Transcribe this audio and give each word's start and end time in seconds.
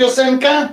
piosenka? 0.00 0.68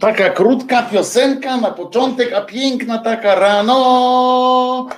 Taka 0.00 0.30
krótka 0.30 0.82
piosenka 0.82 1.56
na 1.56 1.70
początek, 1.70 2.32
a 2.32 2.40
piękna 2.40 2.98
taka 2.98 3.34
rano. 3.34 4.88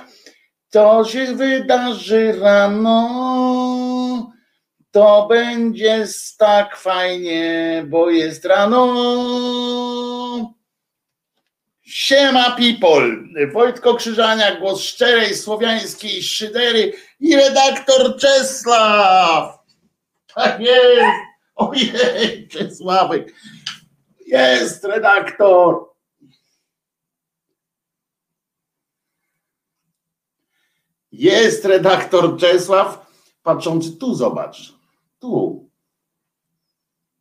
To 0.69 1.05
się 1.05 1.25
wydarzy 1.25 2.39
rano. 2.41 4.31
To 4.91 5.27
będzie 5.29 6.05
tak 6.37 6.77
fajnie, 6.77 7.83
bo 7.87 8.09
jest 8.09 8.45
rano. 8.45 8.85
Siema 11.81 12.51
people, 12.51 13.07
Wojtko 13.53 13.95
Krzyżania, 13.95 14.55
głos 14.55 14.81
szczerej 14.81 15.35
słowiańskiej 15.35 16.23
szydery 16.23 16.93
i 17.19 17.35
redaktor 17.35 18.17
Czesław. 18.17 19.59
Tak 20.35 20.59
jest. 20.59 21.28
Ojej, 21.59 22.47
Czesławek. 22.47 23.33
Jest 24.25 24.83
redaktor. 24.83 25.89
Jest 31.11 31.65
redaktor 31.65 32.37
Czesław. 32.37 33.11
Patrzący 33.43 33.91
tu, 33.91 34.15
zobacz. 34.15 34.73
Tu. 35.19 35.69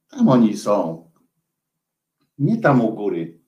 Tam 0.08 0.29
oni 0.29 0.56
są. 0.56 1.11
Nie 2.38 2.56
tam 2.56 2.85
u 2.85 2.94
góry. 2.94 3.40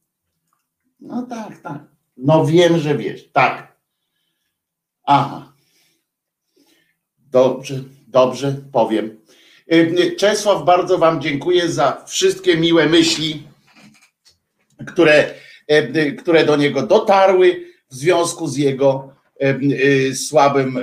No 1.00 1.22
tak, 1.22 1.60
tak. 1.60 1.82
No 2.16 2.46
wiem, 2.46 2.78
że 2.78 2.96
wiesz. 2.96 3.32
Tak. 3.32 3.80
Aha. 5.04 5.52
Dobrze, 7.18 7.84
dobrze, 8.08 8.52
powiem. 8.72 9.19
Y, 9.72 10.16
Czesław, 10.16 10.64
bardzo 10.64 10.98
Wam 10.98 11.20
dziękuję 11.20 11.68
za 11.68 12.04
wszystkie 12.06 12.56
miłe 12.56 12.86
myśli, 12.86 13.42
które, 14.86 15.34
y, 15.72 16.12
które 16.12 16.44
do 16.44 16.56
niego 16.56 16.86
dotarły 16.86 17.64
w 17.90 17.94
związku 17.94 18.46
z 18.46 18.56
jego 18.56 19.14
y, 19.42 20.16
słabym 20.16 20.78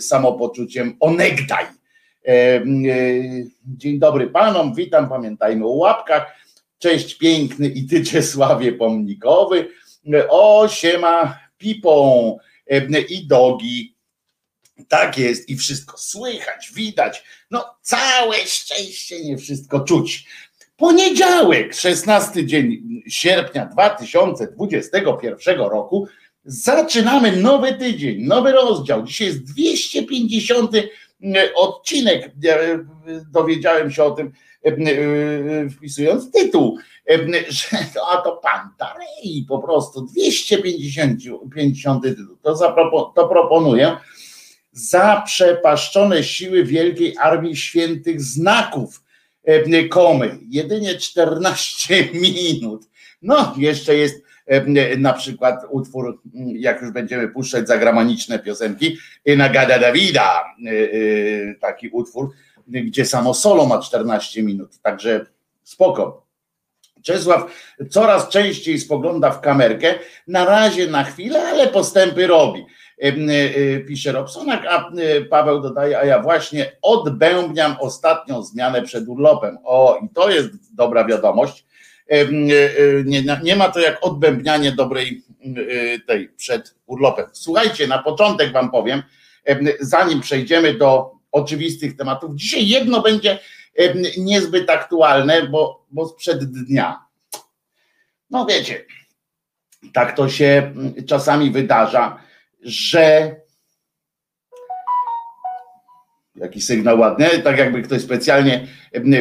samopoczuciem. 0.00 0.96
Onegdaj. 1.00 1.64
Dzień 3.64 3.98
dobry 3.98 4.26
Panom, 4.26 4.74
witam, 4.74 5.08
pamiętajmy 5.08 5.66
o 5.66 5.70
łapkach. 5.70 6.36
Cześć 6.78 7.14
piękny 7.14 7.68
i 7.68 7.86
Ty 7.86 8.04
Czesławie 8.04 8.72
Pomnikowy. 8.72 9.68
O, 10.28 10.68
siema 10.68 11.38
Pipą 11.58 12.38
i 13.08 13.26
Dogi. 13.26 13.94
Tak 14.88 15.18
jest 15.18 15.48
i 15.48 15.56
wszystko 15.56 15.98
słychać, 15.98 16.72
widać. 16.74 17.24
No 17.50 17.64
całe 17.82 18.36
szczęście, 18.36 19.24
nie 19.24 19.38
wszystko 19.38 19.80
czuć. 19.80 20.26
Poniedziałek, 20.76 21.74
16 21.74 22.46
dzień 22.46 22.82
sierpnia 23.08 23.66
2021 23.66 25.60
roku. 25.60 26.06
Zaczynamy 26.44 27.36
nowy 27.36 27.74
tydzień, 27.74 28.22
nowy 28.22 28.52
rozdział. 28.52 29.02
Dzisiaj 29.02 29.26
jest 29.26 29.44
250 29.44 30.70
odcinek. 31.54 32.32
Dowiedziałem 33.32 33.90
się 33.90 34.04
o 34.04 34.10
tym 34.10 34.32
wpisując 35.76 36.30
tytuł, 36.32 36.78
że 37.48 37.78
a 38.10 38.16
to 38.16 38.36
Pantarei 38.36 39.46
po 39.48 39.58
prostu 39.58 40.06
250 40.06 41.20
50 41.54 42.02
tytuł. 42.02 42.36
To, 42.42 42.56
zapropon, 42.56 43.12
to 43.14 43.28
proponuję 43.28 43.96
zaprzepaszczone 44.72 46.24
siły 46.24 46.64
Wielkiej 46.64 47.16
Armii 47.18 47.56
Świętych 47.56 48.20
Znaków 48.22 49.02
Komy. 49.90 50.38
Jedynie 50.48 50.94
14 50.94 52.08
minut. 52.14 52.88
No, 53.22 53.54
jeszcze 53.56 53.96
jest 53.96 54.22
na 54.98 55.12
przykład 55.12 55.60
utwór, 55.70 56.22
jak 56.46 56.82
już 56.82 56.90
będziemy 56.90 57.28
puszczać 57.28 57.68
zagraniczne 57.68 58.38
piosenki, 58.38 58.96
na 59.26 59.48
Gada 59.48 59.78
Davida, 59.78 60.44
taki 61.60 61.88
utwór, 61.88 62.30
gdzie 62.66 63.04
samo 63.04 63.34
solo 63.34 63.66
ma 63.66 63.78
14 63.78 64.42
minut, 64.42 64.78
także 64.82 65.26
spoko. 65.62 66.26
Czesław 67.02 67.52
coraz 67.90 68.28
częściej 68.28 68.78
spogląda 68.78 69.30
w 69.30 69.40
kamerkę, 69.40 69.94
na 70.26 70.44
razie 70.44 70.86
na 70.86 71.04
chwilę, 71.04 71.48
ale 71.48 71.66
postępy 71.66 72.26
robi. 72.26 72.64
Pisze 73.88 74.12
Robsonak, 74.12 74.66
a 74.66 74.90
Paweł 75.30 75.60
dodaje, 75.60 75.98
a 75.98 76.04
ja 76.04 76.22
właśnie 76.22 76.72
odbębniam 76.82 77.76
ostatnią 77.80 78.42
zmianę 78.42 78.82
przed 78.82 79.08
urlopem. 79.08 79.58
O, 79.64 79.98
i 80.04 80.08
to 80.08 80.30
jest 80.30 80.74
dobra 80.74 81.04
wiadomość. 81.04 81.66
Nie, 83.04 83.22
nie 83.42 83.56
ma 83.56 83.68
to 83.68 83.80
jak 83.80 83.98
odbębnianie 84.04 84.72
dobrej 84.72 85.22
tej 86.06 86.28
przed 86.28 86.74
urlopem. 86.86 87.26
Słuchajcie, 87.32 87.86
na 87.86 88.02
początek 88.02 88.52
wam 88.52 88.70
powiem, 88.70 89.02
zanim 89.80 90.20
przejdziemy 90.20 90.74
do 90.74 91.10
oczywistych 91.32 91.96
tematów, 91.96 92.34
dzisiaj 92.34 92.68
jedno 92.68 93.02
będzie 93.02 93.38
niezbyt 94.18 94.70
aktualne, 94.70 95.42
bo, 95.42 95.86
bo 95.90 96.08
sprzed 96.08 96.44
dnia. 96.44 97.04
No 98.30 98.46
wiecie, 98.46 98.84
tak 99.92 100.16
to 100.16 100.28
się 100.28 100.74
czasami 101.06 101.50
wydarza, 101.50 102.22
że 102.62 103.36
jaki 106.34 106.60
sygnał 106.60 107.00
ładny, 107.00 107.28
tak 107.44 107.58
jakby 107.58 107.82
ktoś 107.82 108.02
specjalnie 108.02 108.66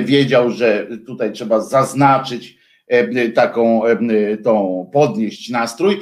wiedział, 0.03 0.51
że 0.51 0.87
tutaj 1.05 1.31
trzeba 1.33 1.61
zaznaczyć 1.61 2.59
taką 3.35 3.81
tą 4.43 4.89
podnieść 4.93 5.49
nastrój. 5.49 6.01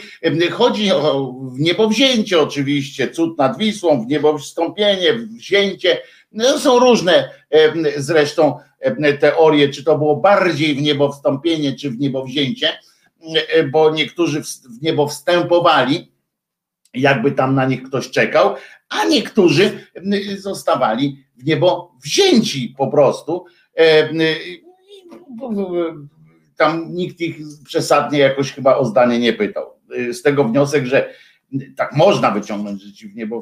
Chodzi 0.51 0.91
o 0.91 1.33
niebowzięcie 1.57 2.41
oczywiście, 2.41 3.09
cud 3.09 3.37
nad 3.37 3.57
Wisłą, 3.57 4.05
w 4.05 4.07
niebo 4.07 4.37
wstąpienie, 4.37 5.13
wzięcie, 5.13 5.97
no, 6.31 6.59
są 6.59 6.79
różne 6.79 7.29
zresztą 7.97 8.59
teorie, 9.19 9.69
czy 9.69 9.83
to 9.83 9.97
było 9.97 10.15
bardziej 10.15 10.75
w 10.75 10.81
niebo 10.81 11.11
wstąpienie, 11.11 11.75
czy 11.75 11.89
w 11.89 11.99
niebo 11.99 12.23
wzięcie, 12.23 12.79
bo 13.71 13.91
niektórzy 13.91 14.41
w 14.41 14.81
niebo 14.81 15.07
wstępowali, 15.07 16.11
jakby 16.93 17.31
tam 17.31 17.55
na 17.55 17.65
nich 17.65 17.83
ktoś 17.83 18.09
czekał, 18.11 18.55
a 18.89 19.05
niektórzy 19.05 19.87
zostawali 20.37 21.25
w 21.35 21.45
niebo 21.45 21.95
wzięci 22.03 22.75
po 22.77 22.87
prostu. 22.87 23.45
Tam 26.57 26.93
nikt 26.95 27.21
ich 27.21 27.37
przesadnie 27.65 28.19
jakoś 28.19 28.53
chyba 28.53 28.75
o 28.75 28.85
zdanie 28.85 29.19
nie 29.19 29.33
pytał. 29.33 29.65
Z 30.11 30.21
tego 30.21 30.43
wniosek, 30.43 30.85
że 30.85 31.13
tak 31.75 31.95
można 31.95 32.31
wyciągnąć, 32.31 32.81
że 32.81 32.93
ci 32.93 33.07
w 33.07 33.15
niebo, 33.15 33.41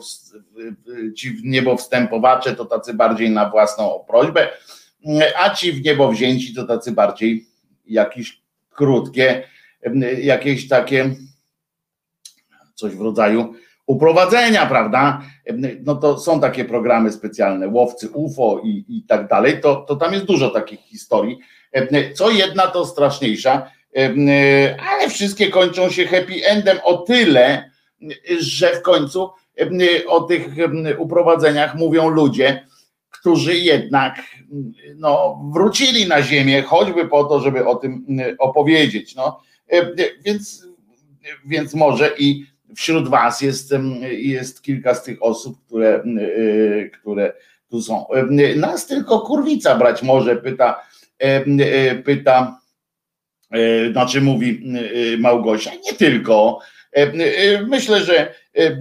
ci 1.16 1.32
w 1.32 1.44
niebo 1.44 1.78
wstępowacze 1.78 2.56
to 2.56 2.66
tacy 2.66 2.94
bardziej 2.94 3.30
na 3.30 3.50
własną 3.50 4.06
prośbę, 4.08 4.50
a 5.36 5.50
ci 5.50 5.72
w 5.72 5.84
niebo 5.84 6.12
wzięci 6.12 6.56
to 6.56 6.64
tacy 6.64 6.92
bardziej 6.92 7.48
jakieś 7.86 8.42
krótkie, 8.70 9.44
jakieś 10.22 10.68
takie 10.68 11.16
coś 12.76 12.96
w 12.96 13.02
rodzaju 13.02 13.54
uprowadzenia, 13.86 14.66
prawda? 14.66 15.22
No 15.84 15.96
to 15.96 16.20
są 16.20 16.40
takie 16.40 16.66
programy 16.66 17.12
specjalne, 17.12 17.68
łowcy 17.68 18.10
UFO 18.10 18.62
i, 18.64 18.86
i 18.90 19.04
tak 19.04 19.28
dalej, 19.28 19.62
to, 19.62 19.76
to 19.76 19.96
tam 19.96 20.14
jest 20.14 20.26
dużo 20.26 20.50
takich 20.50 20.80
historii. 20.80 21.40
Co 22.14 22.32
jedna 22.32 22.68
to 22.68 22.86
straszniejsza, 22.86 23.72
ale 24.92 25.10
wszystkie 25.10 25.50
kończą 25.50 25.90
się 25.90 26.06
happy 26.06 26.46
endem 26.46 26.78
o 26.84 26.98
tyle, 26.98 27.72
że 28.40 28.76
w 28.76 28.82
końcu 28.82 29.30
o 30.08 30.22
tych 30.22 30.48
uprowadzeniach 30.98 31.76
mówią 31.76 32.10
ludzie, 32.10 32.68
którzy 33.10 33.56
jednak 33.58 34.22
no, 34.96 35.42
wrócili 35.54 36.08
na 36.08 36.22
ziemię, 36.22 36.62
choćby 36.62 37.08
po 37.08 37.24
to, 37.24 37.40
żeby 37.40 37.68
o 37.68 37.76
tym 37.76 38.06
opowiedzieć. 38.40 39.16
No. 39.16 39.42
Więc, 40.26 40.68
więc 41.46 41.74
może 41.74 42.12
i 42.18 42.46
wśród 42.76 43.08
Was 43.08 43.42
jest, 43.42 43.74
jest 44.12 44.64
kilka 44.64 44.96
z 44.96 45.04
tych 45.04 45.24
osób, 45.24 45.66
które, 45.66 46.04
które 47.02 47.34
tu 47.70 47.82
są. 47.82 48.06
Nas 48.56 48.88
tylko 48.88 49.20
kurwica 49.20 49.76
brać 49.76 50.04
może, 50.04 50.36
pyta, 50.36 50.82
pyta, 52.06 52.60
znaczy 53.92 54.22
mówi 54.22 54.64
Małgosia. 55.20 55.72
Nie 55.86 55.94
tylko 55.94 56.60
E, 56.96 57.02
e, 57.02 57.62
myślę, 57.68 58.04
że 58.04 58.34
e, 58.58 58.78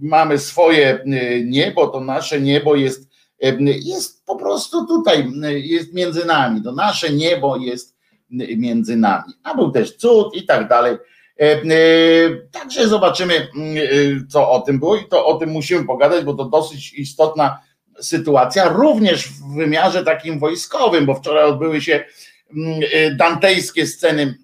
mamy 0.00 0.38
swoje 0.38 1.04
niebo, 1.44 1.86
to 1.86 2.00
nasze 2.00 2.40
niebo 2.40 2.76
jest, 2.76 3.08
jest 3.64 4.24
po 4.26 4.36
prostu 4.36 4.86
tutaj, 4.86 5.32
jest 5.54 5.94
między 5.94 6.24
nami. 6.24 6.62
To 6.62 6.72
nasze 6.72 7.12
niebo 7.12 7.56
jest 7.56 7.98
między 8.56 8.96
nami. 8.96 9.32
A 9.42 9.54
był 9.54 9.70
też 9.70 9.96
cud 9.96 10.36
i 10.36 10.46
tak 10.46 10.68
dalej. 10.68 10.96
Także 12.52 12.88
zobaczymy, 12.88 13.48
co 14.28 14.50
o 14.50 14.60
tym 14.60 14.78
było 14.78 14.96
i 14.96 15.08
to 15.08 15.26
o 15.26 15.34
tym 15.34 15.50
musimy 15.50 15.84
pogadać, 15.84 16.24
bo 16.24 16.34
to 16.34 16.44
dosyć 16.44 16.92
istotna 16.92 17.58
sytuacja, 18.00 18.68
również 18.68 19.28
w 19.28 19.54
wymiarze 19.56 20.04
takim 20.04 20.38
wojskowym, 20.38 21.06
bo 21.06 21.14
wczoraj 21.14 21.44
odbyły 21.44 21.80
się 21.80 22.04
dantejskie 23.16 23.86
sceny 23.86 24.34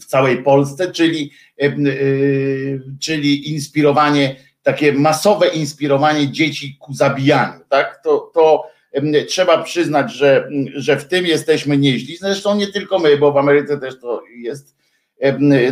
w 0.00 0.04
całej 0.04 0.42
Polsce, 0.42 0.92
czyli, 0.92 1.30
e, 1.62 1.66
e, 1.66 1.72
czyli 3.00 3.52
inspirowanie, 3.52 4.36
takie 4.62 4.92
masowe 4.92 5.48
inspirowanie 5.48 6.32
dzieci 6.32 6.76
ku 6.80 6.94
zabijaniu. 6.94 7.60
Tak? 7.68 8.00
To, 8.04 8.30
to 8.34 8.66
trzeba 9.28 9.62
przyznać, 9.62 10.12
że, 10.12 10.48
że 10.74 10.96
w 10.96 11.08
tym 11.08 11.26
jesteśmy 11.26 11.78
nieźli. 11.78 12.16
Zresztą 12.16 12.56
nie 12.56 12.66
tylko 12.66 12.98
my, 12.98 13.16
bo 13.16 13.32
w 13.32 13.36
Ameryce 13.36 13.78
też 13.78 14.00
to 14.00 14.22
jest 14.36 14.81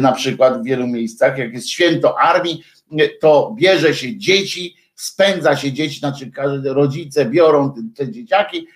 na 0.01 0.13
przykład 0.13 0.61
w 0.61 0.65
wielu 0.65 0.87
miejscach, 0.87 1.39
jak 1.39 1.53
jest 1.53 1.69
święto 1.69 2.19
armii, 2.19 2.63
to 3.21 3.55
bierze 3.59 3.95
się 3.95 4.17
dzieci, 4.19 4.77
spędza 4.95 5.57
się 5.57 5.73
dzieci, 5.73 5.99
znaczy 5.99 6.31
rodzice 6.65 7.25
biorą 7.25 7.75
te 7.97 8.11
dzieciaki 8.11 8.67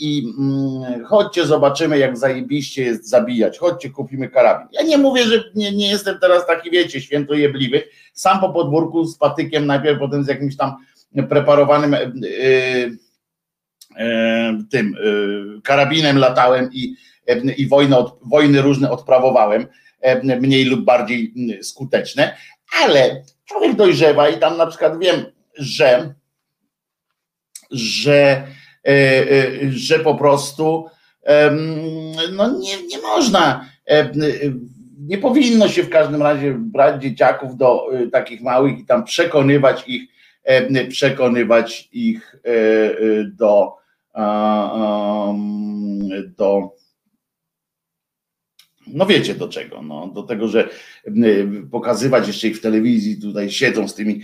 i 0.00 0.32
mm, 0.38 1.04
chodźcie, 1.04 1.46
zobaczymy, 1.46 1.98
jak 1.98 2.16
zajebiście 2.16 2.82
jest 2.82 3.08
zabijać. 3.08 3.58
Chodźcie, 3.58 3.90
kupimy 3.90 4.28
karabin. 4.28 4.68
Ja 4.72 4.82
nie 4.82 4.98
mówię, 4.98 5.24
że 5.24 5.44
nie, 5.54 5.72
nie 5.72 5.90
jestem 5.90 6.18
teraz 6.18 6.46
taki, 6.46 6.70
wiecie, 6.70 7.00
świętojebliwy. 7.00 7.82
Sam 8.12 8.40
po 8.40 8.50
podwórku 8.50 9.04
z 9.04 9.18
patykiem, 9.18 9.66
najpierw 9.66 9.98
potem 9.98 10.24
z 10.24 10.28
jakimś 10.28 10.56
tam 10.56 10.76
preparowanym 11.28 11.96
yy, 12.14 12.98
tym 14.70 14.96
yy, 15.04 15.60
karabinem 15.62 16.18
latałem 16.18 16.70
i, 16.72 16.94
i 17.56 17.68
wojny, 17.68 17.96
od, 17.96 18.18
wojny 18.22 18.62
różne 18.62 18.90
odprawowałem, 18.90 19.66
mniej 20.40 20.64
lub 20.64 20.84
bardziej 20.84 21.34
skuteczne, 21.62 22.36
ale 22.82 23.22
człowiek 23.44 23.76
dojrzewa 23.76 24.28
i 24.28 24.38
tam 24.38 24.56
na 24.56 24.66
przykład 24.66 24.98
wiem, 24.98 25.24
że 25.58 26.14
że 27.70 28.46
E, 28.84 28.90
e, 28.90 29.70
że 29.70 29.98
po 29.98 30.14
prostu 30.14 30.86
no 32.32 32.58
nie, 32.58 32.86
nie 32.86 32.98
można, 33.02 33.66
nie 34.98 35.18
powinno 35.18 35.68
się 35.68 35.82
w 35.82 35.90
każdym 35.90 36.22
razie 36.22 36.54
brać 36.58 37.02
dzieciaków 37.02 37.56
do 37.56 37.86
e, 37.92 38.06
takich 38.06 38.40
małych 38.40 38.78
i 38.78 38.86
tam 38.86 39.04
przekonywać 39.04 39.84
ich, 39.86 40.02
przekonywać 40.88 41.88
ich 41.92 42.36
do, 43.38 43.72
do 46.38 46.70
no 48.94 49.06
wiecie 49.06 49.34
do 49.34 49.48
czego, 49.48 49.82
no, 49.82 50.08
do 50.08 50.22
tego, 50.22 50.48
że 50.48 50.68
pokazywać 51.70 52.26
jeszcze 52.26 52.48
ich 52.48 52.58
w 52.58 52.60
telewizji, 52.60 53.20
tutaj 53.20 53.50
siedzą 53.50 53.88
z 53.88 53.94
tymi 53.94 54.22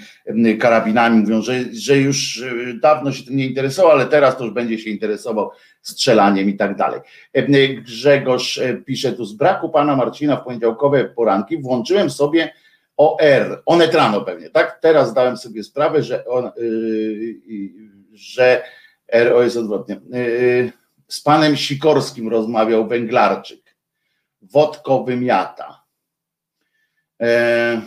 karabinami, 0.60 1.20
mówią, 1.20 1.42
że, 1.42 1.54
że 1.72 1.98
już 1.98 2.42
e, 2.42 2.74
dawno 2.74 3.12
się 3.12 3.24
tym 3.24 3.36
nie 3.36 3.46
interesował, 3.46 3.92
ale 3.92 4.06
teraz 4.06 4.36
to 4.36 4.44
już 4.44 4.54
będzie 4.54 4.78
się 4.78 4.90
interesował 4.90 5.50
strzelaniem 5.82 6.48
i 6.48 6.56
tak 6.56 6.76
dalej. 6.76 7.00
Grzegorz 7.82 8.58
e, 8.58 8.74
pisze 8.74 9.12
tu, 9.12 9.24
z 9.24 9.32
braku 9.32 9.68
pana 9.68 9.96
Marcina 9.96 10.36
w 10.36 10.44
poniedziałkowe 10.44 11.04
poranki 11.04 11.58
włączyłem 11.58 12.10
sobie 12.10 12.52
OR, 12.96 13.62
Onet 13.66 13.94
rano 13.94 14.20
pewnie, 14.20 14.50
tak? 14.50 14.78
Teraz 14.82 15.10
zdałem 15.10 15.36
sobie 15.36 15.64
sprawę, 15.64 16.02
że, 16.02 16.26
on, 16.26 16.50
yy, 16.56 17.70
że 18.12 18.62
RO 19.12 19.42
jest 19.42 19.56
odwrotnie. 19.56 20.00
Yy, 20.10 20.72
z 21.08 21.20
panem 21.20 21.56
Sikorskim 21.56 22.28
rozmawiał 22.28 22.88
Węglarczyk 22.88 23.69
Wodko 24.52 25.04
wymiata. 25.04 25.84
E, 27.22 27.80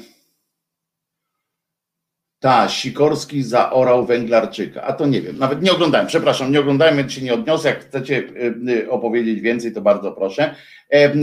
Ta, 2.39 2.69
Sikorski 2.69 3.43
zaorał 3.43 4.05
Węglarczyka. 4.05 4.81
A 4.83 4.93
to 4.93 5.05
nie 5.05 5.21
wiem, 5.21 5.37
nawet 5.37 5.61
nie 5.61 5.71
oglądałem, 5.71 6.07
przepraszam, 6.07 6.51
nie 6.51 6.59
oglądałem, 6.59 6.97
więc 6.97 7.13
się 7.13 7.21
nie 7.21 7.33
odniosę. 7.33 7.69
Jak 7.69 7.85
chcecie 7.85 8.17
y, 8.17 8.55
y, 8.69 8.91
opowiedzieć 8.91 9.41
więcej, 9.41 9.73
to 9.73 9.81
bardzo 9.81 10.11
proszę. 10.11 10.55
E, 10.91 11.17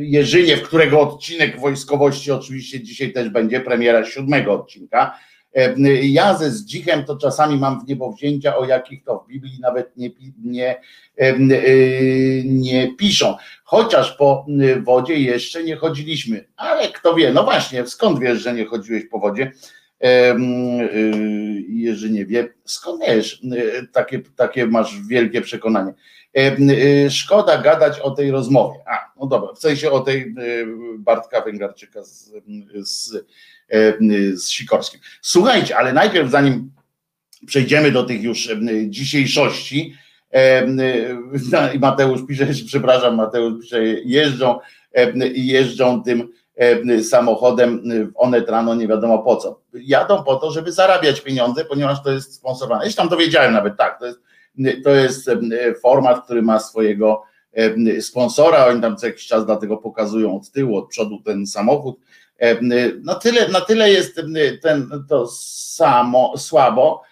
Jerzyniew, 0.00 0.62
którego 0.62 1.00
odcinek 1.00 1.60
wojskowości 1.60 2.32
oczywiście 2.32 2.82
dzisiaj 2.82 3.12
też 3.12 3.28
będzie, 3.28 3.60
premiera 3.60 4.04
siódmego 4.04 4.52
odcinka. 4.52 5.18
E, 5.54 5.74
Ja 6.02 6.34
ze 6.34 6.50
Zdzichem 6.50 7.04
to 7.04 7.16
czasami 7.16 7.56
mam 7.56 7.80
w 7.84 7.88
niebowzięcia, 7.88 8.56
o 8.56 8.64
jakich 8.64 9.04
to 9.04 9.18
w 9.18 9.28
Biblii 9.28 9.60
nawet 9.60 9.96
nie, 9.96 10.10
nie, 10.44 10.80
e, 11.16 11.38
nie 12.44 12.94
piszą. 12.96 13.36
Chociaż 13.72 14.12
po 14.12 14.46
wodzie 14.82 15.14
jeszcze 15.14 15.64
nie 15.64 15.76
chodziliśmy. 15.76 16.44
Ale 16.56 16.88
kto 16.88 17.14
wie, 17.14 17.32
no 17.32 17.44
właśnie, 17.44 17.86
skąd 17.86 18.20
wiesz, 18.20 18.42
że 18.42 18.54
nie 18.54 18.64
chodziłeś 18.64 19.04
po 19.04 19.18
wodzie? 19.18 19.52
Y, 20.04 20.34
Jerzy 21.68 22.26
wie, 22.26 22.54
skąd 22.64 23.02
wiesz, 23.06 23.42
y, 23.42 23.88
takie, 23.92 24.22
takie 24.36 24.66
masz 24.66 25.00
wielkie 25.08 25.40
przekonanie. 25.40 25.94
Y, 26.38 27.10
Szkoda 27.10 27.62
gadać 27.62 28.00
o 28.00 28.10
tej 28.10 28.30
rozmowie. 28.30 28.78
A, 28.86 29.12
no 29.20 29.26
dobra, 29.26 29.54
w 29.54 29.58
sensie 29.58 29.90
o 29.90 30.00
tej 30.00 30.20
y, 30.20 30.66
Bartka 30.98 31.40
Węglarczyka 31.40 32.04
z, 32.04 32.32
z, 32.82 33.24
z 34.34 34.48
Sikorskim. 34.48 35.00
Słuchajcie, 35.22 35.76
ale 35.76 35.92
najpierw 35.92 36.30
zanim 36.30 36.72
przejdziemy 37.46 37.90
do 37.90 38.04
tych 38.04 38.22
już 38.22 38.48
dzisiejszości, 38.88 39.94
y, 39.94 40.11
i 41.74 41.78
Mateusz 41.78 42.26
pisze, 42.28 42.46
przepraszam, 42.66 43.14
Mateusz 43.14 43.60
pisze, 43.60 43.84
jeżdżą, 43.84 44.58
jeżdżą 45.34 46.02
tym 46.02 46.28
samochodem 47.02 47.82
e, 47.90 48.04
w 48.04 48.12
Onet 48.14 48.48
rano 48.48 48.74
nie 48.74 48.88
wiadomo 48.88 49.18
po 49.18 49.36
co. 49.36 49.60
Jadą 49.74 50.24
po 50.24 50.36
to, 50.36 50.50
żeby 50.50 50.72
zarabiać 50.72 51.20
pieniądze, 51.20 51.64
ponieważ 51.64 52.02
to 52.02 52.10
jest 52.10 52.34
sponsorowane. 52.34 52.84
Ja 52.84 52.90
się 52.90 52.96
tam 52.96 53.08
dowiedziałem 53.08 53.52
nawet, 53.52 53.76
tak, 53.76 53.98
to 53.98 54.06
jest, 54.06 54.20
to 54.84 54.90
jest 54.90 55.30
format, 55.82 56.24
który 56.24 56.42
ma 56.42 56.58
swojego 56.58 57.22
sponsora, 58.00 58.66
oni 58.66 58.80
tam 58.80 58.96
co 58.96 59.06
jakiś 59.06 59.26
czas 59.26 59.46
dlatego 59.46 59.76
pokazują 59.76 60.36
od 60.36 60.50
tyłu, 60.50 60.76
od 60.76 60.88
przodu 60.88 61.22
ten 61.24 61.46
samochód. 61.46 61.96
Na 63.02 63.14
tyle, 63.14 63.48
na 63.48 63.60
tyle 63.60 63.90
jest 63.90 64.20
ten, 64.62 64.88
to 65.08 65.26
samo, 65.26 66.34
słabo, 66.36 67.02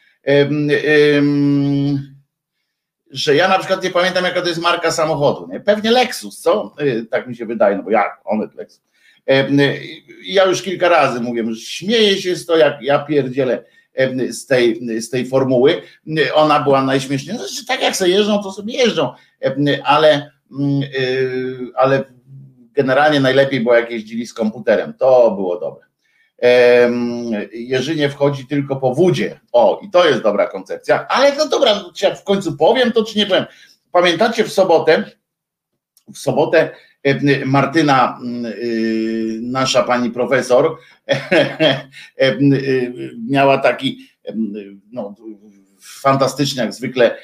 że 3.11 3.35
ja 3.35 3.49
na 3.49 3.59
przykład 3.59 3.85
nie 3.85 3.90
pamiętam, 3.90 4.25
jaka 4.25 4.43
to 4.43 4.49
jest 4.49 4.61
marka 4.61 4.90
samochodu. 4.93 5.49
Nie? 5.52 5.61
Pewnie 5.61 5.90
Lexus, 5.90 6.40
co? 6.40 6.75
E, 6.79 7.02
Tak 7.02 7.26
mi 7.26 7.37
się 7.37 7.47
wydaje, 7.47 7.76
no 7.76 7.83
bo 7.83 7.90
jak? 7.90 8.21
Onet 8.25 8.55
Lexus. 8.55 8.83
E, 9.29 9.49
Ja 10.25 10.45
już 10.45 10.62
kilka 10.62 10.88
razy 10.88 11.21
mówię, 11.21 11.45
że 11.50 11.61
śmieję 11.61 12.17
się 12.23 12.37
z 12.37 12.47
to, 12.47 12.57
jak 12.57 12.83
ja 12.83 12.99
pierdzielę 12.99 13.64
e, 13.95 14.33
z 14.33 14.47
tej, 14.47 14.81
z 15.02 15.11
tej 15.11 15.26
formuły. 15.26 15.83
Ona 16.35 16.61
była 16.61 16.83
najśmieszniejsza. 16.83 17.47
Znaczy, 17.47 17.67
tak 17.67 17.83
jak 17.83 17.97
sobie 17.97 18.11
jeżdżą, 18.11 18.43
to 18.43 18.52
sobie 18.52 18.75
jeżdżą, 18.75 19.12
E, 19.43 19.55
ale, 19.85 20.31
ale 21.75 22.05
generalnie 22.73 23.21
najlepiej 23.21 23.61
było, 23.61 23.75
jak 23.75 23.90
jeździli 23.90 24.26
z 24.26 24.35
komputerem. 24.35 24.95
To 24.99 25.31
było 25.31 25.61
dobre. 25.61 25.87
Jerzynie 27.52 28.11
wchodzi 28.11 28.47
tylko 28.47 28.76
po 28.76 28.94
wódzie. 28.94 29.40
O, 29.52 29.80
i 29.82 29.90
to 29.90 30.09
jest 30.09 30.23
dobra 30.23 30.47
koncepcja. 30.47 31.06
Ale 31.09 31.37
no 31.37 31.49
dobra, 31.49 31.85
czy 31.94 32.04
ja 32.04 32.14
w 32.14 32.25
końcu 32.25 32.56
powiem 32.56 32.92
to, 32.92 33.04
czy 33.04 33.18
nie 33.18 33.26
powiem. 33.26 33.47
Pamiętacie 33.92 34.44
w 34.44 34.52
sobotę, 34.52 35.04
w 36.14 36.18
sobotę 36.18 36.70
Martyna, 37.47 38.18
mm, 38.23 38.47
y, 38.47 39.40
nasza 39.42 39.82
pani 39.82 40.11
profesor, 40.11 40.76
y, 42.23 42.92
miała 43.28 43.59
taki 43.59 44.11
no, 44.92 45.14
fantastyczny 45.80 46.62
jak 46.62 46.75
zwykle 46.75 47.16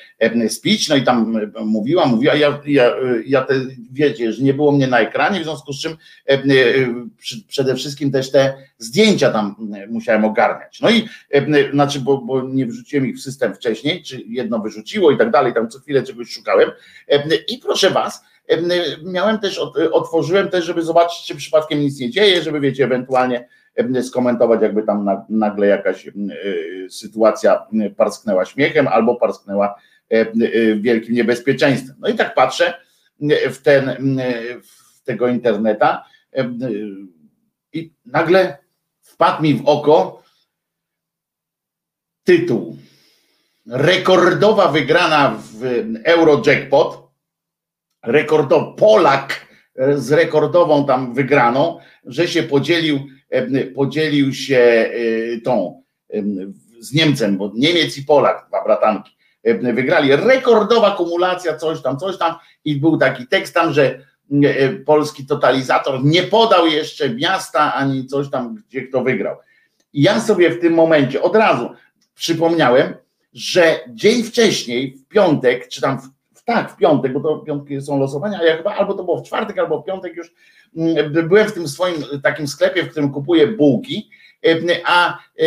speech, 0.48 0.88
no 0.88 0.96
i 0.96 1.02
tam 1.02 1.36
e, 1.56 1.64
mówiła, 1.64 2.06
mówiła, 2.06 2.34
ja, 2.34 2.60
ja, 2.66 2.92
ja 3.26 3.42
te, 3.44 3.54
wiecie, 3.92 4.32
że 4.32 4.42
nie 4.42 4.54
było 4.54 4.72
mnie 4.72 4.86
na 4.86 5.00
ekranie, 5.00 5.40
w 5.40 5.44
związku 5.44 5.72
z 5.72 5.80
czym 5.80 5.96
przy- 7.18 7.44
przede 7.48 7.75
wszystkim 7.75 8.10
też 8.10 8.30
te 8.30 8.54
zdjęcia 8.78 9.30
tam 9.30 9.56
em, 9.75 9.90
musiałem 9.90 10.25
ogarniać. 10.25 10.80
No 10.80 10.90
i 10.90 11.08
znaczy, 11.72 12.00
bo, 12.00 12.18
bo 12.18 12.42
nie 12.42 12.66
wrzuciłem 12.66 13.06
ich 13.06 13.16
w 13.16 13.20
system 13.22 13.54
wcześniej, 13.54 14.02
czy 14.02 14.22
jedno 14.26 14.58
wyrzuciło 14.58 15.10
i 15.10 15.18
tak 15.18 15.30
dalej, 15.30 15.54
tam 15.54 15.68
co 15.70 15.78
chwilę 15.78 16.02
czegoś 16.02 16.30
szukałem. 16.30 16.70
Em, 17.08 17.22
I 17.48 17.58
proszę 17.58 17.90
was, 17.90 18.25
em, 18.48 18.68
miałem 19.04 19.38
też, 19.38 19.58
ot- 19.58 19.78
otworzyłem 19.92 20.48
też, 20.48 20.64
żeby 20.64 20.82
zobaczyć, 20.82 21.25
czy 21.26 21.34
przypadkiem 21.36 21.80
nic 21.80 22.00
nie 22.00 22.10
dzieje, 22.10 22.42
żeby 22.42 22.60
wiecie, 22.60 22.84
ewentualnie 22.84 23.48
skomentować, 24.02 24.62
jakby 24.62 24.83
tam 24.83 25.04
na- 25.04 25.26
nagle 25.28 25.66
jakaś 25.66 26.06
y, 26.06 26.12
sytuacja 26.90 27.66
em, 27.73 27.95
parsknęła 27.95 28.45
śmiechem 28.45 28.88
albo 28.88 29.16
parsknęła 29.16 29.75
wielkim 30.76 31.14
niebezpieczeństwem. 31.14 31.97
No 31.99 32.09
i 32.09 32.14
tak 32.14 32.35
patrzę 32.35 32.75
w 33.50 33.59
ten, 33.62 33.97
w 34.62 35.02
tego 35.04 35.28
interneta 35.28 36.04
i 37.73 37.92
nagle 38.06 38.59
wpadł 39.02 39.42
mi 39.42 39.54
w 39.54 39.66
oko 39.68 40.23
tytuł 42.25 42.76
rekordowa 43.66 44.68
wygrana 44.68 45.38
w 45.52 45.85
Eurojackpot, 46.04 47.09
rekordow, 48.02 48.76
Polak 48.76 49.47
e, 49.76 49.99
z 49.99 50.12
rekordową 50.12 50.87
tam 50.87 51.14
wygraną, 51.14 51.78
że 52.04 52.28
się 52.28 52.42
podzielił, 52.42 52.97
e, 52.97 53.00
podzielił 53.75 54.35
się 54.35 54.59
e, 54.59 55.40
tą 55.40 55.83
e, 56.14 56.23
z 56.81 56.93
Niemcem, 56.93 57.37
bo 57.37 57.52
Niemiec 57.55 57.99
i 57.99 58.05
Polak, 58.05 58.47
dwa 58.49 58.64
bratanki, 58.64 59.16
e, 59.43 59.73
wygrali. 59.73 60.16
Rekordowa 60.16 60.90
kumulacja, 60.97 61.57
coś 61.57 61.83
tam, 61.83 61.99
coś 61.99 62.19
tam 62.19 62.35
i 62.64 62.76
był 62.76 62.97
taki 62.99 63.26
tekst 63.26 63.55
tam, 63.55 63.73
że 63.73 63.99
e, 64.43 64.69
polski 64.73 65.26
totalizator 65.26 66.05
nie 66.05 66.23
podał 66.23 66.66
jeszcze 66.66 67.11
miasta 67.11 67.75
ani 67.75 68.07
coś 68.07 68.31
tam, 68.31 68.62
gdzie 68.69 68.83
kto 68.83 69.02
wygrał. 69.02 69.37
I 69.93 70.02
ja 70.02 70.21
sobie 70.21 70.50
w 70.50 70.61
tym 70.61 70.75
momencie 70.75 71.23
od 71.23 71.37
razu 71.37 71.71
przypomniałem, 72.14 72.95
że 73.33 73.81
dzień 73.88 74.23
wcześniej, 74.23 74.97
w 74.97 75.09
piątek, 75.09 75.69
czy 75.69 75.81
tam 75.81 75.99
w- 76.00 76.15
tak, 76.47 76.73
w 76.73 76.76
piątek, 76.76 77.12
bo 77.12 77.21
to 77.21 77.38
piątki 77.38 77.81
są 77.81 77.99
losowania, 77.99 78.43
ja 78.43 78.57
chyba 78.57 78.75
albo 78.75 78.95
to 78.95 79.05
było 79.05 79.19
w 79.19 79.23
czwartek, 79.23 79.59
albo 79.59 79.83
w 79.83 79.85
piątek 79.85 80.17
już 80.17 80.33
mm, 80.76 81.29
byłem 81.29 81.49
w 81.49 81.53
tym 81.53 81.69
swoim 81.69 82.05
takim 82.23 82.49
sklepie, 82.49 82.83
w 82.83 82.91
którym 82.91 83.12
kupuję 83.12 83.47
bułki, 83.47 84.11
e, 84.47 84.57
a, 84.85 85.19
e, 85.38 85.45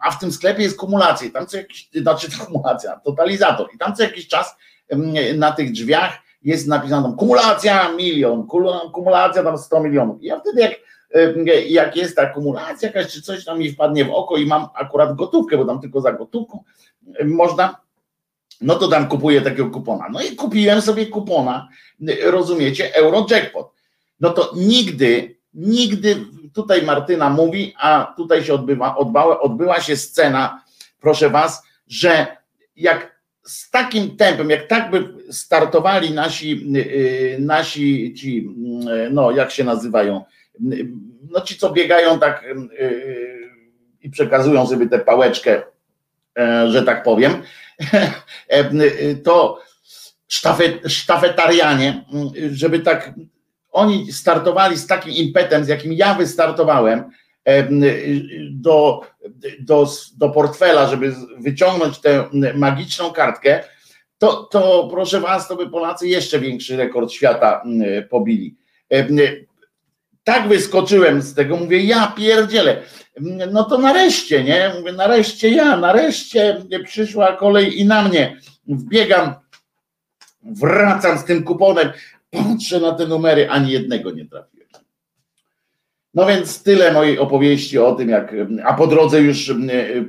a 0.00 0.10
w 0.10 0.18
tym 0.18 0.32
sklepie 0.32 0.62
jest 0.62 0.78
kumulacja, 0.78 1.30
tam 1.30 1.46
co 1.46 1.56
jakiś, 1.56 1.90
znaczy 1.94 2.28
kumulacja, 2.46 3.00
totalizator 3.04 3.68
i 3.74 3.78
tam 3.78 3.94
co 3.94 4.02
jakiś 4.02 4.28
czas 4.28 4.56
na 5.36 5.52
tych 5.52 5.72
drzwiach 5.72 6.18
jest 6.42 6.68
napisane 6.68 7.14
kumulacja 7.18 7.92
milion, 7.92 8.46
kumulacja 8.92 9.42
tam 9.42 9.58
100 9.58 9.80
milionów. 9.80 10.22
I 10.22 10.26
ja 10.26 10.40
wtedy 10.40 10.60
jak 10.60 10.74
jak 11.68 11.96
jest 11.96 12.16
ta 12.16 12.26
kumulacja 12.26 12.88
jakaś, 12.88 13.12
czy 13.12 13.22
coś 13.22 13.44
tam 13.44 13.58
mi 13.58 13.72
wpadnie 13.72 14.04
w 14.04 14.10
oko 14.10 14.36
i 14.36 14.46
mam 14.46 14.66
akurat 14.74 15.16
gotówkę, 15.16 15.56
bo 15.56 15.64
tam 15.64 15.80
tylko 15.80 16.00
za 16.00 16.12
gotówką 16.12 16.64
można, 17.24 17.83
no 18.64 18.74
to 18.74 18.88
tam 18.88 19.08
kupuję 19.08 19.40
takiego 19.40 19.70
kupona. 19.70 20.08
No 20.12 20.22
i 20.22 20.36
kupiłem 20.36 20.82
sobie 20.82 21.06
kupona, 21.06 21.68
rozumiecie, 22.22 22.94
Eurojackpot. 22.94 23.70
No 24.20 24.30
to 24.30 24.52
nigdy, 24.56 25.36
nigdy, 25.54 26.16
tutaj 26.54 26.82
Martyna 26.82 27.30
mówi, 27.30 27.74
a 27.78 28.14
tutaj 28.16 28.44
się 28.44 28.54
odbywa, 28.54 28.96
odbyła, 28.96 29.40
odbyła 29.40 29.80
się 29.80 29.96
scena, 29.96 30.62
proszę 31.00 31.30
was, 31.30 31.62
że 31.86 32.26
jak 32.76 33.14
z 33.42 33.70
takim 33.70 34.16
tempem, 34.16 34.50
jak 34.50 34.66
tak 34.66 34.90
by 34.90 35.08
startowali 35.30 36.10
nasi, 36.10 36.72
yy, 36.72 37.36
nasi 37.40 38.14
ci, 38.14 38.48
yy, 38.86 39.10
no 39.10 39.30
jak 39.30 39.50
się 39.50 39.64
nazywają, 39.64 40.24
no 41.30 41.40
ci, 41.40 41.56
co 41.56 41.72
biegają 41.72 42.18
tak 42.18 42.44
i 44.02 44.10
przekazują 44.10 44.66
sobie 44.66 44.88
tę 44.88 44.98
pałeczkę, 44.98 45.62
że 46.68 46.82
tak 46.82 47.02
powiem, 47.02 47.42
to 49.24 49.58
sztafet, 50.28 50.80
sztafetarianie, 50.86 52.04
żeby 52.52 52.80
tak 52.80 53.14
oni 53.72 54.12
startowali 54.12 54.76
z 54.76 54.86
takim 54.86 55.12
impetem, 55.12 55.64
z 55.64 55.68
jakim 55.68 55.92
ja 55.92 56.14
wystartowałem 56.14 57.10
do, 58.50 59.00
do, 59.60 59.88
do 60.16 60.28
portfela, 60.28 60.86
żeby 60.86 61.14
wyciągnąć 61.38 62.00
tę 62.00 62.24
magiczną 62.54 63.10
kartkę, 63.10 63.64
to, 64.18 64.48
to 64.50 64.88
proszę 64.90 65.20
was, 65.20 65.48
to 65.48 65.56
by 65.56 65.70
Polacy 65.70 66.08
jeszcze 66.08 66.40
większy 66.40 66.76
rekord 66.76 67.12
świata 67.12 67.62
mm, 67.64 68.08
pobili. 68.08 68.56
Tak 70.24 70.48
wyskoczyłem 70.48 71.22
z 71.22 71.34
tego, 71.34 71.56
mówię, 71.56 71.84
ja 71.84 72.06
pierdzielę. 72.06 72.82
No 73.52 73.64
to 73.64 73.78
nareszcie, 73.78 74.44
nie? 74.44 74.72
Mówię, 74.78 74.92
nareszcie 74.92 75.48
ja, 75.48 75.76
nareszcie 75.76 76.62
przyszła 76.84 77.36
kolej 77.36 77.80
i 77.80 77.84
na 77.84 78.08
mnie. 78.08 78.36
Wbiegam, 78.66 79.34
wracam 80.42 81.18
z 81.18 81.24
tym 81.24 81.44
kuponem, 81.44 81.88
patrzę 82.30 82.80
na 82.80 82.92
te 82.92 83.06
numery, 83.06 83.50
ani 83.50 83.72
jednego 83.72 84.10
nie 84.10 84.24
trafiłem. 84.24 84.54
No 86.14 86.26
więc 86.26 86.62
tyle 86.62 86.92
mojej 86.92 87.18
opowieści 87.18 87.78
o 87.78 87.94
tym, 87.94 88.08
jak. 88.08 88.34
A 88.64 88.74
po 88.74 88.86
drodze 88.86 89.20
już 89.20 89.52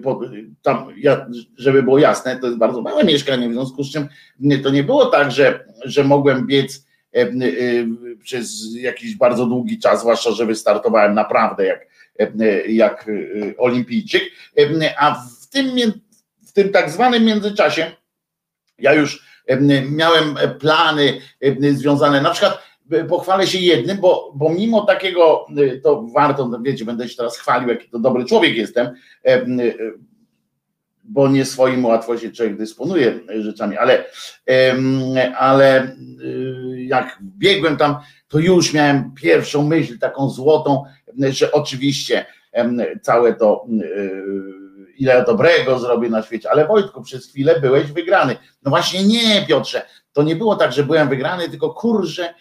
po, 0.03 0.21
tam, 0.61 0.87
ja, 0.97 1.27
żeby 1.57 1.83
było 1.83 1.97
jasne, 1.97 2.39
to 2.39 2.45
jest 2.45 2.59
bardzo 2.59 2.81
małe 2.81 3.03
mieszkanie, 3.03 3.49
w 3.49 3.53
związku 3.53 3.83
z 3.83 3.91
czym 3.91 4.07
to 4.63 4.69
nie 4.69 4.83
było 4.83 5.05
tak, 5.05 5.31
że, 5.31 5.65
że 5.83 6.03
mogłem 6.03 6.47
biec 6.47 6.85
przez 8.23 8.75
jakiś 8.75 9.15
bardzo 9.15 9.45
długi 9.45 9.79
czas, 9.79 9.99
zwłaszcza, 9.99 10.31
że 10.31 10.45
wystartowałem 10.45 11.13
naprawdę 11.13 11.65
jak, 11.65 11.87
jak 12.67 13.09
olimpijczyk. 13.57 14.23
A 14.97 15.25
w 15.41 15.47
tym, 15.49 15.69
w 16.47 16.51
tym 16.51 16.69
tak 16.69 16.89
zwanym 16.89 17.25
międzyczasie 17.25 17.91
ja 18.79 18.93
już 18.93 19.25
miałem 19.89 20.37
plany 20.59 21.21
związane, 21.71 22.21
na 22.21 22.31
przykład 22.31 22.63
pochwalę 23.09 23.47
się 23.47 23.59
jednym, 23.59 23.97
bo, 23.97 24.31
bo 24.35 24.49
mimo 24.49 24.85
takiego, 24.85 25.47
to 25.83 26.05
warto, 26.13 26.59
wiecie, 26.63 26.85
będę 26.85 27.09
się 27.09 27.15
teraz 27.15 27.37
chwalił, 27.37 27.69
jaki 27.69 27.89
to 27.89 27.99
dobry 27.99 28.25
człowiek 28.25 28.55
jestem, 28.55 28.87
bo 31.07 31.27
nie 31.27 31.45
swoim 31.45 31.85
łatwo 31.85 32.17
się 32.17 32.31
człowiek 32.31 32.57
dysponuje 32.57 33.19
rzeczami, 33.39 33.77
ale, 33.77 34.05
ale 35.37 35.95
jak 36.75 37.19
biegłem 37.21 37.77
tam, 37.77 37.95
to 38.27 38.39
już 38.39 38.73
miałem 38.73 39.11
pierwszą 39.15 39.67
myśl, 39.67 39.99
taką 39.99 40.29
złotą, 40.29 40.83
że 41.29 41.51
oczywiście 41.51 42.25
całe 43.01 43.33
to 43.33 43.65
ile 44.97 45.23
dobrego 45.25 45.79
zrobię 45.79 46.09
na 46.09 46.21
świecie, 46.21 46.51
ale 46.51 46.67
Wojtku, 46.67 47.01
przez 47.01 47.27
chwilę 47.27 47.59
byłeś 47.59 47.91
wygrany. 47.91 48.35
No 48.63 48.69
właśnie 48.69 49.03
nie, 49.03 49.45
Piotrze, 49.47 49.81
to 50.13 50.23
nie 50.23 50.35
było 50.35 50.55
tak, 50.55 50.73
że 50.73 50.83
byłem 50.83 51.09
wygrany, 51.09 51.49
tylko 51.49 51.69
kurczę, 51.69 52.33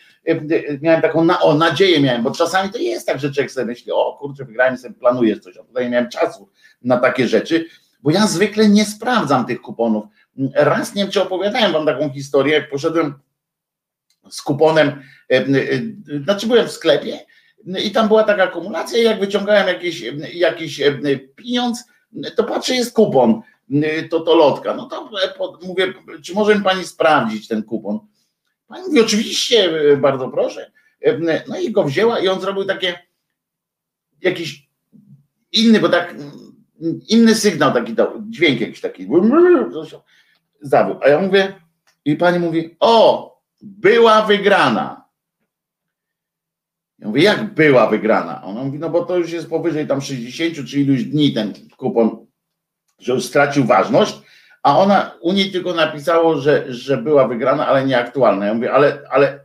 miałem 0.80 1.02
taką 1.02 1.24
na, 1.24 1.40
o, 1.40 1.54
nadzieję 1.54 2.00
miałem, 2.00 2.22
bo 2.22 2.30
czasami 2.30 2.70
to 2.70 2.78
jest 2.78 3.06
tak, 3.06 3.20
że 3.20 3.32
człowiek 3.32 3.52
sobie 3.52 3.66
myśli, 3.66 3.92
o 3.92 4.16
kurczę, 4.20 4.44
wygrałem 4.44 4.76
sobie 4.76 4.94
planujesz 4.94 5.38
coś, 5.38 5.56
a 5.56 5.64
tutaj 5.64 5.90
miałem 5.90 6.08
czasu 6.08 6.48
na 6.82 6.96
takie 6.96 7.28
rzeczy, 7.28 7.64
bo 8.04 8.10
ja 8.10 8.26
zwykle 8.26 8.68
nie 8.68 8.84
sprawdzam 8.84 9.46
tych 9.46 9.60
kuponów. 9.60 10.04
Raz 10.54 10.94
nie 10.94 11.02
wiem, 11.02 11.12
czy 11.12 11.22
opowiadałem 11.22 11.72
wam 11.72 11.86
taką 11.86 12.10
historię, 12.10 12.54
jak 12.54 12.70
poszedłem 12.70 13.14
z 14.30 14.42
kuponem, 14.42 15.02
znaczy 16.24 16.46
byłem 16.46 16.68
w 16.68 16.72
sklepie 16.72 17.20
i 17.84 17.90
tam 17.90 18.08
była 18.08 18.24
taka 18.24 18.42
akumulacja 18.42 19.02
jak 19.02 19.20
wyciągałem 19.20 19.68
jakiś, 19.68 20.04
jakiś 20.34 20.82
pieniądz, 21.36 21.84
to 22.36 22.44
patrzę, 22.44 22.74
jest 22.74 22.94
kupon, 22.94 23.40
to 24.10 24.20
to 24.20 24.34
lotka. 24.34 24.74
No 24.74 24.86
to 24.86 25.10
mówię, 25.62 25.94
czy 26.22 26.34
może 26.34 26.54
mi 26.54 26.64
pani 26.64 26.84
sprawdzić 26.84 27.48
ten 27.48 27.62
kupon? 27.62 27.98
Pani 28.66 28.86
mówi, 28.86 29.00
oczywiście, 29.00 29.70
bardzo 29.96 30.28
proszę. 30.28 30.70
No 31.48 31.58
i 31.58 31.72
go 31.72 31.84
wzięła 31.84 32.18
i 32.18 32.28
on 32.28 32.40
zrobił 32.40 32.64
takie 32.64 32.98
jakiś 34.20 34.68
inny, 35.52 35.80
bo 35.80 35.88
tak 35.88 36.14
inny 37.08 37.34
sygnał 37.34 37.72
taki 37.72 37.94
dał, 37.94 38.22
dźwięk 38.30 38.60
jakiś 38.60 38.80
taki 38.80 39.08
zawył. 40.60 40.98
A 41.02 41.08
ja 41.08 41.20
mówię, 41.20 41.52
i 42.04 42.16
pani 42.16 42.38
mówi, 42.38 42.76
o, 42.80 43.34
była 43.62 44.22
wygrana. 44.22 45.04
Ja 46.98 47.08
mówię, 47.08 47.22
jak 47.22 47.54
była 47.54 47.86
wygrana? 47.86 48.42
Ona 48.42 48.64
mówi, 48.64 48.78
no 48.78 48.90
bo 48.90 49.04
to 49.04 49.16
już 49.16 49.32
jest 49.32 49.48
powyżej 49.48 49.86
tam 49.86 50.00
60 50.00 50.68
czy 50.68 50.80
iluś 50.80 51.04
dni 51.04 51.32
ten 51.32 51.52
kupon, 51.76 52.26
że 52.98 53.12
już 53.12 53.24
stracił 53.24 53.64
ważność, 53.64 54.16
a 54.62 54.78
ona 54.78 55.14
u 55.20 55.32
niej 55.32 55.50
tylko 55.50 55.74
napisało, 55.74 56.40
że, 56.40 56.64
że 56.72 56.96
była 56.96 57.28
wygrana, 57.28 57.66
ale 57.66 57.86
nieaktualna. 57.86 58.46
Ja 58.46 58.54
mówię, 58.54 58.72
ale, 58.72 59.02
ale 59.10 59.40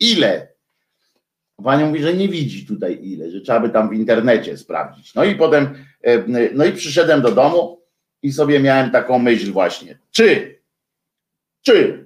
ile? 0.00 0.52
Pani 1.64 1.84
mówi, 1.84 2.02
że 2.02 2.14
nie 2.14 2.28
widzi 2.28 2.66
tutaj 2.66 2.98
ile, 3.02 3.30
że 3.30 3.40
trzeba 3.40 3.60
by 3.60 3.70
tam 3.70 3.88
w 3.88 3.92
internecie 3.92 4.56
sprawdzić. 4.56 5.14
No 5.14 5.24
i 5.24 5.34
potem, 5.34 5.74
no 6.54 6.64
i 6.64 6.72
przyszedłem 6.72 7.22
do 7.22 7.32
domu 7.32 7.82
i 8.22 8.32
sobie 8.32 8.60
miałem 8.60 8.90
taką 8.90 9.18
myśl 9.18 9.52
właśnie, 9.52 9.98
czy, 10.10 10.58
czy? 11.62 12.04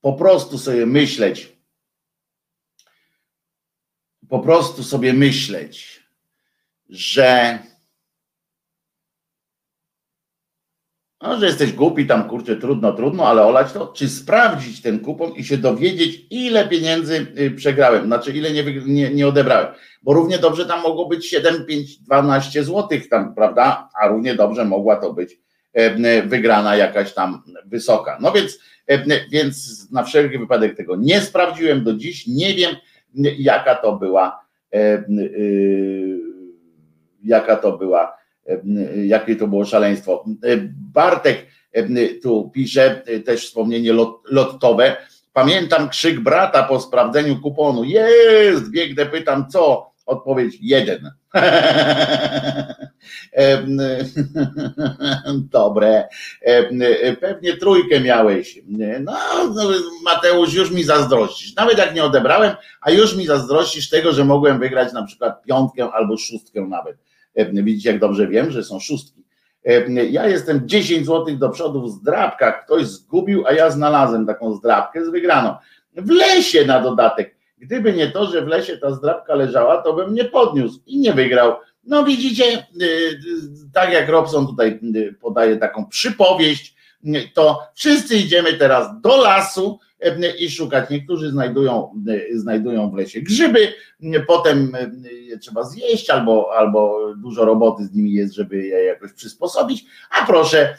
Po 0.00 0.12
prostu 0.12 0.58
sobie 0.58 0.86
myśleć, 0.86 1.52
po 4.28 4.40
prostu 4.40 4.82
sobie 4.82 5.12
myśleć, 5.12 6.02
że 6.88 7.58
no, 11.24 11.38
że 11.38 11.46
jesteś 11.46 11.72
głupi, 11.72 12.06
tam 12.06 12.28
kurczę, 12.28 12.56
trudno, 12.56 12.92
trudno, 12.92 13.26
ale 13.26 13.42
olać 13.42 13.72
to, 13.72 13.86
czy 13.86 14.08
sprawdzić 14.08 14.82
ten 14.82 15.00
kupon 15.00 15.32
i 15.32 15.44
się 15.44 15.56
dowiedzieć, 15.56 16.26
ile 16.30 16.68
pieniędzy 16.68 17.26
y, 17.38 17.50
przegrałem, 17.50 18.06
znaczy 18.06 18.32
ile 18.32 18.50
nie, 18.50 18.64
nie, 18.86 19.14
nie 19.14 19.28
odebrałem, 19.28 19.66
bo 20.02 20.12
równie 20.12 20.38
dobrze 20.38 20.66
tam 20.66 20.82
mogło 20.82 21.08
być 21.08 21.26
7, 21.26 21.66
5, 21.66 21.98
12 21.98 22.64
złotych 22.64 23.08
tam, 23.08 23.34
prawda, 23.34 23.88
a 24.00 24.08
równie 24.08 24.34
dobrze 24.34 24.64
mogła 24.64 24.96
to 24.96 25.12
być 25.12 25.38
e, 25.72 26.22
wygrana 26.22 26.76
jakaś 26.76 27.14
tam 27.14 27.42
wysoka. 27.66 28.18
No 28.20 28.32
więc, 28.32 28.58
e, 28.86 29.28
więc 29.30 29.86
na 29.90 30.02
wszelki 30.02 30.38
wypadek 30.38 30.76
tego 30.76 30.96
nie 30.96 31.20
sprawdziłem 31.20 31.84
do 31.84 31.94
dziś, 31.94 32.26
nie 32.26 32.54
wiem 32.54 32.76
jaka 33.38 33.74
to 33.74 33.96
była 33.96 34.44
e, 34.74 35.04
jaka 37.24 37.56
to 37.56 37.78
była 37.78 38.23
jakie 39.04 39.36
to 39.36 39.48
było 39.48 39.64
szaleństwo. 39.64 40.24
Bartek 40.94 41.46
tu 42.22 42.50
pisze, 42.54 43.02
też 43.26 43.46
wspomnienie 43.46 43.92
lot, 43.92 44.22
lottowe. 44.30 44.96
Pamiętam 45.32 45.88
krzyk 45.88 46.20
brata 46.20 46.62
po 46.62 46.80
sprawdzeniu 46.80 47.40
kuponu. 47.40 47.84
Jest, 47.84 48.70
biegnę, 48.70 49.06
pytam 49.06 49.48
co? 49.48 49.90
Odpowiedź 50.06 50.58
jeden. 50.60 51.10
Dobre. 55.52 56.08
Pewnie 57.20 57.56
trójkę 57.56 58.00
miałeś. 58.00 58.58
No, 59.00 59.12
Mateusz, 60.04 60.54
już 60.54 60.70
mi 60.70 60.84
zazdrościsz. 60.84 61.56
Nawet 61.56 61.78
jak 61.78 61.94
nie 61.94 62.04
odebrałem, 62.04 62.54
a 62.80 62.90
już 62.90 63.16
mi 63.16 63.26
zazdrościsz 63.26 63.90
tego, 63.90 64.12
że 64.12 64.24
mogłem 64.24 64.58
wygrać 64.58 64.92
na 64.92 65.04
przykład 65.04 65.42
piątkę 65.42 65.88
albo 65.92 66.16
szóstkę 66.16 66.60
nawet 66.60 66.96
Widzicie, 67.36 67.90
jak 67.90 68.00
dobrze 68.00 68.28
wiem, 68.28 68.50
że 68.50 68.64
są 68.64 68.80
szóstki. 68.80 69.24
Ja 70.10 70.28
jestem 70.28 70.68
10 70.68 71.06
zł 71.06 71.36
do 71.36 71.48
przodu 71.48 71.82
w 71.82 71.90
zdrabkach. 71.90 72.64
Ktoś 72.64 72.86
zgubił, 72.86 73.46
a 73.46 73.52
ja 73.52 73.70
znalazłem 73.70 74.26
taką 74.26 74.54
zdrabkę 74.54 75.04
z 75.04 75.08
wygraną. 75.08 75.54
W 75.96 76.10
lesie 76.10 76.64
na 76.66 76.80
dodatek. 76.80 77.36
Gdyby 77.58 77.92
nie 77.92 78.10
to, 78.10 78.26
że 78.26 78.44
w 78.44 78.48
lesie 78.48 78.78
ta 78.78 78.90
zdrabka 78.90 79.34
leżała, 79.34 79.82
to 79.82 79.92
bym 79.92 80.14
nie 80.14 80.24
podniósł 80.24 80.80
i 80.86 80.98
nie 80.98 81.12
wygrał. 81.12 81.56
No 81.84 82.04
widzicie, 82.04 82.66
y, 82.82 83.20
tak 83.74 83.92
jak 83.92 84.08
Robson 84.08 84.46
tutaj 84.46 84.80
podaje 85.20 85.56
taką 85.56 85.86
przypowieść, 85.86 86.74
to 87.34 87.62
wszyscy 87.74 88.16
idziemy 88.16 88.52
teraz 88.52 89.00
do 89.00 89.16
lasu, 89.16 89.78
i 90.38 90.50
szukać. 90.50 90.90
Niektórzy 90.90 91.30
znajdują, 91.30 92.02
znajdują 92.34 92.90
w 92.90 92.94
lesie 92.94 93.20
grzyby, 93.20 93.68
potem 94.26 94.72
je 95.02 95.38
trzeba 95.38 95.62
zjeść, 95.62 96.10
albo, 96.10 96.50
albo 96.56 97.00
dużo 97.16 97.44
roboty 97.44 97.84
z 97.84 97.94
nimi 97.94 98.12
jest, 98.12 98.34
żeby 98.34 98.66
je 98.66 98.84
jakoś 98.84 99.12
przysposobić. 99.12 99.84
A 100.10 100.26
proszę, 100.26 100.76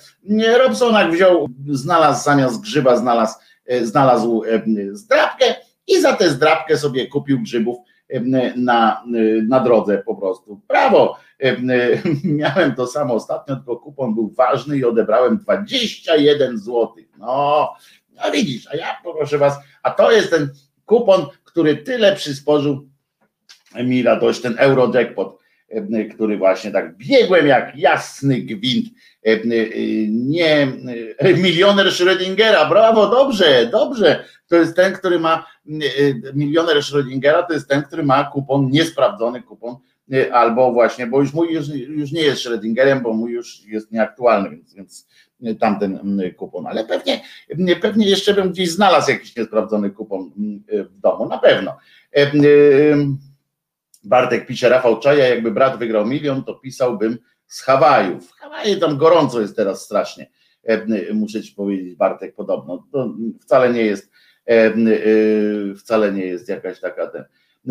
Robsonak 0.58 1.12
wziął, 1.12 1.50
znalazł 1.70 2.24
zamiast 2.24 2.62
grzyba, 2.62 2.98
znalazł, 2.98 3.40
znalazł 3.82 4.44
zdrabkę 4.92 5.46
i 5.88 6.02
za 6.02 6.14
tę 6.14 6.30
zdrabkę 6.30 6.78
sobie 6.78 7.08
kupił 7.08 7.40
grzybów 7.40 7.78
na, 8.56 9.04
na 9.48 9.60
drodze 9.60 9.98
po 9.98 10.16
prostu. 10.16 10.62
Brawo! 10.68 11.18
Miałem 12.24 12.76
to 12.76 12.88
samo 12.88 13.14
ostatnio, 13.14 13.56
tylko 13.56 13.78
kupon 13.78 14.16
był 14.16 14.30
ważny 14.30 14.78
i 14.78 14.86
odebrałem 14.86 15.38
21 15.38 16.58
zł. 16.58 16.90
No, 17.18 17.74
a 18.18 18.32
widzisz, 18.32 18.68
a 18.68 18.76
ja 18.76 18.98
proszę 19.04 19.38
was, 19.38 19.58
a 19.84 19.92
to 19.92 20.12
jest 20.12 20.30
ten 20.30 20.50
kupon, 20.86 21.26
który 21.44 21.78
tyle 21.78 22.16
przysporzył 22.16 22.90
mi 23.84 24.04
radość, 24.04 24.42
ten 24.42 24.56
Eurojackpot, 24.58 25.40
e, 25.70 26.06
który 26.06 26.38
właśnie 26.38 26.72
tak 26.72 26.98
biegłem 26.98 27.48
jak 27.48 27.76
jasny 27.76 28.42
gwint. 28.42 28.86
E, 29.26 29.32
e, 29.32 29.40
nie, 30.10 30.68
milioner 31.44 31.88
Schrödingera, 31.88 32.70
brawo, 32.70 33.10
dobrze, 33.10 33.70
dobrze. 33.72 34.26
To 34.48 34.56
jest 34.56 34.76
ten, 34.76 34.94
który 34.94 35.20
ma, 35.20 35.46
milioner 36.34 36.78
Schrödingera 36.78 37.48
to 37.48 37.54
jest 37.54 37.70
ten, 37.70 37.84
który 37.84 38.04
ma 38.04 38.24
kupon, 38.24 38.70
niesprawdzony 38.70 39.42
kupon, 39.42 39.76
albo 40.32 40.72
właśnie, 40.72 41.08
bo 41.08 41.22
już 41.22 41.34
mój 41.34 41.54
już, 41.54 41.68
już 41.70 42.12
nie 42.12 42.22
jest 42.22 42.46
Schrödingerem, 42.46 43.02
bo 43.02 43.14
mój 43.14 43.32
już 43.32 43.66
jest 43.66 43.92
nieaktualny, 43.92 44.50
więc, 44.50 44.74
więc 44.74 45.08
tamten 45.60 46.00
mm, 46.00 46.34
kupon, 46.34 46.68
ale 46.68 46.86
pewnie, 46.86 47.22
mm, 47.50 47.80
pewnie 47.80 48.10
jeszcze 48.10 48.34
bym 48.34 48.52
gdzieś 48.52 48.72
znalazł 48.72 49.12
jakiś 49.12 49.36
niesprawdzony 49.36 49.90
kupon 49.90 50.32
mm, 50.38 50.64
w 50.90 51.00
domu, 51.00 51.28
na 51.28 51.38
pewno. 51.38 51.78
E, 52.16 52.32
Bartek 54.04 54.48
pisze, 54.48 54.70
Rafał 54.70 55.00
Czaja, 55.00 55.28
jakby 55.28 55.52
brat 55.52 55.80
wygrał 55.80 56.06
milion, 56.06 56.44
to 56.44 56.54
pisałbym 56.54 57.18
z 57.48 57.62
Hawajów. 57.62 58.32
Hawaje 58.32 58.78
tam 58.78 58.98
gorąco 58.98 59.42
jest 59.42 59.56
teraz 59.56 59.82
strasznie, 59.82 60.30
e, 60.64 61.14
muszę 61.14 61.42
ci 61.42 61.54
powiedzieć, 61.54 61.96
Bartek, 61.96 62.36
podobno. 62.36 62.88
To 62.92 63.14
wcale 63.42 63.74
nie 63.74 63.82
jest 63.82 64.12
wcale 65.78 66.12
nie 66.12 66.26
jest 66.26 66.50
jakaś 66.50 66.80
taka 66.80 67.08
ten. 67.08 67.26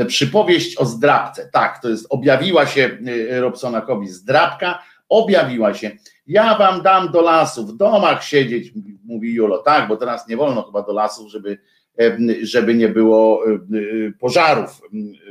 Przypowieść 0.07 0.77
o 0.77 0.85
zdrabce. 0.85 1.49
Tak, 1.53 1.83
to 1.83 1.89
jest, 1.89 2.07
objawiła 2.11 2.67
się 2.67 2.99
Robsonakowi 3.31 4.09
zdrabka, 4.09 4.83
objawiła 5.09 5.75
się. 5.75 5.91
Ja 6.27 6.59
wam 6.59 6.83
dam 6.83 7.13
do 7.13 7.21
lasu, 7.21 7.67
w 7.67 7.77
domach 7.77 8.25
siedzieć, 8.25 8.73
mówi 9.05 9.35
Julo, 9.35 9.59
tak, 9.59 9.89
bo 9.89 9.97
teraz 9.97 10.29
nie 10.29 10.37
wolno 10.37 10.63
chyba 10.63 10.83
do 10.83 10.93
lasów, 10.93 11.31
żeby, 11.31 11.59
żeby 12.43 12.75
nie 12.75 12.89
było 12.89 13.45
pożarów, 14.21 14.81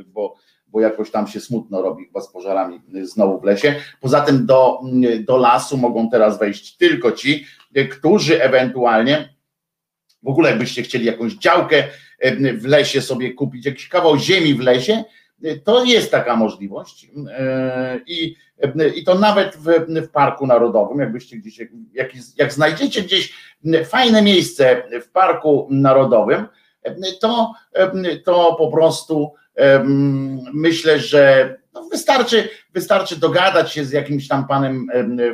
bo 0.05 0.35
bo 0.73 0.81
jakoś 0.81 1.11
tam 1.11 1.27
się 1.27 1.39
smutno 1.39 1.81
robi 1.81 2.05
chyba 2.05 2.21
z 2.21 2.31
pożarami 2.31 2.81
znowu 3.01 3.39
w 3.39 3.43
lesie. 3.43 3.75
Poza 4.01 4.21
tym 4.21 4.45
do, 4.45 4.81
do 5.19 5.37
lasu 5.37 5.77
mogą 5.77 6.09
teraz 6.09 6.39
wejść 6.39 6.77
tylko 6.77 7.11
ci, 7.11 7.45
którzy 7.91 8.43
ewentualnie 8.43 9.33
w 10.23 10.27
ogóle 10.27 10.49
jakbyście 10.49 10.83
chcieli 10.83 11.05
jakąś 11.05 11.33
działkę 11.33 11.83
w 12.57 12.65
lesie 12.65 13.01
sobie 13.01 13.33
kupić, 13.33 13.65
jakiś 13.65 13.87
kawał 13.87 14.17
ziemi 14.17 14.53
w 14.53 14.59
lesie, 14.59 15.03
to 15.63 15.83
jest 15.83 16.11
taka 16.11 16.35
możliwość. 16.35 17.11
I, 18.07 18.35
i 18.95 19.03
to 19.03 19.15
nawet 19.15 19.55
w, 19.55 19.67
w 20.01 20.09
Parku 20.09 20.47
Narodowym, 20.47 20.99
jakbyście 20.99 21.37
gdzieś, 21.37 21.59
jak, 21.93 22.09
jak 22.37 22.53
znajdziecie 22.53 23.01
gdzieś 23.01 23.33
fajne 23.85 24.21
miejsce 24.21 24.83
w 25.01 25.09
Parku 25.09 25.67
Narodowym, 25.71 26.45
to, 27.19 27.53
to 28.25 28.55
po 28.57 28.71
prostu 28.71 29.33
myślę, 30.53 30.99
że 30.99 31.55
no 31.73 31.83
wystarczy, 31.91 32.49
wystarczy 32.73 33.19
dogadać 33.19 33.71
się 33.71 33.85
z 33.85 33.91
jakimś 33.91 34.27
tam 34.27 34.47
panem 34.47 34.87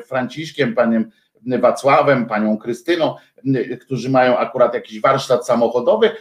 Franciszkiem, 0.06 0.76
panem 0.76 1.12
Wacławem, 1.60 2.26
panią 2.26 2.58
Krystyną, 2.58 3.16
którzy 3.82 4.10
mają 4.10 4.38
akurat 4.38 4.74
jakiś 4.74 5.02
warsztat 5.02 5.46
samochodowy 5.48 6.12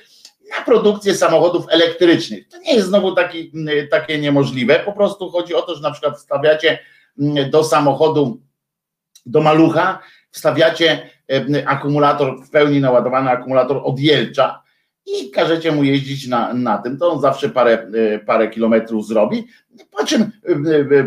na 0.51 0.65
produkcję 0.65 1.15
samochodów 1.15 1.67
elektrycznych. 1.69 2.49
To 2.49 2.59
nie 2.59 2.75
jest 2.75 2.89
znowu 2.89 3.15
taki, 3.15 3.53
takie 3.91 4.19
niemożliwe, 4.19 4.81
po 4.81 4.93
prostu 4.93 5.31
chodzi 5.31 5.55
o 5.55 5.63
to, 5.63 5.75
że 5.75 5.83
na 5.83 5.91
przykład 5.91 6.17
wstawiacie 6.17 6.79
do 7.51 7.65
samochodu, 7.65 8.41
do 9.27 9.41
malucha, 9.41 10.03
wstawiacie 10.31 11.11
akumulator, 11.67 12.41
w 12.45 12.51
pełni 12.51 12.81
naładowany 12.81 13.31
akumulator 13.31 13.81
od 13.85 14.01
Jelcza, 14.01 14.63
i 15.07 15.31
każecie 15.31 15.73
mu 15.73 15.85
jeździć 15.85 16.27
na, 16.27 16.55
na 16.55 16.79
tym, 16.79 16.99
to 16.99 17.13
on 17.13 17.21
zawsze 17.21 17.49
parę, 17.49 17.91
parę 18.27 18.49
kilometrów 18.49 19.07
zrobi, 19.07 19.47
po 19.91 20.07
czym 20.07 20.31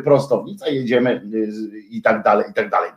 prostownica, 0.03 0.69
jedziemy 0.69 1.21
i 1.89 2.01
tak 2.01 2.23
dalej, 2.23 2.45
i 2.51 2.53
tak 2.53 2.69
dalej. 2.69 2.91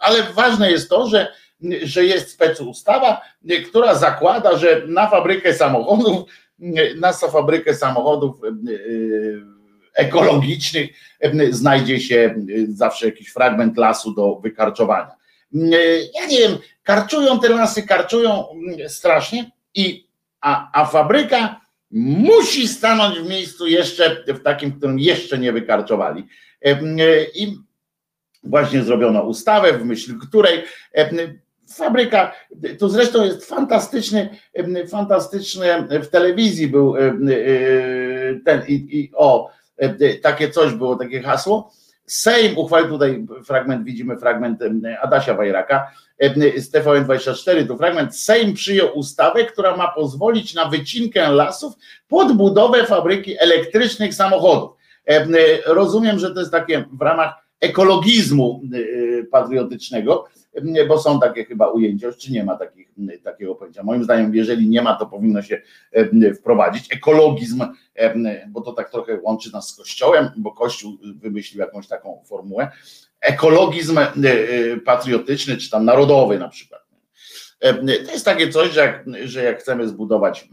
Ale 0.00 0.22
ważne 0.22 0.70
jest 0.70 0.90
to, 0.90 1.08
że, 1.08 1.32
że 1.82 2.04
jest 2.04 2.30
specustawa, 2.30 3.20
która 3.66 3.94
zakłada, 3.94 4.56
że 4.58 4.82
na 4.86 5.10
fabrykę 5.10 5.54
samochodów, 5.54 6.28
na 6.96 7.12
fabrykę 7.12 7.74
samochodów 7.74 8.36
ekologicznych 9.94 10.90
znajdzie 11.50 12.00
się 12.00 12.34
zawsze 12.68 13.06
jakiś 13.06 13.28
fragment 13.28 13.76
lasu 13.76 14.14
do 14.14 14.34
wykarczowania. 14.34 15.10
Ja 16.14 16.26
nie 16.28 16.38
wiem, 16.38 16.58
karczują 16.82 17.40
te 17.40 17.48
lasy, 17.48 17.82
karczują 17.82 18.44
strasznie 18.88 19.50
i 19.74 20.06
a, 20.40 20.80
a 20.80 20.86
fabryka 20.86 21.60
musi 21.90 22.68
stanąć 22.68 23.18
w 23.18 23.28
miejscu 23.28 23.66
jeszcze 23.66 24.24
w 24.28 24.42
takim, 24.42 24.70
w 24.70 24.78
którym 24.78 24.98
jeszcze 24.98 25.38
nie 25.38 25.52
wykarczowali. 25.52 26.26
E, 26.64 26.70
e, 26.70 27.24
I 27.34 27.56
właśnie 28.42 28.82
zrobiono 28.82 29.22
ustawę, 29.22 29.72
w 29.72 29.84
myśl 29.84 30.18
której 30.28 30.64
e, 30.92 31.10
fabryka, 31.74 32.32
to 32.78 32.88
zresztą 32.88 33.24
jest 33.24 33.44
fantastyczny, 33.44 34.28
fantastyczny 34.90 35.88
w 36.02 36.06
telewizji 36.06 36.68
był 36.68 36.94
ten 38.44 38.62
i, 38.68 38.74
i 38.74 39.10
o, 39.14 39.50
takie 40.22 40.50
coś 40.50 40.72
było, 40.72 40.96
takie 40.96 41.22
hasło. 41.22 41.72
Sejm 42.06 42.58
uchwalił 42.58 42.88
tutaj 42.88 43.26
fragment, 43.44 43.84
widzimy 43.84 44.18
fragment 44.18 44.60
Adasia 45.02 45.34
Wajraka, 45.34 45.90
z 46.56 46.72
TVN24, 46.72 47.66
tu 47.66 47.76
fragment, 47.76 48.16
Sejm 48.16 48.54
przyjął 48.54 48.98
ustawę, 48.98 49.44
która 49.44 49.76
ma 49.76 49.88
pozwolić 49.88 50.54
na 50.54 50.68
wycinkę 50.68 51.30
lasów 51.30 51.74
pod 52.08 52.32
budowę 52.32 52.84
fabryki 52.84 53.38
elektrycznych 53.38 54.14
samochodów. 54.14 54.70
Rozumiem, 55.66 56.18
że 56.18 56.34
to 56.34 56.40
jest 56.40 56.52
takie 56.52 56.84
w 56.92 57.02
ramach 57.02 57.34
ekologizmu 57.60 58.62
patriotycznego, 59.30 60.24
bo 60.88 60.98
są 60.98 61.20
takie 61.20 61.44
chyba 61.44 61.68
ujęcia, 61.68 62.12
czy 62.12 62.32
nie 62.32 62.44
ma 62.44 62.56
takich, 62.56 62.88
takiego 63.24 63.54
pojęcia. 63.54 63.82
Moim 63.82 64.04
zdaniem, 64.04 64.34
jeżeli 64.34 64.68
nie 64.68 64.82
ma, 64.82 64.94
to 64.94 65.06
powinno 65.06 65.42
się 65.42 65.62
wprowadzić. 66.38 66.94
Ekologizm, 66.94 67.64
bo 68.48 68.60
to 68.60 68.72
tak 68.72 68.90
trochę 68.90 69.18
łączy 69.22 69.52
nas 69.52 69.68
z 69.68 69.76
Kościołem, 69.76 70.28
bo 70.36 70.52
Kościół 70.52 70.98
wymyślił 71.16 71.60
jakąś 71.60 71.88
taką 71.88 72.22
formułę 72.26 72.70
ekologizm 73.26 73.98
e, 73.98 74.04
e, 74.04 74.76
patriotyczny, 74.76 75.56
czy 75.56 75.70
tam 75.70 75.84
narodowy 75.84 76.38
na 76.38 76.48
przykład. 76.48 76.82
E, 77.60 77.74
to 77.74 78.12
jest 78.12 78.24
takie 78.24 78.48
coś, 78.48 78.72
że 78.72 78.80
jak, 78.80 79.04
że 79.24 79.42
jak 79.42 79.60
chcemy 79.60 79.88
zbudować 79.88 80.48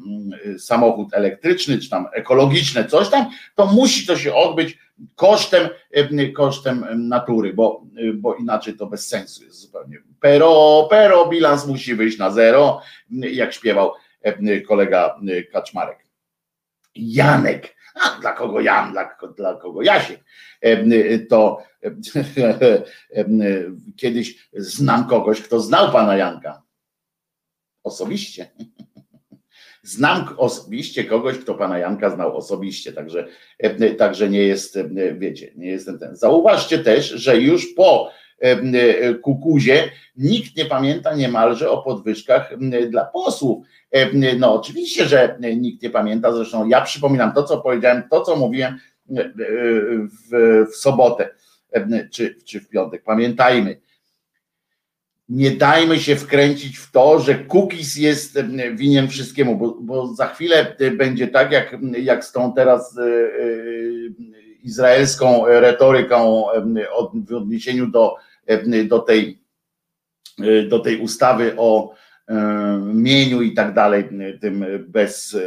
samochód 0.58 1.14
elektryczny, 1.14 1.78
czy 1.78 1.90
tam 1.90 2.08
ekologiczne 2.14 2.86
coś 2.86 3.10
tam, 3.10 3.30
to 3.56 3.66
musi 3.66 4.08
to 4.08 4.18
się 4.18 4.36
odbyć 4.36 4.78
kosztem, 5.16 5.70
kosztem 6.36 7.08
natury, 7.08 7.54
bo, 7.54 7.86
bo 8.16 8.36
inaczej 8.36 8.78
to 8.78 8.88
bez 8.88 9.08
sensu 9.08 9.44
jest 9.44 9.60
zupełnie. 9.60 9.98
Pero, 10.20 10.88
pero, 10.90 11.28
bilans 11.28 11.68
musi 11.68 11.96
wyjść 11.96 12.18
na 12.18 12.32
zero, 12.32 12.82
jak 13.10 13.54
śpiewał 13.54 13.92
kolega 14.68 15.20
Kaczmarek. 15.52 16.06
Janek, 16.96 17.76
a 17.96 18.20
dla 18.20 18.34
kogo 18.34 18.62
Jan, 18.62 18.92
dla, 18.92 19.18
dla 19.38 19.56
kogo 19.56 19.82
Jasiek, 19.82 20.24
to 21.30 21.64
kiedyś 23.98 24.50
znam 24.54 25.08
kogoś, 25.08 25.42
kto 25.42 25.60
znał 25.60 25.92
pana 25.92 26.18
Janka. 26.18 26.62
Osobiście. 27.84 28.52
Znam 29.86 30.36
osobiście 30.38 31.04
kogoś, 31.04 31.38
kto 31.38 31.56
pana 31.56 31.78
Janka 31.78 32.10
znał 32.10 32.38
osobiście, 32.38 32.94
także, 32.94 33.28
także 33.98 34.30
nie 34.30 34.44
jest, 34.44 34.80
wiecie, 35.18 35.52
nie 35.56 35.68
jestem 35.68 36.00
ten. 36.00 36.16
Zauważcie 36.16 36.80
też, 36.80 37.10
że 37.10 37.38
już 37.38 37.74
po 37.74 38.12
kukuzie 39.22 39.90
nikt 40.18 40.58
nie 40.58 40.66
pamięta 40.66 41.16
niemalże 41.16 41.70
o 41.70 41.82
podwyżkach 41.82 42.54
dla 42.90 43.06
posłów. 43.06 43.66
No 44.38 44.54
oczywiście, 44.54 45.06
że 45.06 45.38
nikt 45.56 45.84
nie 45.84 45.90
pamięta, 45.90 46.34
zresztą 46.34 46.68
ja 46.68 46.82
przypominam 46.82 47.34
to, 47.34 47.44
co 47.44 47.58
powiedziałem, 47.58 48.04
to, 48.12 48.22
co 48.22 48.36
mówiłem 48.36 48.78
w, 50.30 50.66
w 50.72 50.76
sobotę 50.76 51.30
czy, 52.12 52.36
czy 52.46 52.60
w 52.60 52.70
piątek. 52.70 53.04
Pamiętajmy, 53.04 53.82
nie 55.30 55.52
dajmy 55.52 56.00
się 56.00 56.16
wkręcić 56.16 56.78
w 56.78 56.92
to, 56.92 57.20
że 57.20 57.46
cookies 57.54 57.96
jest 57.96 58.40
winien 58.76 59.08
wszystkiemu, 59.08 59.58
bo, 59.58 59.78
bo 59.82 60.14
za 60.14 60.28
chwilę 60.28 60.76
będzie 60.98 61.28
tak, 61.28 61.52
jak, 61.52 61.76
jak 61.98 62.26
z 62.26 62.32
tą 62.32 62.54
teraz 62.54 62.98
e, 62.98 63.04
e, 63.04 63.08
izraelską 64.64 65.46
retoryką 65.46 66.46
w 67.30 67.34
odniesieniu 67.34 67.88
do, 67.88 68.16
do, 68.86 69.00
tej, 69.00 69.40
do 70.70 70.80
tej 70.80 70.98
ustawy 70.98 71.54
o 71.58 71.94
mieniu 72.94 73.42
i 73.42 73.54
tak 73.54 73.74
dalej, 73.74 74.10
tym 74.42 74.66
bez, 74.88 75.38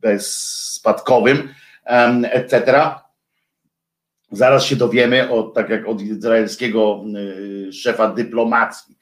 bezspadkowym, 0.00 1.48
etc 2.24 3.01
Zaraz 4.32 4.64
się 4.64 4.76
dowiemy, 4.76 5.30
od, 5.30 5.54
tak 5.54 5.68
jak 5.70 5.88
od 5.88 6.02
izraelskiego 6.02 7.04
y, 7.68 7.72
szefa 7.72 8.08
dyplomacji, 8.08 8.96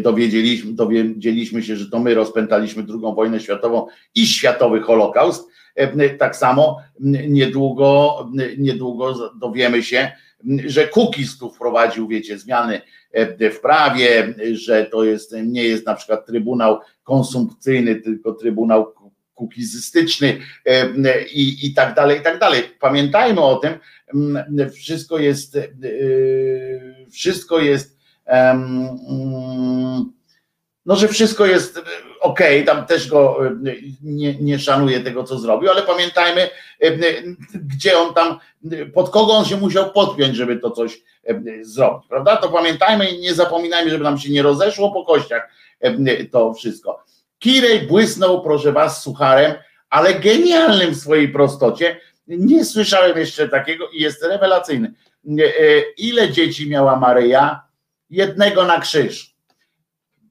dowiedzieliśmy, 0.00 0.72
dowiedzieliśmy 0.72 1.62
się, 1.62 1.76
że 1.76 1.90
to 1.90 1.98
my 1.98 2.14
rozpętaliśmy 2.14 2.82
II 2.88 3.14
wojnę 3.14 3.40
światową 3.40 3.86
i 4.14 4.26
światowy 4.26 4.80
Holokaust. 4.80 5.48
Tak 6.18 6.36
samo 6.36 6.78
niedługo, 7.28 8.16
niedługo 8.58 9.32
dowiemy 9.40 9.82
się, 9.82 10.12
że 10.66 10.88
Kukis 10.88 11.38
tu 11.38 11.50
wprowadził, 11.50 12.08
wiecie, 12.08 12.38
zmiany 12.38 12.80
w 13.38 13.58
prawie, 13.62 14.34
że 14.52 14.84
to 14.84 15.04
jest, 15.04 15.34
nie 15.44 15.64
jest 15.64 15.86
na 15.86 15.94
przykład 15.94 16.26
Trybunał 16.26 16.78
Konsumpcyjny, 17.04 17.96
tylko 17.96 18.32
Trybunał 18.32 18.92
kukizystyczny 19.42 20.38
i, 21.32 21.66
i 21.66 21.74
tak 21.74 21.94
dalej, 21.94 22.20
i 22.20 22.22
tak 22.22 22.38
dalej. 22.38 22.62
Pamiętajmy 22.80 23.40
o 23.40 23.56
tym, 23.56 23.72
wszystko 24.70 25.18
jest, 25.18 25.56
e, 25.56 25.70
wszystko 27.12 27.60
jest, 27.60 27.98
no, 30.86 30.96
że 30.96 31.08
wszystko 31.08 31.46
jest 31.46 31.80
ok, 32.20 32.40
tam 32.66 32.86
też 32.86 33.08
go 33.08 33.46
e, 33.46 33.56
nie, 34.02 34.34
nie 34.34 34.58
szanuję 34.58 35.00
tego, 35.00 35.24
co 35.24 35.38
zrobił, 35.38 35.70
ale 35.70 35.82
pamiętajmy, 35.82 36.48
gdzie 37.54 37.98
on 37.98 38.14
tam, 38.14 38.38
pod 38.94 39.10
kogo 39.10 39.32
on 39.32 39.44
się 39.44 39.56
musiał 39.56 39.92
podpiąć, 39.92 40.36
żeby 40.36 40.56
to 40.56 40.70
coś 40.70 41.02
zrobić, 41.62 42.08
prawda? 42.08 42.36
To 42.36 42.48
pamiętajmy 42.48 43.10
i 43.10 43.20
nie 43.20 43.34
zapominajmy, 43.34 43.90
żeby 43.90 44.04
nam 44.04 44.18
się 44.18 44.30
nie 44.30 44.42
rozeszło 44.42 44.92
po 44.92 45.04
kościach 45.04 45.48
to 46.30 46.54
wszystko. 46.54 47.04
Kirej 47.42 47.86
błysnął, 47.86 48.42
proszę 48.42 48.72
was, 48.72 49.02
sucharem, 49.02 49.54
ale 49.90 50.14
genialnym 50.14 50.90
w 50.90 50.96
swojej 50.96 51.28
prostocie. 51.28 52.00
Nie 52.26 52.64
słyszałem 52.64 53.18
jeszcze 53.18 53.48
takiego 53.48 53.88
i 53.88 54.00
jest 54.00 54.22
rewelacyjny. 54.22 54.94
E, 55.28 55.42
ile 55.98 56.30
dzieci 56.30 56.70
miała 56.70 56.96
Maryja? 56.96 57.62
Jednego 58.10 58.64
na 58.64 58.80
krzyż. 58.80 59.34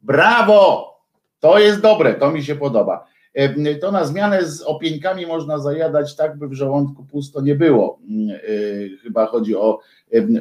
Brawo! 0.01 0.91
To 1.39 1.59
jest 1.59 1.81
dobre, 1.81 2.13
to 2.13 2.31
mi 2.31 2.43
się 2.43 2.55
podoba. 2.55 3.07
E, 3.33 3.75
to 3.75 3.91
na 3.91 4.05
zmianę 4.05 4.45
z 4.45 4.61
opieńkami 4.61 5.25
można 5.25 5.59
zajadać 5.59 6.15
tak, 6.15 6.37
by 6.37 6.47
w 6.47 6.53
żołądku 6.53 7.05
pusto 7.05 7.41
nie 7.41 7.55
było. 7.55 7.99
E, 8.33 8.39
chyba 9.03 9.25
chodzi 9.25 9.55
o, 9.55 9.79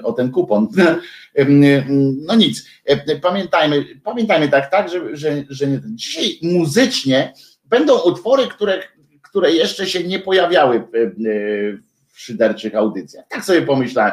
o 0.02 0.12
ten 0.12 0.30
kupon. 0.30 0.68
No 2.26 2.35
nic, 2.35 2.66
pamiętajmy, 3.22 3.85
pamiętajmy 4.04 4.48
tak, 4.48 4.70
tak, 4.70 4.88
że, 4.88 5.16
że, 5.16 5.44
że 5.48 5.66
dzisiaj 5.85 6.38
muzycznie 6.42 7.33
będą 7.64 8.00
utwory, 8.00 8.46
które, 8.46 8.83
które 9.22 9.52
jeszcze 9.52 9.87
się 9.87 10.04
nie 10.04 10.18
pojawiały 10.18 10.83
w 12.09 12.20
szyderczych 12.20 12.74
audycjach. 12.74 13.24
Tak 13.28 13.44
sobie 13.44 13.62
pomyślałem, 13.62 14.12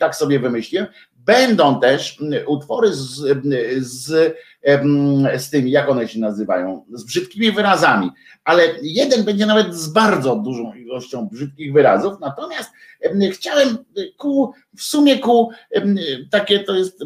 tak 0.00 0.16
sobie 0.16 0.40
wymyśliłem. 0.40 0.86
Będą 1.24 1.80
też 1.80 2.18
utwory 2.46 2.94
z, 2.94 3.24
z, 3.78 4.34
z 5.36 5.50
tymi, 5.50 5.70
jak 5.70 5.88
one 5.88 6.08
się 6.08 6.20
nazywają, 6.20 6.84
z 6.92 7.04
brzydkimi 7.04 7.52
wyrazami, 7.52 8.10
ale 8.44 8.62
jeden 8.82 9.24
będzie 9.24 9.46
nawet 9.46 9.74
z 9.74 9.88
bardzo 9.88 10.36
dużą 10.36 10.74
ilością 10.74 11.28
brzydkich 11.28 11.72
wyrazów, 11.72 12.14
natomiast 12.20 12.70
chciałem 13.32 13.78
ku, 14.16 14.52
w 14.76 14.82
sumie 14.82 15.18
ku, 15.18 15.50
takie 16.30 16.60
to 16.60 16.74
jest 16.74 17.04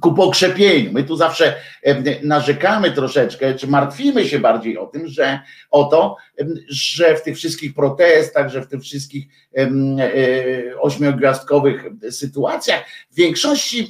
ku 0.00 0.14
pokrzepieniu. 0.14 0.92
My 0.92 1.04
tu 1.04 1.16
zawsze 1.16 1.54
narzekamy 2.22 2.92
troszeczkę, 2.92 3.54
czy 3.54 3.66
martwimy 3.66 4.28
się 4.28 4.38
bardziej 4.38 4.78
o 4.78 4.86
tym, 4.86 5.06
że 5.06 5.40
o 5.70 5.84
to, 5.84 6.16
że 6.68 7.16
w 7.16 7.22
tych 7.22 7.36
wszystkich 7.36 7.74
protestach, 7.74 8.48
że 8.50 8.62
w 8.62 8.68
tych 8.68 8.80
wszystkich 8.80 9.26
e, 9.56 9.70
ośmiogwiazdkowych 10.80 11.84
sytuacjach 12.10 12.84
w 13.10 13.14
większości 13.16 13.88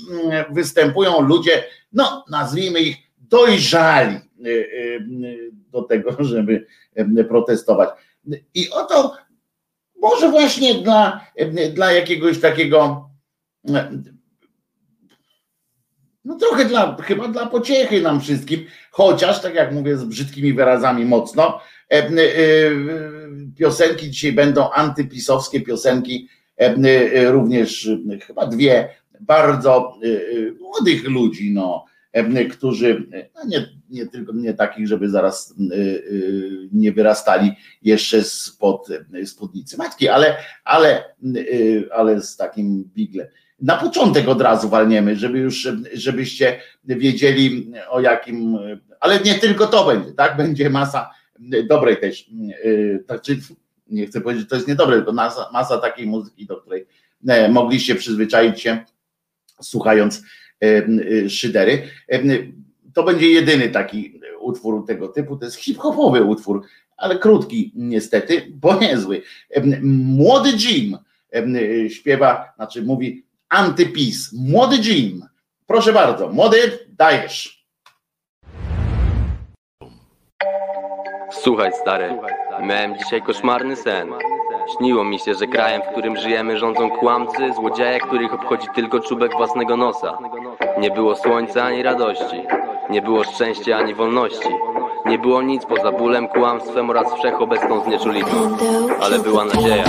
występują 0.50 1.20
ludzie, 1.20 1.64
no 1.92 2.24
nazwijmy 2.30 2.80
ich 2.80 2.96
dojrzali 3.18 4.16
e, 4.16 4.20
do 5.48 5.82
tego, 5.82 6.16
żeby 6.24 6.66
protestować. 7.28 7.88
I 8.54 8.70
oto 8.70 9.16
może 10.00 10.30
właśnie 10.30 10.74
dla, 10.74 11.26
dla 11.74 11.92
jakiegoś 11.92 12.40
takiego 12.40 13.10
no 16.28 16.34
trochę 16.34 16.64
dla, 16.64 16.96
chyba 16.96 17.28
dla 17.28 17.46
pociechy 17.46 18.02
nam 18.02 18.20
wszystkim, 18.20 18.66
chociaż, 18.90 19.42
tak 19.42 19.54
jak 19.54 19.72
mówię, 19.72 19.96
z 19.96 20.04
brzydkimi 20.04 20.52
wyrazami 20.52 21.04
mocno, 21.04 21.60
e, 21.90 21.94
e, 21.94 22.10
piosenki 23.58 24.10
dzisiaj 24.10 24.32
będą 24.32 24.70
antypisowskie 24.70 25.60
piosenki, 25.60 26.28
e, 26.56 27.30
również 27.30 27.90
chyba 28.26 28.46
dwie 28.46 28.88
bardzo 29.20 29.94
młodych 30.60 31.08
ludzi, 31.08 31.52
no, 31.52 31.84
którzy, 32.50 33.06
no 33.34 33.44
nie, 33.46 33.68
nie 33.90 34.06
tylko 34.06 34.32
nie 34.32 34.54
takich, 34.54 34.88
żeby 34.88 35.10
zaraz 35.10 35.54
nie 36.72 36.92
wyrastali 36.92 37.52
jeszcze 37.82 38.24
spod 38.24 38.88
spódnicy 39.24 39.76
matki, 39.76 40.08
ale, 40.08 40.36
ale, 40.64 41.14
ale 41.92 42.22
z 42.22 42.36
takim 42.36 42.84
bigle 42.94 43.28
na 43.60 43.76
początek 43.76 44.28
od 44.28 44.40
razu 44.40 44.68
walniemy, 44.68 45.16
żeby 45.16 45.38
już, 45.38 45.68
żebyście 45.92 46.60
wiedzieli 46.84 47.72
o 47.90 48.00
jakim, 48.00 48.58
ale 49.00 49.20
nie 49.20 49.34
tylko 49.34 49.66
to 49.66 49.86
będzie, 49.86 50.12
tak? 50.12 50.36
Będzie 50.36 50.70
masa 50.70 51.10
dobrej 51.68 52.00
też, 52.00 52.30
znaczy 53.06 53.38
nie 53.90 54.06
chcę 54.06 54.20
powiedzieć, 54.20 54.42
że 54.42 54.48
to 54.48 54.56
jest 54.56 54.68
niedobre, 54.68 54.96
tylko 54.96 55.12
masa, 55.12 55.50
masa 55.52 55.78
takiej 55.78 56.06
muzyki, 56.06 56.46
do 56.46 56.56
której 56.56 56.86
e, 57.28 57.48
mogliście 57.48 57.94
przyzwyczaić 57.94 58.60
się 58.60 58.84
słuchając 59.62 60.22
e, 60.62 60.66
e, 60.66 61.30
szydery. 61.30 61.82
To 62.94 63.02
będzie 63.02 63.30
jedyny 63.30 63.68
taki 63.68 64.20
utwór 64.40 64.86
tego 64.86 65.08
typu, 65.08 65.36
to 65.36 65.44
jest 65.44 65.56
hip-hopowy 65.56 66.24
utwór, 66.24 66.62
ale 66.96 67.18
krótki 67.18 67.72
niestety, 67.74 68.46
bo 68.50 68.80
niezły. 68.80 69.22
Młody 69.82 70.50
Jim 70.50 70.98
śpiewa, 71.88 72.52
znaczy 72.56 72.82
mówi 72.82 73.24
antypis. 73.48 74.32
Młody 74.32 74.76
Jim. 74.76 75.24
Proszę 75.66 75.92
bardzo, 75.92 76.28
młody, 76.28 76.78
dajesz. 76.88 77.64
Słuchaj 81.30 81.72
stary, 81.72 82.18
miałem 82.62 82.98
dzisiaj 82.98 83.22
koszmarny 83.22 83.76
sen. 83.76 84.12
Śniło 84.76 85.04
mi 85.04 85.18
się, 85.18 85.34
że 85.34 85.46
krajem, 85.46 85.82
w 85.82 85.92
którym 85.92 86.16
żyjemy 86.16 86.58
rządzą 86.58 86.90
kłamcy, 86.90 87.54
złodzieje, 87.54 88.00
których 88.00 88.34
obchodzi 88.34 88.66
tylko 88.74 89.00
czubek 89.00 89.32
własnego 89.32 89.76
nosa. 89.76 90.18
Nie 90.78 90.90
było 90.90 91.16
słońca 91.16 91.64
ani 91.64 91.82
radości, 91.82 92.42
nie 92.90 93.02
było 93.02 93.24
szczęścia 93.24 93.76
ani 93.76 93.94
wolności. 93.94 94.48
Nie 95.06 95.18
było 95.18 95.42
nic 95.42 95.66
poza 95.66 95.92
bólem, 95.92 96.28
kłamstwem 96.28 96.90
oraz 96.90 97.14
wszechobecną 97.14 97.84
znieczulicą. 97.84 98.56
Ale 99.00 99.18
była 99.18 99.44
nadzieja. 99.44 99.84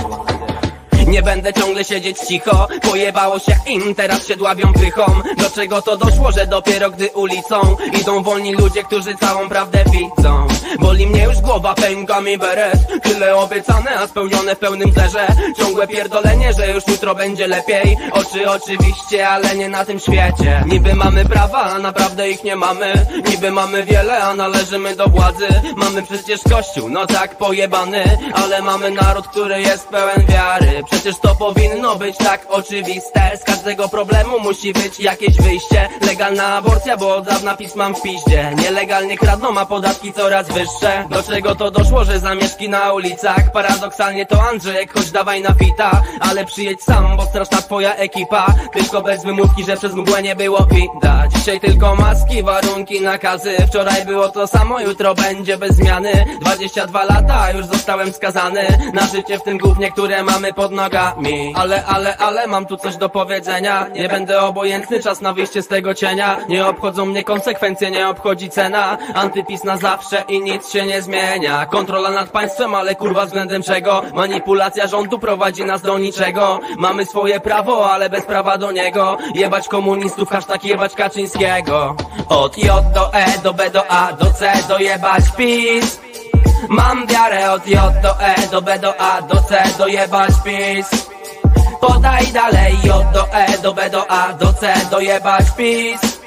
Nie 1.10 1.22
będę 1.22 1.54
ciągle 1.54 1.84
siedzieć 1.84 2.20
cicho. 2.20 2.68
Pojebało 2.82 3.40
się 3.40 3.56
im, 3.68 3.96
teraz 3.96 4.28
się 4.28 4.36
dławią 4.36 4.74
pychą 4.74 5.06
Do 5.38 5.50
czego 5.50 5.82
to 5.82 5.98
doszło, 5.98 6.32
że 6.32 6.48
dopiero 6.48 6.90
gdy 6.90 7.10
ulicą 7.10 7.76
Idą 8.02 8.24
wolni 8.24 8.54
ludzie, 8.56 8.84
którzy 8.84 9.16
całą 9.16 9.50
prawdę 9.50 9.84
widzą 9.92 10.48
Boli 10.80 11.08
mnie 11.08 11.24
już 11.24 11.38
głowa, 11.38 11.74
pęka 11.74 12.22
mi 12.22 12.38
beret 12.38 12.80
Tyle 13.04 13.36
obiecane, 13.36 14.00
a 14.00 14.08
spełnione 14.08 14.56
w 14.56 14.60
pełnym 14.60 14.92
zerze. 14.94 15.28
Ciągłe 15.58 15.88
pierdolenie, 15.88 16.54
że 16.54 16.72
już 16.72 16.88
jutro 16.88 17.16
będzie 17.16 17.48
lepiej. 17.48 17.98
Oczy 18.12 18.50
oczywiście, 18.50 19.30
ale 19.30 19.56
nie 19.56 19.70
na 19.70 19.86
tym 19.86 20.00
świecie. 20.00 20.64
Niby 20.66 20.96
mamy 20.96 21.26
prawa, 21.26 21.62
a 21.62 21.80
naprawdę 21.80 22.30
ich 22.30 22.44
nie 22.44 22.56
mamy. 22.56 22.94
Niby 23.30 23.52
mamy 23.52 23.84
wiele, 23.84 24.24
a 24.24 24.36
należymy 24.36 24.96
do 24.96 25.08
władzy. 25.08 25.48
Mamy 25.76 26.04
przecież 26.04 26.42
kościół, 26.52 26.90
no 26.90 27.08
tak 27.08 27.38
pojebany. 27.38 28.04
Ale 28.34 28.62
mamy 28.62 28.92
naród, 28.92 29.28
który 29.28 29.62
jest 29.62 29.88
pełen 29.88 30.26
wiary. 30.26 30.84
Przecież 30.92 31.16
to 31.22 31.36
powinno 31.36 31.96
być 31.96 32.18
tak 32.18 32.46
oczywiste. 32.50 33.38
Z 33.42 33.44
każdego 33.44 33.90
problemu 33.90 34.40
musi 34.40 34.74
być 34.74 35.00
jakieś 35.00 35.38
wyjście. 35.38 35.90
Legalna 36.02 36.56
aborcja, 36.56 36.98
bo 36.98 37.16
od 37.16 37.26
dawna 37.26 37.58
pismam 37.58 37.96
w 37.96 38.02
piździe. 38.02 38.52
Nielegalnie 38.58 39.18
kradną, 39.18 39.58
a 39.58 39.66
podatki 39.66 40.14
coraz 40.14 40.48
wyższe 40.48 40.59
Do 41.10 41.24
czego 41.24 41.56
to 41.56 41.72
doszło, 41.72 42.04
że 42.04 42.20
zamieszki 42.20 42.70
na 42.70 42.94
ulicach? 42.94 43.52
Paradoksalnie 43.52 44.26
to 44.26 44.44
Andrzejek, 44.50 44.94
choć 44.94 45.12
dawaj 45.12 45.42
na 45.42 45.54
fita 45.54 46.02
Ale 46.20 46.46
przyjedź 46.46 46.82
sam, 46.82 47.18
bo 47.18 47.26
straszna 47.26 47.58
twoja 47.58 47.96
ekipa. 47.96 48.54
Tylko 48.74 49.02
bez 49.02 49.24
wymówki, 49.24 49.64
że 49.64 49.78
przez 49.78 49.94
mgłę 49.94 50.24
nie 50.24 50.36
było 50.36 50.68
widać. 50.72 51.34
Dzisiaj 51.34 51.60
tylko 51.60 51.96
maski, 51.96 52.44
warunki, 52.44 53.02
nakazy. 53.02 53.58
Wczoraj 53.68 54.06
było 54.06 54.30
to 54.30 54.48
samo, 54.48 54.80
jutro 54.80 55.16
będzie 55.16 55.58
bez 55.58 55.76
zmiany. 55.76 56.26
22 56.42 57.04
lata, 57.04 57.52
już 57.52 57.66
zostałem 57.66 58.14
skazany. 58.14 58.68
Na 58.94 59.08
życie 59.08 59.40
w 59.40 59.44
tym 59.44 59.58
głównie, 59.58 59.92
które 59.92 60.24
mamy 60.24 60.54
pod 60.54 60.72
nogami. 60.72 61.54
Ale, 61.56 61.86
ale, 61.86 62.18
ale 62.18 62.48
mam 62.48 62.66
tu 62.66 62.78
coś 62.78 62.98
do 62.98 63.10
powiedzenia. 63.10 63.88
Nie 63.96 64.10
będę 64.10 64.42
obojętny, 64.42 65.04
czas 65.04 65.22
na 65.22 65.34
wyjście 65.34 65.62
z 65.62 65.68
tego 65.68 65.94
cienia. 65.94 66.38
Nie 66.50 66.68
obchodzą 66.68 67.06
mnie 67.06 67.24
konsekwencje, 67.24 67.92
nie 67.92 68.10
obchodzi 68.10 68.50
cena. 68.50 68.98
Antypis 69.14 69.64
na 69.64 69.78
zawsze 69.78 70.24
i 70.30 70.49
nic 70.54 70.70
się 70.72 70.86
nie 70.86 71.02
zmienia. 71.02 71.66
Kontrola 71.66 72.10
nad 72.10 72.30
państwem, 72.30 72.76
ale 72.76 72.96
kurwa 72.96 73.26
względem 73.26 73.64
czego? 73.64 74.02
Manipulacja 74.14 74.88
rządu 74.88 75.20
prowadzi 75.20 75.66
nas 75.66 75.82
do 75.82 75.98
niczego. 75.98 76.60
Mamy 76.78 77.06
swoje 77.06 77.40
prawo, 77.40 77.92
ale 77.92 78.10
bez 78.10 78.26
prawa 78.26 78.58
do 78.58 78.72
niego. 78.72 79.18
Jebać 79.36 79.68
komunistów, 79.68 80.30
hashtag 80.30 80.64
jebać 80.64 80.96
Kaczyńskiego. 80.96 81.96
Od 82.30 82.58
J 82.58 82.94
do 82.94 83.14
E, 83.14 83.40
do 83.44 83.54
B 83.54 83.70
do 83.70 83.92
A, 83.92 84.14
do 84.14 84.26
C, 84.26 84.54
do 84.68 84.78
jebać 84.80 85.24
PiS. 85.38 86.00
Mam 86.70 87.08
wiarę 87.08 87.52
od 87.52 87.68
J 87.68 87.94
do 88.02 88.22
E, 88.22 88.48
do 88.52 88.62
B 88.62 88.80
do 88.80 89.02
A, 89.02 89.22
do 89.22 89.36
C, 89.36 89.64
do 89.78 89.88
jebać 89.88 90.32
PiS. 90.44 91.10
Podaj 91.82 92.28
dalej 92.28 92.78
J 92.84 93.12
do 93.14 93.28
E, 93.34 93.58
do 93.58 93.74
B 93.74 93.90
do 93.90 94.12
A, 94.12 94.34
do 94.34 94.54
C, 94.54 94.74
do 94.92 95.00
jebać 95.00 95.46
PiS 95.58 96.19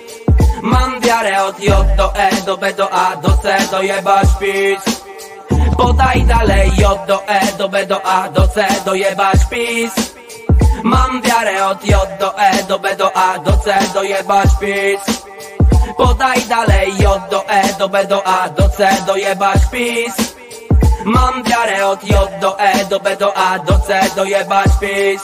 Mam 0.62 1.00
wiarę 1.00 1.44
od 1.44 1.58
J 1.60 1.96
do 1.96 2.14
E, 2.14 2.30
do 2.46 2.56
B 2.56 2.72
do 2.72 2.86
A, 2.92 3.16
do 3.16 3.36
C, 3.42 3.58
do 3.70 3.82
jebać 3.82 4.28
PiS 4.40 5.02
Podaj 5.76 6.22
dalej 6.22 6.70
J 6.78 7.06
do 7.06 7.18
E, 7.26 7.40
do 7.58 7.68
B 7.68 7.86
do 7.86 8.06
A, 8.06 8.28
do 8.28 8.48
C, 8.48 8.66
do 8.84 8.94
jebać 8.94 9.44
PiS 9.50 10.14
Mam 10.82 11.22
wiarę 11.22 11.66
od 11.66 11.84
J 11.84 12.18
do 12.18 12.38
E, 12.38 12.62
do 12.68 12.78
B 12.78 12.96
do 12.96 13.10
A, 13.16 13.38
do 13.38 13.52
C, 13.56 13.74
do 13.94 14.02
jebać 14.02 14.48
PiS 14.60 15.02
Podaj 15.96 16.40
dalej 16.48 16.94
J 16.98 17.30
do 17.30 17.42
E, 17.48 17.62
do 17.78 17.88
B 17.88 18.04
do 18.06 18.22
A, 18.26 18.48
do 18.48 18.68
C, 18.68 18.88
do 19.06 19.16
jebać 19.16 19.66
PiS 19.70 20.14
Mam 21.04 21.42
wiarę 21.42 21.86
od 21.86 22.04
J 22.04 22.40
do 22.40 22.58
E, 22.58 22.84
do 22.84 23.00
B 23.00 23.16
do 23.16 23.36
A, 23.36 23.58
do 23.58 23.78
C, 23.78 24.00
do 24.16 24.24
jebać 24.24 24.70
PiS 24.80 25.22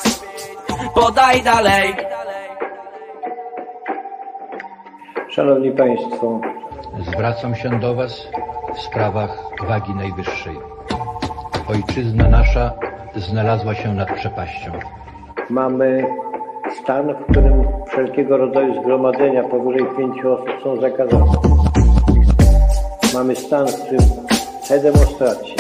Podaj 0.94 1.42
dalej 1.42 2.08
Szanowni 5.38 5.70
Państwo, 5.70 6.40
zwracam 7.07 7.55
się 7.55 7.81
do 7.81 7.94
Was 7.94 8.29
w 8.74 8.81
sprawach 8.81 9.51
wagi 9.68 9.94
najwyższej. 9.94 10.57
Ojczyzna 11.68 12.29
nasza 12.29 12.72
znalazła 13.16 13.74
się 13.74 13.94
nad 13.94 14.14
przepaścią. 14.14 14.72
Mamy 15.51 16.07
stan, 16.83 17.14
w 17.14 17.31
którym 17.31 17.64
wszelkiego 17.88 18.37
rodzaju 18.37 18.83
zgromadzenia 18.83 19.44
powyżej 19.44 19.87
pięciu 19.98 20.33
osób 20.33 20.51
są 20.64 20.81
zakazane. 20.81 21.27
Mamy 23.14 23.37
stan, 23.37 23.66
w 23.66 23.83
którym 23.83 24.11
te 24.68 24.81
demonstracje 24.81 25.55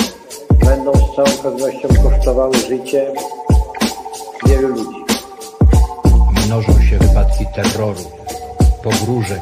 będą 0.64 0.92
z 0.92 1.16
całą 1.16 1.28
pewnością 1.42 1.88
kosztowały 2.02 2.54
życie 2.54 3.12
wielu 4.46 4.68
ludzi. 4.68 5.04
Mnożą 6.46 6.72
się 6.72 6.98
wypadki 6.98 7.44
terroru, 7.54 8.00
pogróżek, 8.82 9.40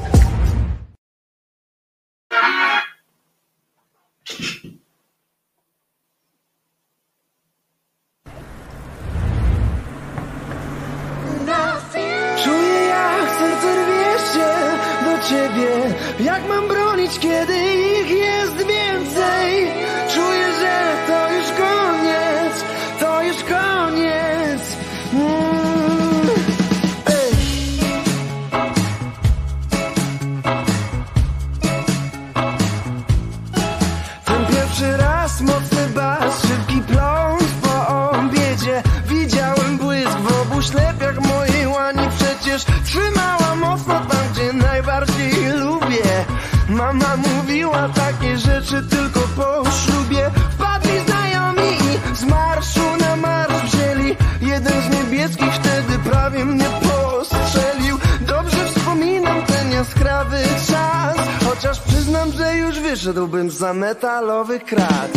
już 63.17 63.25
wyszedłbym 63.25 63.51
za 63.51 63.75
metalowy 63.75 64.61
krat. 64.61 65.11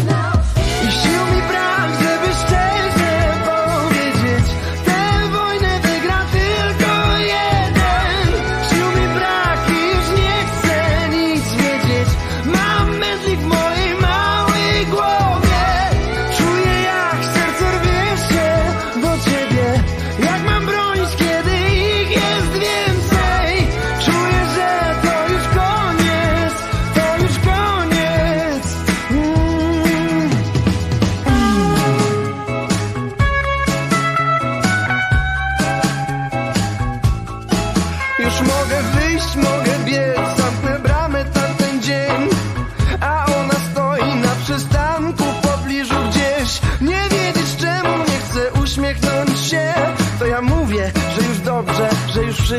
I 0.87 0.91
sił 0.91 1.35
mi 1.35 1.41
brak, 1.49 1.91
żeby 1.99 2.33
szczerze 2.35 2.88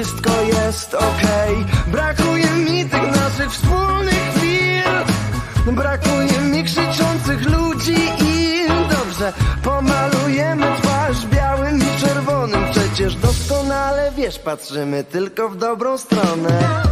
wszystko 0.05 0.31
jest 0.43 0.95
okej. 0.95 1.65
Brakuje 1.87 2.51
mi 2.51 2.85
tych 2.85 3.17
naszych 3.17 3.53
wspólnych 3.53 4.33
chwil. 4.35 5.75
Brakuje 5.75 6.39
mi 6.41 6.65
krzyczących 6.65 7.49
ludzi 7.49 7.97
i 8.25 8.69
dobrze 8.69 9.33
Pomalujemy 9.63 10.67
twarz 10.83 11.27
białym 11.27 11.79
i 11.79 12.01
czerwonym. 12.01 12.65
Przecież 12.71 13.15
doskonale 13.15 14.13
wiesz, 14.17 14.39
patrzymy 14.39 15.05
tylko 15.05 15.49
w 15.49 15.57
dobrą 15.57 15.99
stronę. 15.99 16.83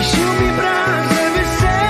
I 0.00 0.04
sił 0.04 0.32
mi 0.32 0.52
brak, 0.56 1.02
żeby 1.10 1.46
szczerze 1.56 1.87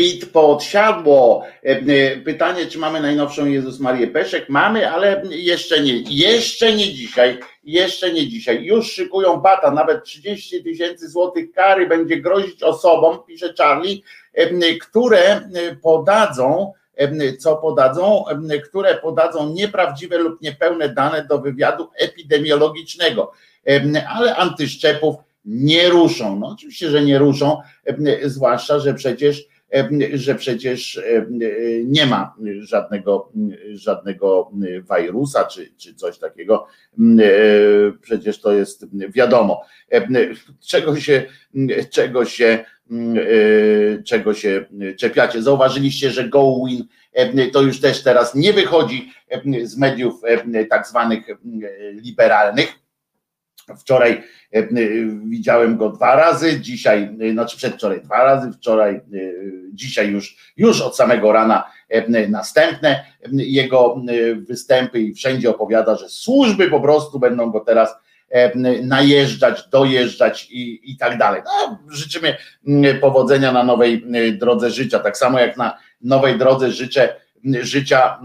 David 0.00 0.32
podsiadło. 0.32 1.42
E, 1.62 2.16
Pytanie, 2.16 2.66
czy 2.66 2.78
mamy 2.78 3.00
najnowszą 3.00 3.46
Jezus 3.46 3.80
Marię 3.80 4.06
Peszek? 4.06 4.48
Mamy, 4.48 4.90
ale 4.90 5.22
jeszcze 5.30 5.80
nie. 5.80 6.02
Jeszcze 6.08 6.72
nie 6.72 6.94
dzisiaj. 6.94 7.38
Jeszcze 7.64 8.12
nie 8.12 8.28
dzisiaj. 8.28 8.64
Już 8.64 8.92
szykują 8.92 9.36
bata, 9.36 9.70
nawet 9.70 10.04
30 10.04 10.64
tysięcy 10.64 11.08
złotych 11.08 11.52
kary 11.52 11.86
będzie 11.86 12.16
grozić 12.16 12.62
osobom, 12.62 13.18
pisze 13.26 13.54
Charlie, 13.58 14.02
e, 14.34 14.74
które 14.74 15.48
podadzą, 15.82 16.72
e, 16.96 17.36
co 17.36 17.56
podadzą, 17.56 18.24
które 18.68 18.94
podadzą 18.94 19.52
nieprawdziwe 19.52 20.18
lub 20.18 20.42
niepełne 20.42 20.88
dane 20.88 21.24
do 21.24 21.38
wywiadu 21.38 21.88
epidemiologicznego. 21.96 23.32
Ale 24.08 24.36
antyszczepów 24.36 25.16
nie 25.44 25.88
ruszą. 25.88 26.38
No 26.38 26.46
oczywiście, 26.46 26.90
że 26.90 27.04
nie 27.04 27.18
ruszą, 27.18 27.60
e, 27.84 28.28
zwłaszcza, 28.28 28.78
że 28.78 28.94
przecież, 28.94 29.40
e, 29.40 29.44
że 30.14 30.34
przecież 30.34 30.98
e, 30.98 31.26
nie 31.84 32.06
ma 32.06 32.34
żadnego, 32.60 33.32
żadnego 33.72 34.50
wirusa 34.98 35.44
czy, 35.44 35.72
czy 35.76 35.94
coś 35.94 36.18
takiego. 36.18 36.66
Przecież 38.00 38.40
to 38.40 38.52
jest 38.52 38.86
wiadomo. 39.08 39.62
Czego 40.60 40.96
się, 40.96 41.22
czego 41.90 42.24
się, 42.24 42.64
czego 44.04 44.34
się 44.34 44.64
czepiacie. 44.96 45.42
Zauważyliście, 45.42 46.10
że 46.10 46.28
GoWin 46.28 46.84
to 47.52 47.62
już 47.62 47.80
też 47.80 48.02
teraz 48.02 48.34
nie 48.34 48.52
wychodzi 48.52 49.12
z 49.62 49.76
mediów 49.78 50.20
tak 50.70 50.86
zwanych 50.86 51.26
liberalnych 51.92 52.80
Wczoraj 53.78 54.22
widziałem 55.24 55.76
go 55.76 55.90
dwa 55.90 56.16
razy, 56.16 56.60
dzisiaj, 56.60 57.16
znaczy 57.32 57.56
przedwczoraj 57.56 58.00
dwa 58.02 58.24
razy, 58.24 58.52
wczoraj, 58.52 59.00
dzisiaj 59.72 60.10
już, 60.10 60.36
już 60.56 60.80
od 60.80 60.96
samego 60.96 61.32
rana 61.32 61.64
następne 62.28 63.04
jego 63.32 64.02
występy 64.48 65.00
i 65.00 65.14
wszędzie 65.14 65.50
opowiada, 65.50 65.96
że 65.96 66.08
służby 66.08 66.70
po 66.70 66.80
prostu 66.80 67.18
będą 67.18 67.50
go 67.50 67.60
teraz 67.60 67.94
najeżdżać, 68.82 69.68
dojeżdżać 69.68 70.48
i, 70.50 70.92
i 70.92 70.96
tak 70.96 71.18
dalej. 71.18 71.42
No, 71.44 71.78
życzymy 71.90 72.36
powodzenia 73.00 73.52
na 73.52 73.64
nowej 73.64 74.06
drodze 74.38 74.70
życia, 74.70 74.98
tak 74.98 75.16
samo 75.16 75.40
jak 75.40 75.56
na 75.56 75.78
nowej 76.00 76.38
drodze 76.38 76.70
życzę, 76.70 77.16
życia 77.60 78.20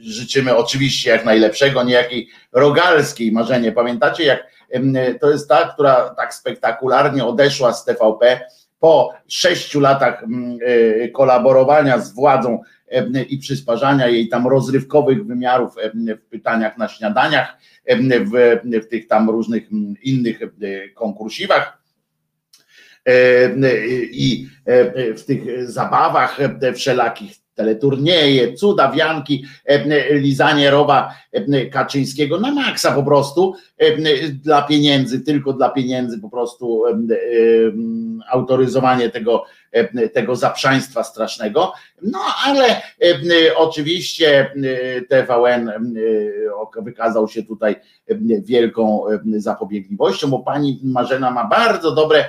życzymy 0.00 0.56
oczywiście 0.56 1.10
jak 1.10 1.24
najlepszego, 1.24 1.82
niejakiej 1.82 2.28
rogalskiej 2.52 3.32
marzenie. 3.32 3.72
Pamiętacie, 3.72 4.24
jak 4.24 4.53
to 5.20 5.30
jest 5.30 5.48
ta, 5.48 5.68
która 5.68 6.14
tak 6.16 6.34
spektakularnie 6.34 7.24
odeszła 7.24 7.72
z 7.72 7.84
TVP 7.84 8.40
po 8.80 9.14
sześciu 9.28 9.80
latach 9.80 10.24
e, 11.02 11.08
kolaborowania 11.08 11.98
z 11.98 12.12
władzą 12.12 12.62
i 13.28 13.38
przysparzania 13.38 14.08
jej 14.08 14.28
tam 14.28 14.46
rozrywkowych 14.46 15.26
wymiarów 15.26 15.74
w 15.94 16.30
pytaniach 16.30 16.78
na 16.78 16.88
śniadaniach, 16.88 17.58
w, 17.88 18.60
w 18.84 18.88
tych 18.88 19.06
tam 19.06 19.30
różnych 19.30 19.68
innych 20.02 20.38
konkursiwach. 20.94 21.78
I 24.10 24.48
w 25.16 25.22
tych 25.26 25.70
zabawach 25.70 26.38
wszelakich 26.74 27.43
teleturnieje, 27.54 28.54
cuda, 28.54 28.92
wianki, 28.92 29.44
lizanie 30.10 30.70
rowa 30.70 31.14
Kaczyńskiego 31.72 32.40
na 32.40 32.50
maksa 32.52 32.92
po 32.92 33.02
prostu 33.02 33.54
dla 34.32 34.62
pieniędzy, 34.62 35.20
tylko 35.20 35.52
dla 35.52 35.70
pieniędzy 35.70 36.20
po 36.20 36.30
prostu 36.30 36.82
autoryzowanie 38.30 39.10
tego, 39.10 39.44
tego 40.12 40.36
zaprzaństwa 40.36 41.04
strasznego. 41.04 41.72
No 42.02 42.18
ale 42.46 42.82
oczywiście 43.56 44.52
TVN 45.08 45.70
wykazał 46.82 47.28
się 47.28 47.42
tutaj 47.42 47.76
wielką 48.44 49.04
zapobiegliwością, 49.36 50.30
bo 50.30 50.38
pani 50.38 50.80
Marzena 50.82 51.30
ma 51.30 51.44
bardzo 51.44 51.94
dobre 51.94 52.24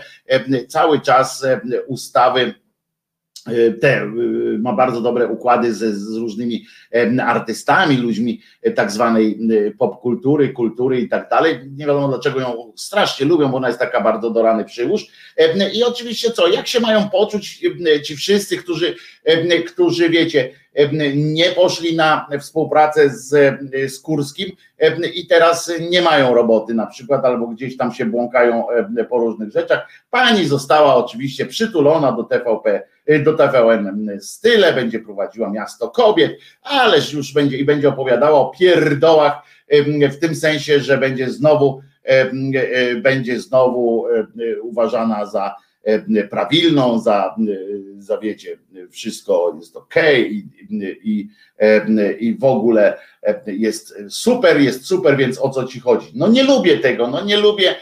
cały 0.68 1.02
czas 1.02 1.46
ustawy 1.88 2.54
te, 3.82 4.02
e, 4.02 4.08
ma 4.60 4.74
bardzo 4.74 5.02
dobre 5.02 5.28
układy 5.28 5.74
ze, 5.74 5.94
z 5.94 6.16
różnymi 6.16 6.66
artystami, 7.22 7.98
ludźmi 7.98 8.42
e, 8.62 8.72
tak 8.72 8.92
zwanej 8.92 9.40
popkultury, 9.80 10.50
kultury 10.50 11.02
i 11.02 11.10
tak 11.10 11.30
dalej. 11.30 11.60
Nie 11.78 11.86
wiadomo 11.86 12.08
dlaczego 12.08 12.40
ją 12.40 12.74
strasznie 12.76 13.26
lubią, 13.26 13.50
bo 13.50 13.58
ona 13.58 13.68
jest 13.68 13.80
taka 13.80 14.02
bardzo 14.02 14.30
dorany 14.30 14.66
przyłóż. 14.66 15.08
I 15.74 15.84
oczywiście 15.84 16.32
co, 16.32 16.48
jak 16.48 16.68
się 16.68 16.80
mają 16.80 17.10
poczuć 17.10 17.62
ci 18.04 18.16
wszyscy, 18.16 18.58
którzy, 18.58 18.96
którzy 19.68 20.10
wiecie, 20.10 20.52
nie 21.16 21.52
poszli 21.52 21.96
na 21.96 22.28
współpracę 22.40 23.10
z, 23.10 23.58
z 23.94 24.00
Kurskim 24.00 24.52
i 25.16 25.28
teraz 25.28 25.72
nie 25.90 26.02
mają 26.02 26.34
roboty 26.34 26.74
na 26.74 26.86
przykład, 26.86 27.26
albo 27.26 27.48
gdzieś 27.48 27.78
tam 27.78 27.94
się 27.94 28.06
błąkają 28.06 28.66
po 29.10 29.18
różnych 29.18 29.52
rzeczach. 29.52 29.90
Pani 30.10 30.46
została 30.46 30.96
oczywiście 30.96 31.46
przytulona 31.46 32.12
do 32.12 32.24
TVP, 32.24 32.84
do 33.24 33.34
TVN 33.34 34.18
Style, 34.22 34.74
będzie 34.74 35.00
prowadziła 35.00 35.50
miasto 35.50 35.90
kobiet, 35.90 36.40
ależ 36.62 37.14
już 37.14 37.34
będzie 37.34 37.58
i 37.58 37.66
będzie 37.66 37.90
opowiadała 37.90 38.40
o 38.40 38.50
pierdołach 38.50 39.42
w 40.12 40.18
tym 40.20 40.36
sensie, 40.36 40.80
że 40.80 40.98
będzie 40.98 41.30
znowu 41.30 41.82
będzie 43.02 43.40
znowu 43.40 44.06
uważana 44.62 45.26
za 45.26 45.56
prawilną, 46.30 47.00
za, 47.00 47.36
za 47.98 48.18
wiecie, 48.18 48.58
wszystko 48.90 49.56
jest 49.60 49.78
ok 49.78 49.96
i, 50.20 50.48
i, 51.04 51.30
i 52.20 52.36
w 52.36 52.44
ogóle 52.44 52.98
jest 53.48 53.96
super, 54.10 54.62
jest 54.62 54.86
super, 54.86 55.18
więc 55.18 55.40
o 55.42 55.50
co 55.50 55.64
ci 55.64 55.80
chodzi? 55.80 56.12
No 56.16 56.28
nie 56.28 56.44
lubię 56.44 56.78
tego, 56.78 57.08
no 57.08 57.26
nie 57.26 57.38
lubię 57.38 57.76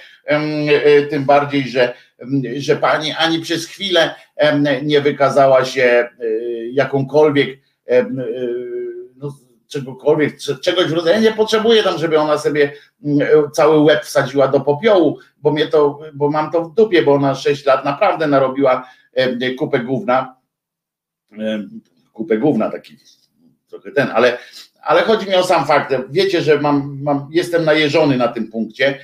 tym 1.09 1.25
bardziej, 1.25 1.69
że, 1.69 1.93
że 2.57 2.75
pani 2.75 3.11
ani 3.11 3.39
przez 3.39 3.65
chwilę 3.65 4.15
nie 4.83 5.01
wykazała 5.01 5.65
się 5.65 6.09
jakąkolwiek 6.71 7.59
czegokolwiek, 9.73 10.37
czegoś 10.61 10.85
w 10.85 10.93
rodzaju, 10.93 11.15
ja 11.15 11.29
nie 11.29 11.35
potrzebuję 11.35 11.83
tam, 11.83 11.97
żeby 11.97 12.19
ona 12.19 12.37
sobie 12.37 12.73
mm, 13.05 13.27
cały 13.51 13.79
łeb 13.79 14.03
wsadziła 14.03 14.47
do 14.47 14.59
popiołu, 14.59 15.19
bo 15.37 15.51
mnie 15.51 15.67
to, 15.67 15.99
bo 16.13 16.29
mam 16.29 16.51
to 16.51 16.63
w 16.63 16.73
dupie, 16.73 17.03
bo 17.03 17.13
ona 17.13 17.35
6 17.35 17.65
lat 17.65 17.85
naprawdę 17.85 18.27
narobiła 18.27 18.89
kupę 19.59 19.79
gówna, 19.79 20.35
kupę 22.13 22.37
gówna 22.37 22.69
taki 22.69 22.97
trochę 23.69 23.91
ten, 23.91 24.07
ale, 24.13 24.37
ale 24.81 25.01
chodzi 25.01 25.27
mi 25.27 25.35
o 25.35 25.43
sam 25.43 25.65
fakt, 25.65 25.93
wiecie, 26.09 26.41
że 26.41 26.59
mam, 26.59 26.99
mam, 27.01 27.27
jestem 27.31 27.65
najeżony 27.65 28.17
na 28.17 28.27
tym 28.27 28.51
punkcie, 28.51 28.99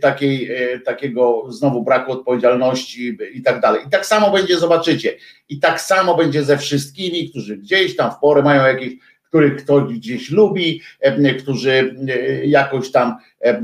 takiej, 0.00 0.50
e, 0.50 0.80
takiego 0.80 1.44
znowu 1.48 1.82
braku 1.82 2.12
odpowiedzialności 2.12 3.18
i 3.32 3.42
tak 3.42 3.60
dalej. 3.60 3.82
I 3.86 3.90
tak 3.90 4.06
samo 4.06 4.30
będzie, 4.30 4.58
zobaczycie, 4.58 5.16
i 5.48 5.60
tak 5.60 5.80
samo 5.80 6.16
będzie 6.16 6.44
ze 6.44 6.58
wszystkimi, 6.58 7.30
którzy 7.30 7.56
gdzieś 7.56 7.96
tam 7.96 8.10
w 8.10 8.18
porę 8.18 8.42
mają 8.42 8.66
jakieś 8.66 8.92
których 9.32 9.64
ktoś 9.64 9.94
gdzieś 9.94 10.30
lubi, 10.30 10.80
którzy 11.42 11.96
e, 12.08 12.46
jakoś 12.46 12.90
tam 12.90 13.16
e, 13.44 13.62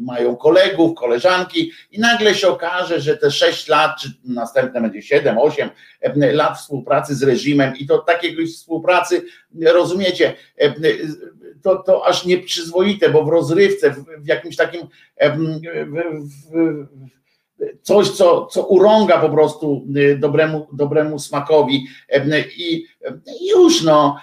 mają 0.00 0.36
kolegów, 0.36 0.94
koleżanki 0.94 1.72
i 1.90 2.00
nagle 2.00 2.34
się 2.34 2.48
okaże, 2.48 3.00
że 3.00 3.16
te 3.16 3.30
6 3.30 3.68
lat, 3.68 3.90
czy 4.00 4.08
następne 4.24 4.80
będzie 4.80 5.02
7, 5.02 5.38
8 5.38 5.70
lat 6.16 6.58
współpracy 6.58 7.14
z 7.14 7.22
reżimem 7.22 7.76
i 7.76 7.86
to 7.86 7.98
takiej 7.98 8.46
współpracy, 8.46 9.22
rozumiecie, 9.62 10.34
to, 11.62 11.76
to 11.76 12.06
aż 12.06 12.24
nieprzyzwoite, 12.24 13.10
bo 13.10 13.24
w 13.24 13.28
rozrywce, 13.28 13.90
w, 13.90 14.26
jakimś 14.26 14.56
takim 14.56 14.80
w, 15.20 15.98
w, 16.50 16.86
coś, 17.82 18.10
co, 18.10 18.46
co 18.46 18.66
urąga 18.66 19.18
po 19.18 19.28
prostu 19.28 19.86
y, 19.96 20.18
dobremu, 20.18 20.66
dobremu 20.72 21.18
smakowi. 21.18 21.86
I 22.58 22.84
już 23.50 23.82
no, 23.82 24.16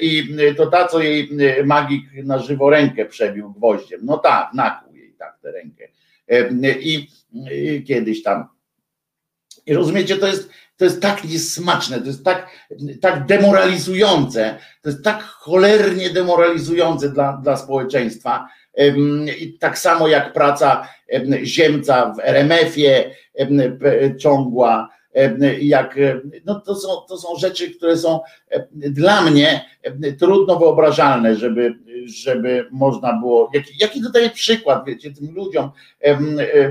i 0.00 0.36
to 0.56 0.66
ta, 0.66 0.88
co 0.88 1.02
jej 1.02 1.30
y, 1.60 1.64
magik 1.64 2.04
na 2.24 2.38
żywo 2.38 2.70
rękę 2.70 3.04
przebił 3.04 3.50
gwoździem, 3.52 4.00
no 4.02 4.18
tak, 4.18 4.54
nakłuł 4.54 4.96
jej 4.96 5.14
tak 5.18 5.38
tę 5.42 5.52
rękę. 5.52 5.88
I, 6.80 7.08
i 7.52 7.84
kiedyś 7.84 8.22
tam. 8.22 8.44
I 9.66 9.74
rozumiecie, 9.74 10.16
to 10.16 10.26
jest, 10.26 10.50
to 10.78 10.84
jest 10.84 11.02
tak 11.02 11.24
niesmaczne, 11.24 12.00
to 12.00 12.06
jest 12.06 12.24
tak, 12.24 12.50
tak 13.00 13.26
demoralizujące, 13.26 14.58
to 14.82 14.88
jest 14.88 15.04
tak 15.04 15.22
cholernie 15.22 16.10
demoralizujące 16.10 17.08
dla, 17.08 17.40
dla 17.42 17.56
społeczeństwa, 17.56 18.48
i 19.40 19.58
tak 19.58 19.78
samo 19.78 20.08
jak 20.08 20.32
praca 20.32 20.88
Ziemca 21.44 22.14
w 22.14 22.20
RMF-ie 22.20 23.14
ciągła, 24.18 24.88
jak, 25.60 25.98
no 26.44 26.60
to, 26.60 26.74
są, 26.74 26.88
to 27.08 27.18
są 27.18 27.28
rzeczy, 27.38 27.70
które 27.70 27.96
są 27.96 28.20
dla 28.74 29.22
mnie 29.22 29.64
trudno 30.18 30.58
wyobrażalne, 30.58 31.36
żeby, 31.36 31.74
żeby 32.04 32.68
można 32.70 33.12
było, 33.12 33.50
jaki, 33.54 33.72
jaki 33.80 34.02
tutaj 34.02 34.30
przykład, 34.30 34.84
wiecie, 34.86 35.12
tym 35.12 35.34
ludziom, 35.34 35.70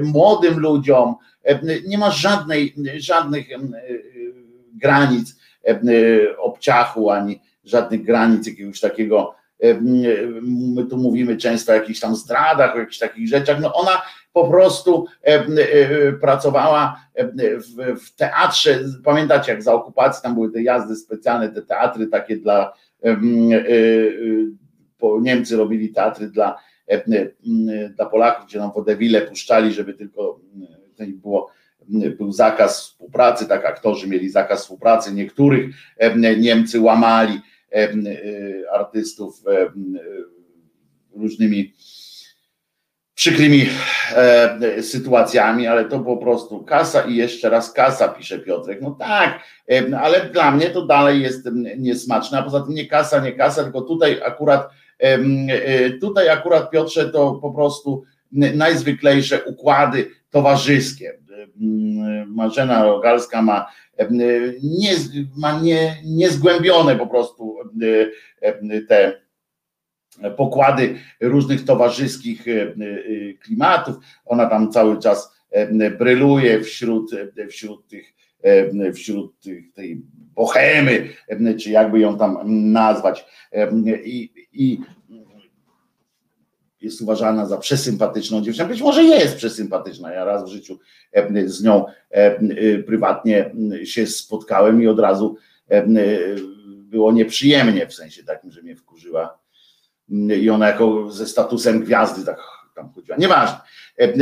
młodym 0.03 0.60
ludziom, 0.60 1.16
nie 1.88 1.98
ma 1.98 2.12
żadnej, 2.12 2.76
żadnych 2.98 3.48
granic 4.74 5.36
obciachu, 6.38 7.10
ani 7.10 7.41
żadnych 7.64 8.04
granic 8.04 8.48
jakiegoś 8.48 8.80
takiego. 8.80 9.36
My 10.41 10.86
tu 10.86 10.98
mówimy 10.98 11.38
często 11.38 11.72
o 11.72 11.76
jakichś 11.76 12.00
tam 12.00 12.16
zdradach, 12.16 12.76
o 12.76 12.80
jakichś 12.80 12.98
takich 12.98 13.28
rzeczach, 13.28 13.60
no 13.62 13.74
ona 13.74 14.02
po 14.34 14.48
prostu 14.50 15.06
e, 15.22 16.14
pracowała 16.14 17.02
w, 18.02 18.16
teatrze, 18.16 18.80
pamiętacie 19.04 19.52
jak 19.52 19.64
za 19.64 19.74
okupacji 19.74 20.24
tam 20.24 20.34
były 20.34 20.52
te 20.52 20.62
jazdy 20.62 20.95
specjalne, 20.95 21.50
te 21.50 21.62
teatry 21.62 22.08
takie 22.08 22.38
dla, 22.38 22.74
e, 23.04 23.10
e, 23.10 23.18
Niemcy 25.22 25.58
robili 25.58 25.89
teatry 25.89 26.28
dla, 26.28 26.58
dla 27.95 28.06
Polaków, 28.06 28.45
gdzie 28.45 28.60
nam 28.60 28.72
wodewile 28.72 29.22
puszczali, 29.22 29.74
żeby 29.74 29.93
tylko 29.93 30.39
było 31.06 31.52
był 32.18 32.32
zakaz 32.32 32.82
współpracy, 32.82 33.45
tak 33.45 33.66
aktorzy 33.66 34.08
mieli 34.08 34.30
zakaz 34.30 34.62
współpracy, 34.62 35.14
niektórych 35.14 35.76
Niemcy 36.38 36.82
łamali, 36.82 37.41
E, 37.72 37.89
artystów 38.74 39.43
różnymi 41.16 41.74
przykrymi 43.14 43.70
sytuacjami, 44.82 45.68
ale 45.68 45.86
to 45.86 46.00
po 46.00 46.18
prostu 46.18 46.64
kasa 46.64 47.02
i 47.02 47.16
jeszcze 47.16 47.50
raz 47.50 47.74
kasa, 47.74 48.08
pisze 48.08 48.39
Piotrek. 48.39 48.82
No 48.82 48.91
tak, 48.91 49.39
ale 50.00 50.30
dla 50.30 50.52
mnie 50.52 50.70
to 50.70 50.86
dalej 50.86 51.22
jest 51.22 51.50
niesmaczne, 51.78 52.39
a 52.39 52.43
poza 52.43 52.62
tym 52.62 52.74
nie 52.74 52.86
kasa, 52.86 53.20
nie 53.20 53.32
kasa, 53.32 53.64
tylko 53.64 53.82
tutaj 53.82 54.22
akurat 54.26 54.70
Tutaj 56.02 56.30
akurat 56.30 56.70
Piotrze 56.70 57.10
to 57.10 57.39
po 57.41 57.52
prostu 57.52 58.04
najzwyklejsze 58.32 59.43
układy 59.43 60.10
towarzyskie. 60.30 61.19
Marzena 62.28 62.84
Rogalska 62.84 63.41
ma, 63.41 63.65
nie, 64.61 64.91
ma 65.38 65.61
nie, 65.61 65.97
niezgłębione 66.05 66.95
po 66.95 67.07
prostu 67.07 67.57
te 68.88 69.21
pokłady 70.38 70.95
różnych 71.21 71.65
towarzyskich 71.65 72.45
klimatów. 73.43 73.95
Ona 74.25 74.45
tam 74.45 74.71
cały 74.71 74.99
czas 74.99 75.38
bryluje 75.97 76.61
wśród, 76.61 77.11
wśród 77.49 77.88
tych 77.88 78.17
wśród 78.93 79.39
tych, 79.39 79.73
tej 79.73 80.01
bohemy, 80.36 81.09
czy 81.59 81.69
jakby 81.69 81.99
ją 81.99 82.17
tam 82.17 82.38
nazwać. 82.71 83.25
I, 84.05 84.30
i 84.53 84.80
jest 86.82 87.01
uważana 87.01 87.45
za 87.45 87.57
przesympatyczną 87.57 88.41
dziewczynę. 88.41 88.69
Być 88.69 88.82
może 88.82 89.03
jest 89.03 89.36
przesympatyczna. 89.36 90.13
Ja 90.13 90.25
raz 90.25 90.43
w 90.43 90.47
życiu 90.47 90.80
z 91.45 91.63
nią 91.63 91.86
prywatnie 92.86 93.51
się 93.84 94.07
spotkałem 94.07 94.84
i 94.84 94.88
od 94.88 94.99
razu 94.99 95.38
było 96.65 97.11
nieprzyjemnie, 97.11 97.88
w 97.88 97.93
sensie 97.93 98.23
takim, 98.23 98.51
że 98.51 98.61
mnie 98.61 98.75
wkurzyła. 98.75 99.39
I 100.41 100.49
ona 100.49 100.67
jako 100.67 101.11
ze 101.11 101.28
statusem 101.28 101.80
gwiazdy 101.80 102.25
tak 102.25 102.39
tam 102.75 102.91
chodziła. 102.93 103.17
Nieważne. 103.17 103.57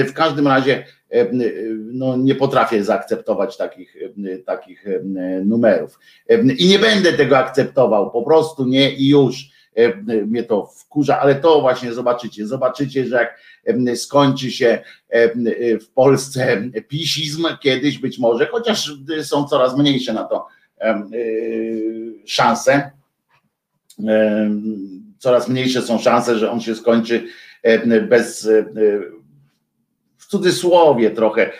W 0.08 0.14
każdym 0.14 0.48
razie 0.48 0.86
no, 1.78 2.18
nie 2.18 2.36
potrafię 2.36 2.84
zaakceptować 2.84 3.58
takich, 3.58 3.96
takich 4.46 4.86
numerów. 5.46 6.00
I 6.58 6.68
nie 6.68 6.80
będę 6.80 7.14
tego 7.14 7.38
akceptował, 7.38 8.12
po 8.12 8.24
prostu 8.24 8.66
nie 8.66 8.96
i 8.96 9.08
już. 9.08 9.55
Mnie 10.28 10.44
to 10.44 10.66
wkurza, 10.66 11.20
ale 11.20 11.36
to 11.36 11.62
właśnie 11.62 11.94
zobaczycie. 11.94 12.48
Zobaczycie, 12.48 13.06
że 13.06 13.16
jak 13.16 13.40
skończy 13.96 14.52
się 14.52 14.82
w 15.82 15.88
Polsce 15.94 16.62
pisizm 16.88 17.48
kiedyś 17.62 17.98
być 17.98 18.20
może, 18.20 18.46
chociaż 18.46 18.92
są 19.24 19.48
coraz 19.48 19.78
mniejsze 19.78 20.14
na 20.14 20.24
to 20.24 20.48
szanse. 22.26 22.92
Coraz 25.20 25.50
mniejsze 25.50 25.82
są 25.82 26.00
szanse, 26.00 26.38
że 26.38 26.52
on 26.52 26.62
się 26.62 26.76
skończy 26.76 27.28
bez 28.10 28.50
w 30.26 30.28
cudzysłowie 30.28 31.12
trochę 31.12 31.52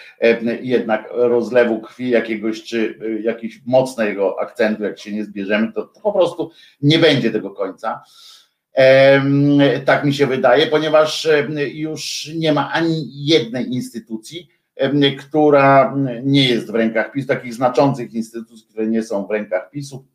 jednak 0.62 1.10
rozlewu 1.12 1.82
krwi 1.82 2.10
jakiegoś, 2.10 2.64
czy 2.64 3.00
jakiś 3.24 3.62
mocnego 3.66 4.40
akcentu, 4.40 4.84
jak 4.84 5.00
się 5.00 5.12
nie 5.12 5.26
zbierzemy, 5.26 5.74
to, 5.74 5.92
po 6.04 6.12
prostu 6.12 6.52
nie 6.82 7.00
będzie 7.00 7.32
tego 7.32 7.52
końca. 7.52 8.04
Tak 9.86 10.06
mi 10.06 10.14
się 10.14 10.28
wydaje, 10.28 10.68
ponieważ 10.68 11.28
już 11.74 12.32
nie 12.36 12.54
ma 12.54 12.72
ani 12.72 13.26
jednej 13.26 13.74
instytucji, 13.74 14.48
która 15.20 15.96
nie 16.24 16.50
jest 16.50 16.72
w 16.72 16.76
rękach 16.76 17.12
PiS, 17.12 17.28
takich 17.28 17.54
znaczących 17.54 18.14
instytucji, 18.14 18.68
które 18.70 18.88
nie 18.88 19.04
są 19.04 19.28
w 19.28 19.32
rękach 19.32 19.70
PiSu, 19.70 20.06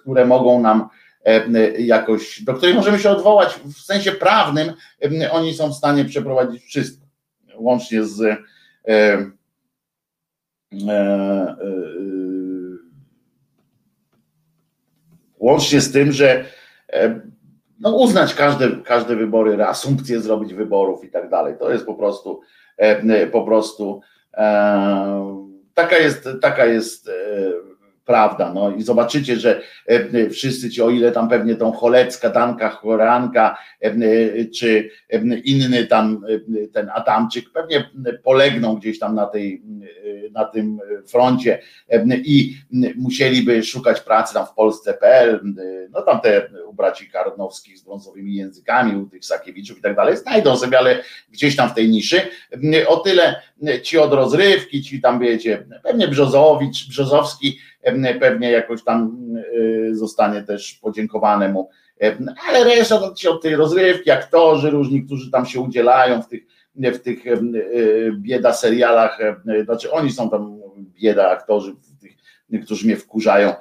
które 0.00 0.26
mogą 0.26 0.60
nam 0.60 0.88
jakoś, 1.78 2.42
do 2.42 2.54
której 2.54 2.74
możemy 2.74 2.98
się 2.98 3.10
odwołać 3.10 3.60
w 3.64 3.80
sensie 3.80 4.12
prawnym, 4.12 4.72
oni 5.32 5.54
są 5.54 5.70
w 5.70 5.76
stanie 5.76 6.04
przeprowadzić 6.04 6.62
wszystko 6.62 7.03
łącznie 7.56 8.04
z 8.04 8.20
e, 8.20 8.36
e, 8.88 9.30
e, 10.88 11.56
łącznie 15.38 15.80
z 15.80 15.92
tym, 15.92 16.12
że 16.12 16.44
no 17.80 17.96
uznać 17.96 18.34
każde, 18.34 18.70
każde 18.70 19.16
wybory, 19.16 19.56
reasumpcję 19.56 20.20
zrobić 20.20 20.54
wyborów 20.54 21.04
i 21.04 21.10
tak 21.10 21.30
dalej. 21.30 21.54
To 21.58 21.72
jest 21.72 21.86
po 21.86 21.94
prostu 21.94 22.40
po 23.32 23.42
prostu 23.42 24.00
taka 25.74 25.96
jest, 25.96 26.28
taka 26.42 26.66
jest 26.66 27.10
prawda, 28.04 28.52
no 28.52 28.70
i 28.70 28.82
zobaczycie, 28.82 29.36
że 29.36 29.60
e, 29.86 30.30
wszyscy 30.30 30.70
ci, 30.70 30.82
o 30.82 30.90
ile 30.90 31.12
tam 31.12 31.28
pewnie 31.28 31.56
tą 31.56 31.72
Cholecka, 31.72 32.30
Danka, 32.30 32.70
Choranka, 32.70 33.58
e, 33.80 34.44
czy 34.44 34.90
inny 35.44 35.86
tam 35.86 36.24
ten 36.72 36.90
Adamczyk 36.94 37.50
pewnie 37.52 37.90
polegną 38.22 38.74
gdzieś 38.74 38.98
tam 38.98 39.14
na 39.14 39.26
tej, 39.26 39.62
na 40.32 40.44
tym 40.44 40.78
froncie 41.06 41.58
i 42.24 42.56
musieliby 42.96 43.62
szukać 43.62 44.00
pracy 44.00 44.34
tam 44.34 44.46
w 44.46 44.52
Polsce.pl, 44.52 45.40
no 45.90 46.02
tam 46.02 46.20
te 46.20 46.48
u 46.66 46.72
braci 46.72 47.10
Karnowskich 47.10 47.78
z 47.78 47.82
brązowymi 47.82 48.34
językami, 48.34 48.96
u 48.96 49.06
tych 49.06 49.24
Sakiewiczów 49.24 49.78
i 49.78 49.82
tak 49.82 49.96
dalej, 49.96 50.16
znajdą 50.16 50.56
sobie, 50.56 50.78
ale 50.78 51.02
gdzieś 51.30 51.56
tam 51.56 51.70
w 51.70 51.74
tej 51.74 51.88
niszy, 51.88 52.20
o 52.86 52.96
tyle 52.96 53.42
ci 53.82 53.98
od 53.98 54.12
rozrywki, 54.12 54.82
ci 54.82 55.00
tam 55.00 55.20
wiecie, 55.20 55.66
pewnie 55.82 56.08
Brzozowicz, 56.08 56.88
Brzozowski, 56.88 57.58
pewnie 58.20 58.50
jakoś 58.50 58.84
tam 58.84 59.16
y, 59.54 59.90
zostanie 59.92 60.42
też 60.42 60.74
podziękowane 60.74 61.48
mu, 61.48 61.70
ale 62.48 62.64
reszta 62.64 63.00
od 63.30 63.42
tej 63.42 63.56
rozrywki, 63.56 64.10
aktorzy 64.10 64.70
różni, 64.70 65.04
którzy 65.04 65.30
tam 65.30 65.46
się 65.46 65.60
udzielają 65.60 66.22
w 66.22 66.28
tych, 66.28 66.42
w 66.76 66.98
tych 66.98 67.26
y, 67.26 68.12
bieda 68.18 68.52
serialach, 68.52 69.18
znaczy 69.64 69.92
oni 69.92 70.12
są 70.12 70.30
tam 70.30 70.60
bieda 70.78 71.30
aktorzy, 71.30 71.74
tych, 72.00 72.64
którzy 72.64 72.86
mnie 72.86 72.96
wkurzają 72.96 73.54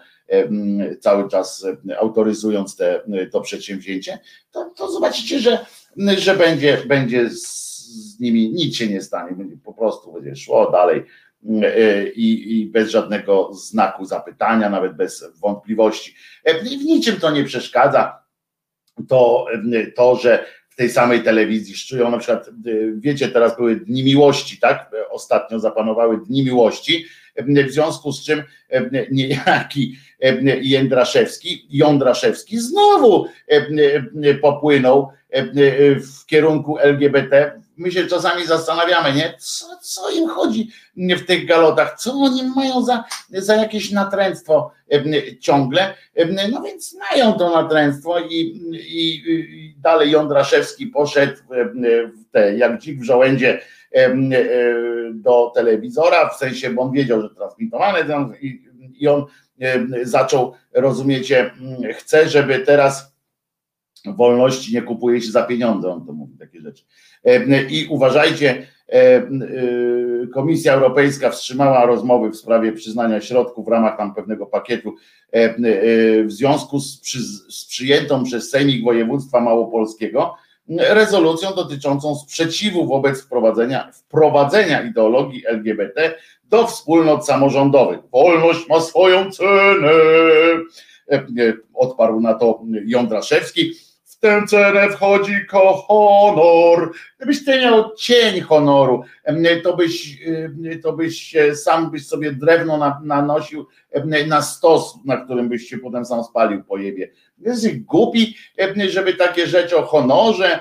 cały 0.99 1.29
czas 1.29 1.65
autoryzując 1.99 2.75
te, 2.75 3.01
to 3.31 3.41
przedsięwzięcie, 3.41 4.19
to, 4.51 4.71
to 4.75 4.91
zobaczycie, 4.91 5.39
że, 5.39 5.65
że 6.17 6.35
będzie, 6.35 6.77
będzie 6.87 7.29
z 7.29 8.19
nimi 8.19 8.49
nic 8.49 8.75
się 8.75 8.87
nie 8.87 9.01
stanie, 9.01 9.35
po 9.63 9.73
prostu 9.73 10.13
będzie 10.13 10.35
szło 10.35 10.71
dalej 10.71 11.03
i, 12.15 12.59
i 12.61 12.65
bez 12.65 12.89
żadnego 12.89 13.53
znaku 13.53 14.05
zapytania, 14.05 14.69
nawet 14.69 14.95
bez 14.95 15.25
wątpliwości. 15.41 16.15
E, 16.43 16.59
w 16.59 16.63
niczym 16.63 17.15
to 17.15 17.31
nie 17.31 17.43
przeszkadza. 17.43 18.23
To, 19.07 19.45
e, 19.73 19.87
to, 19.87 20.15
że 20.15 20.45
w 20.69 20.75
tej 20.75 20.89
samej 20.89 21.23
telewizji 21.23 21.75
szczują, 21.75 22.11
na 22.11 22.17
przykład, 22.17 22.49
wiecie, 22.95 23.29
teraz 23.29 23.57
były 23.57 23.75
Dni 23.75 24.03
Miłości, 24.03 24.57
tak? 24.59 24.91
Ostatnio 25.11 25.59
zapanowały 25.59 26.17
Dni 26.25 26.43
Miłości, 26.45 27.05
w 27.37 27.71
związku 27.71 28.11
z 28.11 28.25
czym 28.25 28.43
niejaki 29.11 29.95
Jędraszewski, 30.61 31.67
Jądraszewski 31.69 32.59
znowu 32.59 33.27
popłynął 34.41 35.11
w 35.97 36.25
kierunku 36.25 36.79
LGBT 36.79 37.61
my 37.77 37.91
się 37.91 38.07
czasami 38.07 38.45
zastanawiamy, 38.45 39.13
nie? 39.13 39.33
Co, 39.39 39.65
co 39.81 40.09
im 40.09 40.29
chodzi 40.29 40.69
w 40.97 41.25
tych 41.25 41.47
galotach, 41.47 41.99
co 41.99 42.13
oni 42.13 42.43
mają 42.55 42.83
za, 42.83 43.03
za 43.29 43.55
jakieś 43.55 43.91
natręctwo 43.91 44.71
ciągle. 45.39 45.93
No 46.51 46.61
więc 46.61 46.97
mają 47.11 47.33
to 47.33 47.61
natręctwo 47.61 48.19
i, 48.19 48.35
i, 48.73 49.15
i 49.27 49.75
dalej 49.77 50.11
Jądraszewski 50.11 50.87
poszedł 50.87 51.37
w 52.15 52.31
te, 52.31 52.57
jak 52.57 52.81
dzik 52.81 52.99
w 52.99 53.03
żołędzie 53.03 53.61
do 55.13 55.51
telewizora, 55.55 56.29
w 56.29 56.37
sensie, 56.37 56.69
bo 56.69 56.81
on 56.81 56.91
wiedział, 56.91 57.21
że 57.21 57.29
transmitowane 57.29 57.99
i, 58.41 58.63
i 58.99 59.07
on 59.07 59.25
zaczął, 60.03 60.53
rozumiecie, 60.73 61.51
chce, 61.93 62.29
żeby 62.29 62.59
teraz 62.59 63.13
wolności 64.05 64.73
nie 64.73 64.81
kupuje 64.81 65.21
się 65.21 65.31
za 65.31 65.43
pieniądze, 65.43 65.89
on 65.89 66.05
to 66.05 66.13
mówi 66.13 66.37
takie 66.37 66.61
rzeczy. 66.61 66.83
I 67.69 67.87
uważajcie, 67.89 68.67
Komisja 70.33 70.73
Europejska 70.73 71.29
wstrzymała 71.29 71.85
rozmowy 71.85 72.29
w 72.29 72.35
sprawie 72.35 72.73
przyznania 72.73 73.21
środków 73.21 73.65
w 73.65 73.69
ramach 73.69 73.97
tam 73.97 74.15
pewnego 74.15 74.45
pakietu. 74.45 74.95
W 76.25 76.31
związku 76.31 76.79
z, 76.79 77.01
z 77.49 77.65
przyjętą 77.65 78.23
przez 78.23 78.49
Sejmik 78.49 78.83
Województwa 78.83 79.41
Małopolskiego 79.41 80.35
rezolucją 80.79 81.53
dotyczącą 81.55 82.15
sprzeciwu 82.15 82.87
wobec 82.87 83.21
wprowadzenia, 83.21 83.91
wprowadzenia 83.93 84.81
ideologii 84.81 85.47
LGBT 85.47 86.15
do 86.49 86.67
wspólnot 86.67 87.25
samorządowych. 87.25 87.99
Wolność 88.11 88.69
ma 88.69 88.81
swoją 88.81 89.31
cenę, 89.31 89.89
odparł 91.73 92.19
na 92.19 92.33
to 92.33 92.61
Jądraszewski 92.85 93.73
tę 94.23 94.43
cenę 94.47 94.89
wchodzi 94.89 95.45
ko 95.49 95.73
honor. 95.73 96.91
Gdybyś 97.17 97.45
ty 97.45 97.59
miał 97.59 97.95
cień 97.95 98.41
honoru, 98.41 99.03
to 99.63 99.75
byś, 99.75 100.19
to 100.83 100.93
byś 100.93 101.35
sam 101.53 101.91
byś 101.91 102.07
sobie 102.07 102.31
drewno 102.31 103.01
nanosił 103.03 103.67
na 104.27 104.41
stos, 104.41 104.95
na 105.05 105.17
którym 105.17 105.49
byś 105.49 105.69
się 105.69 105.77
potem 105.77 106.05
sam 106.05 106.23
spalił 106.23 106.63
po 106.63 106.77
jebie. 106.77 107.11
Jesteś 107.37 107.79
głupi, 107.79 108.35
żeby 108.89 109.13
takie 109.13 109.47
rzeczy 109.47 109.77
o 109.77 109.81
honorze, 109.81 110.59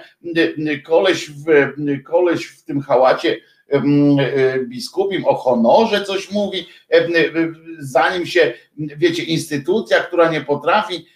koleś 0.84 1.30
w, 1.30 1.44
koleś 2.04 2.46
w 2.46 2.64
tym 2.64 2.80
hałacie 2.80 3.40
biskupim 4.64 5.24
o 5.24 5.34
honorze 5.34 6.04
coś 6.04 6.30
mówi, 6.30 6.66
zanim 7.78 8.26
się, 8.26 8.52
wiecie, 8.76 9.22
instytucja, 9.22 10.00
która 10.00 10.30
nie 10.30 10.40
potrafi 10.40 11.06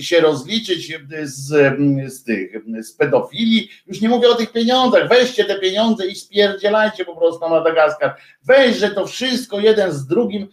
się 0.00 0.20
rozliczyć 0.20 0.98
z, 1.22 1.76
z 2.12 2.24
tych, 2.24 2.52
z 2.80 2.92
pedofilii. 2.92 3.70
Już 3.86 4.00
nie 4.00 4.08
mówię 4.08 4.28
o 4.28 4.34
tych 4.34 4.52
pieniądzach, 4.52 5.08
weźcie 5.08 5.44
te 5.44 5.58
pieniądze 5.58 6.06
i 6.06 6.14
spierdzielajcie 6.14 7.04
po 7.04 7.16
prostu 7.16 7.40
na 7.40 7.48
Madagaskar. 7.48 8.16
Weź, 8.44 8.76
że 8.76 8.90
to 8.90 9.06
wszystko 9.06 9.60
jeden 9.60 9.92
z 9.92 10.06
drugim, 10.06 10.48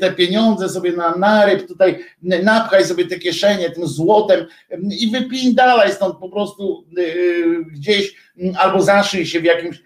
te 0.00 0.12
pieniądze 0.12 0.68
sobie 0.68 0.92
na 0.92 1.16
naryb 1.16 1.68
tutaj, 1.68 1.98
napchaj 2.22 2.84
sobie 2.84 3.06
te 3.06 3.18
kieszenie 3.18 3.70
tym 3.70 3.86
złotem 3.86 4.46
i 5.00 5.10
wypij 5.10 5.54
dalej 5.54 5.92
stąd 5.92 6.16
po 6.16 6.28
prostu 6.28 6.84
gdzieś 7.72 8.14
albo 8.58 8.82
zaszyj 8.82 9.26
się 9.26 9.40
w 9.40 9.44
jakimś 9.44 9.82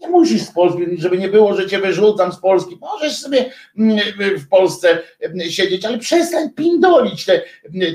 nie 0.00 0.08
musisz 0.08 0.42
z 0.42 0.52
Polski, 0.52 0.82
żeby 0.98 1.18
nie 1.18 1.28
było, 1.28 1.54
że 1.54 1.66
cię 1.66 1.78
wyrzucam 1.78 2.32
z 2.32 2.40
Polski. 2.40 2.78
Możesz 2.80 3.18
sobie 3.18 3.50
mm, 3.78 3.98
w 4.38 4.48
Polsce 4.48 4.98
mm, 5.20 5.50
siedzieć, 5.50 5.84
ale 5.84 5.98
przestań 5.98 6.50
pindolić 6.50 7.24
te, 7.24 7.42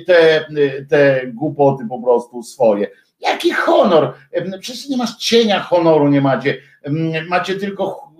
te, 0.08 0.46
te 0.90 1.22
głupoty 1.28 1.84
po 1.90 2.02
prostu 2.02 2.44
swoje. 2.44 2.88
Jaki 3.20 3.52
honor? 3.52 4.14
Przecież 4.60 4.90
nie 4.90 4.98
masz 4.98 5.18
cienia 5.18 5.60
honoru, 5.60 6.10
nie 6.10 6.22
macie. 6.22 6.58
Macie 7.28 7.56
tylko, 7.56 8.12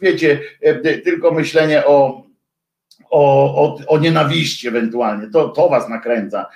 wiecie, 0.00 0.40
tylko 1.04 1.30
myślenie 1.30 1.86
o, 1.86 2.26
o, 3.10 3.54
o, 3.64 3.78
o 3.86 3.98
nienawiści 3.98 4.68
ewentualnie. 4.68 5.30
To, 5.30 5.48
to 5.48 5.68
was 5.68 5.88
nakręca 5.88 6.46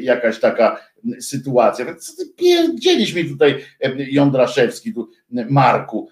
jakaś 0.00 0.40
taka 0.40 0.80
sytuacja. 1.20 1.94
Co 1.94 2.12
ty 2.16 3.14
mi 3.14 3.28
tutaj 3.28 3.64
Jądraszewski, 3.96 4.94
tu 4.94 5.10
Marku, 5.50 6.08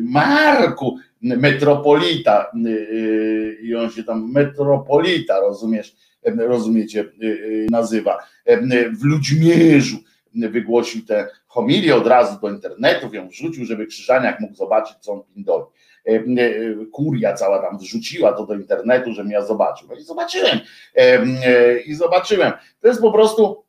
Marku, 0.00 0.98
metropolita 1.22 2.50
i 3.62 3.74
on 3.74 3.90
się 3.90 4.04
tam 4.04 4.32
metropolita, 4.32 5.40
rozumiesz, 5.40 5.96
rozumiecie, 6.36 7.04
nazywa, 7.70 8.18
w 9.00 9.04
Ludźmierzu 9.04 9.96
wygłosił 10.34 11.06
tę 11.06 11.28
homilię 11.46 11.96
od 11.96 12.06
razu 12.06 12.40
do 12.40 12.50
internetu, 12.50 13.14
ją 13.14 13.28
wrzucił, 13.28 13.64
żeby 13.64 13.86
Krzyżaniak 13.86 14.40
mógł 14.40 14.54
zobaczyć, 14.54 14.96
co 15.00 15.12
on 15.12 15.22
pindoli. 15.34 15.64
Kuria 16.92 17.34
cała 17.34 17.58
tam 17.58 17.78
wrzuciła 17.78 18.32
to 18.32 18.46
do 18.46 18.54
internetu, 18.54 19.12
żebym 19.12 19.32
ja 19.32 19.44
zobaczył. 19.44 19.88
No 19.88 19.94
i 19.94 20.02
zobaczyłem. 20.02 20.60
I 21.86 21.94
zobaczyłem. 21.94 22.52
To 22.80 22.88
jest 22.88 23.00
po 23.00 23.12
prostu 23.12 23.63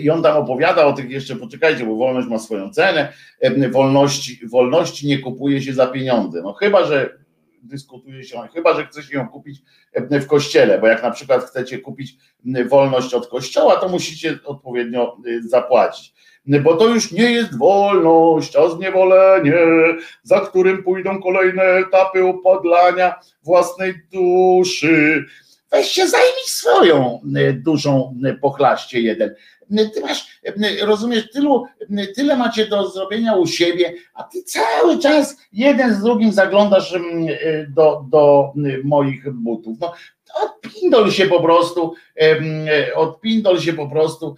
I 0.00 0.10
on 0.10 0.22
tam 0.22 0.36
opowiada 0.36 0.86
o 0.86 0.92
tych 0.92 1.10
jeszcze, 1.10 1.36
poczekajcie, 1.36 1.86
bo 1.86 1.96
wolność 1.96 2.28
ma 2.28 2.38
swoją 2.38 2.70
cenę, 2.70 3.12
e, 3.40 3.68
wolności, 3.68 4.40
wolności 4.46 5.06
nie 5.06 5.18
kupuje 5.18 5.62
się 5.62 5.72
za 5.72 5.86
pieniądze. 5.86 6.42
No 6.42 6.52
chyba, 6.52 6.84
że 6.84 7.18
dyskutuje 7.62 8.24
się, 8.24 8.38
chyba, 8.54 8.74
że 8.74 8.86
chce 8.86 9.02
się 9.02 9.16
ją 9.16 9.28
kupić 9.28 9.62
e, 9.92 10.20
w 10.20 10.26
kościele, 10.26 10.78
bo 10.78 10.86
jak 10.86 11.02
na 11.02 11.10
przykład 11.10 11.44
chcecie 11.44 11.78
kupić 11.78 12.16
wolność 12.68 13.14
od 13.14 13.28
kościoła, 13.28 13.76
to 13.76 13.88
musicie 13.88 14.38
odpowiednio 14.44 15.16
zapłacić. 15.40 16.14
Bo 16.62 16.76
to 16.76 16.88
już 16.88 17.12
nie 17.12 17.30
jest 17.30 17.58
wolność, 17.58 18.56
a 18.56 18.68
zniewolenie, 18.68 19.54
za 20.22 20.40
którym 20.40 20.82
pójdą 20.82 21.22
kolejne 21.22 21.62
etapy 21.62 22.24
upadlania 22.24 23.14
własnej 23.42 23.94
duszy 24.12 25.26
weź 25.70 25.88
się 25.88 26.08
zajmij 26.08 26.46
swoją 26.46 27.20
e, 27.36 27.52
dużą 27.52 28.14
e, 28.24 28.34
pochlaście 28.34 29.00
jeden. 29.00 29.34
E, 29.78 29.86
ty 29.86 30.00
masz, 30.00 30.40
rozumiesz, 30.82 31.30
tylu, 31.30 31.64
tyle 32.14 32.36
macie 32.36 32.66
do 32.66 32.90
zrobienia 32.90 33.34
u 33.34 33.46
siebie, 33.46 33.92
a 34.14 34.22
ty 34.22 34.42
cały 34.42 34.98
czas 34.98 35.36
jeden 35.52 35.94
z 35.94 36.02
drugim 36.02 36.32
zaglądasz 36.32 36.94
do, 37.68 38.04
do 38.08 38.52
moich 38.84 39.32
butów. 39.32 39.78
No, 39.80 39.92
odpindol 40.34 41.10
się 41.10 41.26
po 41.26 41.42
prostu, 41.42 41.94
odpindol 42.94 43.60
się 43.60 43.72
po 43.72 43.88
prostu 43.88 44.36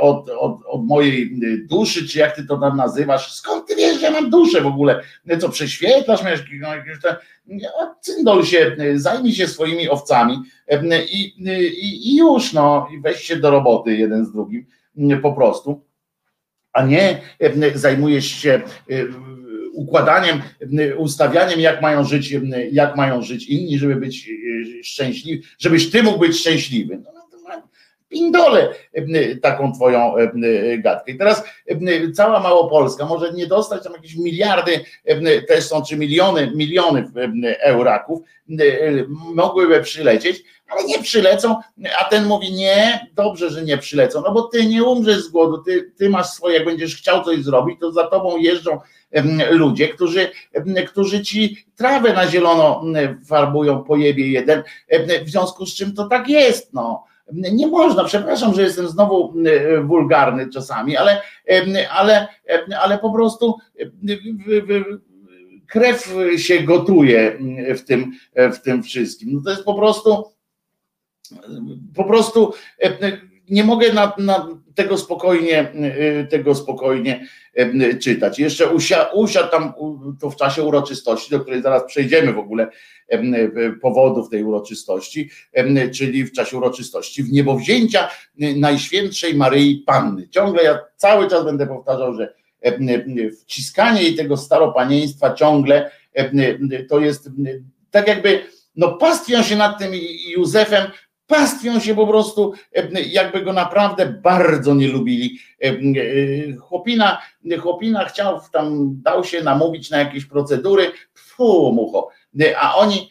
od, 0.00 0.30
od, 0.30 0.56
od 0.66 0.86
mojej 0.86 1.40
duszy, 1.70 2.08
czy 2.08 2.18
jak 2.18 2.36
ty 2.36 2.46
to 2.46 2.58
tam 2.58 2.76
nazywasz, 2.76 3.34
skąd 3.34 3.66
ty 3.66 3.76
wiesz, 3.76 4.00
że 4.00 4.06
ja 4.06 4.10
mam 4.10 4.30
duszę 4.30 4.60
w 4.60 4.66
ogóle, 4.66 5.00
co 5.40 5.48
prześwietlasz, 5.48 6.22
masz 6.22 6.32
jakieś 6.60 7.02
te, 7.02 7.16
odpindol 7.78 8.44
się, 8.44 8.76
zajmij 8.94 9.32
się 9.32 9.46
swoimi 9.46 9.88
owcami 9.88 10.38
i, 11.12 11.34
i, 11.68 12.10
i 12.10 12.16
już, 12.16 12.52
no, 12.52 12.88
i 12.94 13.00
weź 13.00 13.20
się 13.20 13.36
do 13.36 13.50
roboty 13.50 13.96
jeden 13.96 14.26
z 14.26 14.32
drugim, 14.32 14.66
po 15.22 15.32
prostu, 15.32 15.84
a 16.72 16.86
nie 16.86 17.20
zajmujesz 17.74 18.26
się 18.26 18.62
układaniem, 19.74 20.42
ustawianiem, 20.96 21.60
jak 21.60 21.82
mają 21.82 22.04
żyć, 22.04 22.34
jak 22.72 22.96
mają 22.96 23.22
żyć 23.22 23.46
inni, 23.46 23.78
żeby 23.78 23.96
być 23.96 24.28
e, 24.80 24.84
szczęśliwi, 24.84 25.42
żebyś 25.58 25.90
ty 25.90 26.02
mógł 26.02 26.18
być 26.18 26.38
szczęśliwy. 26.38 26.98
No, 27.04 27.10
no 27.14 27.24
pindole 28.08 28.74
taką 29.42 29.72
twoją 29.72 30.14
gadkę. 30.78 31.12
I 31.12 31.18
teraz 31.18 31.44
cała 32.14 32.40
Małopolska 32.40 33.06
może 33.06 33.32
nie 33.32 33.46
dostać 33.46 33.84
tam 33.84 33.92
jakieś 33.92 34.16
miliardy 34.16 34.84
też 35.48 35.64
są, 35.64 35.82
czy 35.82 35.96
miliony, 35.96 36.52
miliony 36.54 37.10
euraków 37.60 38.20
mogłyby 39.34 39.80
przylecieć, 39.80 40.44
ale 40.68 40.84
nie 40.84 41.02
przylecą, 41.02 41.56
a 42.00 42.04
ten 42.04 42.24
mówi 42.24 42.52
nie, 42.52 43.06
dobrze, 43.14 43.50
że 43.50 43.62
nie 43.62 43.78
przylecą, 43.78 44.22
no 44.26 44.32
bo 44.32 44.42
ty 44.42 44.66
nie 44.66 44.84
umrzesz 44.84 45.22
z 45.22 45.28
głodu, 45.28 45.58
ty, 45.58 45.92
ty 45.98 46.10
masz 46.10 46.26
swoje, 46.26 46.56
jak 46.56 46.64
będziesz 46.64 46.96
chciał 46.96 47.24
coś 47.24 47.44
zrobić, 47.44 47.80
to 47.80 47.92
za 47.92 48.06
tobą 48.06 48.36
jeżdżą 48.36 48.80
ludzie, 49.50 49.88
którzy, 49.88 50.30
którzy 50.86 51.22
ci 51.22 51.66
trawę 51.76 52.12
na 52.12 52.26
zielono 52.26 52.84
farbują 53.26 53.84
po 53.84 53.96
jebie 53.96 54.28
jeden, 54.28 54.62
w 55.24 55.30
związku 55.30 55.66
z 55.66 55.74
czym 55.74 55.94
to 55.94 56.08
tak 56.08 56.28
jest, 56.28 56.72
no. 56.72 57.04
Nie 57.32 57.66
można, 57.66 58.04
przepraszam, 58.04 58.54
że 58.54 58.62
jestem 58.62 58.88
znowu 58.88 59.34
wulgarny 59.84 60.50
czasami, 60.50 60.96
ale, 60.96 61.22
ale, 61.90 62.28
ale 62.80 62.98
po 62.98 63.12
prostu 63.12 63.58
krew 65.66 66.14
się 66.36 66.60
gotuje 66.60 67.38
w 67.76 67.84
tym, 67.84 68.12
w 68.52 68.58
tym 68.58 68.82
wszystkim. 68.82 69.32
No 69.32 69.40
to 69.44 69.50
jest 69.50 69.64
po 69.64 69.74
prostu 69.74 70.24
po 71.94 72.04
prostu 72.04 72.52
nie 73.50 73.64
mogę 73.64 73.92
na, 73.92 74.12
na 74.18 74.48
tego 74.74 74.98
spokojnie, 74.98 75.72
tego 76.30 76.54
spokojnie 76.54 77.26
czytać. 78.02 78.38
Jeszcze 78.38 78.68
usia, 78.68 79.04
usiadł 79.04 79.50
tam 79.50 79.72
to 80.20 80.30
w 80.30 80.36
czasie 80.36 80.62
uroczystości, 80.62 81.30
do 81.30 81.40
której 81.40 81.62
zaraz 81.62 81.84
przejdziemy 81.84 82.32
w 82.32 82.38
ogóle 82.38 82.68
powodów 83.82 84.30
tej 84.30 84.44
uroczystości, 84.44 85.30
czyli 85.94 86.24
w 86.24 86.32
czasie 86.32 86.56
uroczystości 86.56 87.22
w 87.22 87.32
niebowzięcia 87.32 88.10
Najświętszej 88.56 89.34
Maryi 89.34 89.82
Panny. 89.86 90.28
Ciągle 90.28 90.62
ja 90.62 90.78
cały 90.96 91.30
czas 91.30 91.44
będę 91.44 91.66
powtarzał, 91.66 92.14
że 92.14 92.34
wciskanie 93.40 94.02
jej 94.02 94.14
tego 94.14 94.36
staropanieństwa 94.36 95.34
ciągle 95.34 95.90
to 96.88 97.00
jest 97.00 97.30
tak 97.90 98.08
jakby 98.08 98.40
no 98.76 98.92
pastwią 98.92 99.42
się 99.42 99.56
nad 99.56 99.78
tym 99.78 99.92
Józefem 100.36 100.90
pastwią 101.26 101.80
się 101.80 101.94
po 101.94 102.06
prostu, 102.06 102.52
jakby 103.06 103.42
go 103.42 103.52
naprawdę 103.52 104.06
bardzo 104.06 104.74
nie 104.74 104.88
lubili. 104.88 105.38
Chłopina, 106.60 107.22
chłopina 107.60 108.04
chciał 108.04 108.40
tam, 108.52 108.90
dał 109.02 109.24
się 109.24 109.42
namówić 109.42 109.90
na 109.90 109.98
jakieś 109.98 110.26
procedury, 110.26 110.92
fu, 111.14 111.72
mucho, 111.72 112.08
a 112.60 112.76
oni, 112.76 113.10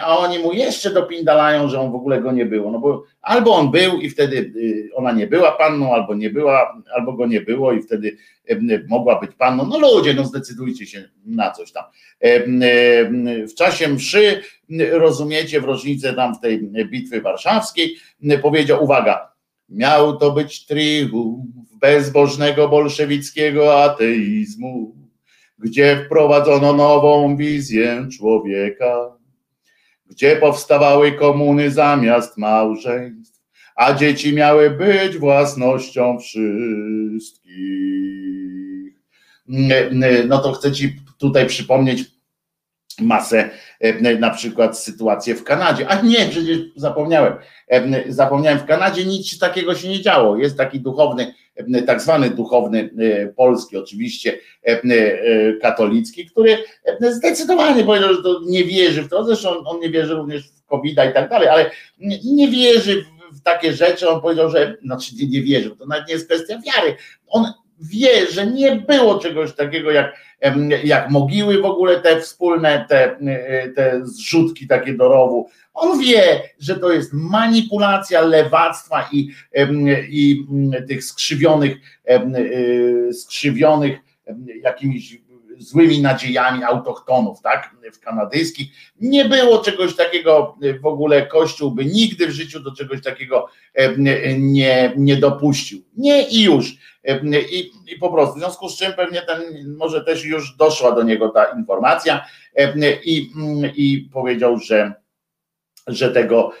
a 0.00 0.18
oni 0.18 0.38
mu 0.38 0.52
jeszcze 0.52 0.90
dopindalają, 0.90 1.68
że 1.68 1.80
on 1.80 1.92
w 1.92 1.94
ogóle 1.94 2.20
go 2.20 2.32
nie 2.32 2.46
było, 2.46 2.70
no 2.70 2.78
bo 2.78 3.04
albo 3.22 3.54
on 3.54 3.70
był 3.70 4.00
i 4.00 4.10
wtedy 4.10 4.36
y, 4.36 4.90
ona 4.94 5.12
nie 5.12 5.26
była 5.26 5.52
panną, 5.52 5.94
albo 5.94 6.14
nie 6.14 6.30
była, 6.30 6.82
albo 6.94 7.12
go 7.12 7.26
nie 7.26 7.40
było 7.40 7.72
i 7.72 7.82
wtedy 7.82 8.16
mogła 8.88 9.20
być 9.20 9.30
panną, 9.38 9.66
no 9.66 9.78
ludzie, 9.78 10.14
no 10.14 10.24
zdecydujcie 10.24 10.86
się 10.86 11.08
na 11.26 11.50
coś 11.50 11.72
tam. 11.72 11.84
W 13.48 13.54
czasie 13.56 13.88
mszy, 13.88 14.42
rozumiecie, 14.90 15.60
w 15.60 15.64
rocznicę 15.64 16.12
tam 16.12 16.34
w 16.34 16.40
tej 16.40 16.70
bitwy 16.90 17.20
warszawskiej, 17.20 17.96
powiedział, 18.42 18.84
uwaga, 18.84 19.32
miał 19.68 20.16
to 20.16 20.30
być 20.30 20.66
triumf 20.66 21.46
bezbożnego 21.80 22.68
bolszewickiego 22.68 23.82
ateizmu, 23.82 24.94
gdzie 25.58 26.04
wprowadzono 26.06 26.72
nową 26.72 27.36
wizję 27.36 28.06
człowieka, 28.18 29.13
gdzie 30.14 30.36
powstawały 30.36 31.12
komuny 31.12 31.70
zamiast 31.70 32.38
małżeństw, 32.38 33.40
a 33.76 33.94
dzieci 33.94 34.34
miały 34.34 34.70
być 34.70 35.18
własnością 35.18 36.18
wszystkich. 36.18 37.54
No 40.26 40.38
to 40.38 40.52
chcę 40.52 40.72
Ci 40.72 40.96
tutaj 41.18 41.46
przypomnieć 41.46 42.04
masę 43.00 43.50
na 44.18 44.30
przykład 44.30 44.78
sytuację 44.78 45.34
w 45.34 45.44
Kanadzie. 45.44 45.88
A 45.88 46.02
nie, 46.02 46.26
przecież 46.30 46.58
zapomniałem. 46.76 47.34
Zapomniałem, 48.08 48.58
w 48.58 48.64
Kanadzie 48.64 49.04
nic 49.04 49.38
takiego 49.38 49.74
się 49.74 49.88
nie 49.88 50.00
działo. 50.00 50.36
Jest 50.36 50.58
taki 50.58 50.80
duchowny, 50.80 51.34
tak 51.86 52.00
zwany 52.00 52.30
duchowny 52.30 52.90
polski, 53.36 53.76
oczywiście 53.76 54.38
katolicki, 55.62 56.26
który 56.26 56.58
zdecydowanie 57.00 57.84
powiedział, 57.84 58.14
że 58.14 58.22
to 58.22 58.40
nie 58.46 58.64
wierzy 58.64 59.02
w 59.02 59.08
to. 59.08 59.24
Zresztą 59.24 59.48
on 59.64 59.80
nie 59.80 59.90
wierzy 59.90 60.14
również 60.14 60.48
w 60.48 60.66
covid 60.66 60.92
i 60.92 60.96
tak 60.96 61.30
dalej, 61.30 61.48
ale 61.48 61.70
nie 62.24 62.48
wierzy 62.48 63.04
w 63.32 63.40
takie 63.42 63.72
rzeczy. 63.72 64.08
On 64.08 64.20
powiedział, 64.20 64.50
że 64.50 64.76
znaczy 64.84 65.14
nie, 65.20 65.28
nie 65.28 65.42
wierzy, 65.42 65.70
to 65.70 65.86
nawet 65.86 66.08
nie 66.08 66.14
jest 66.14 66.26
kwestia 66.26 66.58
wiary. 66.66 66.96
On 67.26 67.52
wie, 67.80 68.26
że 68.26 68.46
nie 68.46 68.76
było 68.76 69.18
czegoś 69.18 69.54
takiego 69.54 69.90
jak, 69.90 70.16
jak 70.84 71.10
mogiły 71.10 71.62
w 71.62 71.64
ogóle 71.64 72.00
te 72.00 72.20
wspólne, 72.20 72.86
te, 72.88 73.16
te 73.76 74.00
zrzutki 74.04 74.66
takie 74.66 74.94
do 74.94 75.08
rowu. 75.08 75.48
On 75.74 75.98
wie, 75.98 76.42
że 76.58 76.78
to 76.78 76.92
jest 76.92 77.10
manipulacja 77.12 78.20
lewactwa 78.20 79.08
i, 79.12 79.28
i 80.08 80.46
tych 80.88 81.04
skrzywionych, 81.04 81.76
skrzywionych 83.12 83.98
jakimiś 84.62 85.24
złymi 85.58 86.02
nadziejami 86.02 86.64
autochtonów, 86.64 87.40
tak, 87.42 87.74
w 87.92 88.00
kanadyjskich. 88.00 88.68
Nie 89.00 89.24
było 89.24 89.58
czegoś 89.58 89.96
takiego 89.96 90.56
w 90.82 90.86
ogóle, 90.86 91.26
Kościół 91.26 91.70
by 91.70 91.84
nigdy 91.84 92.26
w 92.26 92.30
życiu 92.30 92.60
do 92.60 92.74
czegoś 92.74 93.02
takiego 93.02 93.48
nie, 94.38 94.92
nie 94.96 95.16
dopuścił. 95.16 95.82
Nie 95.96 96.28
i 96.28 96.42
już. 96.42 96.76
I, 97.50 97.70
I 97.92 97.98
po 98.00 98.12
prostu, 98.12 98.34
w 98.34 98.38
związku 98.38 98.68
z 98.68 98.76
czym 98.76 98.92
pewnie 98.92 99.22
ten, 99.22 99.42
może 99.76 100.04
też 100.04 100.24
już 100.24 100.56
doszła 100.56 100.92
do 100.92 101.02
niego 101.02 101.28
ta 101.28 101.44
informacja 101.44 102.24
i, 103.04 103.30
i 103.76 104.08
powiedział, 104.12 104.58
że 104.58 104.94
że 105.86 106.10
tego 106.10 106.52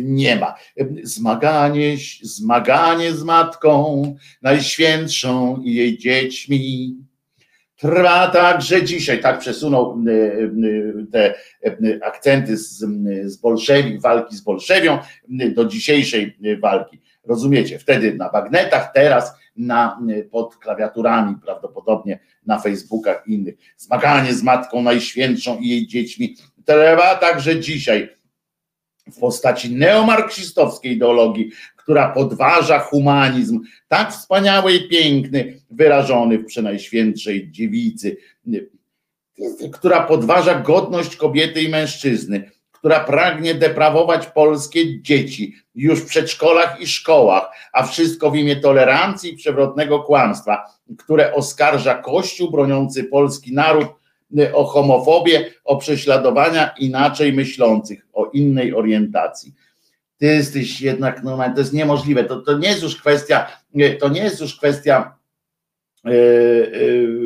nie 0.00 0.36
ma. 0.36 0.54
Zmaganie, 1.02 1.96
zmaganie 2.22 3.12
z 3.12 3.22
matką 3.22 4.02
najświętszą 4.42 5.62
i 5.64 5.74
jej 5.74 5.98
dziećmi 5.98 6.94
trwa 7.76 8.28
także 8.28 8.84
dzisiaj. 8.84 9.20
Tak 9.20 9.38
przesunął 9.38 10.02
te 11.12 11.34
akcenty 12.02 12.56
z, 12.56 12.84
z 13.24 13.36
bolszewi, 13.36 13.98
walki 13.98 14.36
z 14.36 14.40
bolszewią 14.40 14.98
do 15.28 15.64
dzisiejszej 15.64 16.36
walki. 16.60 17.00
Rozumiecie? 17.24 17.78
Wtedy 17.78 18.14
na 18.14 18.28
bagnetach, 18.28 18.92
teraz 18.94 19.34
na, 19.58 20.00
pod 20.30 20.56
klawiaturami, 20.56 21.36
prawdopodobnie 21.44 22.18
na 22.46 22.58
Facebookach 22.58 23.22
i 23.26 23.34
innych. 23.34 23.54
Zmaganie 23.76 24.34
z 24.34 24.42
Matką 24.42 24.82
Najświętszą 24.82 25.58
i 25.58 25.68
jej 25.68 25.86
dziećmi 25.86 26.36
trwa 26.64 27.14
także 27.14 27.60
dzisiaj 27.60 28.08
w 29.12 29.18
postaci 29.20 29.74
neomarksistowskiej 29.74 30.92
ideologii, 30.92 31.50
która 31.76 32.08
podważa 32.08 32.78
humanizm, 32.78 33.60
tak 33.88 34.12
wspaniały 34.12 34.72
i 34.72 34.88
piękny, 34.88 35.60
wyrażony 35.70 36.38
w 36.38 36.44
przenajświętszej 36.44 37.50
dziewicy, 37.50 38.16
która 39.72 40.00
podważa 40.00 40.60
godność 40.60 41.16
kobiety 41.16 41.62
i 41.62 41.68
mężczyzny, 41.68 42.50
która 42.88 43.04
pragnie 43.04 43.54
deprawować 43.54 44.26
polskie 44.26 45.02
dzieci 45.02 45.56
już 45.74 46.00
w 46.00 46.06
przedszkolach 46.06 46.80
i 46.80 46.86
szkołach, 46.86 47.50
a 47.72 47.82
wszystko 47.82 48.30
w 48.30 48.36
imię 48.36 48.56
tolerancji 48.56 49.32
i 49.32 49.36
przewrotnego 49.36 50.00
kłamstwa, 50.00 50.64
które 50.98 51.34
oskarża 51.34 51.94
Kościół 51.94 52.50
broniący 52.50 53.04
polski 53.04 53.54
naród 53.54 53.88
y, 54.38 54.54
o 54.54 54.64
homofobię, 54.64 55.50
o 55.64 55.76
prześladowania 55.76 56.74
inaczej 56.78 57.32
myślących, 57.32 58.06
o 58.12 58.24
innej 58.26 58.74
orientacji. 58.74 59.54
Ty 60.18 60.26
jesteś 60.26 60.80
jednak, 60.80 61.22
no 61.22 61.38
to 61.54 61.60
jest 61.60 61.72
niemożliwe. 61.72 62.24
To, 62.24 62.40
to 62.40 62.58
nie 62.58 62.68
jest 62.68 62.82
już 62.82 62.96
kwestia, 62.96 63.46
y, 63.80 63.96
to 64.00 64.08
nie 64.08 64.20
jest 64.20 64.40
już 64.40 64.56
kwestia 64.56 65.17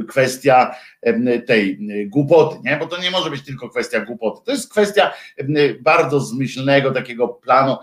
kwestia 0.09 0.75
tej 1.47 1.79
głupoty, 2.07 2.59
nie? 2.64 2.77
bo 2.77 2.87
to 2.87 3.03
nie 3.03 3.11
może 3.11 3.31
być 3.31 3.43
tylko 3.45 3.68
kwestia 3.68 4.01
głupoty. 4.01 4.41
To 4.45 4.53
jest 4.53 4.70
kwestia 4.70 5.12
bardzo 5.81 6.20
zmyślnego 6.20 6.91
takiego 6.91 7.29
planu, 7.29 7.77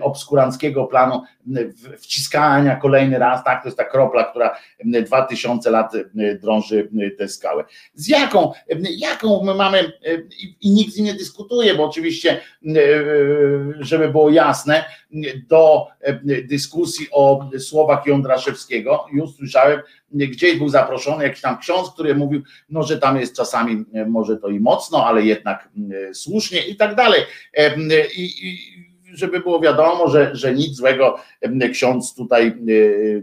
obskuranckiego 0.00 0.84
planu 0.84 1.22
wciskania 1.98 2.76
kolejny 2.76 3.18
raz, 3.18 3.44
tak, 3.44 3.62
to 3.62 3.68
jest 3.68 3.78
ta 3.78 3.84
kropla, 3.84 4.24
która 4.24 4.56
dwa 4.84 5.22
tysiące 5.26 5.70
lat 5.70 5.92
drąży 6.40 6.88
tę 7.18 7.28
skałę. 7.28 7.64
Z 7.94 8.08
jaką, 8.08 8.52
jaką 8.96 9.44
my 9.44 9.54
mamy, 9.54 9.92
i 10.60 10.70
nikt 10.70 10.96
nie 10.96 11.14
dyskutuje, 11.14 11.74
bo 11.74 11.84
oczywiście, 11.84 12.40
żeby 13.80 14.08
było 14.08 14.30
jasne, 14.30 14.84
do 15.48 15.86
dyskusji 16.48 17.06
o 17.12 17.50
słowach 17.58 18.06
Jądraszewskiego, 18.06 19.06
już 19.12 19.30
słyszałem, 19.30 19.80
gdzieś 20.10 20.58
był 20.58 20.68
zaproszony 20.68 21.24
jakiś 21.24 21.40
tam 21.40 21.58
ksiądz, 21.58 21.90
który 21.90 22.14
mówił, 22.14 22.42
no, 22.68 22.82
że 22.82 22.98
tam 22.98 23.20
jest 23.20 23.36
czasami 23.36 23.84
może 24.06 24.36
to 24.36 24.48
i 24.48 24.60
mocno, 24.60 25.06
ale 25.06 25.22
jednak 25.22 25.68
słusznie 26.12 26.66
i 26.66 26.76
tak 26.76 26.94
dalej. 26.94 27.22
I, 28.16 28.48
i 28.48 28.91
żeby 29.14 29.40
było 29.40 29.60
wiadomo, 29.60 30.08
że, 30.08 30.30
że 30.36 30.54
nic 30.54 30.76
złego 30.76 31.18
ksiądz 31.72 32.14
tutaj, 32.14 32.56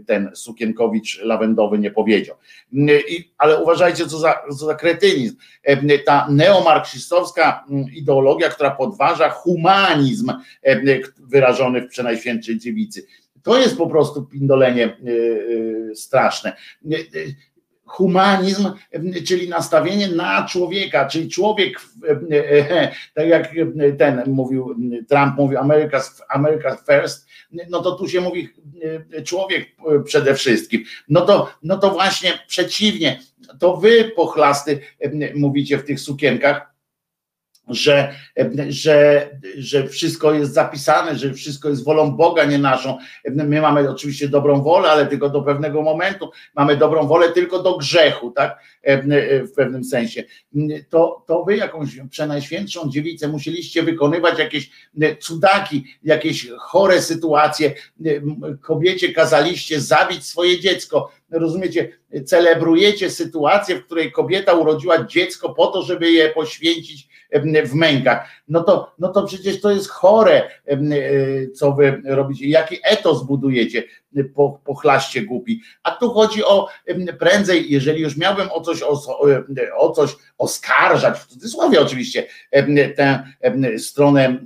ten 0.06 0.30
Sukienkowicz 0.34 1.20
lawendowy 1.22 1.78
nie 1.78 1.90
powiedział. 1.90 2.36
Ale 3.38 3.62
uważajcie, 3.62 4.06
co 4.06 4.18
za, 4.18 4.34
co 4.58 4.66
za 4.66 4.74
kretynizm. 4.74 5.36
Ta 6.06 6.26
neomarksistowska 6.30 7.64
ideologia, 7.94 8.48
która 8.48 8.70
podważa 8.70 9.30
humanizm 9.30 10.32
wyrażony 11.18 11.80
w 11.82 11.88
Przenajświętszej 11.88 12.58
Dziewicy. 12.58 13.06
To 13.42 13.58
jest 13.58 13.78
po 13.78 13.86
prostu 13.86 14.26
pindolenie 14.26 14.96
straszne 15.94 16.56
humanizm, 17.90 18.70
czyli 19.26 19.48
nastawienie 19.48 20.08
na 20.08 20.46
człowieka, 20.46 21.08
czyli 21.08 21.28
człowiek, 21.28 21.80
tak 23.14 23.26
jak 23.26 23.54
ten 23.98 24.22
mówił, 24.26 24.76
Trump 25.08 25.36
mówił 25.36 25.58
America, 25.58 26.00
America 26.28 26.76
first, 26.76 27.26
no 27.70 27.82
to 27.82 27.92
tu 27.92 28.08
się 28.08 28.20
mówi 28.20 28.48
człowiek 29.24 29.66
przede 30.04 30.34
wszystkim. 30.34 30.84
No 31.08 31.20
to, 31.20 31.50
no 31.62 31.78
to 31.78 31.90
właśnie 31.90 32.32
przeciwnie, 32.48 33.20
to 33.58 33.76
wy 33.76 34.04
pochlasty 34.16 34.80
mówicie 35.34 35.78
w 35.78 35.84
tych 35.84 36.00
sukienkach, 36.00 36.69
że, 37.70 38.14
że, 38.68 39.28
że 39.58 39.88
wszystko 39.88 40.34
jest 40.34 40.52
zapisane, 40.52 41.16
że 41.16 41.34
wszystko 41.34 41.68
jest 41.68 41.84
wolą 41.84 42.16
Boga, 42.16 42.44
nie 42.44 42.58
naszą. 42.58 42.98
My 43.24 43.60
mamy 43.60 43.90
oczywiście 43.90 44.28
dobrą 44.28 44.62
wolę, 44.62 44.90
ale 44.90 45.06
tylko 45.06 45.28
do 45.28 45.42
pewnego 45.42 45.82
momentu. 45.82 46.30
Mamy 46.56 46.76
dobrą 46.76 47.06
wolę 47.06 47.32
tylko 47.32 47.62
do 47.62 47.76
grzechu, 47.76 48.30
tak? 48.30 48.58
W 49.44 49.52
pewnym 49.56 49.84
sensie. 49.84 50.24
To, 50.88 51.24
to 51.26 51.44
wy 51.44 51.56
jakąś 51.56 51.88
przenajświętszą 52.10 52.90
dziewicę 52.90 53.28
musieliście 53.28 53.82
wykonywać 53.82 54.38
jakieś 54.38 54.70
cudaki, 55.20 55.84
jakieś 56.02 56.48
chore 56.58 57.02
sytuacje. 57.02 57.74
Kobiecie 58.60 59.12
kazaliście 59.12 59.80
zabić 59.80 60.26
swoje 60.26 60.60
dziecko. 60.60 61.12
Rozumiecie, 61.30 61.92
celebrujecie 62.26 63.10
sytuację, 63.10 63.76
w 63.76 63.84
której 63.84 64.12
kobieta 64.12 64.52
urodziła 64.52 65.04
dziecko 65.04 65.54
po 65.54 65.66
to, 65.66 65.82
żeby 65.82 66.10
je 66.10 66.28
poświęcić 66.28 67.08
w 67.64 67.74
mękach. 67.74 68.28
No 68.48 68.62
to, 68.62 68.94
no 68.98 69.08
to 69.08 69.26
przecież 69.26 69.60
to 69.60 69.70
jest 69.70 69.88
chore, 69.88 70.48
e, 70.66 70.78
co 71.54 71.72
wy 71.72 72.02
robicie. 72.04 72.48
Jaki 72.48 72.78
etos 72.82 73.26
budujecie, 73.26 73.84
po, 74.34 74.60
pochlaście 74.64 75.22
głupi. 75.22 75.60
A 75.82 75.90
tu 75.90 76.10
chodzi 76.10 76.44
o 76.44 76.68
prędzej, 77.18 77.72
jeżeli 77.72 78.02
już 78.02 78.16
miałbym 78.16 78.48
o 78.52 78.60
coś, 78.60 78.82
o, 78.82 79.02
o 79.76 79.90
coś 79.90 80.16
oskarżać, 80.38 81.18
w 81.18 81.26
cudzysłowie 81.26 81.80
oczywiście, 81.80 82.26
tę 82.96 83.22
stronę 83.78 84.38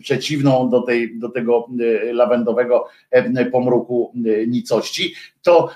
przeciwną 0.00 0.70
do, 0.70 0.82
tej, 0.82 1.18
do 1.18 1.28
tego 1.28 1.66
lawendowego 2.12 2.88
pomruku 3.52 4.12
nicości, 4.46 5.14
to, 5.42 5.70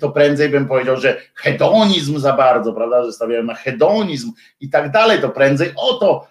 to 0.00 0.10
prędzej 0.10 0.48
bym 0.48 0.68
powiedział, 0.68 0.96
że 0.96 1.20
hedonizm 1.34 2.18
za 2.18 2.32
bardzo, 2.32 2.72
prawda, 2.72 3.04
że 3.04 3.12
stawiają 3.12 3.42
na 3.42 3.54
hedonizm 3.54 4.32
i 4.60 4.70
tak 4.70 4.90
dalej, 4.90 5.20
to 5.20 5.28
prędzej 5.28 5.68
o 5.76 5.94
to 5.94 6.26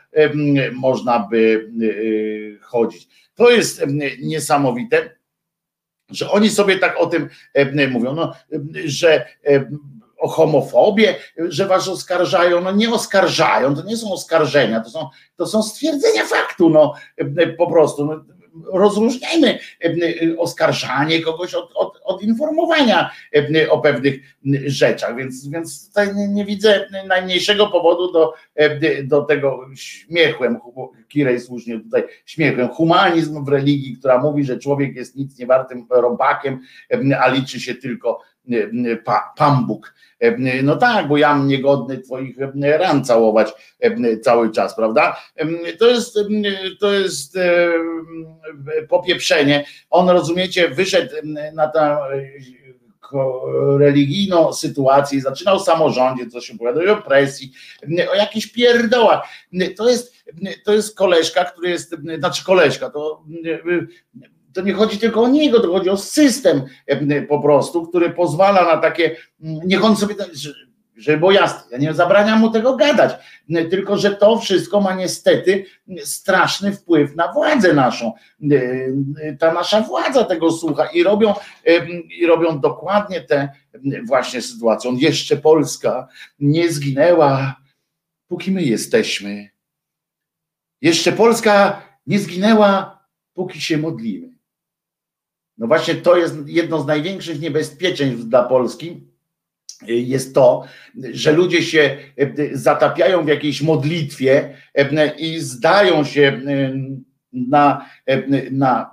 można 0.74 1.28
by 1.32 1.72
chodzić. 2.62 3.08
To 3.36 3.50
jest 3.50 3.84
niesamowite, 4.22 5.16
że 6.14 6.32
oni 6.32 6.50
sobie 6.50 6.80
tak 6.80 6.98
o 6.98 7.08
tym 7.08 7.30
mówią, 7.90 8.14
no, 8.14 8.34
że 8.86 9.26
o 10.18 10.28
homofobię, 10.28 11.16
że 11.38 11.68
was 11.68 11.88
oskarżają, 11.88 12.62
no 12.62 12.72
nie 12.72 12.94
oskarżają, 12.94 13.76
to 13.76 13.84
nie 13.84 13.98
są 13.98 14.14
oskarżenia, 14.14 14.80
to 14.80 14.90
są, 14.90 15.10
to 15.36 15.46
są 15.46 15.64
stwierdzenia 15.64 16.26
faktu, 16.26 16.70
no 16.70 16.94
po 17.58 17.72
prostu. 17.72 18.06
No, 18.06 18.24
rozróżniajmy 18.74 19.60
oskarżanie 20.38 21.22
kogoś 21.22 21.54
od, 21.54 21.72
od, 21.76 22.00
od 22.04 22.24
informowania 22.24 23.12
o 23.70 23.82
pewnych 23.82 24.20
rzeczach, 24.66 25.16
więc, 25.16 25.48
więc 25.48 25.88
tutaj 25.88 26.16
nie, 26.16 26.28
nie 26.28 26.46
widzę 26.46 26.90
najmniejszego 27.08 27.68
powodu 27.68 28.12
do, 28.12 28.34
do 29.04 29.22
tego 29.22 29.66
śmiechłem, 29.76 30.60
Kirej 31.08 31.40
słusznie 31.40 31.80
tutaj 31.80 32.04
śmiechem, 32.26 32.70
humanizm 32.70 33.46
w 33.46 33.48
religii, 33.48 33.98
która 33.98 34.18
mówi, 34.18 34.44
że 34.46 34.60
człowiek 34.60 34.96
jest 34.96 35.16
nic 35.16 35.40
nie 35.40 35.46
wartym 35.46 35.88
robakiem, 35.90 36.60
a 37.20 37.28
liczy 37.30 37.60
się 37.60 37.76
tylko 37.76 38.22
pa, 39.06 39.34
Pambuk. 39.38 39.94
No 40.64 40.76
tak, 40.76 41.08
bo 41.08 41.18
ja 41.18 41.38
niegodny 41.38 41.98
twoich 41.98 42.38
ran 42.62 43.06
całować 43.06 43.52
cały 44.22 44.52
czas, 44.52 44.76
prawda? 44.76 45.18
To 45.80 45.88
jest, 45.88 46.20
to 46.80 46.94
jest 46.94 47.38
popieprzenie. 48.90 49.66
On, 49.90 50.10
rozumiecie, 50.10 50.70
wyszedł 50.70 51.16
na 51.54 51.68
tę 51.68 51.98
religijną 53.78 54.54
sytuację, 54.54 55.22
zaczynał 55.22 55.60
samorządzie, 55.60 56.28
co 56.28 56.42
się 56.42 56.54
opowiada, 56.54 56.92
o 56.92 56.98
opresji, 56.98 57.52
o 58.12 58.16
jakichś 58.16 58.48
pierdołach. 58.48 59.28
To 59.78 59.90
jest, 59.90 60.26
to 60.66 60.74
jest 60.74 60.98
koleżka, 60.98 61.46
który 61.46 61.70
jest, 61.70 61.96
znaczy 62.20 62.46
koleżka, 62.46 62.90
to 62.90 63.24
to 64.54 64.62
nie 64.62 64.74
chodzi 64.74 64.98
tylko 64.98 65.24
o 65.24 65.28
niego, 65.28 65.60
to 65.60 65.72
chodzi 65.72 65.90
o 65.90 65.98
system 65.98 66.62
po 67.30 67.40
prostu, 67.40 67.88
który 67.88 68.10
pozwala 68.10 68.76
na 68.76 68.78
takie, 68.78 69.16
niech 69.40 69.84
on 69.84 69.96
sobie, 69.96 70.16
że 70.96 71.18
bo 71.18 71.32
jasne, 71.32 71.62
ja 71.72 71.78
nie 71.78 71.94
zabraniam 71.94 72.40
mu 72.40 72.50
tego 72.50 72.76
gadać, 72.76 73.14
tylko 73.70 73.98
że 73.98 74.16
to 74.16 74.40
wszystko 74.40 74.82
ma 74.82 74.96
niestety 74.96 75.66
straszny 76.04 76.74
wpływ 76.74 77.16
na 77.16 77.34
władzę 77.34 77.74
naszą. 77.74 78.14
Ta 79.40 79.54
nasza 79.54 79.82
władza 79.82 80.24
tego 80.24 80.52
słucha 80.52 80.86
i 80.86 81.04
robią, 81.04 81.34
i 82.20 82.26
robią 82.26 82.60
dokładnie 82.60 83.22
tę 83.22 83.50
właśnie 84.08 84.42
sytuację. 84.42 84.92
Jeszcze 84.98 85.38
Polska 85.38 86.08
nie 86.40 86.72
zginęła, 86.72 87.56
póki 88.28 88.52
my 88.52 88.64
jesteśmy. 88.64 89.50
Jeszcze 90.82 91.12
Polska 91.12 91.82
nie 92.08 92.20
zginęła, 92.20 93.00
póki 93.34 93.62
się 93.62 93.78
modlimy. 93.78 94.33
No 95.58 95.68
właśnie 95.68 95.96
to 95.96 96.18
jest 96.18 96.36
jedno 96.46 96.82
z 96.82 96.86
największych 96.86 97.40
niebezpieczeństw 97.40 98.26
dla 98.26 98.44
Polski, 98.44 99.04
jest 99.88 100.36
to, 100.36 100.64
że 101.12 101.32
ludzie 101.32 101.64
się 101.64 101.98
zatapiają 102.52 103.26
w 103.26 103.28
jakiejś 103.28 103.62
modlitwie 103.62 104.58
i 105.18 105.40
zdają 105.40 106.04
się 106.04 106.42
na, 107.34 107.86
na 108.52 108.92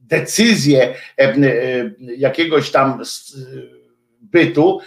decyzję 0.00 0.94
jakiegoś 2.16 2.70
tam 2.70 3.04
bytu 4.30 4.80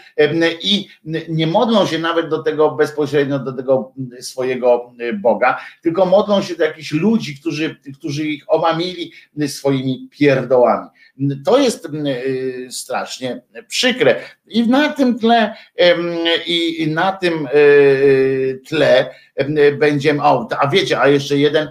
i 0.62 0.88
nie 1.30 1.48
modlą 1.48 1.86
się 1.86 2.00
nawet 2.00 2.30
do 2.30 2.44
tego 2.44 2.72
bezpośrednio, 2.72 3.40
do 3.40 3.54
tego 3.54 3.94
swojego 4.20 4.94
Boga, 5.22 5.60
tylko 5.82 6.06
modlą 6.06 6.42
się 6.42 6.56
do 6.56 6.64
jakichś 6.64 6.92
ludzi, 6.92 7.36
którzy, 7.40 7.76
którzy 7.94 8.28
ich 8.28 8.44
omamili 8.48 9.12
swoimi 9.48 10.08
pierdołami. 10.12 10.90
To 11.46 11.58
jest 11.58 11.88
strasznie 12.70 13.42
przykre. 13.68 14.16
I 14.48 14.68
na 14.68 14.90
tym 14.90 15.20
tle, 15.20 15.56
i 16.48 16.88
na 16.88 17.12
tym 17.12 17.48
tle 18.68 19.16
będziemy, 19.80 20.22
a 20.60 20.68
wiecie, 20.72 21.00
a 21.00 21.08
jeszcze 21.08 21.38
jeden, 21.38 21.70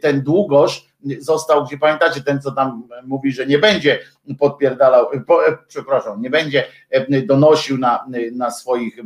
ten 0.00 0.22
długoż, 0.22 0.93
został, 1.18 1.64
gdzie 1.64 1.78
pamiętacie, 1.78 2.20
ten 2.20 2.40
co 2.40 2.52
tam 2.52 2.88
mówi, 3.06 3.32
że 3.32 3.46
nie 3.46 3.58
będzie 3.58 3.98
podpierdalał, 4.38 5.06
po, 5.26 5.48
e, 5.48 5.58
przepraszam, 5.68 6.22
nie 6.22 6.30
będzie 6.30 6.64
e, 6.90 7.22
donosił 7.22 7.78
na, 7.78 8.06
na 8.32 8.50
swoich 8.50 8.98
e, 8.98 9.02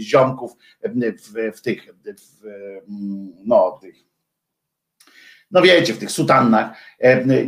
ziomków 0.00 0.52
w, 0.84 1.56
w 1.56 1.60
tych, 1.60 1.94
w, 2.42 2.42
no, 3.44 3.78
tych 3.82 4.08
no 5.50 5.62
wiecie, 5.62 5.94
w 5.94 5.98
tych 5.98 6.10
sutannach, 6.10 6.70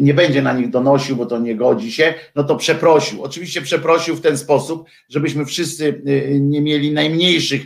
nie 0.01 0.15
będzie 0.15 0.43
na 0.43 0.53
nich 0.53 0.71
donosił, 0.71 1.17
bo 1.17 1.27
to 1.27 1.39
nie 1.39 1.57
godzi 1.57 1.93
się, 1.93 2.15
no 2.35 2.45
to 2.45 2.57
przeprosił. 2.57 3.23
Oczywiście 3.23 3.63
przeprosił 3.63 4.17
w 4.17 4.21
ten 4.21 4.39
sposób, 4.39 4.89
żebyśmy 5.09 5.45
wszyscy 5.45 6.03
nie 6.41 6.61
mieli 6.61 6.93
najmniejszych 6.93 7.63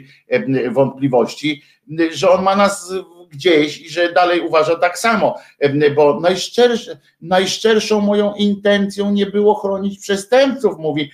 wątpliwości, 0.71 1.63
że 2.11 2.31
on 2.31 2.45
ma 2.45 2.57
nas 2.57 2.93
gdzieś 3.35 3.81
i 3.81 3.91
że 3.91 4.13
dalej 4.13 4.41
uważa 4.41 4.77
tak 4.77 4.99
samo, 4.99 5.37
bo 5.97 6.21
najszczersze, 6.21 6.99
najszczerszą 7.21 8.01
moją 8.01 8.35
intencją 8.35 9.11
nie 9.11 9.27
było 9.27 9.55
chronić 9.55 9.99
przestępców, 9.99 10.79
mówi 10.79 11.11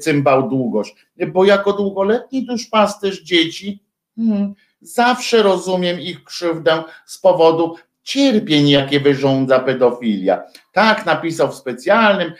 cymbał 0.00 0.48
długość, 0.48 0.94
bo 1.32 1.44
jako 1.44 1.72
długoletni 1.72 2.46
duszpasterz 2.46 3.22
dzieci 3.22 3.82
hmm, 4.16 4.54
zawsze 4.80 5.42
rozumiem 5.42 6.00
ich 6.00 6.24
krzywdę 6.24 6.82
z 7.06 7.18
powodu 7.18 7.76
cierpień, 8.04 8.68
jakie 8.68 9.00
wyrządza 9.00 9.60
pedofilia. 9.60 10.42
Tak 10.72 11.06
napisał 11.06 11.52
w 11.52 11.54
specjalnym, 11.54 12.32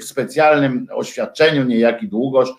w 0.00 0.04
specjalnym 0.04 0.86
oświadczeniu 0.90 1.64
niejaki 1.64 2.08
długość, 2.08 2.52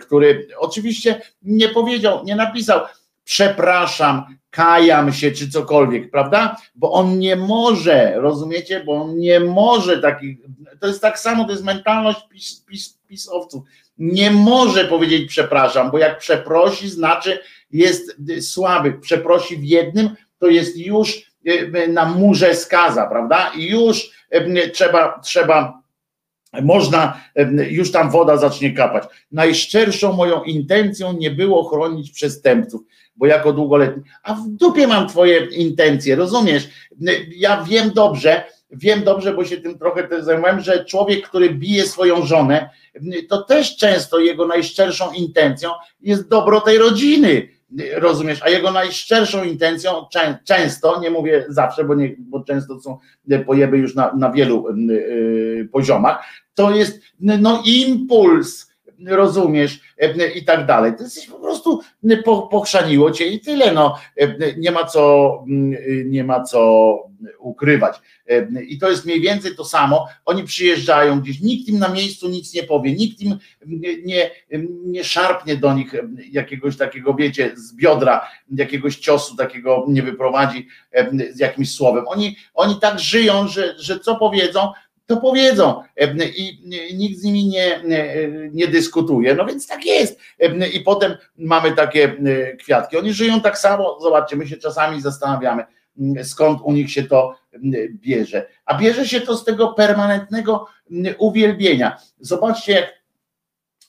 który 0.00 0.48
oczywiście 0.58 1.20
nie 1.42 1.68
powiedział, 1.68 2.24
nie 2.24 2.36
napisał, 2.36 2.80
przepraszam, 3.24 4.24
kajam 4.50 5.12
się, 5.12 5.32
czy 5.32 5.50
cokolwiek, 5.50 6.10
prawda? 6.10 6.56
Bo 6.74 6.92
on 6.92 7.18
nie 7.18 7.36
może, 7.36 8.14
rozumiecie? 8.16 8.82
Bo 8.86 9.02
on 9.02 9.18
nie 9.18 9.40
może 9.40 9.98
takich, 9.98 10.38
to 10.80 10.86
jest 10.86 11.02
tak 11.02 11.18
samo, 11.18 11.44
to 11.44 11.50
jest 11.50 11.64
mentalność 11.64 12.20
pis, 12.28 12.60
pis, 12.60 12.98
pisowców. 13.08 13.64
Nie 13.98 14.30
może 14.30 14.84
powiedzieć 14.84 15.28
przepraszam, 15.28 15.90
bo 15.90 15.98
jak 15.98 16.18
przeprosi, 16.18 16.88
znaczy 16.88 17.38
jest 17.70 18.16
słaby. 18.40 18.92
Przeprosi 18.92 19.56
w 19.56 19.64
jednym, 19.64 20.10
to 20.38 20.46
jest 20.46 20.78
już 20.78 21.32
e, 21.46 21.88
na 21.88 22.04
murze 22.04 22.54
skaza, 22.54 23.06
prawda? 23.06 23.52
I 23.56 23.66
już 23.66 24.10
e, 24.30 24.68
trzeba, 24.68 25.20
trzeba 25.24 25.83
można, 26.62 27.20
już 27.70 27.92
tam 27.92 28.10
woda 28.10 28.36
zacznie 28.36 28.72
kapać. 28.72 29.04
Najszczerszą 29.32 30.12
moją 30.12 30.42
intencją 30.42 31.12
nie 31.12 31.30
było 31.30 31.64
chronić 31.64 32.10
przestępców 32.10 32.82
bo 33.16 33.26
jako 33.26 33.52
długoletni, 33.52 34.02
a 34.22 34.34
w 34.34 34.48
dupie 34.48 34.86
mam 34.86 35.08
twoje 35.08 35.44
intencje, 35.44 36.16
rozumiesz? 36.16 36.68
Ja 37.36 37.64
wiem 37.68 37.90
dobrze, 37.90 38.44
wiem 38.70 39.04
dobrze, 39.04 39.34
bo 39.34 39.44
się 39.44 39.56
tym 39.56 39.78
trochę 39.78 40.08
też 40.08 40.24
zajmowałem, 40.24 40.60
że 40.60 40.84
człowiek, 40.84 41.28
który 41.28 41.50
bije 41.50 41.86
swoją 41.86 42.26
żonę, 42.26 42.70
to 43.28 43.42
też 43.42 43.76
często 43.76 44.18
jego 44.18 44.46
najszczerszą 44.46 45.12
intencją 45.12 45.70
jest 46.00 46.28
dobro 46.28 46.60
tej 46.60 46.78
rodziny, 46.78 47.48
rozumiesz, 47.94 48.42
a 48.42 48.48
jego 48.48 48.70
najszczerszą 48.70 49.44
intencją 49.44 49.90
często, 50.44 51.00
nie 51.00 51.10
mówię 51.10 51.44
zawsze, 51.48 51.84
bo, 51.84 51.94
nie, 51.94 52.14
bo 52.18 52.44
często 52.44 52.80
są 52.80 52.98
pojeby 53.46 53.78
już 53.78 53.94
na, 53.94 54.12
na 54.14 54.32
wielu 54.32 54.68
y, 54.90 55.68
poziomach, 55.72 56.24
to 56.54 56.70
jest 56.70 57.00
no 57.18 57.62
impuls, 57.64 58.74
rozumiesz 59.06 59.80
e, 59.98 60.30
i 60.30 60.44
tak 60.44 60.66
dalej. 60.66 60.92
To 60.96 61.02
jesteś 61.02 61.26
po 61.26 61.38
prostu 61.38 61.80
pochrzaniło 62.50 63.10
cię 63.10 63.26
i 63.26 63.40
tyle. 63.40 63.72
No, 63.72 63.98
e, 64.16 64.56
nie 64.56 64.70
ma 64.70 64.84
co, 64.84 65.44
mm, 65.48 66.10
nie 66.10 66.24
ma 66.24 66.42
co 66.42 66.98
ukrywać. 67.38 68.00
E, 68.28 68.62
I 68.62 68.78
to 68.78 68.90
jest 68.90 69.06
mniej 69.06 69.20
więcej 69.20 69.56
to 69.56 69.64
samo. 69.64 70.06
Oni 70.24 70.44
przyjeżdżają 70.44 71.20
gdzieś, 71.20 71.40
nikt 71.40 71.68
im 71.68 71.78
na 71.78 71.88
miejscu 71.88 72.28
nic 72.28 72.54
nie 72.54 72.62
powie, 72.62 72.92
nikt 72.92 73.20
im 73.20 73.38
nie, 74.04 74.30
nie 74.84 75.04
szarpnie 75.04 75.56
do 75.56 75.74
nich 75.74 75.94
jakiegoś 76.30 76.76
takiego, 76.76 77.14
wiecie, 77.14 77.52
z 77.56 77.74
biodra, 77.74 78.28
jakiegoś 78.56 78.96
ciosu 78.96 79.36
takiego 79.36 79.84
nie 79.88 80.02
wyprowadzi 80.02 80.68
z 81.30 81.38
jakimś 81.38 81.74
słowem. 81.74 82.04
Oni, 82.08 82.36
oni 82.54 82.80
tak 82.80 83.00
żyją, 83.00 83.48
że, 83.48 83.74
że 83.78 84.00
co 84.00 84.16
powiedzą, 84.16 84.72
to 85.06 85.16
powiedzą 85.16 85.82
i 86.36 86.96
nikt 86.96 87.18
z 87.18 87.24
nimi 87.24 87.46
nie, 87.46 87.82
nie 88.52 88.68
dyskutuje. 88.68 89.34
No 89.34 89.46
więc 89.46 89.66
tak 89.66 89.86
jest. 89.86 90.18
I 90.74 90.80
potem 90.80 91.14
mamy 91.36 91.72
takie 91.72 92.16
kwiatki. 92.58 92.96
Oni 92.96 93.12
żyją 93.12 93.40
tak 93.40 93.58
samo. 93.58 93.98
Zobaczcie, 94.00 94.36
my 94.36 94.48
się 94.48 94.56
czasami 94.56 95.00
zastanawiamy, 95.00 95.64
skąd 96.22 96.60
u 96.62 96.72
nich 96.72 96.90
się 96.90 97.02
to 97.02 97.36
bierze. 97.88 98.46
A 98.64 98.78
bierze 98.78 99.08
się 99.08 99.20
to 99.20 99.36
z 99.36 99.44
tego 99.44 99.68
permanentnego 99.68 100.66
uwielbienia. 101.18 101.96
Zobaczcie, 102.20 102.72
jak 102.72 103.04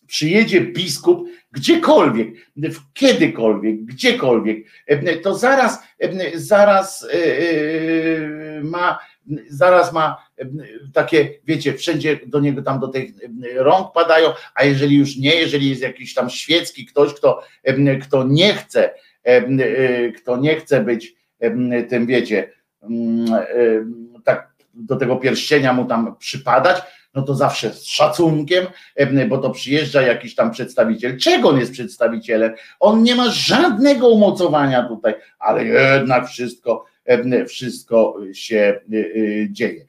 przyjedzie 0.07 0.61
biskup 0.61 1.27
gdziekolwiek, 1.51 2.27
kiedykolwiek, 2.93 3.85
gdziekolwiek, 3.85 4.57
to 5.23 5.35
zaraz, 5.35 5.79
zaraz 6.33 7.03
e, 7.03 7.09
e, 7.13 8.61
ma 8.63 8.99
zaraz 9.49 9.93
ma 9.93 10.27
takie, 10.93 11.29
wiecie, 11.45 11.73
wszędzie 11.73 12.19
do 12.25 12.39
niego 12.39 12.61
tam 12.61 12.79
do 12.79 12.87
tych 12.87 13.11
rąk 13.55 13.93
padają, 13.93 14.29
a 14.55 14.63
jeżeli 14.63 14.97
już 14.97 15.17
nie, 15.17 15.35
jeżeli 15.35 15.69
jest 15.69 15.81
jakiś 15.81 16.13
tam 16.13 16.29
świecki 16.29 16.85
ktoś, 16.85 17.13
kto, 17.13 17.43
kto 18.01 18.23
nie 18.23 18.53
chce, 18.53 18.93
kto 20.17 20.37
nie 20.37 20.55
chce 20.55 20.83
być 20.83 21.15
tym, 21.89 22.05
wiecie, 22.05 22.51
tak 24.23 24.55
do 24.73 24.95
tego 24.95 25.15
pierścienia 25.15 25.73
mu 25.73 25.85
tam 25.85 26.15
przypadać, 26.19 26.81
no 27.13 27.21
to 27.21 27.35
zawsze 27.35 27.73
z 27.73 27.85
szacunkiem, 27.85 28.65
bo 29.29 29.37
to 29.37 29.49
przyjeżdża 29.49 30.01
jakiś 30.01 30.35
tam 30.35 30.51
przedstawiciel. 30.51 31.17
Czego 31.19 31.49
on 31.49 31.59
jest 31.59 31.71
przedstawicielem? 31.71 32.53
On 32.79 33.03
nie 33.03 33.15
ma 33.15 33.31
żadnego 33.31 34.09
umocowania 34.09 34.87
tutaj, 34.87 35.15
ale 35.39 35.65
jednak 35.65 36.27
wszystko, 36.27 36.85
wszystko 37.47 38.17
się 38.33 38.81
dzieje. 39.49 39.85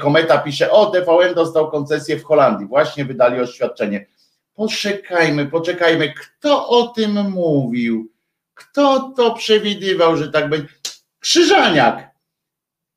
Kometa 0.00 0.38
pisze, 0.38 0.70
o 0.70 0.86
TVN 0.86 1.34
dostał 1.34 1.70
koncesję 1.70 2.18
w 2.18 2.24
Holandii, 2.24 2.66
właśnie 2.66 3.04
wydali 3.04 3.40
oświadczenie. 3.40 4.06
Poczekajmy, 4.54 5.46
poczekajmy, 5.46 6.14
kto 6.14 6.68
o 6.68 6.86
tym 6.86 7.30
mówił? 7.30 8.12
Kto 8.54 9.12
to 9.16 9.34
przewidywał, 9.34 10.16
że 10.16 10.32
tak 10.32 10.48
będzie? 10.48 10.68
Krzyżaniak. 11.18 12.14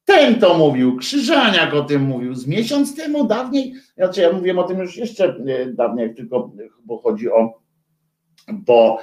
Ten 0.06 0.40
to 0.40 0.58
mówił, 0.58 0.98
Krzyżaniak 0.98 1.74
o 1.74 1.84
tym 1.84 2.02
mówił 2.02 2.36
z 2.36 2.48
miesiąc 2.48 2.96
temu, 2.96 3.28
dawniej. 3.28 3.74
Znaczy 3.98 4.22
ja 4.22 4.32
mówiłem 4.34 4.60
o 4.60 4.64
tym 4.64 4.80
już 4.80 4.98
jeszcze 4.98 5.26
e, 5.26 5.66
dawniej, 5.66 6.16
tylko 6.16 6.52
bo 6.86 6.98
chodzi 6.98 7.32
o, 7.32 7.60
bo 8.52 9.00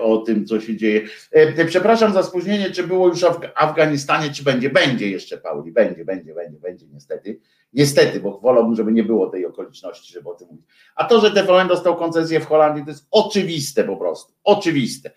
o 0.00 0.18
tym, 0.18 0.46
co 0.46 0.60
się 0.60 0.76
dzieje. 0.76 1.00
E, 1.32 1.64
przepraszam 1.64 2.12
za 2.12 2.22
spóźnienie, 2.22 2.70
czy 2.70 2.86
było 2.86 3.08
już 3.08 3.20
w 3.20 3.38
Afganistanie, 3.54 4.30
czy 4.30 4.44
będzie? 4.44 4.70
Będzie 4.70 5.10
jeszcze, 5.10 5.38
Pauli, 5.38 5.72
będzie, 5.72 6.04
będzie, 6.04 6.34
będzie, 6.34 6.58
będzie, 6.58 6.86
niestety. 6.92 7.40
Niestety, 7.72 8.20
bo 8.20 8.40
wolałbym, 8.40 8.74
żeby 8.74 8.92
nie 8.92 9.04
było 9.04 9.26
tej 9.26 9.46
okoliczności, 9.46 10.12
żeby 10.12 10.30
o 10.30 10.34
tym 10.34 10.48
mówić. 10.48 10.66
A 10.96 11.04
to, 11.04 11.20
że 11.20 11.30
TVN 11.30 11.68
dostał 11.68 11.96
koncesję 11.96 12.40
w 12.40 12.46
Holandii, 12.46 12.84
to 12.84 12.90
jest 12.90 13.06
oczywiste 13.10 13.84
po 13.84 13.96
prostu. 13.96 14.32
Oczywiste. 14.44 15.10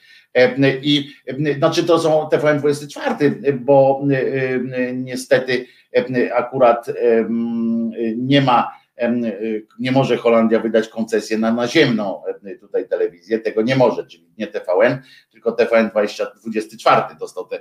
I 0.81 1.09
znaczy 1.57 1.83
to 1.83 1.99
są 1.99 2.29
TVN 2.31 2.59
24, 2.59 3.53
bo 3.53 4.01
niestety 4.93 5.65
akurat 6.33 6.85
nie 8.17 8.41
ma, 8.41 8.71
nie 9.79 9.91
może 9.91 10.17
Holandia 10.17 10.59
wydać 10.59 10.87
koncesję 10.87 11.37
na 11.37 11.53
naziemną 11.53 12.21
tutaj 12.59 12.87
telewizję, 12.89 13.39
tego 13.39 13.61
nie 13.61 13.75
może, 13.75 14.05
czyli 14.05 14.29
nie 14.37 14.47
TVN, 14.47 15.01
tylko 15.31 15.51
TVN 15.51 15.89
24 16.35 17.01
dostał 17.19 17.47
tę 17.47 17.59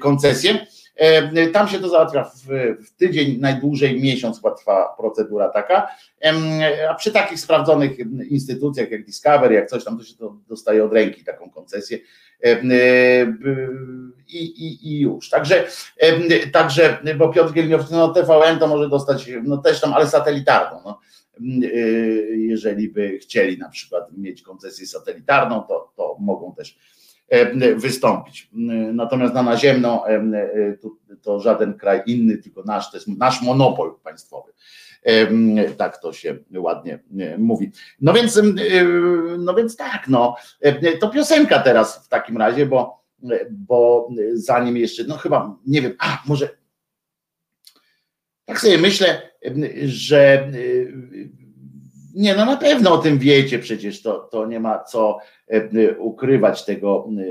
koncesję. 0.00 0.66
E, 0.96 1.46
tam 1.46 1.68
się 1.68 1.78
to 1.78 1.88
załatwia 1.88 2.24
w, 2.24 2.46
w 2.86 2.96
tydzień, 2.96 3.38
najdłużej 3.40 4.00
miesiąc 4.00 4.36
chyba 4.36 4.94
procedura 4.96 5.48
taka. 5.48 5.88
A 6.90 6.94
przy 6.94 7.12
takich 7.12 7.40
sprawdzonych 7.40 7.98
instytucjach 8.30 8.90
jak 8.90 9.04
Discovery, 9.04 9.54
jak 9.54 9.70
coś 9.70 9.84
tam, 9.84 9.98
to 9.98 10.04
się 10.04 10.14
to 10.14 10.36
dostaje 10.48 10.84
od 10.84 10.92
ręki 10.92 11.24
taką 11.24 11.50
koncesję. 11.50 11.98
E, 12.44 12.62
I, 14.28 14.44
i, 14.44 14.88
i 14.88 15.00
już. 15.00 15.30
Także, 15.30 15.64
także, 16.52 16.98
bo 17.18 17.28
Piotr 17.28 17.52
Gielniowski, 17.52 17.94
no 17.94 18.08
TVN 18.08 18.58
to 18.58 18.66
może 18.66 18.88
dostać, 18.88 19.30
no 19.42 19.56
też 19.56 19.80
tam, 19.80 19.94
ale 19.94 20.06
satelitarną. 20.06 20.80
No. 20.84 21.00
E, 21.40 21.78
jeżeli 22.36 22.88
by 22.88 23.18
chcieli 23.18 23.58
na 23.58 23.68
przykład 23.68 24.04
mieć 24.16 24.42
koncesję 24.42 24.86
satelitarną, 24.86 25.62
to, 25.62 25.92
to 25.96 26.16
mogą 26.20 26.54
też 26.54 26.78
wystąpić. 27.76 28.50
Natomiast 28.92 29.34
na 29.34 29.42
naziemną 29.42 30.04
e, 30.04 30.22
to, 30.82 30.90
to 31.22 31.40
żaden 31.40 31.74
kraj 31.74 32.02
inny, 32.06 32.38
tylko 32.38 32.62
nasz, 32.62 32.90
to 32.90 32.96
jest 32.96 33.08
nasz 33.08 33.42
monopol 33.42 33.94
państwowy. 34.04 34.52
E, 35.06 35.70
tak 35.70 35.98
to 35.98 36.12
się 36.12 36.36
ładnie 36.54 36.98
mówi. 37.38 37.70
No 38.00 38.12
więc, 38.12 38.40
no 39.38 39.54
więc 39.54 39.76
tak, 39.76 40.08
no, 40.08 40.36
to 41.00 41.08
piosenka 41.08 41.58
teraz 41.58 42.06
w 42.06 42.08
takim 42.08 42.36
razie, 42.36 42.66
bo, 42.66 43.04
bo 43.50 44.08
zanim 44.34 44.76
jeszcze, 44.76 45.04
no 45.04 45.16
chyba, 45.16 45.56
nie 45.66 45.82
wiem, 45.82 45.92
a 45.98 46.22
może 46.26 46.48
tak 48.46 48.60
sobie 48.60 48.78
myślę, 48.78 49.30
że 49.84 50.50
nie, 52.14 52.34
no 52.34 52.44
na 52.44 52.56
pewno 52.56 52.92
o 52.92 52.98
tym 52.98 53.18
wiecie, 53.18 53.58
przecież 53.58 54.02
to, 54.02 54.18
to 54.18 54.46
nie 54.46 54.60
ma 54.60 54.84
co 54.84 55.18
e, 55.48 55.98
ukrywać 55.98 56.64
tego 56.64 57.08
e, 57.18 57.22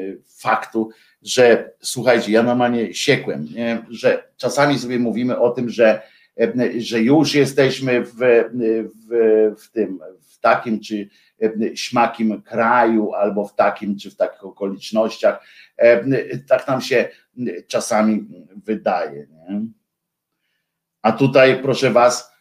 faktu, 0.41 0.89
że 1.21 1.71
słuchajcie, 1.81 2.31
ja 2.31 2.43
normalnie 2.43 2.93
siekłem, 2.93 3.47
że 3.89 4.23
czasami 4.37 4.79
sobie 4.79 4.99
mówimy 4.99 5.39
o 5.39 5.49
tym, 5.49 5.69
że, 5.69 5.93
e, 5.93 6.01
że 6.77 7.01
już 7.01 7.35
jesteśmy 7.35 8.01
w, 8.01 8.15
w, 8.15 9.09
w 9.61 9.71
tym, 9.71 9.99
w 10.21 10.39
takim 10.39 10.79
czy 10.79 11.09
śmakim 11.75 12.41
kraju, 12.41 13.13
albo 13.13 13.47
w 13.47 13.55
takim 13.55 13.97
czy 13.97 14.11
w 14.11 14.15
takich 14.15 14.45
okolicznościach. 14.45 15.47
Tak 16.47 16.67
nam 16.67 16.81
się 16.81 17.09
czasami 17.67 18.27
wydaje. 18.55 19.27
Nie? 19.27 19.61
A 21.01 21.11
tutaj, 21.11 21.61
proszę 21.61 21.91
Was, 21.91 22.31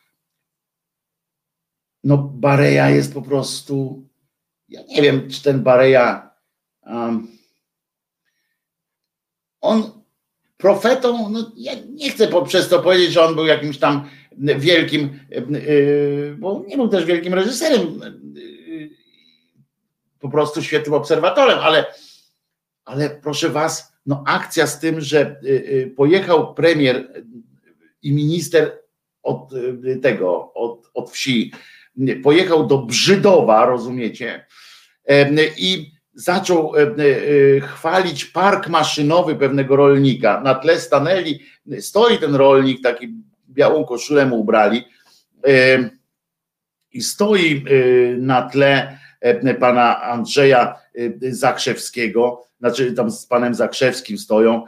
no 2.04 2.18
Bareja 2.18 2.90
jest 2.90 3.14
po 3.14 3.22
prostu, 3.22 4.08
ja 4.68 4.80
nie 4.88 5.02
wiem, 5.02 5.30
czy 5.30 5.42
ten 5.42 5.62
Bareja, 5.62 6.34
um, 6.86 7.28
on 9.60 10.03
profetą, 10.56 11.28
no 11.30 11.52
ja 11.56 11.72
nie 11.90 12.10
chcę 12.10 12.28
przez 12.44 12.68
to 12.68 12.82
powiedzieć, 12.82 13.12
że 13.12 13.24
on 13.24 13.34
był 13.34 13.46
jakimś 13.46 13.78
tam 13.78 14.08
wielkim, 14.38 15.20
yy, 15.30 16.36
bo 16.38 16.64
nie 16.68 16.76
był 16.76 16.88
też 16.88 17.04
wielkim 17.04 17.34
reżyserem, 17.34 18.00
yy, 18.34 18.90
po 20.20 20.28
prostu 20.28 20.62
świetnym 20.62 20.94
obserwatorem, 20.94 21.58
ale, 21.58 21.84
ale 22.84 23.10
proszę 23.10 23.48
was, 23.48 23.92
no 24.06 24.24
akcja 24.26 24.66
z 24.66 24.80
tym, 24.80 25.00
że 25.00 25.40
yy, 25.42 25.92
pojechał 25.96 26.54
premier 26.54 27.24
i 28.02 28.12
minister 28.12 28.78
od 29.22 29.50
tego, 30.02 30.52
od, 30.54 30.90
od 30.94 31.10
wsi, 31.10 31.52
pojechał 32.22 32.66
do 32.66 32.78
Brzydowa, 32.78 33.66
rozumiecie, 33.66 34.46
i 35.58 35.93
zaczął 36.14 36.72
chwalić 37.62 38.24
park 38.24 38.68
maszynowy 38.68 39.36
pewnego 39.36 39.76
rolnika. 39.76 40.40
Na 40.40 40.54
tle 40.54 40.80
stanęli, 40.80 41.40
stoi 41.80 42.18
ten 42.18 42.34
rolnik, 42.34 42.82
taki 42.82 43.14
białą 43.48 43.84
koszulę 43.84 44.26
mu 44.26 44.40
ubrali 44.40 44.84
i 46.92 47.02
stoi 47.02 47.64
na 48.18 48.42
tle 48.42 48.98
pana 49.60 50.02
Andrzeja 50.02 50.78
Zakrzewskiego, 51.30 52.44
znaczy 52.60 52.92
tam 52.92 53.10
z 53.10 53.26
panem 53.26 53.54
Zakrzewskim 53.54 54.18
stoją, 54.18 54.64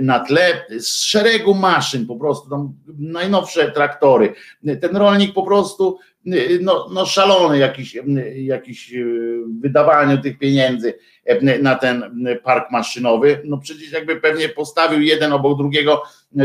na 0.00 0.20
tle 0.20 0.64
z 0.78 0.86
szeregu 0.86 1.54
maszyn, 1.54 2.06
po 2.06 2.16
prostu 2.16 2.50
tam 2.50 2.72
najnowsze 2.98 3.70
traktory. 3.70 4.34
Ten 4.80 4.96
rolnik 4.96 5.34
po 5.34 5.42
prostu 5.42 5.98
no, 6.60 6.88
no 6.92 7.06
szalony 7.06 7.58
jakiś, 7.58 7.96
jakiś 8.34 8.94
e, 8.94 9.04
wydawaniu 9.60 10.22
tych 10.22 10.38
pieniędzy 10.38 10.94
na 11.62 11.74
ten 11.74 12.26
park 12.42 12.70
maszynowy. 12.70 13.40
No 13.44 13.58
przecież 13.58 13.92
jakby 13.92 14.20
pewnie 14.20 14.48
postawił 14.48 15.00
jeden 15.00 15.32
obok 15.32 15.58
drugiego, 15.58 16.02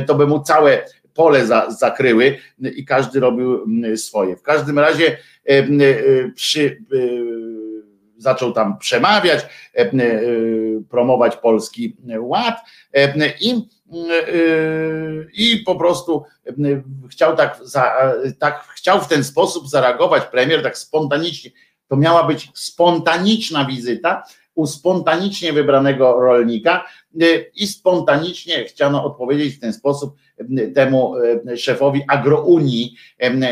to 0.07 0.15
by 0.15 0.27
mu 0.27 0.39
całe 0.39 0.85
pole 1.13 1.45
za, 1.45 1.71
zakryły 1.71 2.37
i 2.75 2.85
każdy 2.85 3.19
robił 3.19 3.65
swoje. 3.95 4.35
W 4.35 4.41
każdym 4.41 4.79
razie 4.79 5.17
przy, 6.35 6.81
zaczął 8.19 8.51
tam 8.51 8.77
przemawiać, 8.77 9.45
promować 10.89 11.35
polski 11.35 11.95
ład 12.19 12.61
i 13.41 13.69
i 15.33 15.57
po 15.65 15.75
prostu 15.75 16.23
chciał 17.09 17.35
tak, 17.35 17.59
tak 18.39 18.67
chciał 18.75 19.01
w 19.01 19.07
ten 19.07 19.23
sposób 19.23 19.69
zareagować 19.69 20.25
premier, 20.25 20.63
tak 20.63 20.77
spontanicznie. 20.77 21.51
To 21.87 21.95
miała 21.95 22.23
być 22.23 22.51
spontaniczna 22.53 23.65
wizyta 23.65 24.23
u 24.55 24.67
spontanicznie 24.67 25.53
wybranego 25.53 26.19
rolnika 26.19 26.85
i 27.55 27.67
spontanicznie 27.67 28.63
chciano 28.63 29.05
odpowiedzieć 29.05 29.55
w 29.55 29.59
ten 29.59 29.73
sposób 29.73 30.15
temu 30.75 31.13
szefowi 31.57 32.01
agrounii 32.07 32.95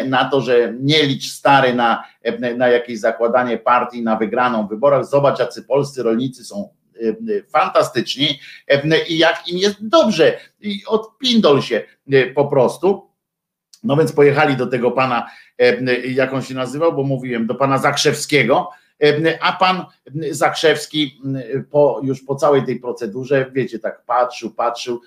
na 0.08 0.30
to, 0.30 0.42
że 0.42 0.74
nie 0.80 1.04
licz 1.04 1.32
stary 1.32 1.74
na, 1.74 2.04
na 2.58 2.68
jakieś 2.68 3.00
zakładanie 3.00 3.58
partii 3.58 4.04
na 4.04 4.16
wygraną 4.16 4.68
w 4.68 4.70
wyborach. 4.70 5.06
Zobacz, 5.06 5.40
jacy 5.40 5.64
polscy 5.64 6.04
rolnicy 6.04 6.46
są 6.46 6.70
E, 7.02 7.42
fantastyczni 7.50 8.40
e, 8.68 9.08
i 9.08 9.18
jak 9.18 9.48
im 9.48 9.58
jest 9.58 9.88
dobrze 9.88 10.38
i 10.62 10.82
odpindol 10.88 11.62
się 11.62 11.84
e, 12.12 12.26
po 12.26 12.46
prostu. 12.46 13.08
No 13.84 13.98
więc 13.98 14.12
pojechali 14.12 14.56
do 14.56 14.68
tego 14.68 14.92
pana, 14.92 15.30
jak 16.10 16.34
on 16.34 16.42
się 16.42 16.54
nazywał, 16.54 16.94
bo 16.94 17.04
mówiłem, 17.04 17.48
do 17.48 17.56
pana 17.56 17.78
Zakrzewskiego, 17.78 18.70
a 19.42 19.54
pan 19.54 19.86
Zakrzewski 20.32 21.22
po, 21.72 22.02
już 22.04 22.22
po 22.22 22.36
całej 22.36 22.66
tej 22.66 22.80
procedurze, 22.80 23.52
wiecie, 23.54 23.80
tak 23.80 24.06
patrzył, 24.06 24.52
patrzył, 24.52 25.02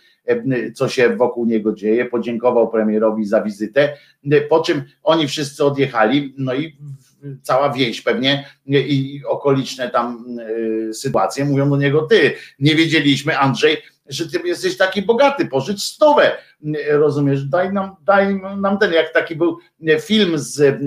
co 0.75 0.89
się 0.89 1.17
wokół 1.17 1.47
niego 1.47 1.73
dzieje, 1.73 2.05
podziękował 2.05 2.69
premierowi 2.69 3.25
za 3.25 3.43
wizytę, 3.43 3.97
po 4.49 4.61
czym 4.61 4.83
oni 5.03 5.29
wszyscy 5.29 5.65
odjechali, 5.65 6.35
no 6.39 6.55
i 6.55 6.77
cała 7.43 7.73
wieś 7.73 8.03
pewnie 8.03 8.47
i 8.67 9.23
okoliczne 9.27 9.91
tam 9.91 10.39
y, 10.39 10.95
sytuacje 10.95 11.45
mówią 11.45 11.71
do 11.71 11.77
niego, 11.77 12.03
ty, 12.03 12.35
nie 12.59 12.75
wiedzieliśmy 12.75 13.39
Andrzej, 13.39 13.83
że 14.07 14.29
ty 14.29 14.49
jesteś 14.49 14.77
taki 14.77 15.03
bogaty, 15.03 15.47
pożycz 15.47 15.83
stówę, 15.83 16.37
rozumiesz, 16.89 17.45
daj 17.45 17.73
nam, 17.73 17.97
daj 18.05 18.41
nam 18.57 18.79
ten, 18.79 18.93
jak 18.93 19.13
taki 19.13 19.37
był 19.37 19.59
film 20.01 20.39
z, 20.39 20.81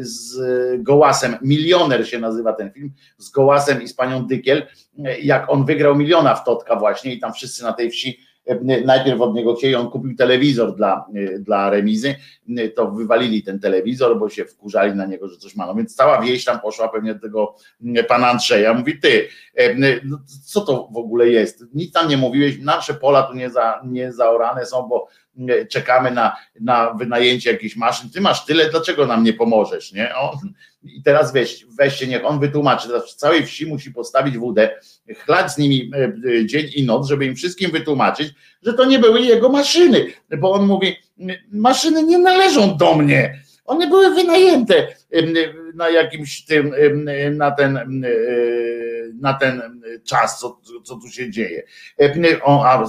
z 0.00 0.38
Gołasem, 0.82 1.36
Milioner 1.42 2.08
się 2.08 2.18
nazywa 2.18 2.52
ten 2.52 2.72
film, 2.72 2.92
z 3.18 3.30
Gołasem 3.30 3.82
i 3.82 3.88
z 3.88 3.94
panią 3.94 4.26
Dykiel, 4.26 4.66
jak 5.22 5.50
on 5.50 5.64
wygrał 5.64 5.96
miliona 5.96 6.34
w 6.34 6.44
Totka 6.44 6.76
właśnie 6.76 7.14
i 7.14 7.18
tam 7.18 7.32
wszyscy 7.32 7.62
na 7.62 7.72
tej 7.72 7.90
wsi 7.90 8.25
najpierw 8.84 9.20
od 9.20 9.34
niego 9.34 9.54
chcieli, 9.54 9.74
on 9.74 9.90
kupił 9.90 10.16
telewizor 10.16 10.76
dla, 10.76 11.06
dla 11.38 11.70
remizy, 11.70 12.14
to 12.74 12.90
wywalili 12.90 13.42
ten 13.42 13.60
telewizor, 13.60 14.18
bo 14.18 14.28
się 14.28 14.44
wkurzali 14.44 14.94
na 14.94 15.06
niego, 15.06 15.28
że 15.28 15.36
coś 15.36 15.56
ma. 15.56 15.66
No 15.66 15.74
więc 15.74 15.94
cała 15.94 16.22
wieś 16.22 16.44
tam 16.44 16.60
poszła 16.60 16.88
pewnie 16.88 17.14
do 17.14 17.20
tego 17.20 17.54
pana 18.08 18.28
Andrzeja, 18.28 18.74
mówi 18.74 19.00
ty, 19.00 19.28
no 20.04 20.18
co 20.44 20.60
to 20.60 20.88
w 20.92 20.96
ogóle 20.96 21.28
jest? 21.28 21.64
Nic 21.74 21.92
tam 21.92 22.08
nie 22.08 22.16
mówiłeś, 22.16 22.58
nasze 22.60 22.94
pola 22.94 23.22
tu 23.22 23.34
nie, 23.34 23.50
za, 23.50 23.80
nie 23.84 24.12
zaorane 24.12 24.66
są, 24.66 24.82
bo 24.82 25.08
czekamy 25.70 26.10
na, 26.10 26.36
na 26.60 26.94
wynajęcie 26.94 27.52
jakichś 27.52 27.76
maszyn, 27.76 28.10
ty 28.10 28.20
masz 28.20 28.44
tyle, 28.44 28.70
dlaczego 28.70 29.06
nam 29.06 29.24
nie 29.24 29.32
pomożesz, 29.32 29.92
nie? 29.92 30.12
I 30.84 31.02
teraz 31.02 31.32
weź, 31.32 31.66
weźcie, 31.78 32.06
niech 32.06 32.24
on 32.24 32.40
wytłumaczy, 32.40 32.88
teraz 32.88 33.12
w 33.12 33.14
całej 33.14 33.46
wsi 33.46 33.66
musi 33.66 33.90
postawić 33.90 34.38
wódę, 34.38 34.70
chlać 35.16 35.52
z 35.52 35.58
nimi 35.58 35.90
e, 35.94 36.12
e, 36.30 36.46
dzień 36.46 36.66
i 36.74 36.86
noc, 36.86 37.08
żeby 37.08 37.26
im 37.26 37.36
wszystkim 37.36 37.70
wytłumaczyć, 37.70 38.34
że 38.62 38.72
to 38.72 38.84
nie 38.84 38.98
były 38.98 39.20
jego 39.20 39.48
maszyny, 39.48 40.06
bo 40.38 40.52
on 40.52 40.66
mówi, 40.66 40.96
maszyny 41.52 42.02
nie 42.02 42.18
należą 42.18 42.76
do 42.76 42.94
mnie, 42.94 43.42
one 43.64 43.86
były 43.86 44.14
wynajęte 44.14 44.88
na 45.76 45.88
jakimś 45.88 46.44
tym, 46.44 46.74
na 47.32 47.50
ten, 47.50 47.76
e, 47.76 48.10
na 49.20 49.34
ten 49.34 49.80
czas, 50.04 50.40
co, 50.40 50.60
co 50.84 50.96
tu 50.96 51.08
się 51.08 51.30
dzieje. 51.30 51.62
O, 52.42 52.66
a 52.66 52.84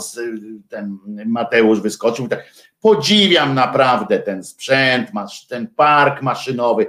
ten 0.70 0.98
Mateusz 1.26 1.82
wyskoczył. 1.82 2.28
Tak. 2.28 2.46
Podziwiam 2.82 3.56
naprawdę 3.56 4.20
ten 4.20 4.44
sprzęt, 4.44 5.14
masz 5.14 5.48
ten 5.48 5.68
park 5.68 6.22
maszynowy. 6.22 6.86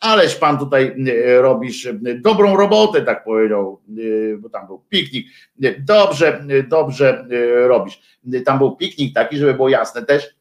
Ależ 0.00 0.34
pan 0.34 0.58
tutaj 0.58 0.96
robisz 1.40 1.88
dobrą 2.20 2.56
robotę, 2.56 3.02
tak 3.02 3.24
powiedział, 3.24 3.80
bo 4.38 4.48
tam 4.48 4.66
był 4.66 4.78
piknik. 4.88 5.26
Dobrze, 5.78 6.44
dobrze 6.68 7.26
robisz. 7.66 8.00
Tam 8.44 8.58
był 8.58 8.76
piknik 8.76 9.14
taki, 9.14 9.36
żeby 9.36 9.54
było 9.54 9.68
jasne 9.68 10.02
też 10.02 10.35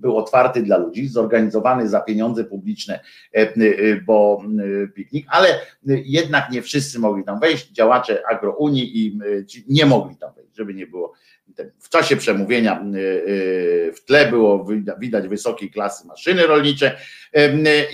był 0.00 0.18
otwarty 0.18 0.62
dla 0.62 0.76
ludzi, 0.76 1.08
zorganizowany 1.08 1.88
za 1.88 2.00
pieniądze 2.00 2.44
publiczne, 2.44 3.00
e, 3.34 3.38
e, 3.38 3.54
bo 4.06 4.42
e, 4.84 4.88
piknik, 4.88 5.26
ale 5.28 5.60
jednak 6.04 6.50
nie 6.50 6.62
wszyscy 6.62 6.98
mogli 6.98 7.24
tam 7.24 7.40
wejść, 7.40 7.72
działacze 7.72 8.22
agrounii 8.30 9.06
i 9.06 9.18
nie 9.68 9.86
mogli 9.86 10.16
tam 10.16 10.34
wejść, 10.34 10.56
żeby 10.56 10.74
nie 10.74 10.86
było. 10.86 11.12
W 11.78 11.88
czasie 11.88 12.16
przemówienia 12.16 12.84
w 13.94 14.04
tle 14.06 14.30
było 14.30 14.66
widać 14.98 15.28
wysokiej 15.28 15.70
klasy 15.70 16.06
maszyny 16.06 16.46
rolnicze 16.46 16.96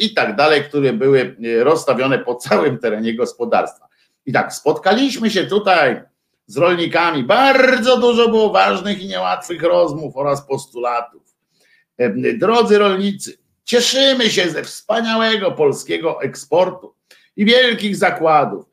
i 0.00 0.14
tak 0.14 0.36
dalej, 0.36 0.62
które 0.62 0.92
były 0.92 1.36
rozstawione 1.58 2.18
po 2.18 2.34
całym 2.34 2.78
terenie 2.78 3.14
gospodarstwa. 3.14 3.88
I 4.26 4.32
tak, 4.32 4.52
spotkaliśmy 4.52 5.30
się 5.30 5.46
tutaj 5.46 6.02
z 6.46 6.56
rolnikami. 6.56 7.24
Bardzo 7.24 7.96
dużo 7.96 8.28
było 8.28 8.50
ważnych 8.50 9.02
i 9.02 9.06
niełatwych 9.06 9.62
rozmów 9.62 10.16
oraz 10.16 10.46
postulatów 10.46 11.25
Drodzy 12.38 12.78
rolnicy, 12.78 13.38
cieszymy 13.64 14.30
się 14.30 14.50
ze 14.50 14.62
wspaniałego 14.62 15.52
polskiego 15.52 16.22
eksportu 16.22 16.94
i 17.36 17.44
wielkich 17.44 17.96
zakładów. 17.96 18.64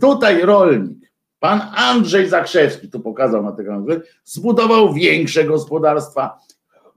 Tutaj 0.00 0.42
rolnik, 0.42 1.12
pan 1.40 1.60
Andrzej 1.74 2.28
Zakrzewski, 2.28 2.88
tu 2.88 3.00
pokazał 3.00 3.42
na 3.42 3.52
tego, 3.52 3.84
zbudował 4.24 4.94
większe 4.94 5.44
gospodarstwa, 5.44 6.38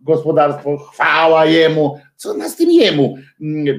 gospodarstwo, 0.01 0.77
chwała 0.77 1.45
jemu. 1.45 1.99
Co 2.15 2.33
na 2.33 2.49
z 2.49 2.55
tym 2.55 2.71
jemu? 2.71 3.17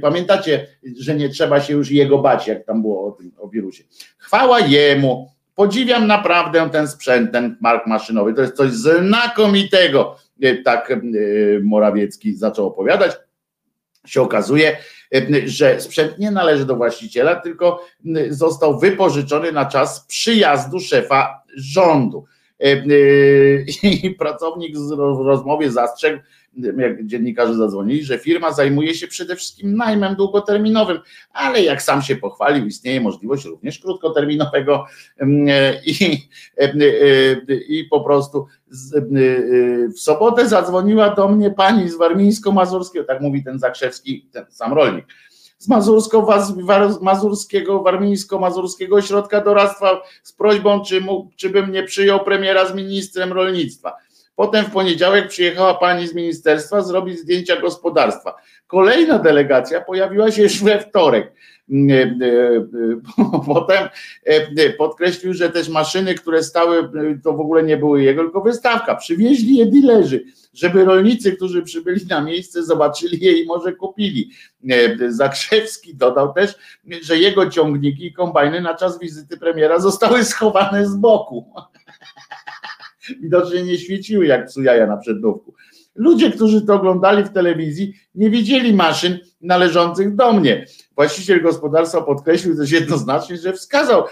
Pamiętacie, 0.02 0.66
że 0.98 1.14
nie 1.14 1.28
trzeba 1.28 1.60
się 1.60 1.74
już 1.74 1.90
jego 1.90 2.18
bać, 2.18 2.46
jak 2.46 2.64
tam 2.64 2.82
było 2.82 3.08
o, 3.08 3.12
tym, 3.12 3.32
o 3.38 3.48
wirusie. 3.48 3.84
Chwała 4.18 4.60
jemu. 4.60 5.30
Podziwiam 5.54 6.06
naprawdę 6.06 6.70
ten 6.72 6.88
sprzęt, 6.88 7.32
ten 7.32 7.56
mark 7.60 7.86
maszynowy. 7.86 8.34
To 8.34 8.42
jest 8.42 8.56
coś 8.56 8.70
znakomitego. 8.70 10.16
E, 10.42 10.56
tak 10.56 10.90
e, 10.90 10.96
Morawiecki 11.62 12.34
zaczął 12.34 12.66
opowiadać, 12.66 13.16
się 14.06 14.22
okazuje, 14.22 14.76
e, 15.14 15.48
że 15.48 15.80
sprzęt 15.80 16.18
nie 16.18 16.30
należy 16.30 16.64
do 16.64 16.76
właściciela, 16.76 17.36
tylko 17.36 17.84
został 18.30 18.78
wypożyczony 18.78 19.52
na 19.52 19.66
czas 19.66 20.06
przyjazdu 20.06 20.80
szefa 20.80 21.42
rządu. 21.56 22.24
I 22.60 24.10
pracownik 24.18 24.78
w 24.78 25.20
rozmowie 25.24 25.70
zastrzegł, 25.70 26.20
jak 26.78 27.06
dziennikarze 27.06 27.54
zadzwonili, 27.54 28.04
że 28.04 28.18
firma 28.18 28.52
zajmuje 28.52 28.94
się 28.94 29.06
przede 29.06 29.36
wszystkim 29.36 29.76
najmem 29.76 30.14
długoterminowym, 30.14 30.98
ale 31.32 31.62
jak 31.62 31.82
sam 31.82 32.02
się 32.02 32.16
pochwalił, 32.16 32.66
istnieje 32.66 33.00
możliwość 33.00 33.44
również 33.44 33.78
krótkoterminowego 33.78 34.86
i, 35.86 36.28
i 37.68 37.84
po 37.84 38.00
prostu 38.00 38.46
w 39.96 40.00
sobotę 40.00 40.48
zadzwoniła 40.48 41.14
do 41.14 41.28
mnie 41.28 41.50
pani 41.50 41.88
z 41.88 41.98
Warmińsko-Mazurskiego, 41.98 43.04
tak 43.04 43.20
mówi 43.20 43.44
ten 43.44 43.58
Zakrzewski, 43.58 44.28
ten 44.32 44.44
sam 44.48 44.72
rolnik, 44.72 45.06
z 45.58 45.68
Mazurskiego, 47.00 47.82
Warmińsko-Mazurskiego 47.82 48.96
Ośrodka 48.96 49.40
Doradztwa 49.40 50.02
z 50.22 50.32
prośbą, 50.32 50.80
czy, 50.80 51.02
czy 51.36 51.50
bym 51.50 51.72
nie 51.72 51.82
przyjął 51.82 52.24
premiera 52.24 52.66
z 52.66 52.74
ministrem 52.74 53.32
rolnictwa. 53.32 53.96
Potem 54.36 54.64
w 54.64 54.70
poniedziałek 54.70 55.28
przyjechała 55.28 55.74
pani 55.74 56.08
z 56.08 56.14
ministerstwa 56.14 56.82
zrobić 56.82 57.18
zdjęcia 57.18 57.60
gospodarstwa. 57.60 58.34
Kolejna 58.66 59.18
delegacja 59.18 59.80
pojawiła 59.80 60.30
się 60.30 60.42
już 60.42 60.62
we 60.62 60.80
wtorek. 60.80 61.32
Mm, 61.70 61.90
e, 61.90 62.26
e, 62.26 63.40
potem 63.46 63.88
e, 64.24 64.70
podkreślił, 64.70 65.34
że 65.34 65.50
też 65.50 65.68
maszyny, 65.68 66.14
które 66.14 66.42
stały, 66.42 66.90
to 67.22 67.32
w 67.32 67.40
ogóle 67.40 67.62
nie 67.62 67.76
były 67.76 68.02
jego, 68.02 68.22
tylko 68.22 68.40
wystawka. 68.40 68.94
Przywieźli 68.94 69.56
je 69.56 69.66
dilerzy, 69.66 70.24
żeby 70.54 70.84
rolnicy, 70.84 71.32
którzy 71.32 71.62
przybyli 71.62 72.06
na 72.06 72.20
miejsce, 72.20 72.64
zobaczyli 72.64 73.24
je 73.24 73.42
i 73.42 73.46
może 73.46 73.72
kupili. 73.72 74.30
Zakrzewski 75.08 75.94
dodał 75.94 76.34
też, 76.34 76.54
że 77.02 77.18
jego 77.18 77.50
ciągniki 77.50 78.06
i 78.06 78.12
kombajny 78.12 78.60
na 78.60 78.74
czas 78.74 78.98
wizyty 78.98 79.36
premiera 79.36 79.78
zostały 79.78 80.24
schowane 80.24 80.86
z 80.86 80.96
boku 80.96 81.46
widocznie 83.22 83.62
nie 83.62 83.78
świeciły 83.78 84.26
jak 84.26 84.46
psu 84.46 84.62
jaja 84.62 84.86
na 84.86 84.96
przednówku. 84.96 85.54
Ludzie, 85.96 86.30
którzy 86.30 86.62
to 86.62 86.74
oglądali 86.74 87.24
w 87.24 87.32
telewizji, 87.32 87.94
nie 88.14 88.30
widzieli 88.30 88.74
maszyn 88.74 89.18
należących 89.40 90.16
do 90.16 90.32
mnie. 90.32 90.66
Właściciel 90.94 91.42
gospodarstwa 91.42 92.02
podkreślił 92.02 92.56
też 92.56 92.70
jednoznacznie, 92.70 93.36
że 93.36 93.52
wskazał 93.52 94.04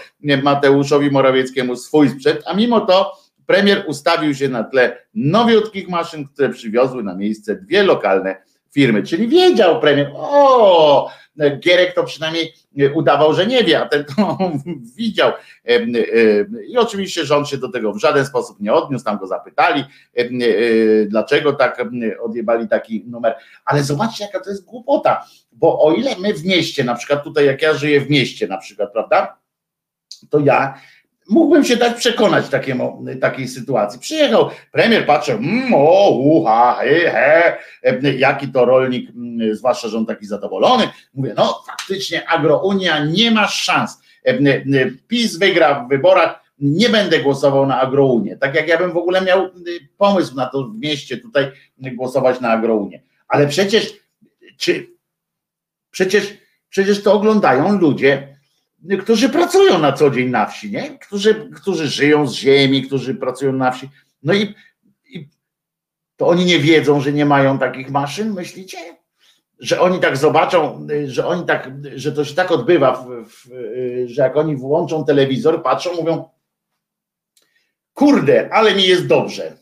Mateuszowi 0.43 1.11
Morawieckiemu 1.11 1.75
swój 1.75 2.09
sprzęt, 2.09 2.39
a 2.45 2.53
mimo 2.53 2.81
to 2.81 3.11
premier 3.45 3.83
ustawił 3.87 4.35
się 4.35 4.49
na 4.49 4.63
tle 4.63 4.97
nowiutkich 5.13 5.89
maszyn, 5.89 6.27
które 6.27 6.49
przywiozły 6.49 7.03
na 7.03 7.15
miejsce 7.15 7.55
dwie 7.55 7.83
lokalne 7.83 8.35
firmy. 8.71 9.03
Czyli 9.03 9.27
wiedział 9.27 9.79
premier, 9.79 10.11
o, 10.15 11.09
Gierek 11.59 11.93
to 11.95 12.03
przynajmniej 12.03 12.53
udawał, 12.93 13.33
że 13.33 13.47
nie 13.47 13.63
wie, 13.63 13.81
a 13.81 13.89
ten 13.89 14.05
to 14.05 14.37
widział. 14.97 15.31
I 16.67 16.77
oczywiście 16.77 17.25
rząd 17.25 17.47
się 17.49 17.57
do 17.57 17.69
tego 17.69 17.93
w 17.93 17.99
żaden 17.99 18.25
sposób 18.25 18.59
nie 18.59 18.73
odniósł, 18.73 19.05
tam 19.05 19.17
go 19.17 19.27
zapytali, 19.27 19.83
dlaczego 21.07 21.53
tak 21.53 21.83
odjebali 22.23 22.67
taki 22.67 23.03
numer. 23.07 23.35
Ale 23.65 23.83
zobaczcie, 23.83 24.25
jaka 24.25 24.39
to 24.39 24.49
jest 24.49 24.65
głupota, 24.65 25.25
bo 25.51 25.81
o 25.81 25.93
ile 25.93 26.11
my 26.19 26.33
w 26.33 26.45
mieście, 26.45 26.83
na 26.83 26.95
przykład 26.95 27.23
tutaj, 27.23 27.45
jak 27.45 27.61
ja 27.61 27.73
żyję 27.73 28.01
w 28.01 28.09
mieście, 28.09 28.47
na 28.47 28.57
przykład, 28.57 28.91
prawda, 28.91 29.37
to 30.29 30.39
ja 30.39 30.79
mógłbym 31.29 31.65
się 31.65 31.77
dać 31.77 31.97
przekonać 31.97 32.49
takiemu, 32.49 33.05
takiej 33.21 33.47
sytuacji. 33.47 33.99
Przyjechał 33.99 34.49
premier, 34.71 35.05
patrzę, 35.05 35.33
mm, 35.33 35.73
o, 35.75 36.75
he, 36.79 37.11
he, 37.11 37.57
jaki 38.17 38.47
to 38.47 38.65
rolnik, 38.65 39.09
mm, 39.09 39.55
zwłaszcza, 39.55 39.87
że 39.87 39.97
on 39.97 40.05
taki 40.05 40.25
zadowolony. 40.25 40.89
Mówię, 41.13 41.33
no 41.37 41.63
faktycznie 41.67 42.29
Agrounia 42.29 43.05
nie 43.05 43.31
ma 43.31 43.47
szans. 43.47 44.01
PiS 45.07 45.37
wygra 45.37 45.79
w 45.79 45.89
wyborach, 45.89 46.45
nie 46.59 46.89
będę 46.89 47.19
głosował 47.19 47.65
na 47.65 47.81
Agrounię. 47.81 48.37
Tak 48.37 48.55
jak 48.55 48.67
ja 48.67 48.77
bym 48.77 48.91
w 48.91 48.97
ogóle 48.97 49.21
miał 49.21 49.49
pomysł 49.97 50.35
na 50.35 50.45
to 50.45 50.63
w 50.63 50.79
mieście 50.79 51.17
tutaj 51.17 51.51
głosować 51.77 52.41
na 52.41 52.49
Agrounię. 52.49 53.01
Ale 53.27 53.47
przecież, 53.47 53.93
czy, 54.57 54.87
przecież, 55.91 56.37
przecież 56.69 57.03
to 57.03 57.13
oglądają 57.13 57.79
ludzie, 57.79 58.34
którzy 59.01 59.29
pracują 59.29 59.79
na 59.79 59.91
co 59.91 60.09
dzień 60.09 60.29
na 60.29 60.45
wsi, 60.45 60.71
nie? 60.71 60.99
Którzy, 60.99 61.49
którzy 61.55 61.87
żyją 61.87 62.27
z 62.27 62.33
ziemi, 62.33 62.83
którzy 62.83 63.15
pracują 63.15 63.53
na 63.53 63.71
wsi. 63.71 63.89
No 64.23 64.33
i, 64.33 64.55
i 65.09 65.29
to 66.17 66.27
oni 66.27 66.45
nie 66.45 66.59
wiedzą, 66.59 67.01
że 67.01 67.13
nie 67.13 67.25
mają 67.25 67.59
takich 67.59 67.89
maszyn, 67.89 68.33
myślicie? 68.33 68.77
Że 69.59 69.81
oni 69.81 69.99
tak 69.99 70.17
zobaczą, 70.17 70.87
że 71.07 71.27
oni 71.27 71.45
tak, 71.45 71.71
że 71.95 72.11
to 72.11 72.25
się 72.25 72.35
tak 72.35 72.51
odbywa, 72.51 72.91
w, 72.91 73.25
w, 73.29 73.49
że 74.05 74.21
jak 74.21 74.37
oni 74.37 74.55
włączą 74.55 75.05
telewizor, 75.05 75.63
patrzą, 75.63 75.93
mówią, 75.93 76.29
kurde, 77.93 78.49
ale 78.53 78.75
mi 78.75 78.83
jest 78.83 79.07
dobrze. 79.07 79.57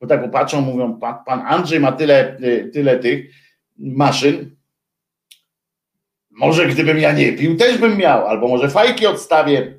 Bo 0.00 0.06
tak 0.06 0.22
popatrzą, 0.22 0.60
mówią, 0.60 1.00
pan, 1.00 1.24
pan 1.26 1.40
Andrzej 1.46 1.80
ma 1.80 1.92
tyle, 1.92 2.36
tyle 2.72 2.98
tych 2.98 3.34
maszyn, 3.78 4.57
może 6.38 6.66
gdybym 6.66 6.98
ja 6.98 7.12
nie 7.12 7.32
pił, 7.32 7.56
też 7.56 7.78
bym 7.78 7.96
miał, 7.96 8.26
albo 8.26 8.48
może 8.48 8.70
fajki 8.70 9.06
odstawię, 9.06 9.78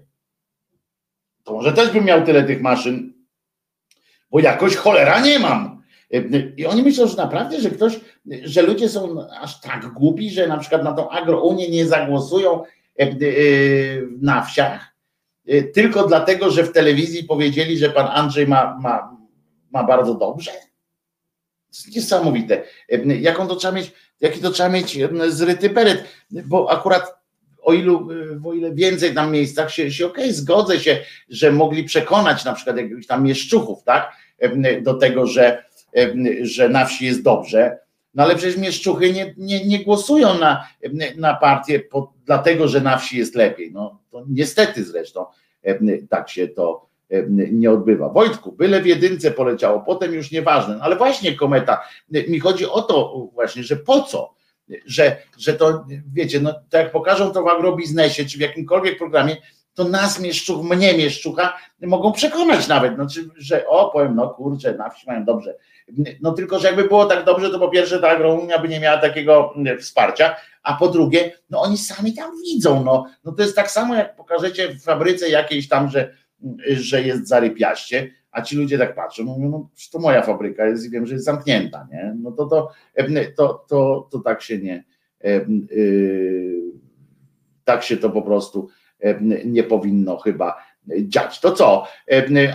to 1.44 1.54
może 1.54 1.74
też 1.74 1.92
bym 1.92 2.06
miał 2.06 2.26
tyle 2.26 2.44
tych 2.44 2.62
maszyn, 2.62 3.14
bo 4.32 4.40
jakoś 4.40 4.76
cholera 4.76 5.20
nie 5.20 5.40
mam. 5.40 5.80
I 6.58 6.66
oni 6.66 6.84
myślą, 6.84 7.08
że 7.08 7.18
naprawdę, 7.18 7.62
że 7.62 7.70
ktoś, 7.70 8.00
że 8.44 8.62
ludzie 8.62 8.90
są 8.90 9.28
aż 9.42 9.62
tak 9.62 9.88
głupi, 9.88 10.32
że 10.32 10.48
na 10.48 10.58
przykład 10.58 10.84
na 10.84 10.94
tą 10.94 11.10
agrounię 11.10 11.70
nie 11.70 11.88
zagłosują 11.88 12.64
e, 12.64 13.04
e, 13.04 13.08
na 14.22 14.42
wsiach, 14.42 14.96
e, 15.48 15.64
tylko 15.64 16.08
dlatego, 16.08 16.52
że 16.52 16.64
w 16.64 16.72
telewizji 16.72 17.24
powiedzieli, 17.24 17.78
że 17.78 17.90
pan 17.90 18.08
Andrzej 18.08 18.48
ma, 18.48 18.78
ma, 18.82 19.18
ma 19.72 19.84
bardzo 19.84 20.16
dobrze. 20.16 20.52
To 20.52 21.76
jest 21.78 21.96
niesamowite. 21.96 22.64
Jaką 23.06 23.48
to 23.48 23.56
trzeba 23.56 23.74
mieć, 23.74 23.92
jaki 24.22 24.40
to 24.40 24.52
trzeba 24.52 24.70
mieć 24.70 25.00
zryty 25.28 25.70
beret, 25.70 26.04
bo 26.32 26.72
akurat 26.72 27.20
o 27.62 27.74
ilu, 27.74 28.10
o 28.46 28.54
ile 28.54 28.72
więcej 28.72 29.14
tam 29.14 29.32
miejscach 29.32 29.72
się, 29.72 29.92
się 29.92 30.06
okej, 30.06 30.24
okay, 30.24 30.34
zgodzę 30.34 30.80
się, 30.80 31.00
że 31.30 31.52
mogli 31.52 31.84
przekonać 31.84 32.46
na 32.46 32.54
przykład 32.54 32.78
jakichś 32.78 33.08
tam 33.08 33.24
mieszczuchów, 33.24 33.84
tak, 33.84 34.12
do 34.82 34.94
tego, 34.94 35.28
że, 35.28 35.64
że 36.42 36.70
na 36.70 36.86
wsi 36.86 37.06
jest 37.06 37.24
dobrze, 37.24 37.78
no 38.14 38.24
ale 38.24 38.36
przecież 38.36 38.58
mieszczuchy 38.58 39.14
nie, 39.14 39.34
nie, 39.38 39.66
nie 39.66 39.84
głosują 39.84 40.38
na, 40.38 40.68
na 41.18 41.34
partię 41.34 41.80
po, 41.80 42.14
dlatego, 42.26 42.68
że 42.68 42.82
na 42.82 42.98
wsi 42.98 43.18
jest 43.18 43.36
lepiej. 43.36 43.72
No 43.72 44.00
to 44.12 44.26
niestety 44.30 44.84
zresztą 44.84 45.26
tak 46.10 46.30
się 46.30 46.48
to 46.48 46.89
nie 47.52 47.72
odbywa. 47.72 48.10
Wojtku, 48.10 48.52
byle 48.52 48.82
w 48.82 48.86
jedynce 48.86 49.32
poleciało, 49.32 49.80
potem 49.80 50.14
już 50.14 50.32
nieważne. 50.32 50.76
No 50.76 50.84
ale 50.84 50.96
właśnie 50.96 51.36
kometa, 51.36 51.82
mi 52.28 52.40
chodzi 52.40 52.66
o 52.66 52.82
to 52.82 53.28
właśnie, 53.34 53.64
że 53.64 53.76
po 53.76 54.02
co? 54.02 54.34
Że, 54.86 55.18
że 55.38 55.54
to, 55.54 55.86
wiecie, 56.14 56.40
no 56.40 56.54
tak 56.54 56.84
jak 56.84 56.92
pokażą 56.92 57.32
to 57.32 57.44
w 57.44 57.48
agrobiznesie, 57.48 58.26
czy 58.26 58.38
w 58.38 58.42
jakimkolwiek 58.42 58.98
programie, 58.98 59.38
to 59.74 59.84
nas 59.84 60.20
mieszczuch, 60.20 60.64
mnie 60.64 60.98
mieszczucha 60.98 61.58
mogą 61.82 62.12
przekonać 62.12 62.68
nawet, 62.68 62.96
znaczy, 62.96 63.30
że 63.38 63.68
o, 63.68 63.90
powiem, 63.90 64.16
no 64.16 64.30
kurczę, 64.30 64.74
na 64.74 64.90
wsi 64.90 65.08
mają 65.08 65.26
dobrze. 65.26 65.56
No 66.22 66.32
tylko, 66.32 66.60
że 66.60 66.68
jakby 66.68 66.84
było 66.84 67.06
tak 67.06 67.26
dobrze, 67.26 67.50
to 67.50 67.60
po 67.60 67.70
pierwsze 67.70 68.00
ta 68.00 68.10
agrounia 68.10 68.60
by 68.60 68.68
nie 68.68 68.80
miała 68.80 68.98
takiego 68.98 69.54
wsparcia, 69.80 70.36
a 70.64 70.74
po 70.74 70.88
drugie, 70.88 71.32
no 71.50 71.62
oni 71.62 71.78
sami 71.78 72.14
tam 72.14 72.32
widzą, 72.42 72.84
no, 72.84 73.06
no 73.24 73.32
to 73.32 73.42
jest 73.42 73.56
tak 73.56 73.72
samo, 73.72 73.96
jak 73.96 74.16
pokażecie 74.16 74.70
w 74.70 74.84
fabryce 74.84 75.30
jakiejś 75.30 75.68
tam, 75.68 75.90
że 75.90 76.14
że 76.68 77.02
jest 77.02 77.28
zarypiaście, 77.28 78.12
a 78.32 78.42
ci 78.42 78.56
ludzie 78.56 78.78
tak 78.78 78.96
patrzą, 78.96 79.24
mówią, 79.24 79.50
no 79.50 79.70
to 79.92 80.00
moja 80.00 80.22
fabryka 80.22 80.66
jest 80.66 80.86
i 80.86 80.90
wiem, 80.90 81.06
że 81.06 81.14
jest 81.14 81.26
zamknięta, 81.26 81.88
nie? 81.92 82.16
No 82.22 82.32
to 82.32 82.46
to, 82.46 82.72
to, 83.36 83.66
to, 83.68 84.08
to 84.12 84.20
tak 84.20 84.42
się 84.42 84.58
nie 84.58 84.84
y, 85.26 86.62
tak 87.64 87.84
się 87.84 87.98
to 87.98 88.10
po 88.10 88.22
prostu 88.22 88.70
nie 89.46 89.64
powinno 89.64 90.18
chyba 90.18 90.58
dziać. 91.02 91.40
To 91.40 91.52
co? 91.52 91.88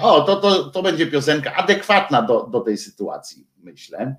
O, 0.02 0.20
to, 0.20 0.36
to, 0.36 0.64
to 0.64 0.82
będzie 0.82 1.06
piosenka 1.06 1.54
adekwatna 1.54 2.22
do, 2.22 2.46
do 2.46 2.60
tej 2.60 2.76
sytuacji, 2.76 3.46
myślę. 3.62 4.16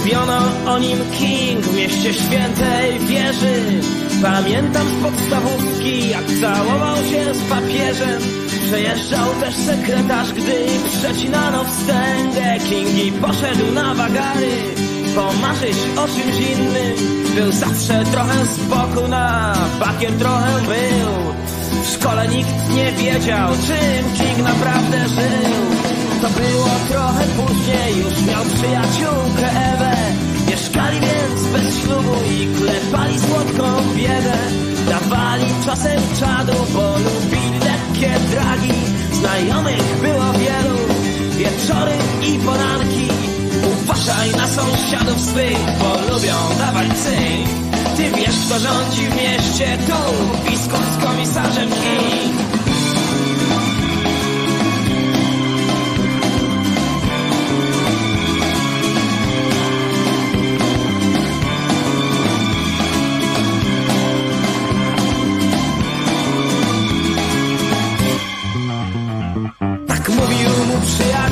Mówiono 0.00 0.38
o 0.66 0.78
nim 0.78 0.98
King 1.18 1.60
w 1.60 1.76
mieście 1.76 2.14
świętej 2.14 2.98
wieży. 2.98 3.80
Pamiętam 4.22 4.86
z 4.88 5.02
podstawówki 5.02 6.08
jak 6.08 6.24
całował 6.40 6.96
się 6.96 7.34
z 7.34 7.42
papieżem. 7.50 8.22
Przejeżdżał 8.66 9.26
też 9.40 9.54
sekretarz, 9.54 10.32
gdy 10.32 10.66
przecinano 10.88 11.64
wstęgę. 11.64 12.58
King 12.68 13.04
i 13.06 13.12
poszedł 13.12 13.72
na 13.74 13.94
wagary 13.94 14.50
Pomarzyć 15.14 15.78
o 15.96 16.06
czymś 16.06 16.50
innym. 16.50 16.94
Był 17.34 17.52
zawsze 17.52 18.04
trochę 18.04 18.46
z 18.46 18.58
boku 18.58 19.08
na 19.08 19.54
bakiem 19.80 20.18
trochę 20.18 20.60
był. 20.62 21.34
W 21.84 21.88
szkole 21.88 22.28
nikt 22.28 22.74
nie 22.74 22.92
wiedział 22.92 23.50
czym 23.50 24.12
King 24.18 24.38
naprawdę 24.48 25.08
żył 25.08 25.99
to 26.20 26.28
było 26.28 26.70
trochę 26.88 27.24
później, 27.24 27.98
już 27.98 28.26
miał 28.26 28.44
przyjaciółkę 28.44 29.46
Ewę. 29.72 29.96
Mieszkali 30.48 31.00
więc 31.00 31.46
bez 31.52 31.78
ślubu 31.78 32.14
i 32.30 32.48
klepali 32.58 33.20
słodką 33.20 33.64
biedę. 33.96 34.38
Dawali 34.88 35.46
czasem 35.64 36.00
czadu, 36.20 36.52
bo 36.74 36.98
lubili 36.98 37.58
lekkie 37.58 38.10
dragi. 38.30 38.72
Znajomych 39.12 40.00
było 40.02 40.32
wielu, 40.32 40.78
wieczory 41.38 41.92
i 42.28 42.38
poranki. 42.38 43.08
Uważaj 43.72 44.30
na 44.30 44.48
sąsiadów 44.48 45.20
swych, 45.20 45.58
bo 45.78 46.14
lubią 46.14 46.36
dawać 46.58 46.88
cynk 46.88 47.48
Ty 47.96 48.10
wiesz 48.10 48.46
kto 48.46 48.58
rządzi 48.58 49.06
w 49.06 49.16
mieście, 49.16 49.78
tu 49.86 50.50
biskup 50.50 50.84
z 50.98 51.04
komisarzem 51.04 51.68
King 51.68 52.59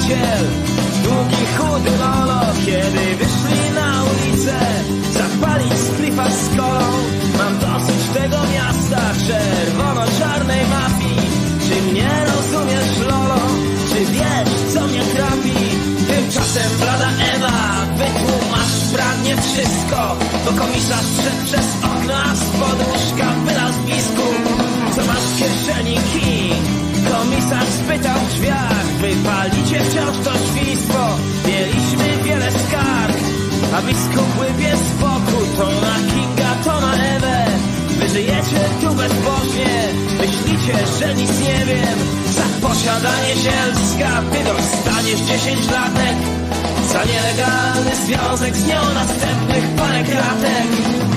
przyjaciel 0.08 0.44
Długi, 1.04 1.44
chudy 1.56 1.90
lolo 1.98 2.40
Kiedy 2.66 3.16
wyszli 3.16 3.70
na 3.74 4.04
ulicę 4.04 4.58
Zapalić 5.12 5.72
splifa 5.72 6.30
z 6.30 6.56
kolą 6.56 6.88
Mam 7.38 7.58
dosyć 7.58 8.02
tego 8.14 8.36
miasta 8.52 9.02
Czerwono-czarnej 9.26 10.66
mafii 10.66 11.30
Czy 11.68 11.92
mnie 11.92 12.10
rozumiesz 12.26 12.98
lolo? 12.98 13.40
Czy 13.88 14.04
wiesz 14.12 14.74
co 14.74 14.86
mnie 14.86 15.02
trafi? 15.02 15.58
Tymczasem 16.08 16.78
blada 16.80 17.08
Ewa 17.34 17.86
Wytłumacz 17.96 18.78
pragnie 18.94 19.36
wszystko 19.36 20.16
Bo 20.44 20.52
komisarz 20.62 21.06
wszedł 21.18 21.44
przez 21.44 21.66
okno 21.84 22.14
A 22.14 22.34
z 22.34 22.44
poduszka 22.44 23.37
A 33.78 33.82
biskup 33.82 34.38
łypie 34.38 34.76
z 34.76 35.00
boku 35.00 35.38
To 35.56 35.66
na 35.66 35.94
Kinga, 36.10 36.50
to 36.64 36.80
na 36.80 36.94
Ewę. 36.94 37.46
Wy 37.98 38.08
żyjecie 38.08 38.60
tu 38.80 38.94
bezbożnie 38.94 39.88
Myślicie, 40.20 40.74
że 40.98 41.14
nic 41.14 41.40
nie 41.40 41.66
wiem. 41.66 41.98
Za 42.36 42.68
posiadanie 42.68 43.34
zielska 43.34 44.22
Ty 44.32 44.44
dostaniesz 44.44 45.20
10 45.20 45.70
latek. 45.70 46.16
Za 46.92 47.04
nielegalny 47.04 47.96
związek 48.06 48.56
z 48.56 48.66
nią 48.66 48.94
Następnych 48.94 49.64
parę 49.76 50.04
kratek 50.04 51.07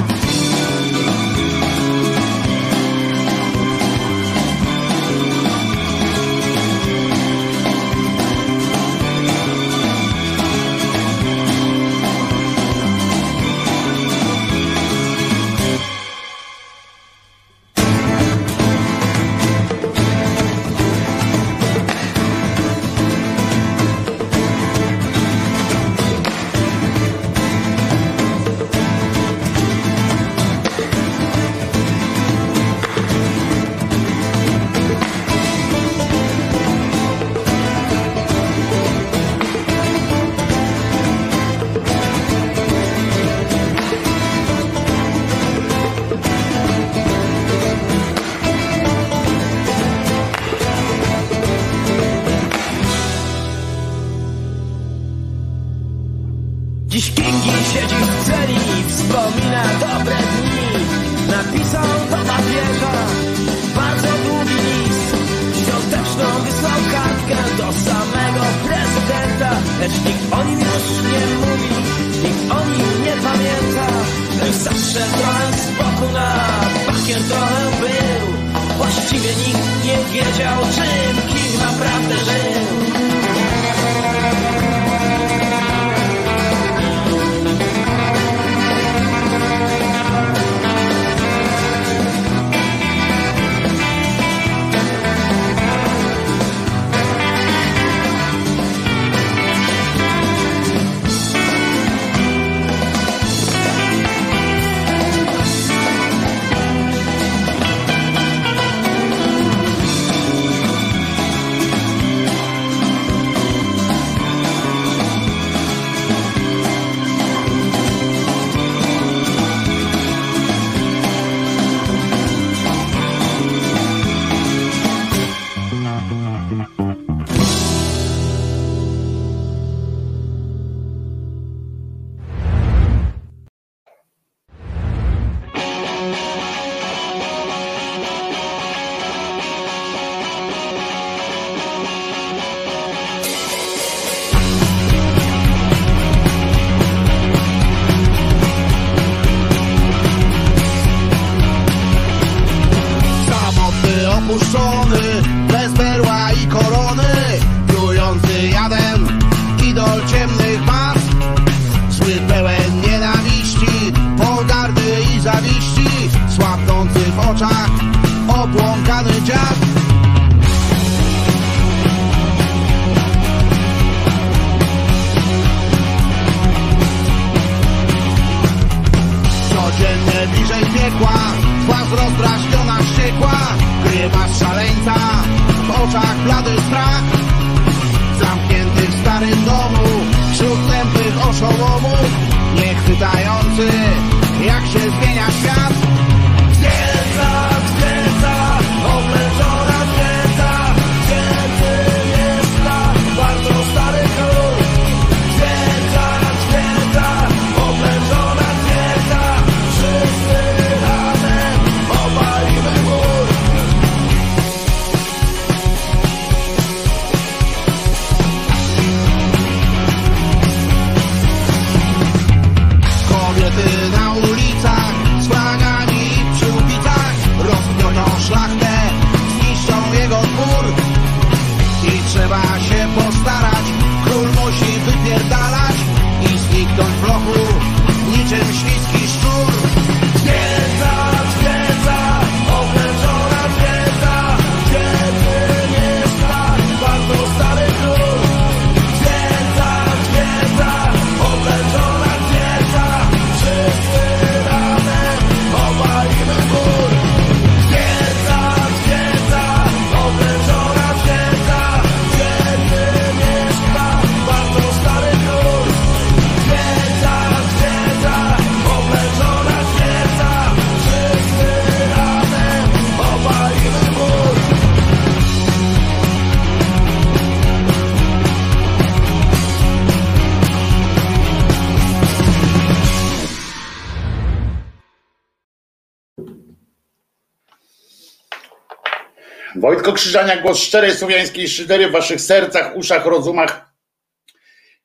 krzyżania 289.94 290.42
głos 290.42 290.60
szczerej 290.60 290.92
słowiańskiej 290.92 291.48
szydery 291.48 291.88
w 291.88 291.92
waszych 291.92 292.22
sercach, 292.22 292.76
uszach, 292.76 293.06
rozumach 293.06 293.72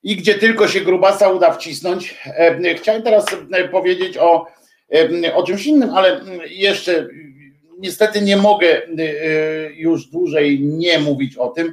i 0.02 0.16
gdzie 0.16 0.34
tylko 0.34 0.68
się 0.68 0.80
grubasa 0.80 1.28
uda 1.28 1.52
wcisnąć. 1.52 2.14
E, 2.26 2.74
chciałem 2.74 3.02
teraz 3.02 3.26
e, 3.52 3.68
powiedzieć 3.68 4.16
o, 4.16 4.46
e, 4.94 5.34
o 5.34 5.42
czymś 5.42 5.66
innym, 5.66 5.90
ale 5.94 6.20
jeszcze 6.48 7.08
niestety 7.78 8.20
nie 8.20 8.36
mogę 8.36 8.82
już 9.74 10.06
dłużej 10.06 10.60
nie 10.60 10.98
mówić 10.98 11.36
o 11.36 11.48
tym. 11.48 11.72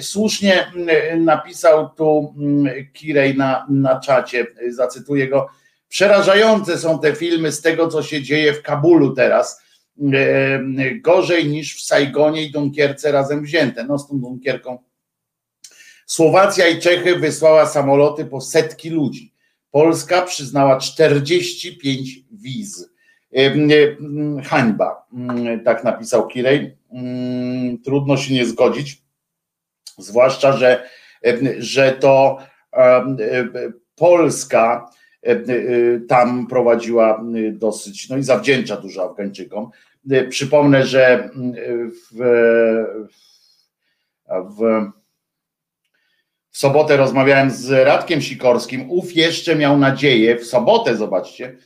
Słusznie 0.00 0.72
napisał 1.16 1.88
tu 1.96 2.34
Kirej 2.92 3.36
na, 3.36 3.66
na 3.70 4.00
czacie, 4.00 4.46
zacytuję 4.68 5.28
go. 5.28 5.48
Przerażające 5.88 6.78
są 6.78 6.98
te 6.98 7.14
filmy 7.14 7.52
z 7.52 7.62
tego, 7.62 7.88
co 7.88 8.02
się 8.02 8.22
dzieje 8.22 8.52
w 8.52 8.62
Kabulu 8.62 9.14
teraz 9.14 9.62
E, 9.98 10.16
e, 10.16 10.94
gorzej 10.94 11.48
niż 11.48 11.76
w 11.76 11.86
Saigonie 11.86 12.42
i 12.42 12.50
Dunkierce 12.50 13.12
razem 13.12 13.42
wzięte. 13.42 13.84
No 13.84 13.98
z 13.98 14.08
tą 14.08 14.20
Dunkierką. 14.20 14.78
Słowacja 16.06 16.68
i 16.68 16.80
Czechy 16.80 17.16
wysłała 17.16 17.66
samoloty 17.66 18.24
po 18.24 18.40
setki 18.40 18.90
ludzi. 18.90 19.34
Polska 19.70 20.22
przyznała 20.22 20.78
45 20.78 22.24
wiz. 22.32 22.90
E, 23.36 23.52
hańba, 24.42 25.06
tak 25.64 25.84
napisał 25.84 26.26
Kirej. 26.26 26.76
Trudno 27.84 28.16
się 28.16 28.34
nie 28.34 28.46
zgodzić, 28.46 29.02
zwłaszcza, 29.98 30.52
że, 30.52 30.88
że 31.58 31.92
to 31.92 32.38
Polska 33.94 34.90
E, 35.26 35.30
e, 35.30 36.00
tam 36.08 36.46
prowadziła 36.46 37.24
e, 37.48 37.52
dosyć, 37.52 38.08
no 38.08 38.16
i 38.16 38.22
zawdzięcza 38.22 38.76
dużo 38.76 39.10
Afgańczykom. 39.10 39.70
Przypomnę, 40.28 40.86
że 40.86 41.30
mm, 41.34 41.52
w, 41.90 42.16
w, 44.28 44.90
w 46.50 46.58
sobotę 46.58 46.96
rozmawiałem 46.96 47.50
z 47.50 47.70
Radkiem 47.70 48.20
Sikorskim. 48.20 48.90
Uf, 48.90 49.16
jeszcze 49.16 49.56
miał 49.56 49.78
nadzieję, 49.78 50.36
w 50.36 50.46
sobotę, 50.46 50.96
zobaczcie, 50.96 51.56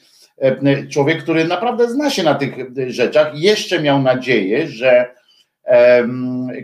człowiek, 0.91 1.23
który 1.23 1.45
naprawdę 1.45 1.91
zna 1.91 2.11
się 2.11 2.23
na 2.23 2.35
tych 2.35 2.55
rzeczach, 2.87 3.39
jeszcze 3.39 3.83
miał 3.83 4.03
nadzieję, 4.03 4.69
że 4.69 5.15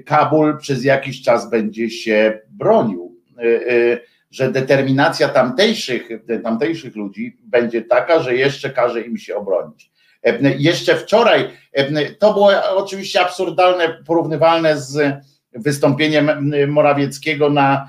Kabul 0.07 0.59
przez 0.59 0.85
jakiś 0.85 1.23
czas 1.23 1.51
będzie 1.51 1.91
się 1.91 2.41
bronił 2.49 3.17
że 4.31 4.53
determinacja 4.53 5.29
tamtejszych, 5.29 6.09
tamtejszych 6.43 6.97
ludzi 6.97 7.37
będzie 7.43 7.83
taka, 7.83 8.21
że 8.21 8.35
jeszcze 8.35 8.71
każe 8.71 9.01
im 9.01 9.17
się 9.19 9.37
obronić. 9.37 9.91
Jeszcze 10.59 10.97
wczoraj, 10.97 11.51
to 12.19 12.33
było 12.33 12.51
oczywiście 12.77 13.21
absurdalne, 13.21 14.03
porównywalne 14.07 14.81
z 14.81 15.17
wystąpieniem 15.53 16.55
Morawieckiego 16.69 17.51
na, 17.51 17.89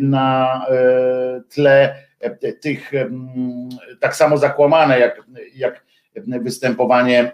na 0.00 0.66
e, 0.70 1.42
tle 1.48 1.94
tych 2.60 2.92
tak 4.00 4.16
samo 4.16 4.38
zakłamane 4.38 4.98
jak, 4.98 5.22
jak 5.54 5.84
występowanie 6.42 7.32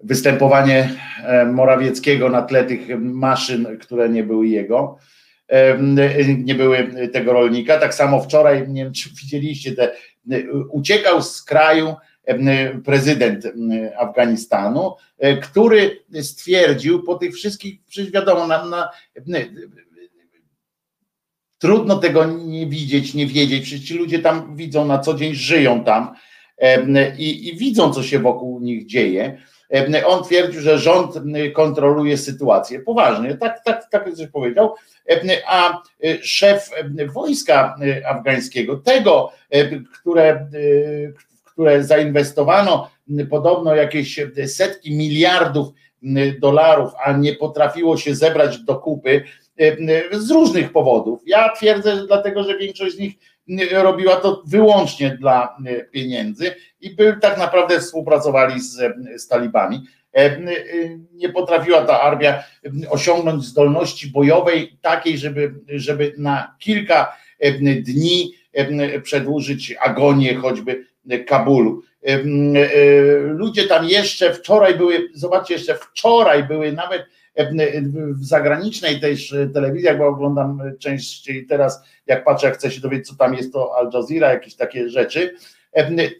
występowanie 0.00 0.90
e, 1.24 1.44
Morawieckiego 1.44 2.28
na 2.28 2.42
tle 2.42 2.64
tych 2.64 3.00
maszyn, 3.00 3.78
które 3.78 4.08
nie 4.08 4.24
były 4.24 4.46
jego, 4.46 4.98
e, 4.98 5.13
nie 6.36 6.54
były 6.54 7.08
tego 7.12 7.32
rolnika. 7.32 7.78
Tak 7.78 7.94
samo 7.94 8.22
wczoraj, 8.22 8.68
nie 8.68 8.84
wiem 8.84 8.92
czy 8.92 9.10
widzieliście, 9.10 9.72
te, 9.72 9.92
uciekał 10.70 11.22
z 11.22 11.42
kraju 11.42 11.94
e, 12.24 12.80
prezydent 12.80 13.44
Afganistanu, 13.98 14.94
który 15.42 16.04
stwierdził 16.22 17.02
po 17.02 17.14
tych 17.14 17.34
wszystkich, 17.34 17.84
przecież 17.86 18.12
wiadomo, 18.12 18.46
na, 18.46 18.64
na, 18.64 18.90
trudno 21.58 21.96
tego 21.96 22.24
nie 22.24 22.66
widzieć, 22.66 23.14
nie 23.14 23.26
wiedzieć, 23.26 23.62
przecież 23.62 23.88
ci 23.88 23.94
ludzie 23.94 24.18
tam 24.18 24.56
widzą 24.56 24.84
na 24.84 24.98
co 24.98 25.14
dzień, 25.14 25.34
żyją 25.34 25.84
tam 25.84 26.14
i, 27.18 27.48
i 27.48 27.56
widzą, 27.56 27.92
co 27.92 28.02
się 28.02 28.18
wokół 28.18 28.60
nich 28.60 28.86
dzieje 28.86 29.38
on 30.06 30.24
twierdził, 30.24 30.60
że 30.60 30.78
rząd 30.78 31.14
kontroluje 31.52 32.18
sytuację. 32.18 32.80
Poważnie, 32.80 33.36
tak, 33.36 33.64
tak, 33.64 33.90
tak 33.90 34.14
coś 34.14 34.28
powiedział. 34.28 34.74
A 35.46 35.82
szef 36.22 36.70
wojska 37.12 37.76
afgańskiego, 38.08 38.76
tego, 38.76 39.32
które, 40.00 40.46
które 41.44 41.84
zainwestowano 41.84 42.90
podobno 43.30 43.74
jakieś 43.74 44.20
setki 44.46 44.96
miliardów 44.96 45.68
dolarów, 46.40 46.92
a 47.04 47.12
nie 47.12 47.34
potrafiło 47.34 47.96
się 47.96 48.14
zebrać 48.14 48.58
do 48.58 48.76
kupy 48.76 49.24
z 50.12 50.30
różnych 50.30 50.72
powodów. 50.72 51.20
Ja 51.26 51.52
twierdzę, 51.56 51.96
że 51.96 52.06
dlatego, 52.06 52.42
że 52.44 52.58
większość 52.58 52.96
z 52.96 52.98
nich 52.98 53.14
robiła 53.72 54.16
to 54.16 54.42
wyłącznie 54.46 55.16
dla 55.20 55.56
e, 55.66 55.84
pieniędzy 55.84 56.54
i 56.80 56.90
by 56.90 57.16
tak 57.20 57.38
naprawdę 57.38 57.80
współpracowali 57.80 58.60
z, 58.60 58.76
z 59.16 59.28
talibami. 59.28 59.84
E, 60.16 60.20
e, 60.20 60.40
nie 61.12 61.28
potrafiła 61.28 61.84
ta 61.84 62.00
armia 62.00 62.42
osiągnąć 62.90 63.44
zdolności 63.44 64.10
bojowej 64.10 64.78
takiej, 64.82 65.18
żeby, 65.18 65.54
żeby 65.68 66.14
na 66.18 66.56
kilka 66.58 67.16
dni 67.82 68.34
przedłużyć 69.02 69.74
agonię 69.80 70.34
choćby 70.34 70.86
Kabulu. 71.26 71.82
Ludzie 73.22 73.66
tam 73.66 73.88
jeszcze 73.88 74.34
wczoraj 74.34 74.74
były, 74.74 75.08
zobaczcie, 75.14 75.54
jeszcze 75.54 75.74
wczoraj 75.74 76.44
były 76.44 76.72
nawet 76.72 77.06
w 77.94 78.24
zagranicznej 78.24 79.00
też 79.00 79.34
telewizji, 79.54 79.88
bo 79.98 80.06
oglądam 80.06 80.62
częściej 80.78 81.46
teraz, 81.46 81.84
jak 82.06 82.24
patrzę, 82.24 82.46
jak 82.46 82.56
chcę 82.56 82.70
się 82.70 82.80
dowiedzieć, 82.80 83.08
co 83.08 83.16
tam 83.16 83.34
jest, 83.34 83.52
to 83.52 83.76
Al 83.76 83.90
Jazeera, 83.94 84.32
jakieś 84.32 84.56
takie 84.56 84.88
rzeczy, 84.88 85.34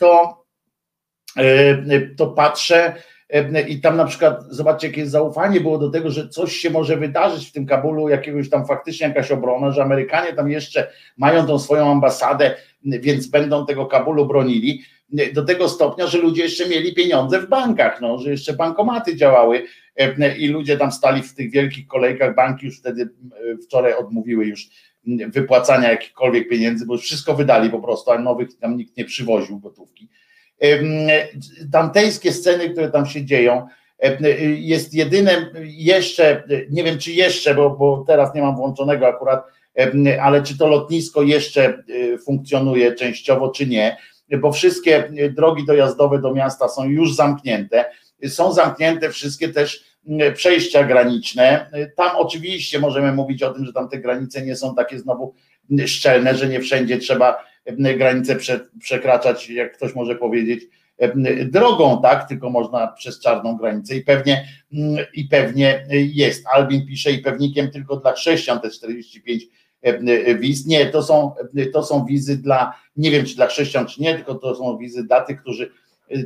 to, 0.00 0.44
to 2.16 2.26
patrzę 2.26 2.94
i 3.68 3.80
tam 3.80 3.96
na 3.96 4.04
przykład, 4.04 4.44
zobaczcie, 4.50 4.86
jakie 4.86 5.06
zaufanie 5.06 5.60
było 5.60 5.78
do 5.78 5.90
tego, 5.90 6.10
że 6.10 6.28
coś 6.28 6.52
się 6.56 6.70
może 6.70 6.96
wydarzyć 6.96 7.48
w 7.48 7.52
tym 7.52 7.66
Kabulu, 7.66 8.08
jakiegoś 8.08 8.50
tam 8.50 8.66
faktycznie 8.66 9.06
jakaś 9.06 9.30
obrona, 9.32 9.70
że 9.70 9.82
Amerykanie 9.82 10.32
tam 10.32 10.50
jeszcze 10.50 10.90
mają 11.16 11.46
tą 11.46 11.58
swoją 11.58 11.90
ambasadę, 11.90 12.54
więc 12.84 13.26
będą 13.26 13.66
tego 13.66 13.86
Kabulu 13.86 14.26
bronili 14.26 14.82
do 15.32 15.44
tego 15.44 15.68
stopnia, 15.68 16.06
że 16.06 16.18
ludzie 16.18 16.42
jeszcze 16.42 16.68
mieli 16.68 16.94
pieniądze 16.94 17.40
w 17.40 17.48
bankach, 17.48 18.00
no, 18.00 18.18
że 18.18 18.30
jeszcze 18.30 18.52
bankomaty 18.52 19.16
działały. 19.16 19.56
e, 19.58 19.64
i 20.38 20.48
ludzie 20.48 20.76
tam 20.76 20.92
stali 20.92 21.22
w 21.22 21.34
tych 21.34 21.50
wielkich 21.50 21.86
kolejkach, 21.86 22.34
banki 22.34 22.66
już 22.66 22.78
wtedy 22.78 23.02
e, 23.02 23.56
wczoraj 23.56 23.94
odmówiły 23.94 24.46
już 24.46 24.68
wypłacania 25.28 25.90
jakichkolwiek 25.90 26.48
pieniędzy, 26.48 26.86
bo 26.86 26.94
już 26.94 27.02
wszystko 27.02 27.34
wydali 27.34 27.70
po 27.70 27.80
prostu, 27.80 28.10
a 28.10 28.18
nowych 28.18 28.58
tam 28.58 28.76
nikt 28.76 28.96
nie 28.96 29.04
przywoził 29.04 29.60
gotówki. 29.60 30.08
Tamtejskie 31.72 32.32
sceny, 32.32 32.70
które 32.70 32.90
tam 32.90 33.06
się 33.06 33.24
dzieją, 33.24 33.66
jest 34.56 34.94
jedynym 34.94 35.44
jeszcze, 35.64 36.42
nie 36.70 36.84
wiem 36.84 36.98
czy 36.98 37.12
jeszcze, 37.12 37.54
bo, 37.54 37.70
bo 37.70 38.04
teraz 38.06 38.34
nie 38.34 38.42
mam 38.42 38.56
włączonego 38.56 39.08
akurat, 39.08 39.44
ale 40.20 40.42
czy 40.42 40.58
to 40.58 40.68
lotnisko 40.68 41.22
jeszcze 41.22 41.64
e, 41.64 42.18
funkcjonuje 42.18 42.94
częściowo, 42.94 43.50
czy 43.50 43.66
nie 43.66 43.96
bo 44.38 44.52
wszystkie 44.52 45.10
drogi 45.30 45.66
dojazdowe 45.66 46.18
do 46.18 46.34
miasta 46.34 46.68
są 46.68 46.84
już 46.84 47.14
zamknięte. 47.14 47.84
Są 48.28 48.52
zamknięte 48.52 49.10
wszystkie 49.10 49.48
też 49.48 49.84
mm, 50.06 50.34
przejścia 50.34 50.84
graniczne. 50.84 51.70
Tam 51.96 52.16
oczywiście 52.16 52.78
możemy 52.78 53.12
mówić 53.12 53.42
o 53.42 53.50
tym, 53.50 53.64
że 53.64 53.72
tam 53.72 53.88
te 53.88 53.98
granice 53.98 54.42
nie 54.42 54.56
są 54.56 54.74
takie 54.74 54.98
znowu 54.98 55.34
szczelne, 55.86 56.34
że 56.34 56.48
nie 56.48 56.60
wszędzie 56.60 56.98
trzeba 56.98 57.44
mm, 57.66 57.98
granice 57.98 58.36
przekraczać, 58.80 59.50
jak 59.50 59.76
ktoś 59.76 59.94
może 59.94 60.16
powiedzieć, 60.16 60.64
mm, 60.98 61.50
drogą, 61.50 62.02
tak, 62.02 62.28
tylko 62.28 62.50
można 62.50 62.86
przez 62.86 63.20
czarną 63.20 63.56
granicę 63.56 63.96
i 63.96 64.00
pewnie 64.00 64.48
i 65.14 65.24
pewnie 65.24 65.86
jest. 65.90 66.44
Albin 66.52 66.86
pisze 66.86 67.12
i 67.12 67.18
pewnikiem 67.18 67.70
tylko 67.70 67.96
dla 67.96 68.12
chrześcijan 68.12 68.60
te 68.60 68.70
45 68.70 69.46
wiz. 70.38 70.66
Nie, 70.66 70.86
to 70.86 71.02
są, 71.02 71.34
to 71.72 71.82
są 71.82 72.04
wizy 72.04 72.36
dla, 72.36 72.74
nie 72.96 73.10
wiem 73.10 73.26
czy 73.26 73.36
dla 73.36 73.46
chrześcijan 73.46 73.86
czy 73.86 74.02
nie, 74.02 74.14
tylko 74.14 74.34
to 74.34 74.54
są 74.54 74.78
wizy 74.78 75.04
dla 75.04 75.20
tych, 75.20 75.40
którzy 75.40 75.70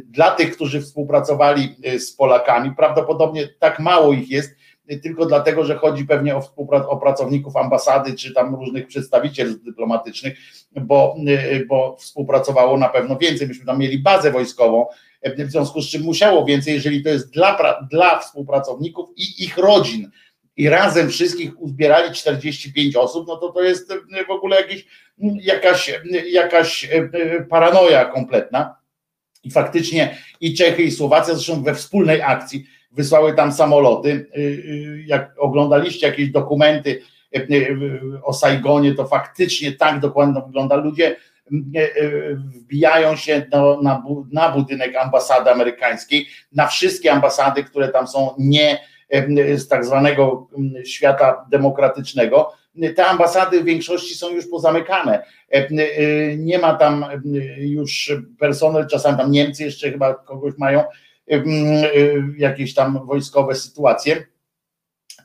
dla 0.05 0.31
tych, 0.31 0.55
którzy 0.55 0.81
współpracowali 0.81 1.77
z 1.99 2.13
Polakami, 2.13 2.73
prawdopodobnie 2.77 3.49
tak 3.59 3.79
mało 3.79 4.13
ich 4.13 4.31
jest, 4.31 4.55
tylko 5.03 5.27
dlatego, 5.27 5.65
że 5.65 5.77
chodzi 5.77 6.05
pewnie 6.05 6.37
o, 6.37 6.43
o 6.89 6.97
pracowników 6.97 7.57
ambasady 7.57 8.15
czy 8.15 8.35
tam 8.35 8.55
różnych 8.55 8.87
przedstawicielstw 8.87 9.65
dyplomatycznych, 9.65 10.39
bo, 10.81 11.17
bo 11.69 11.97
współpracowało 11.97 12.77
na 12.77 12.89
pewno 12.89 13.17
więcej. 13.17 13.49
Myśmy 13.49 13.67
tam 13.67 13.79
mieli 13.79 13.99
bazę 13.99 14.31
wojskową, 14.31 14.87
w 15.25 15.51
związku 15.51 15.83
z 15.83 15.89
czym 15.89 16.03
musiało 16.03 16.45
więcej, 16.45 16.75
jeżeli 16.75 17.03
to 17.03 17.09
jest 17.09 17.31
dla, 17.31 17.81
dla 17.91 18.19
współpracowników 18.19 19.09
i 19.17 19.45
ich 19.45 19.59
rodzin 19.59 20.11
i 20.57 20.69
razem 20.69 21.09
wszystkich 21.09 21.61
uzbierali 21.61 22.15
45 22.15 22.97
osób, 22.97 23.29
no 23.29 23.37
to 23.37 23.53
to 23.53 23.63
jest 23.63 23.93
w 24.29 24.31
ogóle 24.31 24.57
jakiś, 24.57 24.87
jakaś, 25.41 26.01
jakaś 26.27 26.85
e, 26.85 27.45
paranoja 27.51 28.05
kompletna. 28.05 28.77
I 29.44 29.51
faktycznie 29.51 30.16
i 30.40 30.55
Czechy, 30.55 30.82
i 30.82 30.90
Słowacja, 30.90 31.35
zresztą 31.35 31.62
we 31.62 31.74
wspólnej 31.74 32.23
akcji 32.23 32.66
wysłały 32.93 33.35
tam 33.35 33.52
samoloty. 33.52 34.31
E, 34.35 34.40
jak 35.06 35.35
oglądaliście 35.39 36.06
jakieś 36.06 36.31
dokumenty 36.31 37.01
o 38.23 38.32
Saigonie, 38.32 38.94
to 38.94 39.06
faktycznie 39.06 39.73
tak 39.73 40.01
dokładnie 40.01 40.43
wygląda. 40.47 40.77
Ludzie 40.77 41.16
wbijają 42.31 43.16
się 43.16 43.47
do, 43.51 43.81
na, 43.82 44.02
na 44.32 44.52
budynek 44.52 44.97
ambasady 44.97 45.51
amerykańskiej, 45.51 46.27
na 46.52 46.66
wszystkie 46.66 47.12
ambasady, 47.12 47.65
które 47.65 47.89
tam 47.89 48.09
są 48.09 48.35
nie 48.39 48.78
z 49.56 49.69
tak 49.69 49.85
zwanego 49.85 50.48
świata 50.85 51.47
demokratycznego, 51.51 52.52
te 52.97 53.07
ambasady 53.07 53.61
w 53.61 53.65
większości 53.65 54.15
są 54.15 54.31
już 54.31 54.47
pozamykane. 54.47 55.23
Nie 56.37 56.59
ma 56.59 56.75
tam 56.75 57.05
już 57.59 58.13
personel, 58.39 58.87
czasami 58.87 59.19
tam 59.19 59.31
Niemcy 59.31 59.65
jeszcze 59.65 59.91
chyba 59.91 60.15
kogoś 60.15 60.55
mają, 60.59 60.85
jakieś 62.37 62.75
tam 62.75 63.07
wojskowe 63.07 63.55
sytuacje. 63.55 64.27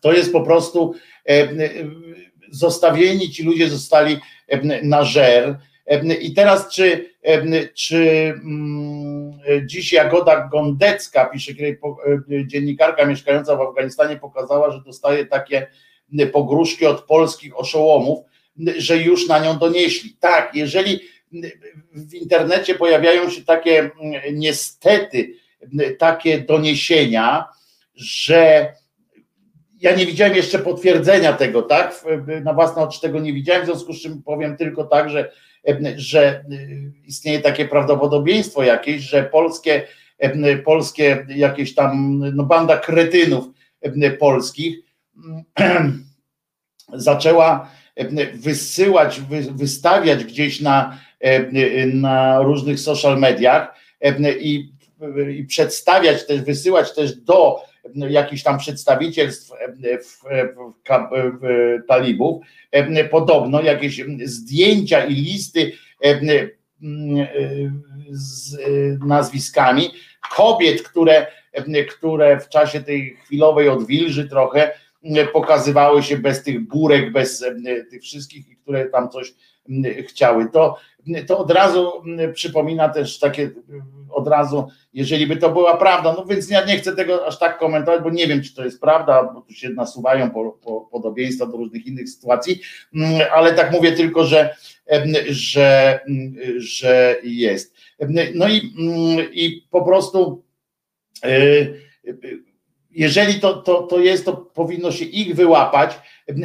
To 0.02 0.14
jest 0.14 0.32
po 0.32 0.42
prostu 0.42 0.94
zostawieni, 2.52 3.32
ci 3.32 3.44
ludzie 3.44 3.70
zostali 3.70 4.18
na 4.84 5.04
żer 5.04 5.58
i 6.22 6.34
teraz, 6.34 6.70
czy, 6.70 7.10
czy 7.74 8.34
mm, 8.44 9.32
dziś 9.66 9.94
Jagoda 9.94 10.50
Gondecka, 10.52 11.26
pisze 11.26 11.52
dziennikarka 12.46 13.06
mieszkająca 13.06 13.56
w 13.56 13.62
Afganistanie, 13.62 14.16
pokazała, 14.16 14.72
że 14.72 14.82
dostaje 14.82 15.26
takie 15.26 15.68
pogróżki 16.34 16.86
od 16.86 17.02
polskich 17.02 17.60
oszołomów, 17.60 18.20
że 18.78 18.98
już 18.98 19.28
na 19.28 19.40
nią 19.40 19.58
donieśli. 19.58 20.16
Tak, 20.20 20.56
jeżeli 20.56 21.00
w 21.94 22.14
internecie 22.14 22.76
pojawiają 22.76 23.30
się 23.30 23.42
takie 23.42 23.92
niestety 24.34 25.34
takie 26.00 26.40
doniesienia, 26.40 27.46
że 27.96 28.74
ja 29.80 29.96
nie 29.96 30.06
widziałem 30.06 30.36
jeszcze 30.36 30.60
potwierdzenia 30.60 31.34
tego, 31.34 31.62
tak? 31.62 32.06
Na 32.44 32.54
własne 32.54 32.82
oczy 32.82 33.02
tego 33.02 33.20
nie 33.20 33.34
widziałem, 33.34 33.64
w 33.64 33.66
związku 33.66 33.94
z 33.94 34.02
czym 34.02 34.24
powiem 34.24 34.58
tylko 34.58 34.84
tak, 34.84 35.10
że, 35.10 35.32
że 35.96 36.46
istnieje 37.06 37.40
takie 37.40 37.66
prawdopodobieństwo 37.66 38.64
jakieś, 38.64 39.02
że 39.02 39.24
polskie, 39.24 39.88
polskie 40.66 41.26
jakieś 41.30 41.76
tam 41.76 42.20
no 42.36 42.44
banda 42.44 42.78
kretynów 42.78 43.46
polskich 44.20 44.80
zaczęła 46.94 47.70
wysyłać, 48.34 49.22
wystawiać 49.52 50.24
gdzieś 50.24 50.62
na, 50.62 50.98
na 51.94 52.40
różnych 52.42 52.80
social 52.80 53.20
mediach 53.20 53.76
i, 54.40 54.74
i 55.38 55.44
przedstawiać 55.44 56.28
też, 56.28 56.42
wysyłać 56.42 56.96
też 56.96 57.16
do 57.16 57.62
jakichś 57.96 58.44
tam 58.44 58.58
przedstawicielstw 58.58 59.52
w, 59.52 60.06
w, 60.06 60.24
w, 61.42 61.88
talibów, 61.88 62.46
podobno 63.12 63.62
jakieś 63.62 64.02
zdjęcia 64.24 65.06
i 65.06 65.14
listy 65.14 65.72
z 68.12 68.58
nazwiskami 69.06 69.92
kobiet, 70.36 70.84
które, 70.84 71.28
które 71.90 72.40
w 72.40 72.50
czasie 72.50 72.82
tej 72.82 73.18
chwilowej 73.26 73.70
odwilży 73.70 74.30
trochę 74.30 74.72
pokazywały 75.34 76.04
się 76.04 76.18
bez 76.18 76.44
tych 76.44 76.68
burek, 76.68 77.12
bez 77.12 77.46
tych 77.90 78.02
wszystkich, 78.02 78.46
które 78.62 78.86
tam 78.86 79.10
coś 79.10 79.34
chciały. 80.08 80.50
To, 80.50 80.78
to 81.28 81.38
od 81.38 81.52
razu 81.52 81.92
przypomina 82.34 82.90
też 82.90 83.20
takie, 83.20 83.52
od 84.10 84.28
razu, 84.28 84.68
jeżeli 84.94 85.28
by 85.28 85.38
to 85.38 85.50
była 85.50 85.78
prawda, 85.78 86.14
no 86.18 86.26
więc 86.26 86.50
ja 86.50 86.66
nie 86.66 86.78
chcę 86.78 86.96
tego 86.96 87.28
aż 87.28 87.40
tak 87.40 87.58
komentować, 87.58 88.04
bo 88.04 88.10
nie 88.10 88.28
wiem, 88.28 88.42
czy 88.42 88.56
to 88.56 88.66
jest 88.66 88.82
prawda, 88.82 89.24
bo 89.34 89.42
tu 89.42 89.54
się 89.54 89.70
nasuwają 89.70 90.32
po, 90.32 90.52
po, 90.52 90.82
podobieństwa 90.82 91.46
do 91.46 91.58
różnych 91.58 91.88
innych 91.88 92.10
sytuacji, 92.10 92.62
ale 93.32 93.54
tak 93.54 93.72
mówię 93.72 93.92
tylko, 93.92 94.26
że, 94.26 94.56
że, 95.30 96.00
że 96.58 97.16
jest. 97.24 97.76
No 98.36 98.50
i, 98.50 98.74
i 99.32 99.68
po 99.72 99.86
prostu 99.86 100.44
jeżeli 102.96 103.40
to, 103.40 103.54
to, 103.54 103.84
to 103.84 104.00
jest, 104.00 104.26
to 104.26 104.34
powinno 104.34 104.92
się 104.92 105.06
ich 105.06 105.36
wyłapać, 105.36 106.00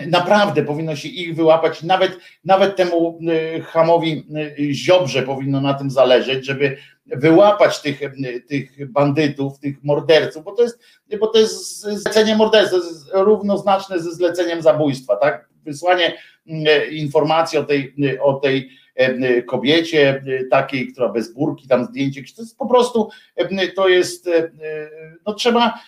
naprawdę 0.06 0.62
powinno 0.62 0.96
się 0.96 1.08
ich 1.08 1.36
wyłapać, 1.36 1.82
nawet, 1.82 2.18
nawet 2.44 2.76
temu 2.76 3.18
y, 3.56 3.60
hamowi 3.60 4.26
y, 4.58 4.74
Ziobrze 4.74 5.22
powinno 5.22 5.60
na 5.60 5.74
tym 5.74 5.90
zależeć, 5.90 6.46
żeby 6.46 6.76
wyłapać 7.06 7.82
tych, 7.82 8.02
y, 8.02 8.44
tych 8.48 8.92
bandytów, 8.92 9.58
tych 9.58 9.84
morderców, 9.84 10.44
bo 10.44 10.52
to 10.52 10.62
jest, 10.62 10.80
bo 11.20 11.26
to 11.26 11.38
jest 11.38 11.80
zlecenie 11.80 12.36
morderstwa, 12.36 12.78
to 12.78 12.84
jest 12.84 13.10
równoznaczne 13.12 14.00
ze 14.00 14.12
zleceniem 14.12 14.62
zabójstwa, 14.62 15.16
tak? 15.16 15.48
Wysłanie 15.64 16.12
informacji 16.90 17.58
o 17.58 17.64
tej, 17.64 17.94
o 18.20 18.34
tej 18.34 18.70
kobiecie 19.46 20.24
takiej, 20.50 20.92
która 20.92 21.08
bez 21.08 21.34
burki, 21.34 21.68
tam 21.68 21.84
zdjęcie, 21.84 22.22
to 22.36 22.42
jest 22.42 22.58
po 22.58 22.66
prostu, 22.66 23.08
to 23.76 23.88
jest, 23.88 24.30
no 25.26 25.34
trzeba 25.34 25.78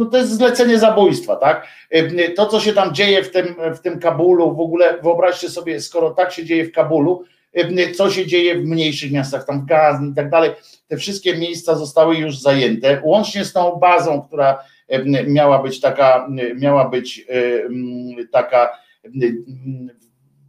no 0.00 0.06
to 0.06 0.16
jest 0.16 0.32
zlecenie 0.36 0.78
zabójstwa, 0.78 1.36
tak? 1.36 1.66
To, 2.36 2.46
co 2.46 2.60
się 2.60 2.72
tam 2.72 2.94
dzieje 2.94 3.24
w 3.24 3.30
tym, 3.30 3.54
w 3.74 3.78
tym 3.78 3.98
Kabulu, 3.98 4.56
w 4.56 4.60
ogóle 4.60 4.98
wyobraźcie 5.02 5.48
sobie, 5.48 5.80
skoro 5.80 6.10
tak 6.10 6.32
się 6.32 6.44
dzieje 6.44 6.64
w 6.64 6.72
Kabulu, 6.72 7.24
co 7.96 8.10
się 8.10 8.26
dzieje 8.26 8.58
w 8.58 8.64
mniejszych 8.64 9.12
miastach, 9.12 9.46
tam 9.46 9.60
w 9.60 9.66
Gazni 9.66 10.10
i 10.10 10.14
tak 10.14 10.30
dalej, 10.30 10.50
te 10.88 10.96
wszystkie 10.96 11.38
miejsca 11.38 11.74
zostały 11.74 12.16
już 12.16 12.38
zajęte, 12.38 13.00
łącznie 13.04 13.44
z 13.44 13.52
tą 13.52 13.76
bazą, 13.76 14.22
która 14.22 14.58
miała 15.26 15.62
być 15.62 15.80
taka, 15.80 16.28
miała 16.54 16.88
być 16.88 17.26
taka 18.32 18.78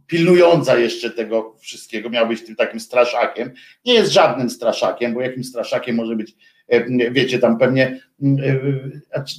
pilnująca 0.06 0.78
jeszcze 0.78 1.10
tego 1.10 1.56
wszystkiego, 1.60 2.10
miał 2.10 2.28
być 2.28 2.44
tym 2.44 2.56
takim 2.56 2.80
straszakiem. 2.80 3.50
Nie 3.84 3.94
jest 3.94 4.12
żadnym 4.12 4.50
straszakiem, 4.50 5.14
bo 5.14 5.20
jakim 5.20 5.44
straszakiem 5.44 5.96
może 5.96 6.16
być 6.16 6.34
wiecie, 7.10 7.38
tam 7.38 7.58
pewnie 7.58 8.00
e, 8.22 8.26
e, 8.26 9.32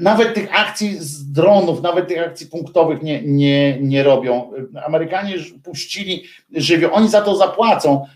nawet 0.00 0.34
tych 0.34 0.58
akcji 0.58 0.96
z 0.98 1.32
dronów, 1.32 1.82
nawet 1.82 2.08
tych 2.08 2.18
akcji 2.18 2.46
punktowych 2.46 3.02
nie, 3.02 3.22
nie, 3.22 3.78
nie 3.80 4.02
robią. 4.02 4.52
Amerykanie 4.86 5.34
puścili 5.64 6.24
żywioł, 6.50 6.94
oni 6.94 7.08
za 7.08 7.20
to 7.20 7.36
zapłacą. 7.36 8.06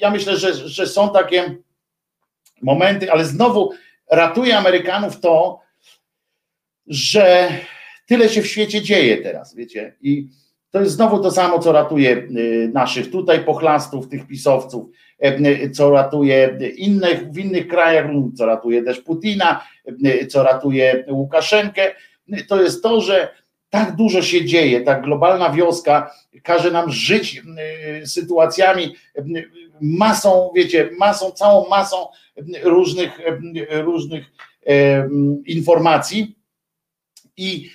Ja 0.00 0.10
myślę, 0.10 0.36
że, 0.36 0.54
że 0.54 0.86
są 0.86 1.12
takie 1.12 1.56
momenty, 2.62 3.12
ale 3.12 3.24
znowu 3.24 3.70
ratuje 4.10 4.58
Amerykanów 4.58 5.20
to, 5.20 5.60
że 6.86 7.48
tyle 8.06 8.28
się 8.28 8.42
w 8.42 8.46
świecie 8.46 8.82
dzieje 8.82 9.16
teraz, 9.16 9.54
wiecie, 9.54 9.96
i 10.00 10.28
to 10.70 10.80
jest 10.80 10.92
znowu 10.92 11.22
to 11.22 11.30
samo, 11.30 11.58
co 11.58 11.72
ratuje 11.72 12.28
naszych 12.72 13.10
tutaj 13.10 13.44
pochlastów, 13.44 14.08
tych 14.08 14.26
pisowców, 14.26 14.90
co 15.72 15.90
ratuje 15.90 16.58
innych, 16.76 17.30
w 17.30 17.38
innych 17.38 17.68
krajach, 17.68 18.06
co 18.36 18.46
ratuje 18.46 18.82
też 18.82 19.00
Putina, 19.00 19.64
co 20.28 20.42
ratuje 20.42 21.04
Łukaszenkę, 21.08 21.94
to 22.48 22.62
jest 22.62 22.82
to, 22.82 23.00
że 23.00 23.28
tak 23.70 23.96
dużo 23.96 24.22
się 24.22 24.44
dzieje, 24.44 24.80
ta 24.80 25.00
globalna 25.00 25.50
wioska 25.50 26.10
każe 26.42 26.70
nam 26.70 26.92
żyć 26.92 27.42
sytuacjami, 28.04 28.94
masą, 29.80 30.50
wiecie, 30.56 30.90
masą, 30.98 31.30
całą 31.30 31.68
masą 31.68 31.96
różnych, 32.62 33.20
różnych 33.70 34.24
informacji. 35.46 36.36
I 37.36 37.70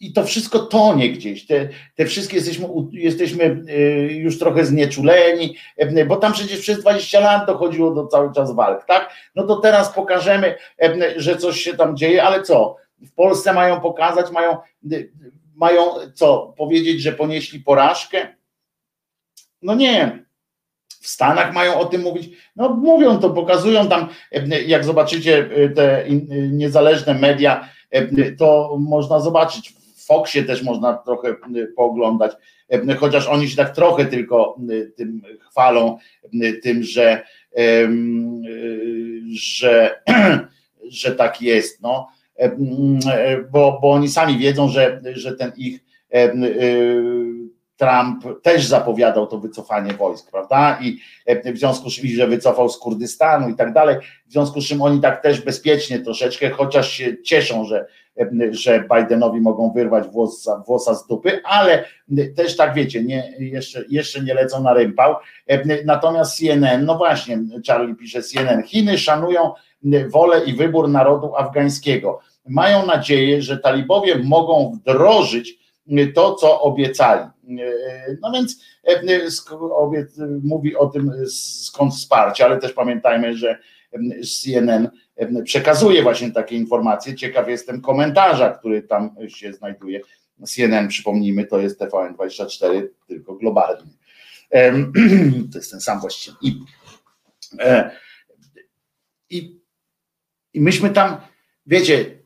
i 0.00 0.12
to 0.12 0.24
wszystko 0.24 0.58
tonie 0.58 1.12
gdzieś. 1.12 1.46
Te, 1.46 1.68
te 1.94 2.06
wszystkie 2.06 2.36
jesteśmy, 2.36 2.68
jesteśmy 2.92 3.44
y, 3.44 4.12
już 4.12 4.38
trochę 4.38 4.64
znieczuleni, 4.64 5.56
y, 5.98 6.04
bo 6.04 6.16
tam 6.16 6.32
przecież 6.32 6.60
przez 6.60 6.80
20 6.80 7.20
lat 7.20 7.46
dochodziło 7.46 7.94
do 7.94 8.06
cały 8.06 8.32
czas 8.32 8.54
walk, 8.54 8.84
tak? 8.84 9.14
No 9.34 9.46
to 9.46 9.56
teraz 9.56 9.94
pokażemy, 9.94 10.54
y, 10.84 11.14
że 11.16 11.36
coś 11.36 11.60
się 11.60 11.76
tam 11.76 11.96
dzieje, 11.96 12.24
ale 12.24 12.42
co? 12.42 12.76
W 13.00 13.12
Polsce 13.12 13.52
mają 13.52 13.80
pokazać, 13.80 14.30
mają, 14.30 14.56
mają 15.54 15.82
co? 16.14 16.54
Powiedzieć, 16.56 17.02
że 17.02 17.12
ponieśli 17.12 17.60
porażkę? 17.60 18.28
No 19.62 19.74
nie. 19.74 20.24
W 20.88 21.08
Stanach 21.08 21.52
mają 21.52 21.78
o 21.78 21.84
tym 21.84 22.02
mówić, 22.02 22.36
no 22.56 22.68
mówią 22.68 23.18
to, 23.18 23.30
pokazują 23.30 23.88
tam, 23.88 24.08
jak 24.66 24.84
zobaczycie 24.84 25.50
te 25.74 26.04
niezależne 26.50 27.14
media, 27.14 27.68
to 28.38 28.76
można 28.80 29.20
zobaczyć 29.20 29.79
Foxie 30.10 30.44
też 30.44 30.62
można 30.62 30.94
trochę 30.94 31.28
y, 31.56 31.72
pooglądać, 31.76 32.32
y, 32.74 32.94
chociaż 32.94 33.26
oni 33.26 33.48
się 33.48 33.56
tak 33.56 33.74
trochę 33.74 34.04
tylko 34.04 34.56
y, 34.70 34.92
tym 34.96 35.22
chwalą, 35.50 35.98
tym, 36.62 36.82
że, 36.82 37.22
że, 39.32 40.02
że 41.02 41.12
tak 41.12 41.42
jest, 41.42 41.82
no, 41.82 42.08
bo, 43.52 43.78
bo 43.82 43.90
oni 43.90 44.08
sami 44.08 44.38
wiedzą, 44.38 44.68
że, 44.68 45.00
że 45.14 45.32
ten 45.36 45.52
ich 45.56 45.80
Trump 47.80 48.42
też 48.42 48.66
zapowiadał 48.66 49.26
to 49.26 49.38
wycofanie 49.38 49.92
wojsk, 49.92 50.30
prawda? 50.30 50.78
I 50.80 50.98
w 51.54 51.58
związku 51.58 51.90
z 51.90 51.94
czym, 51.94 52.08
że 52.08 52.26
wycofał 52.26 52.68
z 52.68 52.78
Kurdystanu 52.78 53.48
i 53.48 53.54
tak 53.54 53.72
dalej, 53.72 53.96
w 54.26 54.32
związku 54.32 54.60
z 54.60 54.66
czym 54.66 54.82
oni 54.82 55.00
tak 55.00 55.22
też 55.22 55.40
bezpiecznie 55.40 55.98
troszeczkę, 55.98 56.50
chociaż 56.50 56.90
się 56.90 57.22
cieszą, 57.22 57.64
że, 57.64 57.86
że 58.50 58.84
Bidenowi 58.94 59.40
mogą 59.40 59.72
wyrwać 59.72 60.04
włosa, 60.66 60.94
z 60.94 61.06
dupy, 61.06 61.40
ale 61.44 61.84
też 62.36 62.56
tak 62.56 62.74
wiecie, 62.74 63.04
nie, 63.04 63.32
jeszcze, 63.38 63.84
jeszcze 63.88 64.20
nie 64.20 64.34
lecą 64.34 64.62
na 64.62 64.74
rympał. 64.74 65.14
Natomiast 65.84 66.36
CNN, 66.36 66.84
no 66.84 66.98
właśnie, 66.98 67.38
Charlie 67.66 67.94
pisze 67.94 68.22
CNN, 68.22 68.62
Chiny 68.62 68.98
szanują 68.98 69.52
wolę 70.08 70.44
i 70.44 70.52
wybór 70.52 70.88
narodu 70.88 71.36
afgańskiego. 71.36 72.20
Mają 72.48 72.86
nadzieję, 72.86 73.42
że 73.42 73.58
talibowie 73.58 74.18
mogą 74.24 74.72
wdrożyć 74.72 75.60
to, 76.14 76.34
co 76.34 76.60
obiecali. 76.60 77.30
No 78.22 78.32
więc 78.32 78.64
mówi 80.42 80.76
o 80.76 80.86
tym 80.86 81.12
skąd 81.66 81.94
wsparcie, 81.94 82.44
ale 82.44 82.58
też 82.58 82.72
pamiętajmy, 82.72 83.36
że 83.36 83.58
CNN 84.42 84.90
przekazuje 85.44 86.02
właśnie 86.02 86.30
takie 86.30 86.56
informacje. 86.56 87.14
Ciekaw 87.14 87.48
jestem 87.48 87.80
komentarza, 87.80 88.50
który 88.50 88.82
tam 88.82 89.16
się 89.28 89.52
znajduje. 89.52 90.00
CNN, 90.46 90.88
przypomnijmy, 90.88 91.46
to 91.46 91.60
jest 91.60 91.80
TVN24, 91.80 92.86
tylko 93.06 93.34
globalny. 93.34 93.90
To 95.52 95.58
jest 95.58 95.70
ten 95.70 95.80
sam 95.80 96.00
właściciel. 96.00 96.34
I, 96.42 96.64
e, 97.58 97.90
i, 99.30 99.60
I 100.54 100.60
myśmy 100.60 100.90
tam, 100.90 101.16
wiecie, 101.66 102.20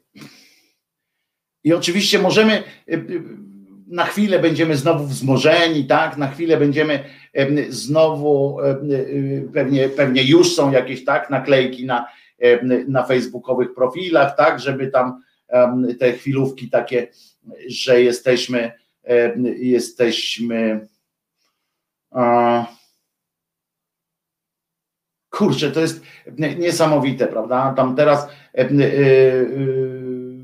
i 1.65 1.73
oczywiście 1.73 2.19
możemy 2.19 2.53
e, 2.89 2.99
na 3.87 4.05
chwilę 4.05 4.39
będziemy 4.39 4.77
znowu 4.77 5.07
wzmożeni, 5.07 5.85
tak? 5.85 6.17
Na 6.17 6.29
chwilę 6.29 6.57
będziemy 6.57 7.05
znowu 7.69 8.59
pewnie, 9.55 9.89
pewnie 9.89 10.25
już 10.25 10.55
są 10.55 10.73
jakieś 10.73 11.05
tak 11.05 11.31
naklejki 11.31 11.87
na 11.87 12.07
na 12.89 13.03
facebookowych 13.03 13.75
profilach, 13.75 14.37
tak, 14.37 14.61
żeby 14.61 14.87
tam 14.87 15.23
te 15.99 16.13
chwilówki 16.13 16.71
takie, 16.71 17.09
że 17.69 18.03
jesteśmy, 18.03 18.73
jesteśmy 19.57 20.89
kurczę, 25.35 25.71
to 25.71 25.81
jest 25.81 26.03
niesamowite, 26.59 27.27
prawda? 27.27 27.75
Tam 27.77 27.97
teraz 27.97 28.29
e, 28.55 28.59
e, 28.59 28.65
mm, 28.65 30.35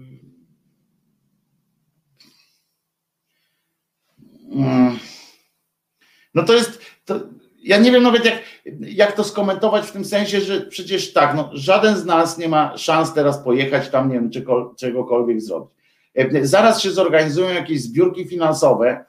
no 6.35 6.43
to 6.47 6.55
jest, 6.55 6.81
to, 7.05 7.21
ja 7.63 7.79
nie 7.79 7.93
wiem 7.93 8.03
nawet 8.03 8.25
jak, 8.25 8.43
jak 8.81 9.13
to 9.13 9.25
skomentować 9.25 9.87
w 9.87 9.93
tym 9.93 10.05
sensie, 10.05 10.41
że 10.41 10.61
przecież 10.61 11.13
tak, 11.13 11.37
no, 11.37 11.51
żaden 11.53 11.97
z 11.97 12.05
nas 12.05 12.39
nie 12.39 12.49
ma 12.49 12.77
szans 12.77 13.15
teraz 13.15 13.45
pojechać 13.45 13.89
tam, 13.89 14.09
nie 14.09 14.15
wiem, 14.15 14.31
czego, 14.31 14.75
czegokolwiek 14.79 15.41
zrobić. 15.41 15.71
E, 16.15 16.47
zaraz 16.47 16.83
się 16.83 16.91
zorganizują 16.91 17.49
jakieś 17.49 17.83
zbiórki 17.83 18.25
finansowe, 18.25 19.05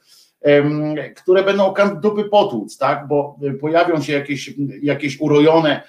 które 1.15 1.43
będą 1.43 1.73
dupy 2.01 2.23
potłuc, 2.23 2.77
tak? 2.77 3.07
bo 3.07 3.39
pojawią 3.61 4.01
się 4.01 4.13
jakieś, 4.13 4.53
jakieś 4.81 5.21
urojone 5.21 5.81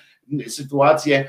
sytuacje, 0.48 1.28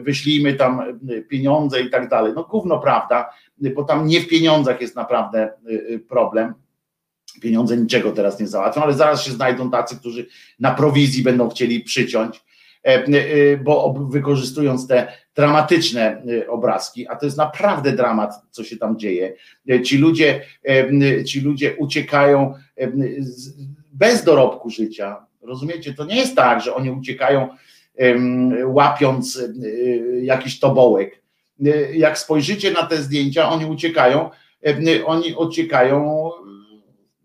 wyślijmy 0.00 0.54
tam 0.54 1.00
pieniądze 1.28 1.80
i 1.80 1.90
tak 1.90 2.08
dalej. 2.08 2.32
No 2.36 2.44
gówno 2.44 2.78
prawda, 2.78 3.30
bo 3.74 3.84
tam 3.84 4.06
nie 4.06 4.20
w 4.20 4.28
pieniądzach 4.28 4.80
jest 4.80 4.96
naprawdę 4.96 5.52
problem. 6.08 6.54
Pieniądze 7.40 7.76
niczego 7.76 8.12
teraz 8.12 8.40
nie 8.40 8.46
załatwią, 8.46 8.82
ale 8.82 8.94
zaraz 8.94 9.24
się 9.24 9.30
znajdą 9.30 9.70
tacy, 9.70 9.96
którzy 9.96 10.26
na 10.60 10.74
prowizji 10.74 11.22
będą 11.22 11.48
chcieli 11.48 11.80
przyciąć, 11.80 12.40
bo 13.64 13.94
wykorzystując 14.10 14.86
te 14.86 15.12
dramatyczne 15.34 16.22
y, 16.28 16.50
obrazki, 16.50 17.08
a 17.08 17.16
to 17.16 17.26
jest 17.26 17.38
naprawdę 17.38 17.92
dramat, 17.92 18.34
co 18.50 18.64
się 18.64 18.76
tam 18.76 18.98
dzieje. 18.98 19.34
Ci 19.84 19.98
ludzie, 19.98 20.40
ci 21.26 21.40
ludzie 21.40 21.76
uciekają 21.76 22.54
bez 23.92 24.24
dorobku 24.24 24.70
życia. 24.70 25.26
Rozumiecie? 25.42 25.94
To 25.94 26.04
nie 26.04 26.16
jest 26.16 26.36
tak, 26.36 26.60
że 26.60 26.74
oni 26.74 26.90
uciekają 26.90 27.48
łapiąc 28.64 29.42
jakiś 30.22 30.60
tobołek. 30.60 31.22
Jak 31.92 32.18
spojrzycie 32.18 32.70
na 32.70 32.82
te 32.82 32.96
zdjęcia, 32.96 33.48
oni 33.48 33.66
uciekają, 33.66 34.30
oni 35.06 35.34
uciekają 35.34 36.30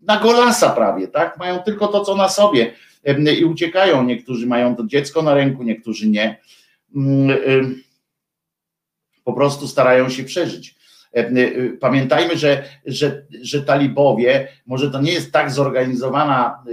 na 0.02 0.20
golasa 0.20 0.70
prawie, 0.70 1.08
tak? 1.08 1.38
Mają 1.38 1.58
tylko 1.58 1.88
to, 1.88 2.04
co 2.04 2.16
na 2.16 2.28
sobie 2.28 2.72
i 3.38 3.44
uciekają. 3.44 4.04
Niektórzy 4.04 4.46
mają 4.46 4.76
to 4.76 4.86
dziecko 4.86 5.22
na 5.22 5.34
ręku, 5.34 5.62
niektórzy 5.62 6.08
nie 6.08 6.40
mm, 6.96 7.82
po 9.24 9.32
prostu 9.32 9.68
starają 9.68 10.08
się 10.08 10.24
przeżyć. 10.24 10.74
E, 11.14 11.18
e, 11.18 11.70
pamiętajmy, 11.80 12.36
że, 12.36 12.64
że, 12.86 13.22
że 13.42 13.62
talibowie, 13.62 14.48
może 14.66 14.90
to 14.90 15.00
nie 15.00 15.12
jest 15.12 15.32
tak 15.32 15.50
zorganizowana, 15.50 16.62
e, 16.66 16.72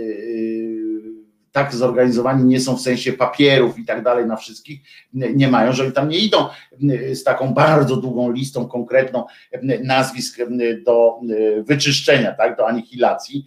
tak 1.64 1.76
zorganizowani 1.76 2.44
nie 2.44 2.60
są 2.60 2.76
w 2.78 2.82
sensie 2.82 3.14
papierów 3.14 3.80
i 3.80 3.86
tak 3.86 4.04
dalej 4.04 4.26
na 4.26 4.36
wszystkich, 4.36 4.80
nie 5.14 5.48
mają, 5.48 5.74
że 5.74 5.84
oni 5.84 5.92
tam 5.92 6.10
nie 6.10 6.18
idą 6.18 6.38
z 7.14 7.24
taką 7.24 7.54
bardzo 7.54 7.96
długą 7.96 8.32
listą 8.32 8.68
konkretną 8.68 9.26
nazwisk 9.84 10.40
do 10.86 11.20
wyczyszczenia, 11.68 12.32
tak, 12.32 12.58
do 12.58 12.68
anihilacji 12.68 13.46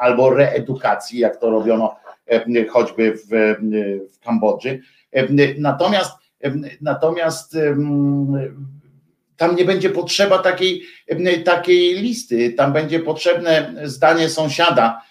albo 0.00 0.30
reedukacji, 0.30 1.18
jak 1.18 1.36
to 1.36 1.50
robiono 1.50 1.96
choćby 2.70 3.12
w, 3.12 3.54
w 4.14 4.18
Kambodży. 4.24 4.80
Natomiast 5.58 6.22
Natomiast 6.80 7.56
tam 9.36 9.56
nie 9.56 9.64
będzie 9.64 9.90
potrzeba 9.90 10.38
takiej, 10.38 10.82
takiej 11.44 11.94
listy, 11.94 12.52
tam 12.52 12.72
będzie 12.72 13.00
potrzebne 13.00 13.74
zdanie 13.84 14.28
sąsiada, 14.28 15.02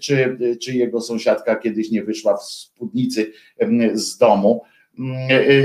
czy, 0.00 0.38
czy 0.62 0.74
jego 0.74 1.00
sąsiadka 1.00 1.56
kiedyś 1.56 1.90
nie 1.90 2.04
wyszła 2.04 2.36
w 2.36 2.42
spódnicy 2.42 3.32
z 3.92 4.18
domu 4.18 4.62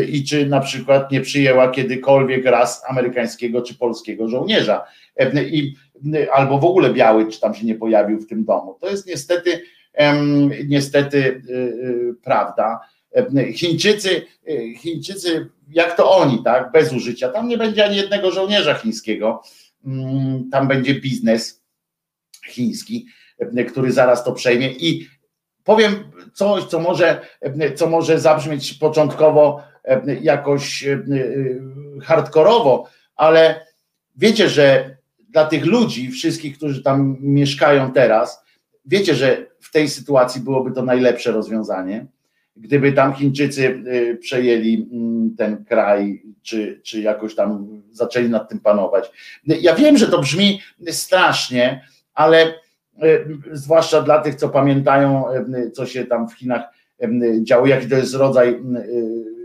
i 0.08 0.24
czy 0.24 0.46
na 0.46 0.60
przykład 0.60 1.12
nie 1.12 1.22
przyjęła 1.22 1.72
kiedykolwiek 1.72 2.46
raz 2.46 2.84
amerykańskiego 2.88 3.62
czy 3.62 3.76
polskiego 3.76 4.28
żołnierza 4.30 4.86
i 5.52 5.76
albo 6.32 6.60
w 6.60 6.66
ogóle 6.66 6.94
biały, 6.94 7.28
czy 7.28 7.40
tam 7.40 7.54
się 7.54 7.66
nie 7.66 7.76
pojawił 7.76 8.20
w 8.20 8.28
tym 8.28 8.46
domu. 8.46 8.78
To 8.82 8.90
jest 8.90 9.08
niestety 9.08 9.62
niestety 10.68 11.18
y, 11.50 12.16
prawda. 12.24 12.80
Chińczycy, 13.54 14.22
Chińczycy, 14.78 15.50
jak 15.70 15.98
to 15.98 16.12
oni, 16.12 16.44
tak, 16.44 16.72
bez 16.72 16.94
użycia, 16.94 17.30
tam 17.30 17.48
nie 17.48 17.58
będzie 17.58 17.86
ani 17.86 17.98
jednego 17.98 18.32
żołnierza 18.32 18.74
chińskiego, 18.74 19.42
mm, 19.86 20.50
tam 20.50 20.68
będzie 20.68 20.96
biznes 20.96 21.64
chiński, 22.50 23.06
który 23.70 23.92
zaraz 23.92 24.24
to 24.24 24.32
przejmie 24.32 24.72
i 24.72 25.08
powiem 25.64 25.96
coś, 26.34 26.64
co 26.64 26.80
może, 26.80 27.22
co 27.76 27.88
może 27.88 28.20
zabrzmieć 28.20 28.74
początkowo 28.74 29.64
jakoś 30.22 30.86
hardkorowo, 32.04 32.88
ale 33.16 33.66
wiecie, 34.16 34.50
że 34.50 34.98
dla 35.30 35.46
tych 35.46 35.66
ludzi, 35.66 36.12
wszystkich, 36.12 36.58
którzy 36.58 36.84
tam 36.84 37.18
mieszkają 37.20 37.92
teraz, 37.92 38.44
wiecie, 38.86 39.16
że 39.16 39.46
w 39.60 39.72
tej 39.72 39.90
sytuacji 39.90 40.42
byłoby 40.42 40.72
to 40.72 40.84
najlepsze 40.84 41.32
rozwiązanie 41.32 42.06
gdyby 42.56 42.94
tam 42.94 43.14
Chińczycy 43.14 43.84
przejęli 44.20 44.90
mm, 44.92 45.36
ten 45.38 45.66
kraj, 45.66 46.24
czy, 46.42 46.82
czy 46.84 47.02
jakoś 47.02 47.36
tam 47.36 47.82
zaczęli 47.92 48.30
nad 48.30 48.50
tym 48.50 48.60
panować. 48.60 49.12
Ja 49.46 49.76
wiem, 49.76 49.98
że 49.98 50.08
to 50.08 50.20
brzmi 50.20 50.62
strasznie, 50.90 51.86
ale 52.14 52.54
zwłaszcza 53.52 54.02
dla 54.02 54.20
tych, 54.20 54.36
co 54.36 54.50
pamiętają, 54.50 55.26
y, 55.32 55.72
co 55.72 55.86
się 55.86 56.06
tam 56.06 56.30
w 56.30 56.34
Chinach 56.34 56.62
działo, 57.44 57.68
jaki 57.68 57.90
to 57.90 57.96
jest 57.96 58.14
rodzaj 58.14 58.60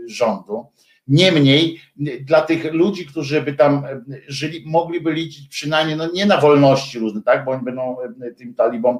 rządu. 0.07 0.65
Niemniej 1.07 1.79
dla 2.21 2.41
tych 2.41 2.73
ludzi, 2.73 3.05
którzy 3.05 3.41
by 3.41 3.53
tam 3.53 3.83
żyli, 4.27 4.63
mogliby 4.65 5.13
liczyć 5.13 5.47
przynajmniej, 5.47 5.97
no 5.97 6.07
nie 6.13 6.25
na 6.25 6.41
wolności 6.41 6.99
różne, 6.99 7.21
tak, 7.21 7.45
bo 7.45 7.51
oni 7.51 7.63
będą 7.63 7.97
tym 8.37 8.53
talibom 8.53 8.99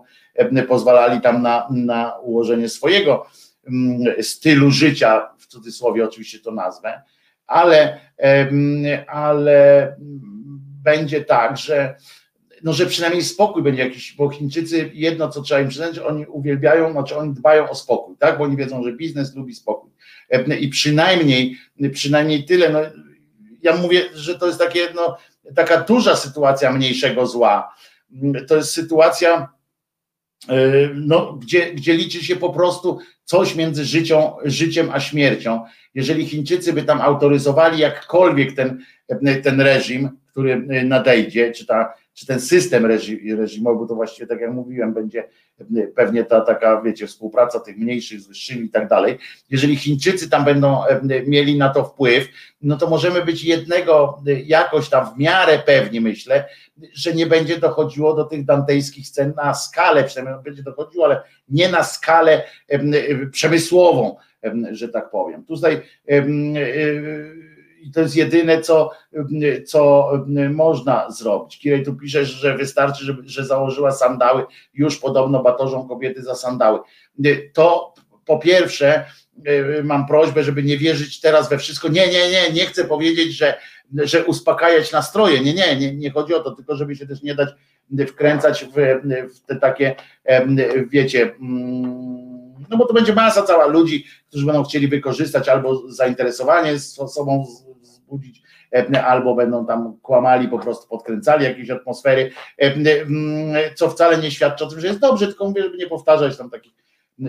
pozwalali 0.68 1.22
tam 1.22 1.42
na, 1.42 1.68
na 1.72 2.18
ułożenie 2.18 2.70
swojego 2.70 3.26
Mm, 3.70 4.24
stylu 4.24 4.72
życia, 4.72 5.30
w 5.38 5.48
cudzysłowie 5.48 6.06
oczywiście 6.06 6.40
to 6.40 6.52
nazwę, 6.52 7.02
ale, 7.48 8.00
ale 9.08 9.96
będzie 10.84 11.22
tak, 11.22 11.58
że, 11.58 11.96
no, 12.64 12.74
że 12.74 12.86
przynajmniej 12.86 13.24
spokój 13.24 13.64
będzie 13.64 13.84
jakiś, 13.84 14.16
bo 14.16 14.30
Chińczycy 14.30 14.92
jedno, 14.94 15.30
co 15.30 15.42
trzeba 15.42 15.62
im 15.62 15.70
przyznać, 15.70 16.00
oni 16.00 16.26
uwielbiają, 16.26 16.92
znaczy 16.92 17.18
oni 17.18 17.34
dbają 17.34 17.70
o 17.70 17.76
spokój, 17.76 18.16
tak, 18.20 18.38
bo 18.38 18.44
oni 18.44 18.58
wiedzą, 18.58 18.84
że 18.84 18.94
biznes 18.94 19.36
lubi 19.36 19.56
spokój. 19.56 19.92
I 20.60 20.68
przynajmniej, 20.68 21.58
przynajmniej 21.94 22.46
tyle, 22.46 22.70
no, 22.70 22.80
ja 23.62 23.76
mówię, 23.76 24.02
że 24.14 24.40
to 24.40 24.48
jest 24.48 24.60
takie, 24.60 24.88
no, 24.96 25.18
taka 25.56 25.82
duża 25.82 26.16
sytuacja 26.16 26.72
mniejszego 26.72 27.28
zła. 27.28 27.76
To 28.48 28.56
jest 28.56 28.72
sytuacja, 28.72 29.50
E, 30.48 30.90
no, 30.96 31.34
gdzie, 31.34 31.74
gdzie 31.74 31.94
liczy 31.94 32.24
się 32.24 32.36
po 32.36 32.50
prostu 32.50 33.00
coś 33.24 33.56
między 33.56 33.86
życią, 33.86 34.36
życiem 34.46 34.90
a 34.94 35.00
śmiercią. 35.00 35.66
Jeżeli 35.94 36.26
Chińczycy 36.26 36.74
by 36.74 36.84
tam 36.84 37.02
autoryzowali 37.02 37.80
jakkolwiek 37.80 38.56
ten, 38.56 38.80
ten 39.44 39.62
reżim, 39.62 40.10
który 40.32 40.84
nadejdzie, 40.84 41.52
czy, 41.52 41.66
ta, 41.66 41.94
czy 42.20 42.26
ten 42.26 42.40
system 42.42 42.86
reżimowy, 43.38 43.88
to 43.88 43.96
właściwie 43.96 44.28
tak 44.28 44.42
jak 44.42 44.52
mówiłem, 44.52 44.94
będzie 44.94 45.24
pewnie 45.96 46.24
ta 46.24 46.42
taka, 46.42 46.82
wiecie, 46.82 47.08
współpraca 47.08 47.60
tych 47.60 47.78
mniejszych 47.78 48.22
z 48.22 48.28
wyższymi 48.28 48.66
i 48.66 48.70
tak 48.70 48.88
dalej. 48.88 49.18
Jeżeli 49.50 49.76
Chińczycy 49.76 50.30
tam 50.30 50.46
będą 50.46 50.82
mieli 51.28 51.58
na 51.58 51.70
to 51.70 51.84
wpływ, 51.84 52.28
no 52.62 52.78
to 52.78 52.90
możemy 52.90 53.26
być 53.26 53.44
jednego 53.44 54.22
jakoś 54.46 54.90
tam 54.90 55.16
w 55.16 55.18
miarę 55.18 55.60
pewni, 55.60 56.02
myślę, 56.02 56.46
że 56.94 57.14
nie 57.14 57.26
będzie 57.28 57.58
dochodziło 57.58 58.16
do 58.16 58.24
tych 58.24 58.46
dantejskich 58.46 59.08
scen 59.08 59.34
na 59.36 59.54
skalę, 59.54 60.04
przynajmniej 60.04 60.44
będzie 60.44 60.64
dochodziło, 60.64 61.06
ale 61.06 61.22
nie 61.50 61.70
na 61.70 61.84
skalę 61.84 62.44
przemysłową, 63.32 64.16
że 64.72 64.90
tak 64.90 65.10
powiem. 65.10 65.46
Tutaj 65.46 65.82
e, 66.10 66.26
i 67.82 67.92
to 67.92 68.02
jest 68.02 68.16
jedyne, 68.16 68.62
co, 68.62 68.92
co 69.66 70.12
można 70.50 71.12
zrobić. 71.12 71.60
Kirej 71.60 71.86
tu 71.86 71.96
pisze, 71.96 72.26
że 72.26 72.58
wystarczy, 72.58 73.06
że, 73.06 73.18
że 73.26 73.46
założyła 73.46 73.92
sandały, 73.92 74.46
już 74.74 74.98
podobno 74.98 75.44
batorzą 75.44 75.88
kobiety 75.88 76.24
za 76.24 76.36
sandały. 76.36 76.80
To 77.54 77.94
po 78.26 78.38
pierwsze, 78.38 79.06
mam 79.84 80.08
prośbę, 80.08 80.44
żeby 80.44 80.64
nie 80.64 80.78
wierzyć 80.78 81.20
teraz 81.20 81.50
we 81.50 81.58
wszystko. 81.58 81.88
Nie, 81.88 82.08
nie, 82.08 82.30
nie, 82.32 82.52
nie 82.54 82.66
chcę 82.66 82.86
powiedzieć, 82.86 83.34
że, 83.34 83.58
że 83.94 84.26
uspokajać 84.26 84.92
nastroje. 84.92 85.40
Nie, 85.40 85.54
nie, 85.54 85.76
nie, 85.76 85.96
nie 85.96 86.12
chodzi 86.12 86.34
o 86.34 86.40
to, 86.40 86.52
tylko 86.52 86.76
żeby 86.76 86.96
się 86.96 87.08
też 87.08 87.24
nie 87.24 87.36
dać 87.36 87.50
wkręcać 88.08 88.66
w, 88.66 89.00
w 89.36 89.46
te 89.46 89.56
takie, 89.56 89.96
wiecie, 90.92 91.36
mm, 91.42 92.10
no 92.70 92.78
bo 92.78 92.86
to 92.86 92.94
będzie 92.94 93.14
masa 93.14 93.42
cała 93.42 93.66
ludzi, 93.66 94.06
którzy 94.28 94.46
będą 94.46 94.64
chcieli 94.64 94.88
wykorzystać 94.88 95.50
albo 95.50 95.92
zainteresowanie 95.92 96.80
sobą 96.80 97.46
wzbudzić, 98.10 98.42
albo 99.06 99.36
będą 99.36 99.66
tam 99.66 99.98
kłamali, 100.02 100.48
po 100.48 100.60
prostu 100.60 100.88
podkręcali 100.88 101.44
jakieś 101.46 101.70
atmosfery, 101.70 102.32
co 103.76 103.90
wcale 103.90 104.18
nie 104.18 104.32
świadczy 104.32 104.64
o 104.64 104.68
tym, 104.68 104.80
że 104.80 104.88
jest 104.88 105.00
dobrze, 105.00 105.28
tylko 105.28 105.48
mówię, 105.48 105.64
żeby 105.64 105.78
nie 105.78 105.88
powtarzać 105.88 106.38
tam 106.38 106.50
takich, 106.50 106.74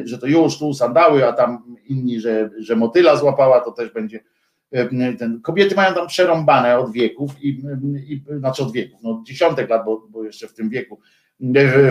że 0.05 0.19
to 0.19 0.27
już 0.27 0.59
tu 0.59 0.74
sandały, 0.74 1.28
a 1.28 1.32
tam 1.32 1.77
inni, 1.86 2.20
że, 2.20 2.51
że 2.59 2.77
motyla 2.77 3.16
złapała, 3.16 3.61
to 3.61 3.73
też 3.73 3.90
będzie 3.90 4.20
ten, 5.19 5.40
kobiety 5.43 5.74
mają 5.74 5.94
tam 5.94 6.07
przerąbane 6.07 6.78
od 6.78 6.93
wieków, 6.93 7.31
i, 7.43 7.62
i, 8.09 8.24
znaczy 8.39 8.62
od 8.62 8.73
wieków, 8.73 9.01
no 9.02 9.23
dziesiątek 9.27 9.70
lat, 9.70 9.85
bo, 9.85 10.07
bo 10.09 10.24
jeszcze 10.24 10.48
w 10.48 10.55
tym 10.55 10.70
wieku, 10.70 11.01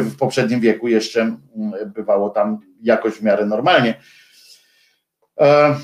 w 0.02 0.18
poprzednim 0.20 0.60
wieku 0.60 0.88
jeszcze 0.88 1.38
bywało 1.86 2.30
tam 2.30 2.60
jakoś 2.82 3.14
w 3.14 3.24
miarę 3.24 3.46
normalnie. 3.46 3.96
E, 5.40 5.76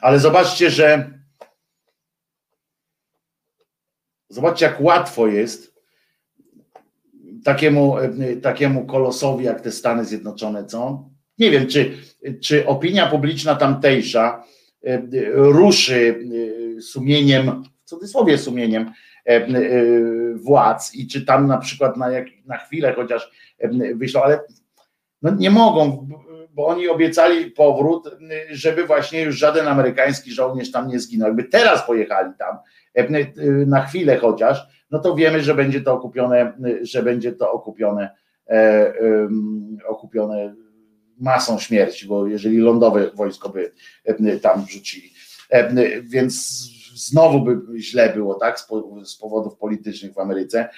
ale 0.00 0.18
zobaczcie, 0.18 0.70
że 0.70 1.10
zobaczcie, 4.28 4.66
jak 4.66 4.80
łatwo 4.80 5.26
jest 5.26 5.76
takiemu, 7.44 7.96
takiemu 8.42 8.86
kolosowi 8.86 9.44
jak 9.44 9.60
te 9.60 9.72
Stany 9.72 10.04
Zjednoczone, 10.04 10.64
co? 10.64 11.08
Nie 11.38 11.50
wiem, 11.50 11.66
czy, 11.66 11.96
czy 12.40 12.66
opinia 12.66 13.06
publiczna 13.06 13.54
tamtejsza 13.54 14.44
E, 14.86 15.02
ruszy 15.34 16.20
e, 16.76 16.80
sumieniem, 16.80 17.62
w 17.84 17.88
cudzysłowie 17.88 18.38
sumieniem 18.38 18.92
e, 19.24 19.46
władz 20.34 20.94
i 20.94 21.06
czy 21.06 21.26
tam 21.26 21.46
na 21.46 21.58
przykład 21.58 21.96
na, 21.96 22.10
jak, 22.10 22.26
na 22.44 22.56
chwilę 22.56 22.92
chociaż 22.92 23.30
wyślą, 23.94 24.22
ale 24.22 24.40
no 25.22 25.34
nie 25.34 25.50
mogą, 25.50 26.08
bo 26.50 26.66
oni 26.66 26.88
obiecali 26.88 27.50
powrót, 27.50 28.10
żeby 28.50 28.86
właśnie 28.86 29.22
już 29.22 29.36
żaden 29.36 29.68
amerykański 29.68 30.32
żołnierz 30.32 30.70
tam 30.70 30.88
nie 30.88 31.00
zginął. 31.00 31.28
Jakby 31.28 31.44
teraz 31.44 31.86
pojechali 31.86 32.32
tam 32.38 32.56
na 33.66 33.86
chwilę 33.86 34.16
chociaż, 34.16 34.66
no 34.90 34.98
to 34.98 35.14
wiemy, 35.14 35.42
że 35.42 35.54
będzie 35.54 35.80
to 35.80 35.94
okupione, 35.94 36.52
że 36.82 37.02
będzie 37.02 37.32
to 37.32 37.52
okupione, 37.52 38.10
okupione 39.88 40.54
masą 41.18 41.58
śmierci, 41.58 42.06
bo 42.06 42.26
jeżeli 42.26 42.58
lądowe 42.58 43.10
wojsko 43.14 43.48
by 43.48 43.72
e, 44.04 44.36
tam 44.36 44.64
wrzucili. 44.64 45.12
E, 45.50 45.72
więc 46.02 46.62
znowu 46.94 47.40
by 47.44 47.80
źle 47.80 48.12
było, 48.12 48.34
tak, 48.34 48.60
z 49.04 49.16
powodów 49.16 49.56
politycznych 49.56 50.12
w 50.12 50.18
Ameryce. 50.18 50.68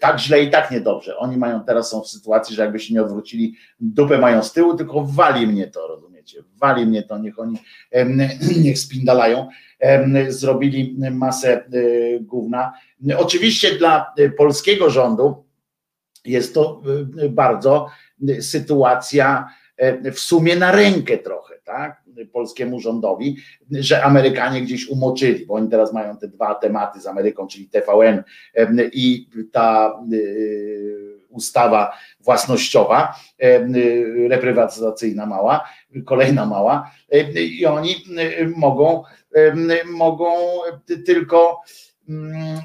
Tak 0.00 0.18
źle 0.18 0.42
i 0.42 0.50
tak 0.50 0.70
niedobrze. 0.70 1.18
Oni 1.18 1.36
mają 1.36 1.64
teraz 1.64 1.90
są 1.90 2.00
w 2.00 2.08
sytuacji, 2.08 2.56
że 2.56 2.62
jakby 2.62 2.78
się 2.78 2.94
nie 2.94 3.02
odwrócili, 3.02 3.54
dupę 3.80 4.18
mają 4.18 4.42
z 4.42 4.52
tyłu, 4.52 4.76
tylko 4.76 5.04
wali 5.04 5.46
mnie 5.46 5.66
to, 5.66 6.05
rozumiecie? 6.26 6.58
Wali 6.60 6.86
mnie 6.86 7.02
to, 7.02 7.18
niech 7.18 7.38
oni 7.38 7.58
niech 8.64 8.78
spindalają. 8.78 9.48
Zrobili 10.28 10.96
masę 11.10 11.52
e, 11.52 11.64
gówna. 12.20 12.72
Oczywiście 13.18 13.78
dla 13.78 14.14
polskiego 14.36 14.90
rządu 14.90 15.44
jest 16.24 16.54
to 16.54 16.82
bardzo 17.30 17.88
sytuacja 18.40 19.48
E, 19.76 20.12
w 20.12 20.20
sumie 20.20 20.56
na 20.56 20.72
rękę 20.72 21.18
trochę, 21.18 21.54
tak, 21.64 22.02
polskiemu 22.32 22.80
rządowi, 22.80 23.36
że 23.70 24.04
Amerykanie 24.04 24.62
gdzieś 24.62 24.88
umoczyli, 24.88 25.46
bo 25.46 25.54
oni 25.54 25.68
teraz 25.68 25.92
mają 25.92 26.16
te 26.16 26.28
dwa 26.28 26.54
tematy 26.54 27.00
z 27.00 27.06
Ameryką, 27.06 27.46
czyli 27.46 27.68
TVN 27.68 28.22
e, 28.54 28.68
i 28.92 29.28
ta 29.52 30.00
e, 30.12 30.16
ustawa 31.36 31.96
własnościowa, 32.20 33.14
reprywatyzacyjna 34.28 35.26
mała, 35.26 35.68
kolejna 36.04 36.46
mała 36.46 36.90
i 37.34 37.66
oni 37.66 37.94
mogą, 38.56 39.02
mogą 39.92 40.34
tylko 41.06 41.60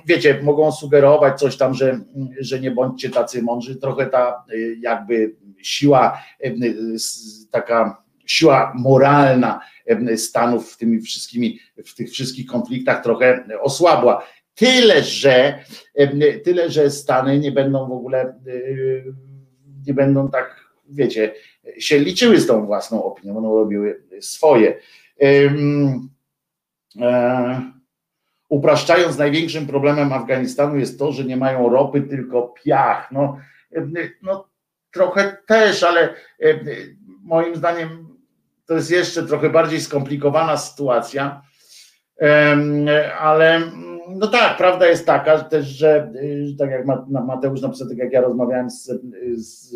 wiecie, 0.05 0.39
mogą 0.43 0.71
sugerować 0.71 1.39
coś 1.39 1.57
tam, 1.57 1.73
że, 1.73 1.99
że 2.39 2.59
nie 2.59 2.71
bądźcie 2.71 3.09
tacy 3.09 3.43
mądrzy, 3.43 3.75
trochę 3.75 4.05
ta 4.05 4.43
jakby 4.79 5.35
siła 5.61 6.21
taka 7.51 8.03
siła 8.25 8.73
moralna 8.75 9.59
Stanów 10.15 10.73
w 10.73 10.77
tymi 10.77 11.01
wszystkimi, 11.01 11.59
w 11.85 11.95
tych 11.95 12.11
wszystkich 12.11 12.45
konfliktach 12.45 13.03
trochę 13.03 13.45
osłabła. 13.61 14.23
Tyle, 14.61 15.03
że 15.03 15.59
tyle, 16.43 16.69
że 16.69 16.89
Stany 16.89 17.39
nie 17.39 17.51
będą 17.51 17.87
w 17.87 17.91
ogóle 17.91 18.39
nie 19.87 19.93
będą 19.93 20.29
tak, 20.29 20.55
wiecie, 20.89 21.33
się 21.79 21.99
liczyły 21.99 22.39
z 22.39 22.47
tą 22.47 22.65
własną 22.65 23.03
opinią, 23.03 23.33
będą 23.33 23.55
robiły 23.55 24.03
swoje. 24.19 24.77
E, 27.01 27.61
upraszczając, 28.49 29.17
największym 29.17 29.67
problemem 29.67 30.13
Afganistanu 30.13 30.77
jest 30.77 30.99
to, 30.99 31.11
że 31.11 31.23
nie 31.23 31.37
mają 31.37 31.69
ropy, 31.69 32.01
tylko 32.01 32.53
piach. 32.63 33.11
No, 33.11 33.37
no 34.21 34.49
trochę 34.91 35.37
też, 35.47 35.83
ale 35.83 36.13
moim 37.23 37.55
zdaniem 37.55 38.17
to 38.65 38.73
jest 38.73 38.91
jeszcze 38.91 39.23
trochę 39.23 39.49
bardziej 39.49 39.81
skomplikowana 39.81 40.57
sytuacja. 40.57 41.41
Ale 43.19 43.61
no 44.15 44.27
tak, 44.27 44.57
prawda 44.57 44.87
jest 44.87 45.05
taka 45.05 45.39
też, 45.39 45.65
że 45.65 46.11
tak 46.59 46.69
jak 46.71 46.85
Mateusz 47.09 47.61
napisał, 47.61 47.87
tak 47.87 47.97
jak 47.97 48.13
ja 48.13 48.21
rozmawiałem 48.21 48.69
z, 48.69 48.91
z 49.35 49.75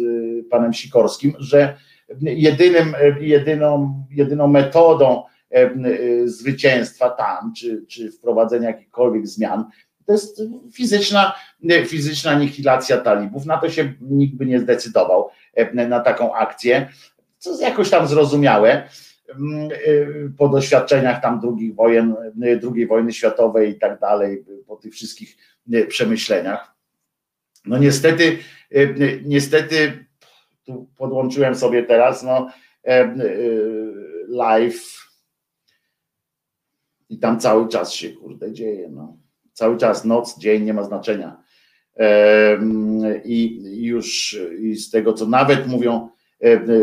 panem 0.49 0.73
Sikorskim, 0.73 1.33
że 1.39 1.77
jedynym, 2.21 2.95
jedyną, 3.19 4.03
jedyną 4.11 4.47
metodą 4.47 5.23
zwycięstwa 6.25 7.09
tam, 7.09 7.53
czy, 7.53 7.85
czy 7.87 8.11
wprowadzenia 8.11 8.67
jakichkolwiek 8.67 9.27
zmian, 9.27 9.65
to 10.05 10.11
jest 10.11 10.41
fizyczna, 10.73 11.35
fizyczna 11.85 12.31
anihilacja 12.31 12.97
talibów. 12.97 13.45
Na 13.45 13.57
to 13.57 13.69
się 13.69 13.93
nikt 14.01 14.35
by 14.35 14.45
nie 14.45 14.59
zdecydował, 14.59 15.29
na 15.73 15.99
taką 15.99 16.33
akcję, 16.33 16.87
co 17.37 17.49
jest 17.49 17.61
jakoś 17.61 17.89
tam 17.89 18.07
zrozumiałe 18.07 18.89
po 20.37 20.49
doświadczeniach 20.49 21.21
tam 21.21 21.39
drugich 21.39 21.75
wojen, 21.75 22.15
e, 22.41 22.55
drugiej 22.55 22.87
wojny 22.87 23.13
światowej 23.13 23.71
i 23.71 23.75
tak 23.75 23.99
dalej, 23.99 24.45
po 24.67 24.75
tych 24.75 24.93
wszystkich 24.93 25.37
przemyśleniach. 25.87 26.75
No 27.65 27.77
niestety, 27.77 28.37
niestety, 29.25 30.05
tu 30.65 30.89
podłączyłem 30.97 31.55
sobie 31.55 31.83
teraz, 31.83 32.23
no 32.23 32.49
live 34.27 35.09
i 37.09 37.19
tam 37.19 37.39
cały 37.39 37.67
czas 37.67 37.93
się 37.93 38.09
kurde 38.09 38.53
dzieje, 38.53 38.89
no 38.89 39.17
cały 39.53 39.77
czas 39.77 40.05
noc, 40.05 40.39
dzień, 40.39 40.63
nie 40.63 40.73
ma 40.73 40.83
znaczenia. 40.83 41.37
I 43.25 43.61
już 43.83 44.39
i 44.59 44.75
z 44.75 44.89
tego, 44.89 45.13
co 45.13 45.25
nawet 45.25 45.67
mówią 45.67 46.09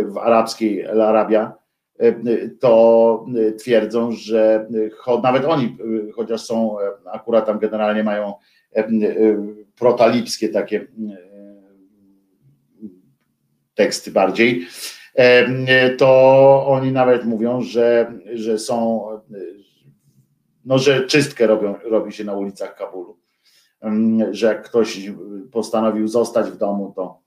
w 0.05 0.19
arabskiej 0.19 0.87
Arabia, 0.87 1.61
to 2.61 3.27
twierdzą, 3.59 4.12
że 4.12 4.69
nawet 5.23 5.45
oni, 5.45 5.77
chociaż 6.15 6.41
są 6.41 6.77
akurat 7.12 7.47
tam 7.47 7.59
generalnie 7.59 8.05
mają 8.05 8.35
protalipskie 9.74 10.49
takie 10.49 10.87
teksty 13.74 14.11
bardziej, 14.11 14.66
to 15.99 16.66
oni 16.66 16.93
nawet 16.93 17.24
mówią, 17.24 17.61
że, 17.61 18.12
że 18.35 18.59
są, 18.59 19.07
no, 20.65 20.79
że 20.79 21.07
czystkę 21.07 21.47
robią, 21.47 21.74
robi 21.85 22.12
się 22.12 22.24
na 22.24 22.37
ulicach 22.37 22.77
Kabulu. 22.77 23.16
Że 24.31 24.47
jak 24.47 24.62
ktoś 24.62 25.11
postanowił 25.53 26.09
zostać 26.09 26.51
w 26.51 26.57
domu, 26.57 26.93
to 26.97 27.23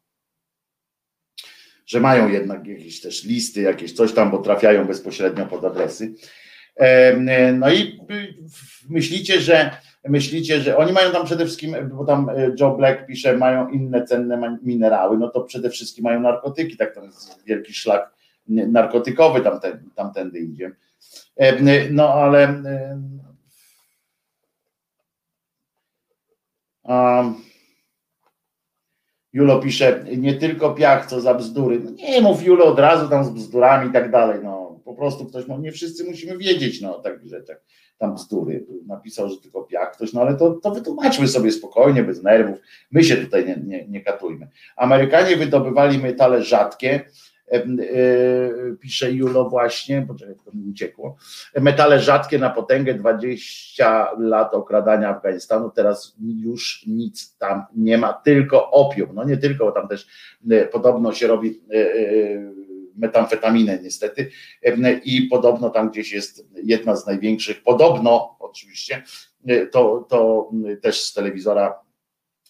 że 1.86 2.00
mają 2.00 2.30
jednak 2.30 2.68
jakieś 2.68 3.02
też 3.02 3.24
listy, 3.24 3.62
jakieś 3.62 3.94
coś 3.94 4.14
tam, 4.14 4.32
bo 4.32 4.38
trafiają 4.38 4.86
bezpośrednio 4.86 5.46
pod 5.46 5.66
adresy. 5.66 6.14
No 7.54 7.74
i 7.74 8.00
myślicie, 8.90 9.42
że 9.42 9.78
myślicie, 10.08 10.62
że 10.62 10.78
oni 10.78 10.94
mają 10.94 11.12
tam 11.12 11.26
przede 11.26 11.46
wszystkim, 11.46 11.76
bo 11.90 12.06
tam 12.06 12.30
e, 12.30 12.56
Joe 12.60 12.76
Black 12.78 13.06
pisze, 13.06 13.38
mają 13.38 13.70
inne 13.70 14.06
cenne 14.06 14.58
minerały, 14.62 15.18
no 15.18 15.30
to 15.30 15.42
przede 15.42 15.70
wszystkim 15.70 16.04
mają 16.04 16.22
narkotyki, 16.22 16.78
tak 16.78 16.96
to 16.96 17.06
jest 17.06 17.44
wielki 17.46 17.74
szlak 17.74 18.16
narkotykowy 18.48 19.42
tamten, 19.42 19.90
tamtędy 19.96 20.40
idzie. 20.40 20.72
No 21.92 22.14
ale 22.14 22.64
Julo 29.36 29.60
pisze, 29.60 30.06
nie 30.18 30.34
tylko 30.34 30.74
piach, 30.74 31.06
co 31.06 31.22
za 31.22 31.34
bzdury. 31.34 31.80
No 31.80 31.92
nie 31.92 32.22
mów 32.22 32.44
Julo 32.44 32.66
od 32.66 32.80
razu 32.80 33.10
tam 33.10 33.26
z 33.26 33.30
bzdurami 33.30 33.90
i 33.90 33.94
tak 33.94 34.12
dalej. 34.12 34.40
No, 34.44 34.80
po 34.86 34.94
prostu 34.94 35.26
ktoś, 35.26 35.48
no 35.48 35.58
nie 35.58 35.72
wszyscy 35.72 36.04
musimy 36.04 36.38
wiedzieć 36.38 36.82
no, 36.82 36.98
o 36.98 37.02
takich 37.02 37.30
rzeczach. 37.30 37.58
Tam 37.98 38.16
bzdury. 38.16 38.66
Napisał, 38.86 39.30
że 39.30 39.38
tylko 39.38 39.64
piach 39.64 39.92
ktoś, 39.92 40.14
no 40.14 40.22
ale 40.22 40.36
to, 40.36 40.52
to 40.52 40.72
wytłumaczmy 40.72 41.28
sobie 41.28 41.52
spokojnie, 41.52 42.04
bez 42.04 42.24
nerwów. 42.24 42.58
My 42.92 43.04
się 43.04 43.18
tutaj 43.18 43.46
nie, 43.46 43.58
nie, 43.66 43.88
nie 43.88 44.02
katujmy. 44.02 44.48
Amerykanie 44.76 45.38
wydobywali 45.38 45.98
metale 45.98 46.44
rzadkie, 46.44 47.06
pisze 48.80 49.12
Julo 49.12 49.50
właśnie, 49.50 50.06
poczekaj, 50.08 50.36
to 50.46 50.52
mi 50.54 50.70
uciekło. 50.70 51.18
Metale 51.62 52.00
rzadkie 52.00 52.40
na 52.40 52.50
potęgę, 52.50 52.94
20 52.94 54.12
lat 54.20 54.54
okradania 54.54 55.10
Afganistanu, 55.10 55.72
teraz 55.76 56.16
już 56.20 56.84
nic 56.88 57.38
tam 57.38 57.66
nie 57.76 57.98
ma, 57.98 58.14
tylko 58.14 58.72
opium. 58.72 59.10
No 59.14 59.24
nie 59.24 59.38
tylko, 59.38 59.66
bo 59.66 59.72
tam 59.72 59.88
też 59.88 60.08
podobno 60.72 61.14
się 61.14 61.28
robi 61.28 61.62
metamfetaminę 62.96 63.80
niestety 63.84 64.30
i 65.04 65.22
podobno 65.22 65.70
tam 65.70 65.90
gdzieś 65.90 66.14
jest 66.14 66.48
jedna 66.64 66.96
z 66.96 67.08
największych, 67.08 67.64
podobno 67.64 68.36
oczywiście, 68.40 69.04
to, 69.72 70.06
to 70.10 70.50
też 70.82 71.04
z 71.04 71.14
telewizora 71.14 71.80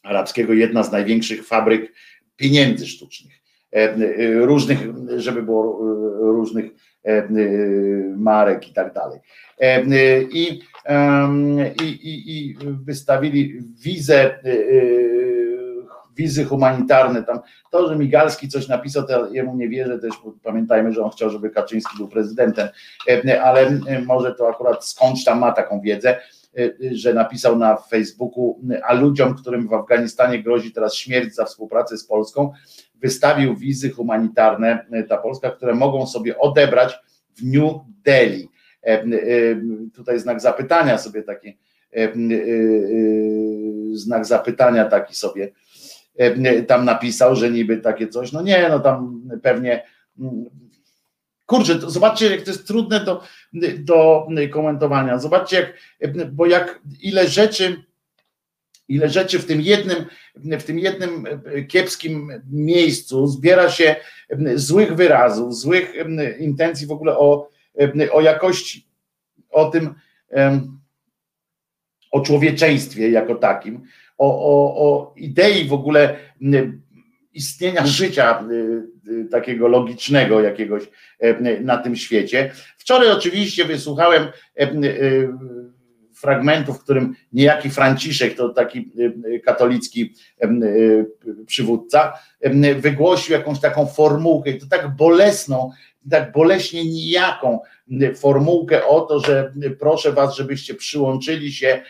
arabskiego 0.03 0.53
jedna 0.53 0.83
z 0.83 0.91
największych 0.91 1.47
fabryk 1.47 1.93
pieniędzy 2.35 2.87
sztucznych, 2.87 3.33
różnych, 4.41 4.79
żeby 5.17 5.43
było 5.43 5.79
różnych 6.19 6.65
marek 8.17 8.69
i 8.69 8.73
tak 8.73 8.93
dalej. 8.93 9.19
I, 10.31 10.59
i, 11.83 12.23
i 12.27 12.57
wystawili 12.85 13.61
wizę 13.83 14.39
wizy 16.15 16.45
humanitarne. 16.45 17.23
Tam 17.23 17.39
to, 17.71 17.87
że 17.89 17.95
Migalski 17.95 18.47
coś 18.47 18.67
napisał, 18.67 19.07
to 19.07 19.33
jemu 19.33 19.55
nie 19.55 19.69
wierzę, 19.69 19.99
też 19.99 20.13
pamiętajmy, 20.43 20.93
że 20.93 21.03
on 21.03 21.11
chciał, 21.11 21.29
żeby 21.29 21.49
Kaczyński 21.49 21.97
był 21.97 22.07
prezydentem, 22.07 22.67
e, 23.09 23.43
ale 23.43 23.79
może 24.05 24.35
to 24.35 24.49
akurat 24.49 24.85
skądś 24.85 25.23
tam 25.23 25.39
ma 25.39 25.51
taką 25.51 25.81
wiedzę, 25.81 26.19
e, 26.57 26.71
że 26.91 27.13
napisał 27.13 27.57
na 27.57 27.75
Facebooku, 27.75 28.59
a 28.83 28.93
ludziom, 28.93 29.35
którym 29.35 29.67
w 29.67 29.73
Afganistanie 29.73 30.43
grozi 30.43 30.71
teraz 30.71 30.95
śmierć 30.95 31.35
za 31.35 31.45
współpracę 31.45 31.97
z 31.97 32.05
Polską, 32.05 32.51
wystawił 33.01 33.55
wizy 33.55 33.89
humanitarne 33.89 34.85
e, 34.91 35.03
ta 35.03 35.17
Polska, 35.17 35.51
które 35.51 35.73
mogą 35.73 36.07
sobie 36.07 36.37
odebrać 36.37 36.93
w 37.37 37.43
New 37.43 37.73
Delhi. 38.03 38.49
Tutaj 39.93 40.19
znak 40.19 40.41
zapytania 40.41 40.97
sobie 40.97 41.23
taki, 41.23 41.57
znak 43.93 44.25
zapytania 44.25 44.85
taki 44.85 45.15
sobie 45.15 45.51
E, 46.17 46.63
tam 46.63 46.85
napisał, 46.85 47.35
że 47.35 47.51
niby 47.51 47.77
takie 47.77 48.07
coś, 48.07 48.31
no 48.31 48.41
nie, 48.41 48.69
no 48.69 48.79
tam 48.79 49.21
pewnie 49.43 49.83
kurczę, 51.45 51.79
zobaczcie 51.79 52.31
jak 52.31 52.41
to 52.41 52.51
jest 52.51 52.67
trudne 52.67 53.05
do, 53.05 53.21
do 53.79 54.27
komentowania, 54.51 55.19
zobaczcie 55.19 55.73
jak, 55.99 56.31
bo 56.31 56.45
jak 56.45 56.79
ile 57.01 57.27
rzeczy 57.27 57.83
ile 58.87 59.09
rzeczy 59.09 59.39
w 59.39 59.45
tym 59.45 59.61
jednym 59.61 60.05
w 60.35 60.63
tym 60.63 60.79
jednym 60.79 61.25
kiepskim 61.67 62.31
miejscu 62.51 63.27
zbiera 63.27 63.69
się 63.69 63.95
złych 64.55 64.95
wyrazów, 64.95 65.55
złych 65.55 65.93
intencji 66.39 66.87
w 66.87 66.91
ogóle 66.91 67.17
o, 67.17 67.49
o 68.11 68.21
jakości, 68.21 68.87
o 69.49 69.69
tym 69.69 69.95
o 72.11 72.21
człowieczeństwie 72.21 73.09
jako 73.09 73.35
takim, 73.35 73.81
o, 74.17 74.27
o, 74.27 74.75
o 74.77 75.13
idei 75.17 75.65
w 75.65 75.73
ogóle 75.73 76.15
istnienia 77.33 77.85
życia 77.85 78.47
takiego 79.31 79.67
logicznego 79.67 80.41
jakiegoś 80.41 80.83
na 81.61 81.77
tym 81.77 81.95
świecie. 81.95 82.51
Wczoraj 82.77 83.11
oczywiście 83.11 83.65
wysłuchałem 83.65 84.27
fragmentu, 86.25 86.73
w 86.73 86.83
którym 86.83 87.15
niejaki 87.33 87.69
Franciszek, 87.69 88.35
to 88.35 88.49
taki 88.49 88.91
katolicki 89.45 90.13
przywódca, 91.45 92.13
wygłosił 92.77 93.33
jakąś 93.33 93.59
taką 93.59 93.85
formułkę 93.85 94.49
i 94.49 94.59
to 94.59 94.65
tak 94.69 94.95
bolesną, 94.95 95.71
tak 96.09 96.31
boleśnie 96.31 96.85
nijaką 96.85 97.59
formułkę 98.15 98.85
o 98.85 99.01
to, 99.01 99.19
że 99.19 99.53
proszę 99.79 100.11
was, 100.11 100.35
żebyście 100.35 100.73
przyłączyli 100.73 101.51
się 101.51 101.81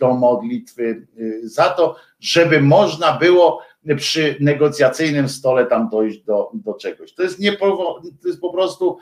do 0.00 0.14
modlitwy 0.14 1.06
y, 1.18 1.48
za 1.48 1.68
to, 1.68 1.96
żeby 2.20 2.60
można 2.60 3.18
było 3.18 3.62
przy 3.96 4.36
negocjacyjnym 4.40 5.28
stole 5.28 5.66
tam 5.66 5.88
dojść 5.88 6.22
do, 6.22 6.50
do 6.54 6.74
czegoś. 6.74 7.12
To 7.14 7.22
jest, 7.22 7.38
nie, 7.38 7.56
to 7.56 8.28
jest 8.28 8.40
po 8.40 8.52
prostu 8.52 8.98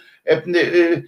y, 0.47 1.03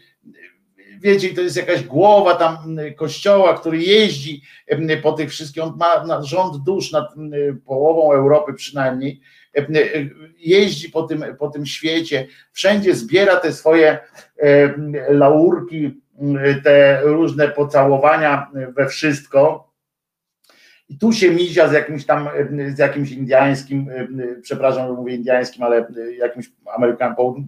wiecie, 1.00 1.34
to 1.34 1.40
jest 1.40 1.56
jakaś 1.56 1.84
głowa 1.84 2.34
tam 2.34 2.76
kościoła, 2.96 3.54
który 3.54 3.78
jeździ 3.78 4.42
po 5.02 5.12
tych 5.12 5.30
wszystkich, 5.30 5.62
on 5.62 5.76
ma 5.76 6.22
rząd 6.22 6.64
dusz 6.64 6.92
nad 6.92 7.14
połową 7.66 8.12
Europy 8.12 8.54
przynajmniej, 8.54 9.20
jeździ 10.38 10.90
po 10.90 11.02
tym, 11.02 11.24
po 11.38 11.48
tym 11.48 11.66
świecie, 11.66 12.26
wszędzie 12.52 12.94
zbiera 12.94 13.36
te 13.36 13.52
swoje 13.52 13.98
laurki, 15.08 16.00
te 16.64 17.00
różne 17.02 17.48
pocałowania 17.48 18.50
we 18.76 18.88
wszystko. 18.88 19.67
I 20.88 20.98
tu 20.98 21.12
się 21.12 21.30
mizia 21.30 21.68
z 21.68 21.72
jakimś 21.72 22.06
tam, 22.06 22.28
z 22.74 22.78
jakimś 22.78 23.10
indiańskim, 23.10 23.90
przepraszam, 24.42 24.86
że 24.86 24.92
mówię 24.92 25.14
indiańskim, 25.14 25.62
ale 25.62 25.86
jakimś 26.18 26.50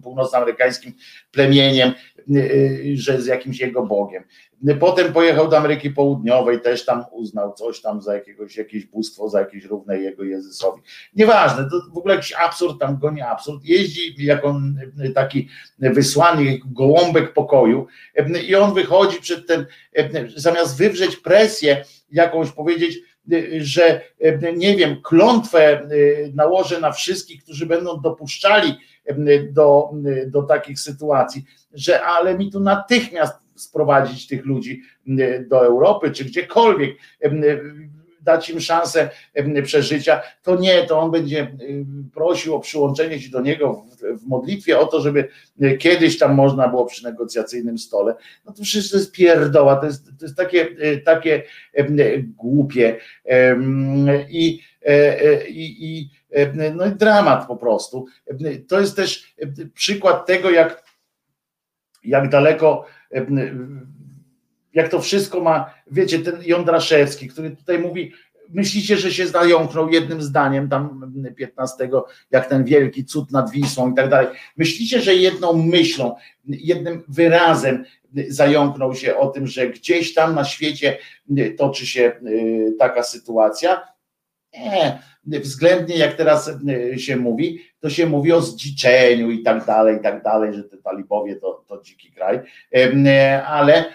północnoamerykańskim 0.03 0.93
plemieniem, 1.31 1.91
że 2.93 3.21
z 3.21 3.25
jakimś 3.25 3.59
jego 3.59 3.85
bogiem. 3.85 4.23
Potem 4.79 5.13
pojechał 5.13 5.47
do 5.47 5.57
Ameryki 5.57 5.89
Południowej, 5.89 6.61
też 6.61 6.85
tam 6.85 7.03
uznał 7.11 7.53
coś 7.53 7.81
tam 7.81 8.01
za 8.01 8.13
jakiegoś, 8.13 8.57
jakieś 8.57 8.85
bóstwo, 8.85 9.29
za 9.29 9.39
jakieś 9.39 9.65
równe 9.65 9.99
jego 9.99 10.23
Jezusowi. 10.23 10.81
Nieważne, 11.15 11.63
to 11.63 11.81
w 11.93 11.97
ogóle 11.97 12.15
jakiś 12.15 12.33
absurd 12.33 12.79
tam 12.79 12.97
goni 12.97 13.21
absurd. 13.21 13.63
Jeździ 13.63 14.25
jako 14.25 14.61
taki 15.15 15.49
wysłannik, 15.79 16.63
gołąbek 16.65 17.33
pokoju 17.33 17.87
i 18.47 18.55
on 18.55 18.73
wychodzi 18.73 19.21
przed 19.21 19.47
ten, 19.47 19.65
zamiast 20.35 20.77
wywrzeć 20.77 21.17
presję 21.17 21.85
jakąś, 22.11 22.51
powiedzieć, 22.51 22.99
że 23.59 24.01
nie 24.55 24.77
wiem, 24.77 25.01
klątwę 25.03 25.87
nałożę 26.33 26.79
na 26.79 26.91
wszystkich, 26.91 27.43
którzy 27.43 27.65
będą 27.65 28.01
dopuszczali 28.01 28.73
do, 29.51 29.89
do 30.27 30.43
takich 30.43 30.79
sytuacji, 30.79 31.43
że 31.73 32.03
ale 32.03 32.37
mi 32.37 32.51
tu 32.51 32.59
natychmiast 32.59 33.33
sprowadzić 33.55 34.27
tych 34.27 34.45
ludzi 34.45 34.81
do 35.49 35.65
Europy 35.65 36.11
czy 36.11 36.25
gdziekolwiek, 36.25 36.97
dać 38.21 38.49
im 38.49 38.59
szansę 38.59 39.09
przeżycia, 39.63 40.21
to 40.43 40.55
nie, 40.55 40.83
to 40.83 40.99
on 40.99 41.11
będzie 41.11 41.57
prosił 42.13 42.55
o 42.55 42.59
przyłączenie 42.59 43.19
się 43.19 43.29
do 43.29 43.41
niego 43.41 43.85
w, 44.19 44.27
modlitwie 44.27 44.79
o 44.79 44.87
to, 44.87 45.01
żeby 45.01 45.27
kiedyś 45.79 46.17
tam 46.17 46.35
można 46.35 46.67
było 46.67 46.85
przy 46.85 47.03
negocjacyjnym 47.03 47.77
stole. 47.77 48.15
No 48.45 48.53
to 48.53 48.63
wszystko 48.63 48.97
jest 48.97 49.11
pierdoła, 49.11 49.75
to 49.75 49.85
jest, 49.85 50.05
to 50.19 50.25
jest 50.25 50.37
takie, 50.37 50.67
takie 51.05 51.43
głupie 52.35 52.97
i, 54.29 54.59
i, 55.49 55.89
i 55.89 56.09
no 56.75 56.85
i 56.85 56.91
dramat 56.91 57.47
po 57.47 57.57
prostu. 57.57 58.05
To 58.67 58.79
jest 58.79 58.95
też 58.95 59.35
przykład 59.73 60.25
tego, 60.25 60.49
jak, 60.49 60.83
jak 62.03 62.29
daleko 62.29 62.85
jak 64.73 64.89
to 64.89 65.01
wszystko 65.01 65.39
ma, 65.39 65.73
wiecie, 65.91 66.19
ten 66.19 66.43
Jądraszewski, 66.43 67.27
który 67.27 67.51
tutaj 67.51 67.79
mówi, 67.79 68.11
myślicie, 68.53 68.97
że 68.97 69.11
się 69.11 69.27
zająknął 69.27 69.89
jednym 69.89 70.21
zdaniem, 70.21 70.69
tam 70.69 71.13
15, 71.37 71.89
jak 72.31 72.49
ten 72.49 72.63
wielki 72.63 73.05
cud 73.05 73.31
nad 73.31 73.51
Wisłą 73.51 73.91
i 73.91 73.95
tak 73.95 74.09
dalej. 74.09 74.27
Myślicie, 74.57 75.01
że 75.01 75.15
jedną 75.15 75.53
myślą, 75.53 76.15
jednym 76.45 77.03
wyrazem 77.07 77.85
zająknął 78.27 78.95
się 78.95 79.17
o 79.17 79.27
tym, 79.27 79.47
że 79.47 79.69
gdzieś 79.69 80.13
tam 80.13 80.35
na 80.35 80.43
świecie 80.43 80.97
toczy 81.57 81.85
się 81.85 82.11
y, 82.27 82.75
taka 82.79 83.03
sytuacja? 83.03 83.90
Nie, 84.53 84.99
względnie 85.39 85.97
jak 85.97 86.13
teraz 86.13 86.51
e, 86.93 86.99
się 86.99 87.15
mówi, 87.15 87.59
to 87.79 87.89
się 87.89 88.05
mówi 88.05 88.31
o 88.31 88.41
zdziczeniu 88.41 89.31
i 89.31 89.43
tak 89.43 89.65
dalej, 89.65 89.97
i 89.97 90.01
tak 90.01 90.23
dalej, 90.23 90.53
że 90.53 90.63
te 90.63 90.77
talibowie 90.77 91.35
to, 91.35 91.63
to 91.67 91.81
dziki 91.81 92.11
kraj, 92.11 92.39
e, 92.75 93.43
ale 93.45 93.85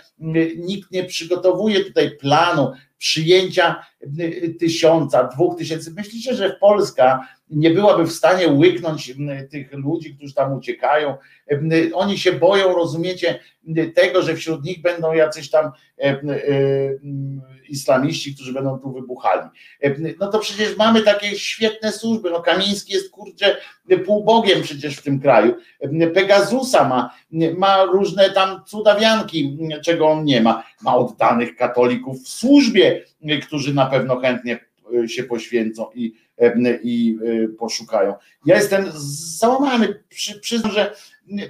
nikt 0.56 0.90
nie 0.90 1.04
przygotowuje 1.04 1.84
tutaj 1.84 2.10
planu 2.10 2.72
przyjęcia 2.98 3.86
tysiąca, 4.60 5.24
dwóch 5.24 5.56
tysięcy. 5.56 5.92
Myślicie, 5.96 6.34
że 6.34 6.56
Polska 6.60 7.28
nie 7.50 7.70
byłaby 7.70 8.04
w 8.04 8.12
stanie 8.12 8.48
łyknąć 8.48 9.14
tych 9.50 9.72
ludzi, 9.72 10.14
którzy 10.14 10.34
tam 10.34 10.52
uciekają? 10.52 11.16
Oni 11.94 12.18
się 12.18 12.32
boją, 12.32 12.74
rozumiecie, 12.74 13.40
tego, 13.94 14.22
że 14.22 14.34
wśród 14.34 14.64
nich 14.64 14.82
będą 14.82 15.12
jacyś 15.12 15.50
tam 15.50 15.70
islamiści, 17.68 18.34
którzy 18.34 18.52
będą 18.52 18.78
tu 18.78 18.92
wybuchali. 18.92 19.48
No 20.20 20.26
to 20.26 20.38
przecież 20.38 20.76
mamy 20.76 21.02
takie 21.02 21.36
świetne 21.36 21.92
służby. 21.92 22.30
No 22.30 22.42
Kamiński 22.42 22.92
jest 22.92 23.10
kurczę 23.10 23.56
półbogiem 24.06 24.62
przecież 24.62 24.96
w 24.96 25.02
tym 25.02 25.20
kraju. 25.20 25.54
Pegasusa 26.14 26.88
ma, 26.88 27.10
ma 27.56 27.84
różne 27.84 28.30
tam 28.30 28.64
cudawianki, 28.66 29.58
czego 29.84 30.08
on 30.08 30.24
nie 30.24 30.40
ma. 30.40 30.64
Ma 30.82 30.96
oddanych 30.96 31.56
katolików 31.56 32.24
w 32.24 32.28
służbie, 32.28 33.04
którzy 33.46 33.74
na 33.74 33.86
pewno 33.86 33.95
chętnie 34.23 34.59
się 35.06 35.24
poświęcą 35.24 35.86
i, 35.94 36.14
i 36.82 37.18
poszukają. 37.59 38.14
Ja 38.47 38.56
jestem 38.56 38.85
załamany, 39.39 40.05
Przy, 40.09 40.40
przyznam, 40.40 40.73
że 40.73 40.94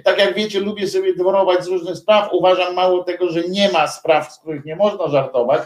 tak 0.03 0.19
jak 0.19 0.35
wiecie, 0.35 0.59
lubię 0.59 0.87
sobie 0.87 1.15
dworować 1.15 1.63
z 1.63 1.67
różnych 1.67 1.97
spraw. 1.97 2.29
Uważam 2.33 2.75
mało 2.75 3.03
tego, 3.03 3.31
że 3.31 3.43
nie 3.49 3.71
ma 3.71 3.87
spraw, 3.87 4.33
z 4.33 4.39
których 4.39 4.65
nie 4.65 4.75
można 4.75 5.07
żartować, 5.07 5.61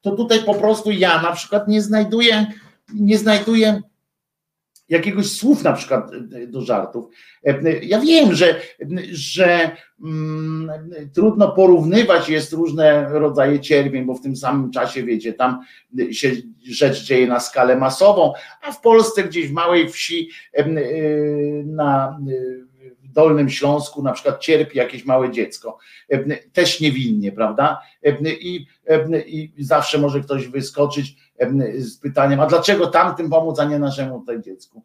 to 0.00 0.10
tutaj 0.10 0.44
po 0.44 0.54
prostu 0.54 0.90
ja 0.90 1.22
na 1.22 1.32
przykład 1.32 1.68
nie 1.68 1.82
znajduję, 1.82 2.46
nie 2.94 3.18
znajduję 3.18 3.82
jakiegoś 4.92 5.30
słów 5.30 5.62
na 5.62 5.72
przykład 5.72 6.10
do 6.46 6.60
żartów. 6.60 7.04
Ja 7.82 8.00
wiem, 8.00 8.34
że, 8.34 8.60
że 9.12 9.70
mm, 10.04 10.70
trudno 11.14 11.52
porównywać 11.52 12.28
jest 12.28 12.52
różne 12.52 13.08
rodzaje 13.08 13.60
cierpień, 13.60 14.04
bo 14.04 14.14
w 14.14 14.20
tym 14.20 14.36
samym 14.36 14.70
czasie, 14.70 15.02
wiecie, 15.02 15.32
tam 15.32 15.60
się 16.10 16.30
rzecz 16.64 17.04
dzieje 17.04 17.26
na 17.26 17.40
skalę 17.40 17.76
masową, 17.76 18.32
a 18.62 18.72
w 18.72 18.80
Polsce 18.80 19.24
gdzieś 19.24 19.48
w 19.48 19.52
małej 19.52 19.88
wsi 19.88 20.28
na 21.64 22.18
Dolnym 23.12 23.50
Śląsku 23.50 24.02
na 24.02 24.12
przykład 24.12 24.40
cierpi 24.40 24.78
jakieś 24.78 25.04
małe 25.04 25.30
dziecko, 25.30 25.78
też 26.52 26.80
niewinnie, 26.80 27.32
prawda? 27.32 27.80
I, 28.24 28.66
i 29.26 29.64
zawsze 29.64 29.98
może 29.98 30.20
ktoś 30.20 30.48
wyskoczyć 30.48 31.16
z 31.78 31.98
pytaniem, 31.98 32.40
a 32.40 32.46
dlaczego 32.46 32.86
tamtym 32.86 33.30
pomóc, 33.30 33.58
a 33.58 33.64
nie 33.64 33.78
naszemu 33.78 34.20
tutaj 34.20 34.40
dziecku? 34.40 34.84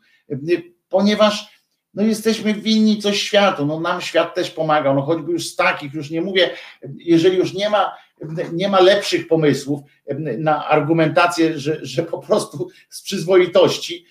Ponieważ 0.90 1.58
no 1.94 2.04
jesteśmy 2.04 2.54
winni 2.54 2.98
coś 2.98 3.22
światu, 3.22 3.66
no 3.66 3.80
nam 3.80 4.02
świat 4.02 4.36
też 4.36 4.52
pomagał, 4.52 4.96
no 4.96 5.02
choćby 5.02 5.32
już 5.32 5.50
z 5.50 5.56
takich, 5.56 5.94
już 5.94 6.10
nie 6.10 6.22
mówię, 6.22 6.50
jeżeli 6.98 7.38
już 7.38 7.54
nie 7.54 7.70
ma, 7.70 7.96
nie 8.54 8.70
ma 8.70 8.80
lepszych 8.80 9.28
pomysłów 9.28 9.82
na 10.38 10.68
argumentację, 10.68 11.60
że, 11.60 11.80
że 11.82 12.04
po 12.04 12.20
prostu 12.20 12.70
z 12.90 13.02
przyzwoitości, 13.02 14.06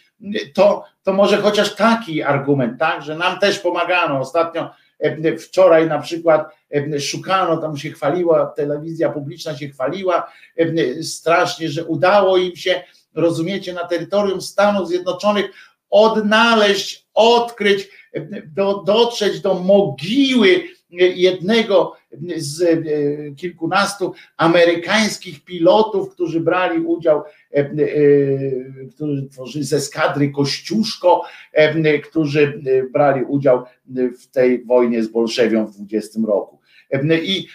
to, 0.54 0.84
to 1.02 1.12
może 1.12 1.36
chociaż 1.36 1.74
taki 1.74 2.22
argument, 2.22 2.78
tak, 2.78 3.02
że 3.02 3.16
nam 3.16 3.38
też 3.38 3.58
pomagano. 3.58 4.20
Ostatnio, 4.20 4.70
e, 5.00 5.36
wczoraj 5.36 5.88
na 5.88 5.98
przykład 5.98 6.54
e, 6.74 7.00
szukano, 7.00 7.56
tam 7.56 7.76
się 7.76 7.90
chwaliła, 7.90 8.46
telewizja 8.46 9.10
publiczna 9.10 9.56
się 9.56 9.68
chwaliła 9.68 10.32
e, 10.56 11.02
strasznie, 11.02 11.68
że 11.68 11.84
udało 11.84 12.36
im 12.36 12.56
się, 12.56 12.82
rozumiecie, 13.14 13.72
na 13.72 13.84
terytorium 13.84 14.40
Stanów 14.40 14.88
Zjednoczonych 14.88 15.50
odnaleźć, 15.90 17.06
odkryć, 17.14 17.88
do, 18.46 18.82
dotrzeć 18.86 19.40
do 19.40 19.54
mogiły 19.54 20.64
jednego 20.90 21.96
z 22.36 22.62
e, 22.62 23.34
kilkunastu 23.34 24.12
amerykańskich 24.36 25.44
pilotów, 25.44 26.14
którzy 26.14 26.40
brali 26.40 26.80
udział, 26.80 27.22
e, 27.54 27.58
e, 27.58 27.70
którzy 28.90 29.28
tworzyli 29.28 29.64
ze 29.64 29.80
skadry 29.80 30.30
Kościuszko, 30.30 31.24
którzy 32.04 32.62
brali 32.92 33.24
udział 33.24 33.64
w 34.20 34.26
tej 34.26 34.64
wojnie 34.64 35.02
z 35.02 35.08
Bolszewią 35.08 35.66
w 35.66 35.70
20 35.70 36.20
roku. 36.26 36.55
I, 37.22 37.48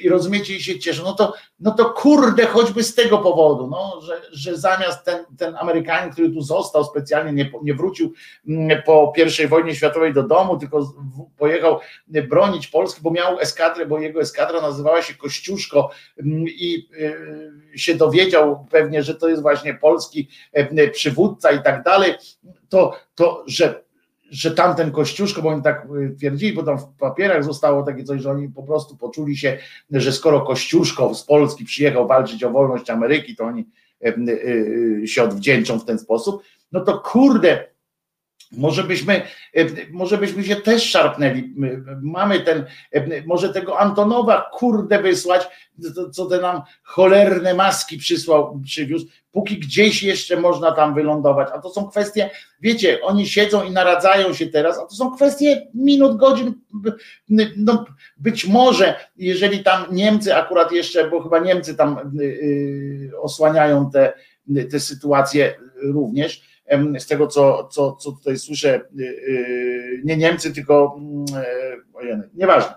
i 0.00 0.08
rozumiecie, 0.08 0.56
i 0.56 0.62
się 0.62 0.78
cieszą, 0.78 1.02
no 1.02 1.12
to, 1.12 1.34
no 1.60 1.70
to 1.70 1.84
kurde, 1.84 2.46
choćby 2.46 2.82
z 2.82 2.94
tego 2.94 3.18
powodu, 3.18 3.66
no, 3.66 4.00
że, 4.00 4.22
że 4.32 4.56
zamiast 4.56 5.04
ten, 5.04 5.24
ten 5.38 5.56
Amerykanin, 5.56 6.12
który 6.12 6.30
tu 6.30 6.40
został 6.40 6.84
specjalnie, 6.84 7.32
nie, 7.32 7.50
nie 7.62 7.74
wrócił 7.74 8.12
mm, 8.48 8.82
po 8.82 9.12
I 9.44 9.46
wojnie 9.46 9.74
światowej 9.74 10.12
do 10.12 10.22
domu, 10.22 10.58
tylko 10.58 10.94
pojechał 11.38 11.80
bronić 12.28 12.66
Polski, 12.66 13.00
bo 13.02 13.10
miał 13.10 13.40
eskadrę, 13.40 13.86
bo 13.86 13.98
jego 13.98 14.20
eskadra 14.20 14.60
nazywała 14.60 15.02
się 15.02 15.14
Kościuszko 15.14 15.90
mm, 16.18 16.44
i 16.48 16.88
y, 17.74 17.78
się 17.78 17.94
dowiedział 17.94 18.66
pewnie, 18.70 19.02
że 19.02 19.14
to 19.14 19.28
jest 19.28 19.42
właśnie 19.42 19.74
polski 19.74 20.28
e, 20.52 20.88
przywódca 20.88 21.52
i 21.52 21.62
tak 21.62 21.82
dalej, 21.82 22.14
to, 22.68 22.92
to 23.14 23.44
że 23.46 23.85
że 24.30 24.50
tamten 24.50 24.92
Kościuszko, 24.92 25.42
bo 25.42 25.48
oni 25.48 25.62
tak 25.62 25.86
y, 26.12 26.14
twierdzili, 26.18 26.52
bo 26.52 26.62
tam 26.62 26.78
w 26.78 26.84
papierach 26.98 27.44
zostało 27.44 27.82
takie 27.82 28.04
coś, 28.04 28.22
że 28.22 28.30
oni 28.30 28.48
po 28.48 28.62
prostu 28.62 28.96
poczuli 28.96 29.36
się, 29.36 29.58
że 29.90 30.12
skoro 30.12 30.40
Kościuszko 30.40 31.14
z 31.14 31.24
Polski 31.24 31.64
przyjechał 31.64 32.06
walczyć 32.06 32.44
o 32.44 32.50
wolność 32.50 32.90
Ameryki, 32.90 33.36
to 33.36 33.44
oni 33.44 33.66
y, 34.06 34.14
y, 35.02 35.08
się 35.08 35.22
odwdzięczą 35.22 35.78
w 35.78 35.84
ten 35.84 35.98
sposób, 35.98 36.42
no 36.72 36.80
to 36.80 36.98
kurde, 36.98 37.64
może 38.52 38.84
byśmy, 38.84 39.22
może 39.90 40.18
byśmy 40.18 40.44
się 40.44 40.56
też 40.56 40.90
szarpnęli. 40.90 41.54
Mamy 42.02 42.40
ten, 42.40 42.64
może 43.26 43.52
tego 43.52 43.78
Antonowa 43.78 44.50
kurde 44.52 45.02
wysłać, 45.02 45.48
co 46.12 46.26
te 46.26 46.40
nam 46.40 46.62
cholerne 46.82 47.54
maski 47.54 47.98
przysłał, 47.98 48.60
przywiózł, 48.64 49.06
póki 49.32 49.58
gdzieś 49.58 50.02
jeszcze 50.02 50.40
można 50.40 50.72
tam 50.72 50.94
wylądować. 50.94 51.48
A 51.54 51.58
to 51.58 51.70
są 51.70 51.88
kwestie, 51.88 52.30
wiecie, 52.60 53.02
oni 53.02 53.26
siedzą 53.26 53.64
i 53.64 53.70
naradzają 53.70 54.34
się 54.34 54.46
teraz, 54.46 54.78
a 54.78 54.86
to 54.86 54.94
są 54.94 55.10
kwestie 55.10 55.66
minut, 55.74 56.16
godzin. 56.16 56.54
No, 57.56 57.84
być 58.16 58.46
może, 58.46 58.94
jeżeli 59.16 59.62
tam 59.62 59.84
Niemcy 59.90 60.36
akurat 60.36 60.72
jeszcze, 60.72 61.10
bo 61.10 61.22
chyba 61.22 61.38
Niemcy 61.38 61.74
tam 61.74 62.12
yy, 62.14 63.20
osłaniają 63.20 63.90
te, 63.90 64.12
te 64.70 64.80
sytuacje 64.80 65.54
również 65.82 66.55
z 66.98 67.06
tego, 67.06 67.26
co, 67.26 67.68
co, 67.72 67.92
co 67.92 68.12
tutaj 68.12 68.38
słyszę, 68.38 68.80
y, 69.00 69.02
y, 69.02 70.02
nie 70.04 70.16
Niemcy, 70.16 70.52
tylko 70.52 70.96
mm, 70.98 71.24
e, 71.36 72.30
nieważne, 72.34 72.74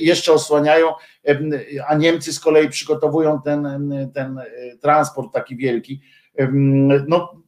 jeszcze 0.00 0.32
osłaniają, 0.32 0.92
a 1.88 1.94
Niemcy 1.94 2.32
z 2.32 2.40
kolei 2.40 2.68
przygotowują 2.68 3.42
ten, 3.42 3.68
ten 4.14 4.38
e, 4.38 4.46
transport 4.80 5.32
taki 5.32 5.56
wielki. 5.56 6.00
No, 7.08 7.42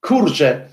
kurczę, 0.00 0.68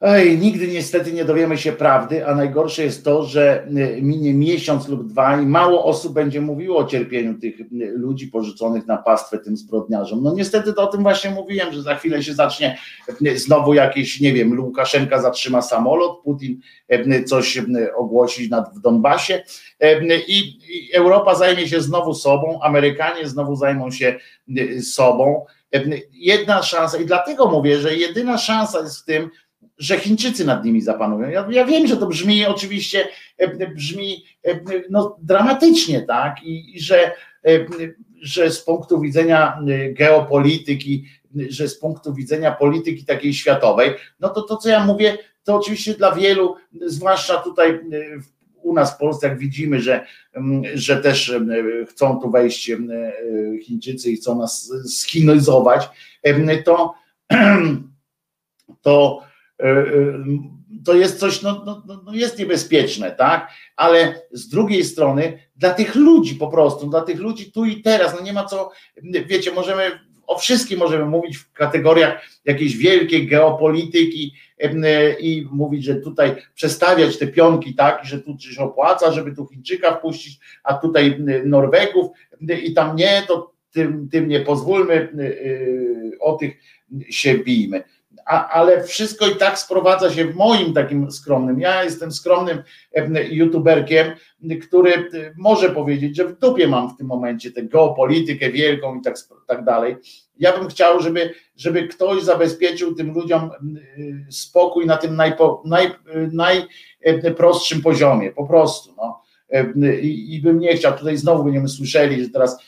Ej, 0.00 0.38
nigdy 0.38 0.68
niestety 0.68 1.12
nie 1.12 1.24
dowiemy 1.24 1.58
się 1.58 1.72
prawdy, 1.72 2.26
a 2.26 2.34
najgorsze 2.34 2.84
jest 2.84 3.04
to, 3.04 3.22
że 3.22 3.66
y, 3.66 4.02
minie 4.02 4.34
miesiąc 4.34 4.88
lub 4.88 5.06
dwa 5.06 5.40
i 5.40 5.46
mało 5.46 5.84
osób 5.84 6.12
będzie 6.12 6.40
mówiło 6.40 6.78
o 6.78 6.84
cierpieniu 6.84 7.38
tych 7.38 7.60
y, 7.60 7.66
ludzi 7.96 8.26
porzuconych 8.26 8.86
na 8.86 8.96
pastwę 8.96 9.38
tym 9.38 9.56
zbrodniarzom. 9.56 10.22
No 10.22 10.34
niestety 10.34 10.72
to 10.72 10.82
o 10.82 10.86
tym 10.86 11.02
właśnie 11.02 11.30
mówiłem, 11.30 11.72
że 11.72 11.82
za 11.82 11.94
chwilę 11.94 12.22
się 12.22 12.34
zacznie 12.34 12.78
y, 13.26 13.38
znowu 13.38 13.74
jakieś, 13.74 14.20
nie 14.20 14.32
wiem, 14.32 14.60
Łukaszenka 14.60 15.20
zatrzyma 15.22 15.62
samolot, 15.62 16.22
Putin 16.24 16.60
coś 17.26 17.62
ogłosi 17.96 18.50
w 18.76 18.80
Donbasie 18.80 19.42
i 20.28 20.60
Europa 20.94 21.34
zajmie 21.34 21.68
się 21.68 21.80
znowu 21.80 22.14
sobą, 22.14 22.60
Amerykanie 22.62 23.28
znowu 23.28 23.56
zajmą 23.56 23.90
się 23.90 24.18
sobą. 24.82 25.44
Jedna 26.12 26.62
szansa 26.62 26.98
i 26.98 27.06
dlatego 27.06 27.50
mówię, 27.50 27.78
że 27.78 27.96
jedyna 27.96 28.38
szansa 28.38 28.80
jest 28.80 29.00
w 29.00 29.04
tym, 29.04 29.30
że 29.78 29.98
Chińczycy 29.98 30.44
nad 30.44 30.64
nimi 30.64 30.80
zapanują. 30.80 31.28
Ja, 31.28 31.46
ja, 31.50 31.64
wiem, 31.64 31.86
że 31.86 31.96
to 31.96 32.06
brzmi 32.06 32.46
oczywiście 32.46 33.08
e, 33.38 33.66
brzmi 33.66 34.24
e, 34.44 34.60
no, 34.90 35.16
dramatycznie, 35.22 36.02
tak, 36.02 36.42
i, 36.42 36.76
i 36.76 36.80
że, 36.80 37.12
e, 37.44 37.66
że 38.20 38.50
z 38.50 38.60
punktu 38.60 39.00
widzenia 39.00 39.58
geopolityki, 39.92 41.04
że 41.48 41.68
z 41.68 41.78
punktu 41.78 42.14
widzenia 42.14 42.52
polityki 42.52 43.04
takiej 43.04 43.34
światowej, 43.34 43.90
no 44.20 44.28
to 44.28 44.42
to, 44.42 44.56
co 44.56 44.68
ja 44.68 44.84
mówię, 44.84 45.18
to 45.44 45.56
oczywiście 45.56 45.94
dla 45.94 46.14
wielu, 46.14 46.56
zwłaszcza 46.86 47.36
tutaj 47.36 47.80
u 48.62 48.74
nas 48.74 48.94
w 48.94 48.98
Polsce, 48.98 49.28
jak 49.28 49.38
widzimy, 49.38 49.80
że, 49.80 50.06
że 50.74 50.96
też 50.96 51.32
chcą 51.88 52.20
tu 52.20 52.30
wejść 52.30 52.72
Chińczycy 53.62 54.10
i 54.10 54.16
chcą 54.16 54.38
nas 54.38 54.72
schinizować, 54.86 55.88
to, 56.64 56.94
to 58.82 59.22
E, 59.22 59.24
e, 59.24 59.27
to 60.84 60.94
jest 60.94 61.18
coś, 61.18 61.42
no, 61.42 61.62
no, 61.66 61.82
no, 61.86 62.02
no, 62.06 62.14
jest 62.14 62.38
niebezpieczne, 62.38 63.10
tak? 63.10 63.50
Ale 63.76 64.20
z 64.32 64.48
drugiej 64.48 64.84
strony 64.84 65.38
dla 65.56 65.70
tych 65.74 65.94
ludzi 65.94 66.34
po 66.34 66.48
prostu, 66.48 66.86
dla 66.86 67.00
tych 67.00 67.20
ludzi 67.20 67.52
tu 67.52 67.64
i 67.64 67.82
teraz, 67.82 68.14
no 68.14 68.20
nie 68.20 68.32
ma 68.32 68.44
co, 68.44 68.70
wiecie, 69.26 69.52
możemy 69.52 70.08
o 70.28 70.38
wszystkim 70.38 70.78
możemy 70.78 71.04
mówić 71.04 71.36
w 71.36 71.52
kategoriach 71.52 72.22
jakiejś 72.44 72.76
wielkiej 72.76 73.26
geopolityki 73.26 74.34
e, 74.58 75.20
i 75.20 75.48
mówić, 75.50 75.84
że 75.84 75.94
tutaj 75.94 76.36
przestawiać 76.54 77.18
te 77.18 77.26
pionki 77.26 77.74
tak, 77.74 78.04
że 78.04 78.20
tu 78.20 78.38
się 78.38 78.62
opłaca, 78.62 79.12
żeby 79.12 79.34
tu 79.34 79.46
Chińczyka 79.46 79.94
wpuścić, 79.94 80.38
a 80.64 80.74
tutaj 80.74 81.18
Norwegów 81.44 82.06
i 82.62 82.74
tam 82.74 82.96
nie, 82.96 83.22
to 83.28 83.52
tym, 83.72 84.08
tym 84.08 84.28
nie 84.28 84.40
pozwólmy, 84.40 85.08
o 86.20 86.32
tych 86.32 86.56
się 87.10 87.38
bijmy 87.38 87.84
a, 88.28 88.48
ale 88.48 88.84
wszystko 88.84 89.26
i 89.26 89.36
tak 89.36 89.58
sprowadza 89.58 90.10
się 90.10 90.24
w 90.24 90.34
moim 90.34 90.72
takim 90.72 91.10
skromnym. 91.10 91.60
Ja 91.60 91.84
jestem 91.84 92.12
skromnym 92.12 92.62
youtuberkiem, 93.30 94.06
który 94.62 94.94
e, 94.94 95.04
może 95.36 95.70
powiedzieć, 95.70 96.16
że 96.16 96.24
w 96.24 96.38
dupie 96.38 96.68
mam 96.68 96.90
w 96.90 96.96
tym 96.96 97.06
momencie 97.06 97.50
tę 97.50 97.62
geopolitykę 97.62 98.50
wielką 98.50 98.98
i 98.98 99.02
tak, 99.02 99.14
tak 99.46 99.64
dalej. 99.64 99.96
Ja 100.38 100.58
bym 100.58 100.68
chciał, 100.68 101.00
żeby, 101.00 101.34
żeby 101.56 101.88
ktoś 101.88 102.22
zabezpieczył 102.22 102.94
tym 102.94 103.12
ludziom 103.14 103.42
e, 103.42 103.50
spokój 104.32 104.86
na 104.86 104.96
tym 104.96 105.16
najpo, 105.16 105.62
naj, 105.64 105.92
najprostszym 107.22 107.82
poziomie, 107.82 108.32
po 108.32 108.46
prostu. 108.46 108.94
No. 108.96 109.22
i, 110.02 110.34
i 110.34 110.42
bym 110.42 110.58
nie 110.58 110.76
chciał, 110.76 110.98
tutaj 110.98 111.16
znowu 111.16 111.44
będziemy 111.44 111.68
słyszeli, 111.68 112.24
że 112.24 112.30
teraz 112.30 112.58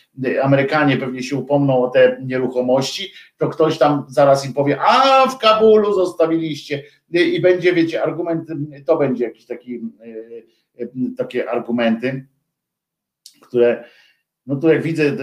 Amerykanie 0.42 0.97
pewnie 0.97 1.22
się 1.22 1.36
upomną 1.36 1.82
o 1.82 1.90
te 1.90 2.20
nieruchomości, 2.24 3.12
to 3.38 3.48
ktoś 3.48 3.78
tam 3.78 4.05
zaraz 4.09 4.47
im 4.47 4.52
powie, 4.52 4.80
a 4.80 5.26
w 5.28 5.38
Kabulu 5.38 5.94
zostawiliście. 5.94 6.84
I 7.10 7.40
będzie, 7.40 7.72
wiecie, 7.72 8.02
argument, 8.02 8.48
to 8.86 8.97
będzie 8.97 9.24
jakiś 9.24 9.47
taki, 9.47 9.80
takie 11.16 11.51
argumenty, 11.51 12.26
które, 13.40 13.84
no 14.47 14.56
tu 14.56 14.68
jak 14.68 14.82
widzę 14.82 15.16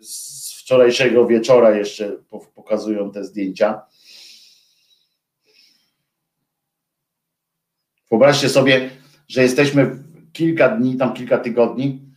z 0.00 0.60
wczorajszego 0.60 1.26
wieczora 1.26 1.76
jeszcze 1.76 2.16
pokazują 2.54 3.12
te 3.12 3.24
zdjęcia, 3.24 3.82
Wyobraźcie 8.10 8.48
sobie, 8.48 8.90
że 9.28 9.42
jesteśmy 9.42 10.04
kilka 10.32 10.68
dni, 10.68 10.96
tam 10.96 11.14
kilka 11.14 11.38
tygodni, 11.38 12.07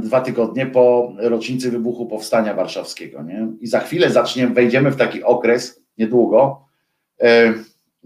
dwa 0.00 0.20
tygodnie 0.20 0.66
po 0.66 1.14
rocznicy 1.18 1.70
wybuchu 1.70 2.06
Powstania 2.06 2.54
Warszawskiego. 2.54 3.22
Nie? 3.22 3.48
I 3.60 3.66
za 3.66 3.80
chwilę 3.80 4.10
zaczniemy, 4.10 4.54
wejdziemy 4.54 4.90
w 4.90 4.96
taki 4.96 5.22
okres, 5.22 5.82
niedługo, 5.98 6.64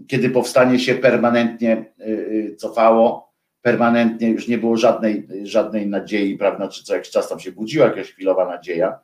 kiedy 0.07 0.29
powstanie 0.29 0.79
się 0.79 0.95
permanentnie 0.95 1.71
e, 1.71 2.03
e, 2.03 2.55
cofało, 2.55 3.33
permanentnie 3.61 4.29
już 4.29 4.47
nie 4.47 4.57
było 4.57 4.77
żadnej, 4.77 5.27
żadnej 5.43 5.87
nadziei, 5.87 6.37
prawda, 6.37 6.67
czy 6.67 6.83
co 6.83 6.95
jakiś 6.95 7.11
czas 7.11 7.29
tam 7.29 7.39
się 7.39 7.51
budziła 7.51 7.85
jakaś 7.85 8.11
chwilowa 8.11 8.45
nadzieja. 8.45 8.99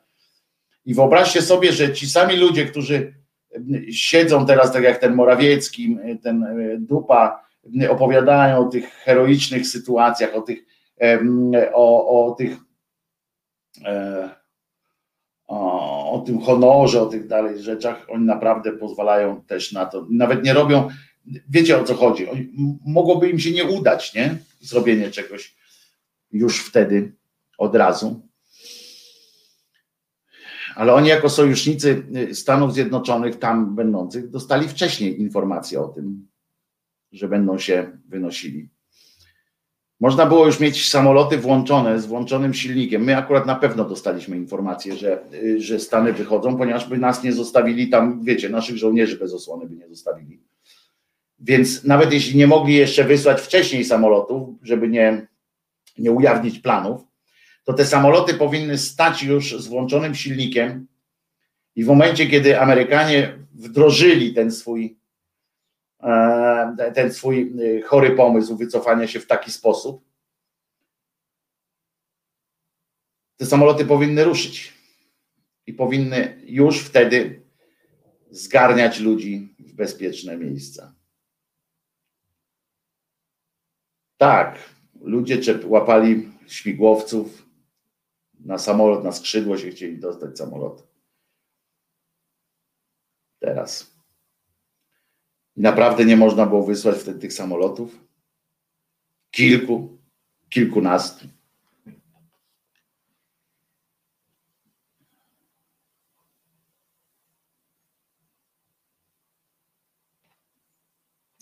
I 0.86 0.94
wyobraźcie 0.94 1.42
sobie, 1.42 1.72
że 1.72 1.92
ci 1.92 2.06
sami 2.06 2.36
ludzie, 2.36 2.66
którzy 2.66 3.14
siedzą 3.90 4.46
teraz, 4.46 4.72
tak 4.72 4.82
jak 4.82 4.98
ten 4.98 5.14
Morawiecki, 5.14 5.96
ten 6.22 6.44
e, 6.44 6.78
Dupa, 6.78 7.42
opowiadają 7.90 8.58
o 8.58 8.64
tych 8.64 8.92
heroicznych 8.92 9.66
sytuacjach, 9.66 10.34
o 10.34 10.40
tych, 10.40 10.58
o, 11.72 12.26
o 12.26 12.34
tych 12.34 12.56
e, 13.84 14.30
o, 15.52 16.12
o 16.12 16.20
tym 16.20 16.40
honorze, 16.40 17.02
o 17.02 17.06
tych 17.06 17.26
dalej 17.26 17.62
rzeczach, 17.62 18.06
oni 18.08 18.24
naprawdę 18.24 18.72
pozwalają 18.72 19.42
też 19.42 19.72
na 19.72 19.86
to. 19.86 20.06
Nawet 20.10 20.44
nie 20.44 20.52
robią, 20.52 20.88
wiecie 21.48 21.80
o 21.80 21.84
co 21.84 21.94
chodzi. 21.94 22.28
Oni, 22.28 22.52
mogłoby 22.86 23.30
im 23.30 23.38
się 23.38 23.50
nie 23.50 23.64
udać, 23.64 24.14
nie? 24.14 24.38
Zrobienie 24.60 25.10
czegoś 25.10 25.56
już 26.32 26.66
wtedy, 26.66 27.12
od 27.58 27.76
razu. 27.76 28.28
Ale 30.74 30.94
oni, 30.94 31.08
jako 31.08 31.30
sojusznicy 31.30 32.06
Stanów 32.32 32.74
Zjednoczonych, 32.74 33.38
tam 33.38 33.74
będących, 33.74 34.30
dostali 34.30 34.68
wcześniej 34.68 35.20
informacje 35.20 35.80
o 35.80 35.88
tym, 35.88 36.28
że 37.12 37.28
będą 37.28 37.58
się 37.58 37.98
wynosili. 38.08 38.68
Można 40.02 40.26
było 40.26 40.46
już 40.46 40.60
mieć 40.60 40.88
samoloty 40.88 41.38
włączone 41.38 42.00
z 42.00 42.06
włączonym 42.06 42.54
silnikiem. 42.54 43.04
My 43.04 43.16
akurat 43.16 43.46
na 43.46 43.54
pewno 43.54 43.84
dostaliśmy 43.84 44.36
informację, 44.36 44.96
że, 44.96 45.24
że 45.56 45.80
Stany 45.80 46.12
wychodzą, 46.12 46.56
ponieważ 46.56 46.88
by 46.88 46.98
nas 46.98 47.24
nie 47.24 47.32
zostawili 47.32 47.88
tam, 47.88 48.24
wiecie, 48.24 48.48
naszych 48.48 48.76
żołnierzy 48.76 49.18
bez 49.18 49.34
osłony 49.34 49.66
by 49.66 49.76
nie 49.76 49.88
zostawili. 49.88 50.40
Więc 51.40 51.84
nawet 51.84 52.12
jeśli 52.12 52.38
nie 52.38 52.46
mogli 52.46 52.74
jeszcze 52.74 53.04
wysłać 53.04 53.40
wcześniej 53.40 53.84
samolotów, 53.84 54.48
żeby 54.62 54.88
nie, 54.88 55.26
nie 55.98 56.12
ujawnić 56.12 56.58
planów, 56.58 57.00
to 57.64 57.72
te 57.72 57.86
samoloty 57.86 58.34
powinny 58.34 58.78
stać 58.78 59.22
już 59.22 59.62
z 59.62 59.66
włączonym 59.66 60.14
silnikiem 60.14 60.86
i 61.76 61.84
w 61.84 61.86
momencie, 61.86 62.26
kiedy 62.26 62.60
Amerykanie 62.60 63.38
wdrożyli 63.54 64.34
ten 64.34 64.52
swój 64.52 64.96
ten 66.94 67.12
swój 67.12 67.60
y, 67.60 67.82
chory 67.82 68.16
pomysł 68.16 68.56
wycofania 68.56 69.06
się 69.06 69.20
w 69.20 69.26
taki 69.26 69.52
sposób, 69.52 70.04
te 73.36 73.46
samoloty 73.46 73.84
powinny 73.84 74.24
ruszyć 74.24 74.72
i 75.66 75.72
powinny 75.72 76.42
już 76.44 76.80
wtedy 76.80 77.42
zgarniać 78.30 79.00
ludzi 79.00 79.54
w 79.58 79.72
bezpieczne 79.72 80.36
miejsca. 80.36 80.94
Tak, 84.16 84.58
ludzie 85.00 85.38
łapali 85.64 86.32
śmigłowców 86.46 87.48
na 88.40 88.58
samolot, 88.58 89.04
na 89.04 89.12
skrzydło 89.12 89.58
się 89.58 89.70
chcieli 89.70 89.98
dostać 89.98 90.38
samolot. 90.38 90.88
Teraz. 93.38 93.91
Naprawdę 95.56 96.04
nie 96.04 96.16
można 96.16 96.46
było 96.46 96.64
wysłać 96.64 96.98
wtedy 96.98 97.20
tych 97.20 97.32
samolotów? 97.32 98.00
Kilku, 99.30 99.98
kilkunastu. 100.48 101.28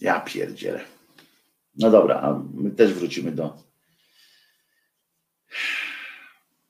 Ja 0.01 0.21
pierdzielę. 0.21 0.85
No 1.75 1.91
dobra, 1.91 2.21
a 2.21 2.43
my 2.55 2.71
też 2.71 2.95
wrócimy 2.95 3.33
do, 3.33 3.63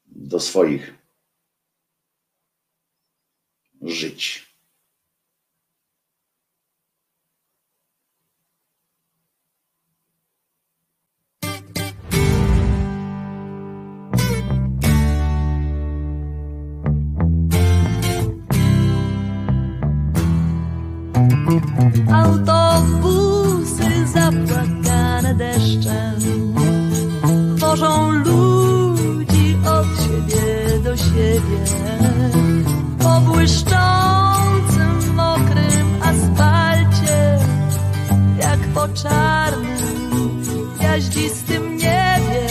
do 0.07 0.41
swoich 0.41 0.95
żyć. 3.83 4.50
Autobusy 22.13 24.07
zapłakane 24.07 25.35
deszczem 25.35 26.21
wożą 27.57 28.11
ludzi 28.11 29.57
od 29.67 29.87
siebie 30.03 30.79
do 30.85 30.97
siebie 30.97 31.61
po 32.99 33.21
błyszczącym, 33.21 35.15
mokrym 35.15 36.03
asfalcie, 36.03 37.39
jak 38.41 38.59
po 38.75 38.89
czarnym, 38.89 40.43
jaździstym 40.81 41.77
niebie. 41.77 42.47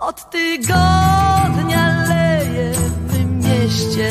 Od 0.00 0.30
tygodnia 0.30 2.04
leje 2.08 2.72
w 3.08 3.44
mieście 3.44 4.10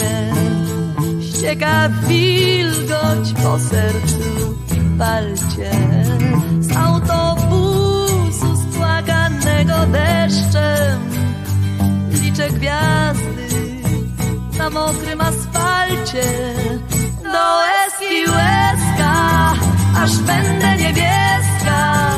ścieka 1.44 1.90
wilgoć 2.08 3.34
po 3.44 3.60
sercu 3.60 4.56
i 4.76 4.98
palcie. 5.00 5.72
Z 6.60 6.78
autobusu 6.78 8.58
spłakanego 8.58 9.74
deszczem 9.92 11.00
liczę 12.12 12.50
gwiazdy 12.50 13.48
na 14.58 14.70
mokrym 14.70 15.22
asfalcie. 15.22 16.24
Do 17.24 17.66
eski 17.86 18.32
łezka 18.32 19.14
aż 19.98 20.18
będę 20.18 20.78
niebieska. 20.78 22.10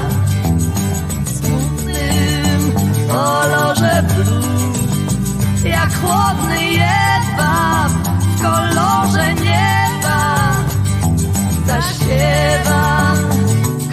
W 1.25 1.29
smutnym 1.29 2.71
kolorze 3.07 4.03
blue 4.03 5.69
jak 5.69 5.89
chłodny 6.01 6.63
jedwab 6.63 8.04
kolorze 8.45 9.27
nieba 9.45 10.21
zaśpiewa 11.67 12.85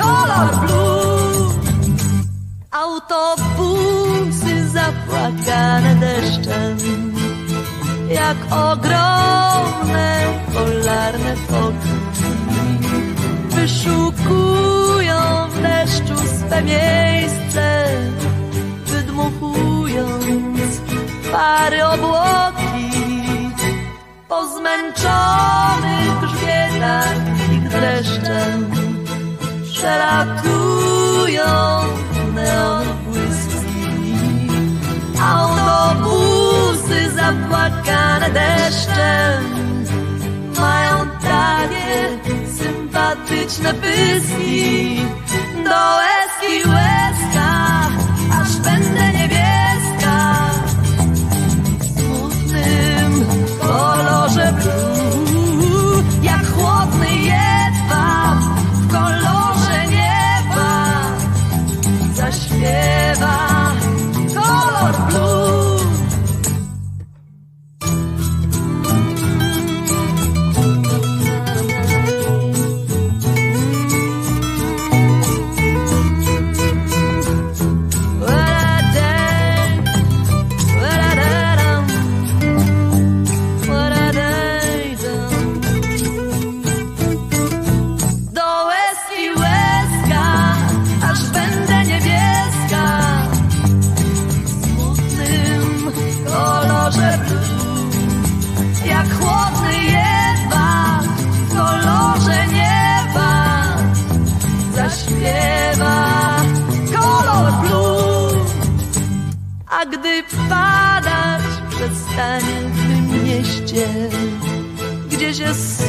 kolor 0.00 0.50
blue. 0.60 1.54
Autobusy 2.70 4.54
zapłakane 4.68 5.94
deszczem, 5.94 6.76
jak 8.08 8.38
ogromne 8.50 10.08
polarne 10.54 11.36
foki. 11.36 11.94
Wyszukują 13.48 15.20
w 15.50 15.62
deszczu 15.62 16.16
swe 16.16 16.62
miejsce, 16.62 17.86
wydmuchując 18.86 20.80
pary 21.32 21.84
obłoki 21.86 23.01
po 24.32 24.48
zmęczonych 24.48 26.12
grzbietach 26.20 27.16
ich 27.52 27.68
dreszczem 27.68 28.70
przelatują 29.72 31.50
neonobłyski. 32.34 33.86
Autobusy 35.22 37.10
zapłakane 37.10 38.30
deszczem 38.30 39.42
mają 40.60 40.96
takie 41.22 42.18
sympatyczne 42.58 43.74
pyski 43.74 44.96
do 45.64 45.80
łezki 45.98 46.54
łezka, 46.68 47.50
aż 48.40 48.56
będę 48.56 49.12
niebieska. 49.18 50.16
Smutnym 51.94 53.26
kolorem 53.60 54.01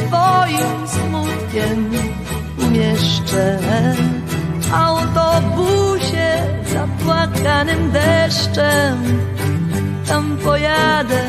swoim 0.08 0.88
smutkiem 0.88 1.90
umieszczę, 2.58 3.58
w 4.60 4.74
autobusie 4.74 6.42
zapłakanym 6.72 7.90
deszczem, 7.90 9.18
tam 10.08 10.36
pojadę, 10.44 11.22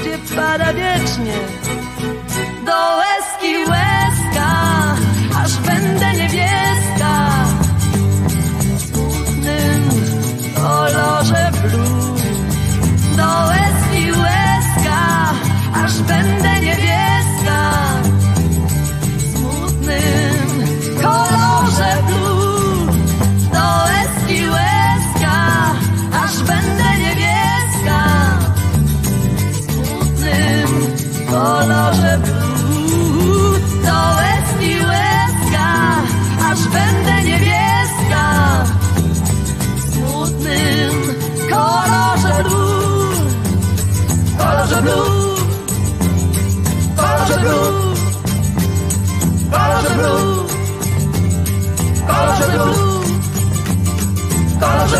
gdzie 0.00 0.36
pada 0.36 0.72
wiecznie, 0.72 1.36
do 2.66 3.03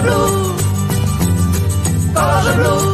blue. 0.05 0.55
Kolorze 2.15 2.53
blue. 2.57 2.94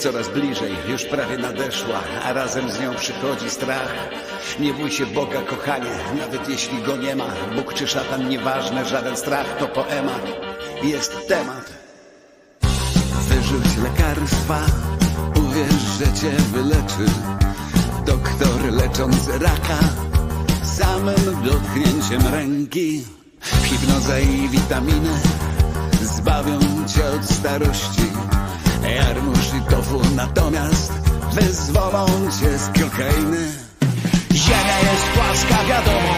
Coraz 0.00 0.28
bliżej, 0.28 0.72
już 0.88 1.04
prawie 1.04 1.38
nadeszła, 1.38 2.00
a 2.24 2.32
razem 2.32 2.70
z 2.70 2.80
nią 2.80 2.94
przychodzi 2.94 3.50
strach. 3.50 3.94
Nie 4.60 4.74
bój 4.74 4.90
się 4.90 5.06
Boga, 5.06 5.42
kochanie, 5.42 5.90
nawet 6.18 6.48
jeśli 6.48 6.82
go 6.82 6.96
nie 6.96 7.16
ma. 7.16 7.26
Bóg 7.56 7.74
czy 7.74 7.86
szatan, 7.86 8.28
nieważne, 8.28 8.84
żaden 8.84 9.16
strach 9.16 9.56
to 9.58 9.68
poemat. 9.68 10.22
Jest 10.82 11.28
temat. 11.28 11.72
Wyrzuć 13.28 13.76
lekarstwa, 13.82 14.60
uwierz, 15.36 15.82
że 15.98 16.20
cię 16.20 16.30
wyleczy. 16.30 17.06
Doktor 18.06 18.72
leczący 18.72 19.38
raka, 19.38 19.78
samym 20.64 21.42
dotknięciem 21.44 22.34
ręki. 22.34 23.04
Hipnoza 23.64 24.18
i 24.18 24.48
witaminy 24.48 25.20
zbawią 26.02 26.58
cię 26.86 27.04
od 27.06 27.24
starości. 27.24 28.10
Jarmuż 28.88 29.46
i 29.58 29.70
tofu 29.70 30.00
natomiast 30.16 30.92
wyzwolą 31.32 32.06
cię 32.40 32.58
z 32.58 32.66
kokainy. 32.66 33.52
Ziemia 34.32 34.78
jest 34.90 35.06
płaska, 35.14 35.64
wiadomo. 35.68 36.14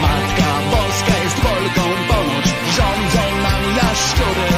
Matka 0.00 0.50
Boska 0.70 1.18
jest 1.24 1.36
Polką 1.36 1.84
ponoć. 2.08 2.46
Rządzą 2.76 3.22
nami 3.42 3.76
jaszczury. 3.76 4.48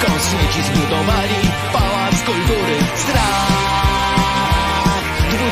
Kosmici 0.00 0.62
zbudowali 0.68 1.40
pałac 1.72 2.14
kultury. 2.26 2.76
Strach 2.96 3.56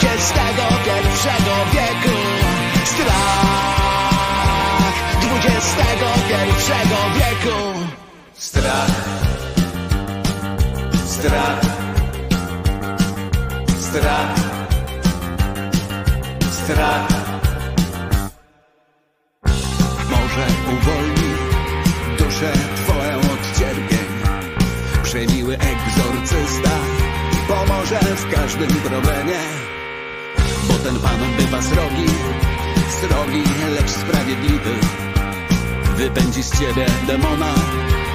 XXI 0.02 1.28
wieku. 1.72 2.16
Strach 2.84 3.64
XXI 5.44 6.72
wieku. 7.18 7.58
Strach. 8.34 9.23
Strach. 11.24 11.60
Strach. 13.78 14.34
Strach. 16.52 17.08
Może 20.10 20.46
uwolni 20.74 21.30
duszę 22.18 22.52
twoją 22.76 23.18
od 23.18 23.58
cierpień. 23.58 24.08
Przemiły 25.02 25.54
egzorcysta 25.54 26.70
pomoże 27.48 28.00
w 28.00 28.34
każdym 28.34 28.68
problemie. 28.68 29.40
Bo 30.68 30.74
ten 30.74 31.00
pan 31.00 31.20
bywa 31.38 31.62
srogi, 31.62 32.06
srogi, 33.00 33.44
lecz 33.74 33.90
sprawiedliwy. 33.90 34.74
Wypędzi 35.96 36.42
z 36.42 36.60
ciebie 36.60 36.86
demona, 37.06 37.54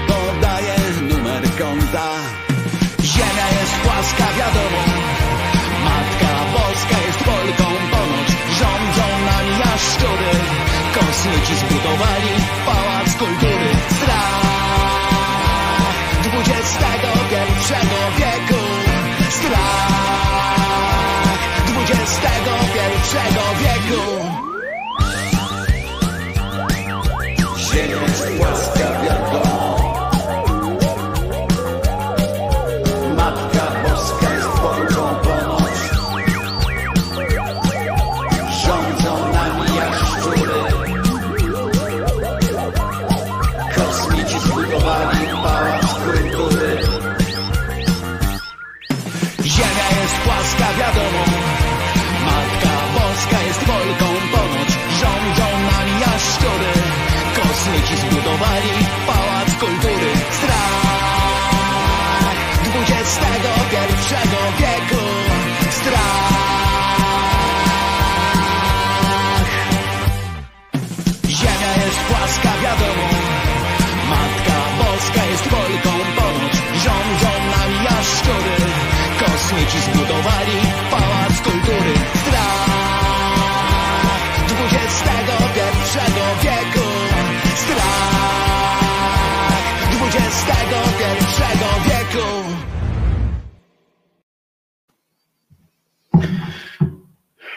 podaje 0.08 0.76
numer 1.10 1.44
konta. 1.60 2.39
Ziemia 3.20 3.48
jest 3.60 3.76
płaska, 3.84 4.28
wiadomo. 4.38 4.82
Matka 5.88 6.32
Boska 6.54 6.98
jest 7.08 7.20
Polką 7.30 7.68
ponoć. 7.92 8.30
Rządzą 8.60 9.06
nami 9.30 9.54
jaszczury. 9.60 10.32
Kosmici 10.94 11.56
zbudowali 11.56 12.34
pałac 12.66 13.10
kultury. 13.20 13.70
Strach 13.98 14.40
XXI 16.24 17.74
wieku. 18.20 18.62
Strach 19.30 19.80
XXI 21.92 23.18
wieku. 23.62 24.04
Ziemia 27.72 28.02
jest 28.02 28.28
płaska, 28.38 28.79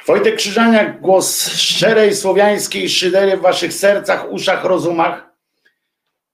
Wojtek 0.06 0.36
Krzyżaniak, 0.36 1.00
głos 1.00 1.48
szczerej 1.52 2.14
słowiańskiej 2.14 2.88
szydery 2.88 3.36
w 3.36 3.40
waszych 3.40 3.72
sercach, 3.72 4.32
uszach, 4.32 4.64
rozumach. 4.64 5.32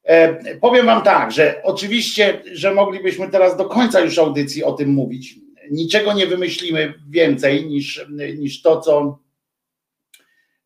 E, 0.05 0.55
powiem 0.55 0.87
wam 0.87 1.03
tak, 1.03 1.33
że 1.33 1.63
oczywiście, 1.63 2.43
że 2.53 2.75
moglibyśmy 2.75 3.29
teraz 3.29 3.57
do 3.57 3.65
końca 3.65 4.01
już 4.01 4.19
audycji 4.19 4.65
o 4.65 4.73
tym 4.73 4.89
mówić. 4.89 5.35
Niczego 5.71 6.13
nie 6.13 6.27
wymyślimy 6.27 6.95
więcej 7.09 7.67
niż, 7.67 8.07
niż 8.39 8.63
to, 8.63 8.81
co 8.81 9.19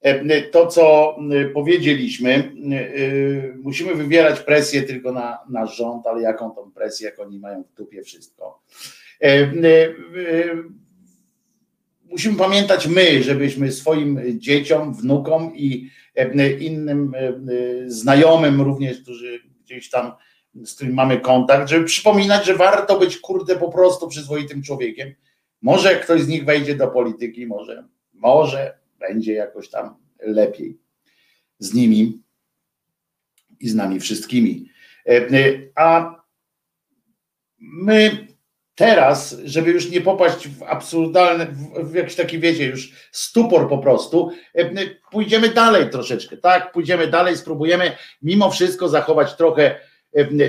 e, 0.01 0.43
to, 0.43 0.67
co 0.67 1.17
powiedzieliśmy. 1.55 2.31
E, 2.35 2.53
musimy 3.57 3.95
wywierać 3.95 4.41
presję 4.41 4.83
tylko 4.83 5.13
na 5.13 5.39
nasz 5.51 5.77
rząd, 5.77 6.07
ale 6.07 6.23
jaką 6.23 6.51
tą 6.51 6.73
presję, 6.73 7.07
jak 7.07 7.21
oni 7.21 7.39
mają 7.39 7.63
w 7.63 7.75
dupie 7.75 8.03
wszystko. 8.03 8.63
Musimy 12.13 12.37
pamiętać 12.37 12.87
my, 12.87 13.23
żebyśmy 13.23 13.73
swoim 13.73 14.21
dzieciom, 14.41 14.95
wnukom 14.95 15.57
i 15.57 15.91
innym 16.61 17.13
znajomym 17.87 18.61
również, 18.61 19.01
którzy 19.01 19.41
gdzieś 19.65 19.91
tam 19.91 20.13
z 20.55 20.75
którym 20.75 20.95
mamy 20.95 21.21
kontakt, 21.21 21.69
żeby 21.69 21.85
przypominać, 21.85 22.47
że 22.47 22.55
warto 22.55 22.99
być 22.99 23.19
kurde 23.19 23.57
po 23.57 23.69
prostu 23.69 24.09
przyzwoitym 24.09 24.63
człowiekiem. 24.63 25.15
Może 25.63 25.97
ktoś 25.97 26.23
z 26.23 26.29
nich 26.29 26.45
wejdzie 26.45 26.75
do 26.75 26.89
polityki, 26.89 27.47
może, 27.47 27.85
może 28.13 28.79
będzie 28.99 29.33
jakoś 29.33 29.71
tam 29.71 29.95
lepiej 30.21 30.79
z 31.59 31.75
nimi 31.75 32.23
i 33.61 33.69
z 33.69 33.75
nami 33.75 34.01
wszystkimi. 34.01 34.69
A 35.75 36.17
my 37.59 38.27
teraz, 38.75 39.37
żeby 39.45 39.71
już 39.71 39.91
nie 39.91 40.01
popaść 40.01 40.49
w 40.49 40.63
absurdalny, 40.63 41.47
w 41.83 41.95
jakiś 41.95 42.15
taki, 42.15 42.39
wiecie, 42.39 42.67
już 42.67 43.09
stupor 43.13 43.69
po 43.69 43.79
prostu, 43.79 44.31
pójdziemy 45.11 45.49
dalej 45.49 45.91
troszeczkę, 45.91 46.37
tak? 46.37 46.73
Pójdziemy 46.73 47.07
dalej, 47.07 47.37
spróbujemy 47.37 47.93
mimo 48.23 48.51
wszystko 48.51 48.89
zachować 48.89 49.37
trochę 49.37 49.81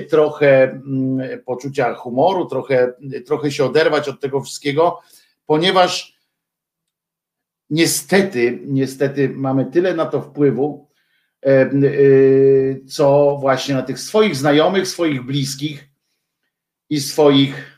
trochę 0.09 0.63
mm, 0.63 1.43
poczucia 1.45 1.93
humoru, 1.93 2.45
trochę, 2.45 2.93
trochę 3.25 3.51
się 3.51 3.65
oderwać 3.65 4.09
od 4.09 4.19
tego 4.19 4.41
wszystkiego, 4.41 5.01
ponieważ 5.45 6.19
niestety, 7.69 8.59
niestety 8.65 9.29
mamy 9.29 9.65
tyle 9.65 9.93
na 9.93 10.05
to 10.05 10.21
wpływu, 10.21 10.87
y, 11.45 12.81
co 12.87 13.37
właśnie 13.41 13.75
na 13.75 13.81
tych 13.81 13.99
swoich 13.99 14.35
znajomych, 14.35 14.87
swoich 14.87 15.25
bliskich 15.25 15.89
i 16.89 16.99
swoich 16.99 17.72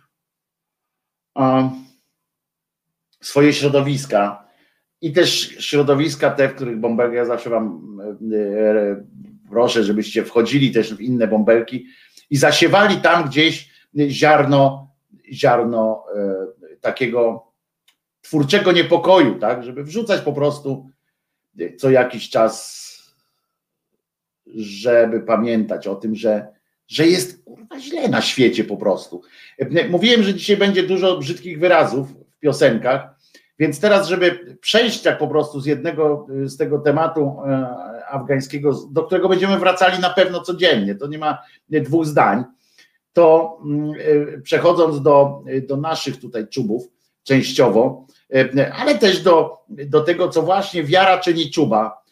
swoje 3.22 3.54
środowiska 3.54 4.46
i 5.02 5.14
też 5.14 5.56
środowiska 5.60 6.32
te, 6.32 6.50
w 6.50 6.56
których 6.56 6.80
bąbelki, 6.80 7.16
ja 7.16 7.26
zawsze 7.26 7.50
wam 7.50 7.98
e, 8.34 9.04
proszę, 9.50 9.84
żebyście 9.84 10.26
wchodzili 10.26 10.72
też 10.72 10.94
w 10.94 11.02
inne 11.02 11.28
bąbelki 11.28 11.86
i 12.30 12.38
zasiewali 12.38 12.98
tam 12.98 13.30
gdzieś 13.30 13.70
ziarno, 14.10 14.92
ziarno 15.32 16.06
e, 16.16 16.46
takiego 16.82 17.52
twórczego 18.22 18.72
niepokoju, 18.72 19.40
tak, 19.40 19.64
żeby 19.64 19.84
wrzucać 19.84 20.22
po 20.22 20.34
prostu 20.34 20.90
co 21.78 21.90
jakiś 21.90 22.30
czas, 22.30 22.86
żeby 24.56 25.22
pamiętać 25.22 25.88
o 25.88 25.96
tym, 25.96 26.16
że, 26.16 26.48
że 26.88 27.08
jest 27.08 27.44
kurwa 27.44 27.80
źle 27.80 28.08
na 28.08 28.22
świecie 28.22 28.64
po 28.64 28.78
prostu. 28.78 29.22
Mówiłem, 29.90 30.24
że 30.24 30.34
dzisiaj 30.34 30.58
będzie 30.58 30.84
dużo 30.84 31.18
brzydkich 31.18 31.60
wyrazów 31.60 32.08
w 32.12 32.40
piosenkach, 32.40 33.16
więc 33.60 33.80
teraz, 33.80 34.08
żeby 34.08 34.58
przejść 34.62 35.02
tak 35.02 35.18
po 35.18 35.28
prostu 35.28 35.60
z 35.62 35.66
jednego, 35.66 36.28
z 36.44 36.58
tego 36.58 36.80
tematu 36.80 37.38
e, 37.48 37.68
afgańskiego, 38.08 38.80
do 38.92 39.04
którego 39.04 39.30
będziemy 39.30 39.60
wracali 39.60 40.00
na 40.00 40.10
pewno 40.10 40.42
codziennie, 40.42 40.96
to 40.96 41.08
nie 41.08 41.18
ma 41.18 41.38
dwóch 41.70 42.06
zdań, 42.06 42.44
to 43.14 43.58
mm, 43.66 43.92
e, 44.36 44.42
przechodząc 44.42 45.02
do, 45.02 45.44
do 45.68 45.78
naszych 45.78 46.20
tutaj 46.20 46.48
czubów, 46.48 46.88
częściowo, 47.24 48.06
e, 48.34 48.74
ale 48.74 48.98
też 48.98 49.24
do, 49.24 49.58
do 49.70 50.02
tego, 50.02 50.30
co 50.30 50.42
właśnie 50.42 50.84
wiara 50.84 51.18
czyni 51.18 51.52
czuba, 51.52 52.05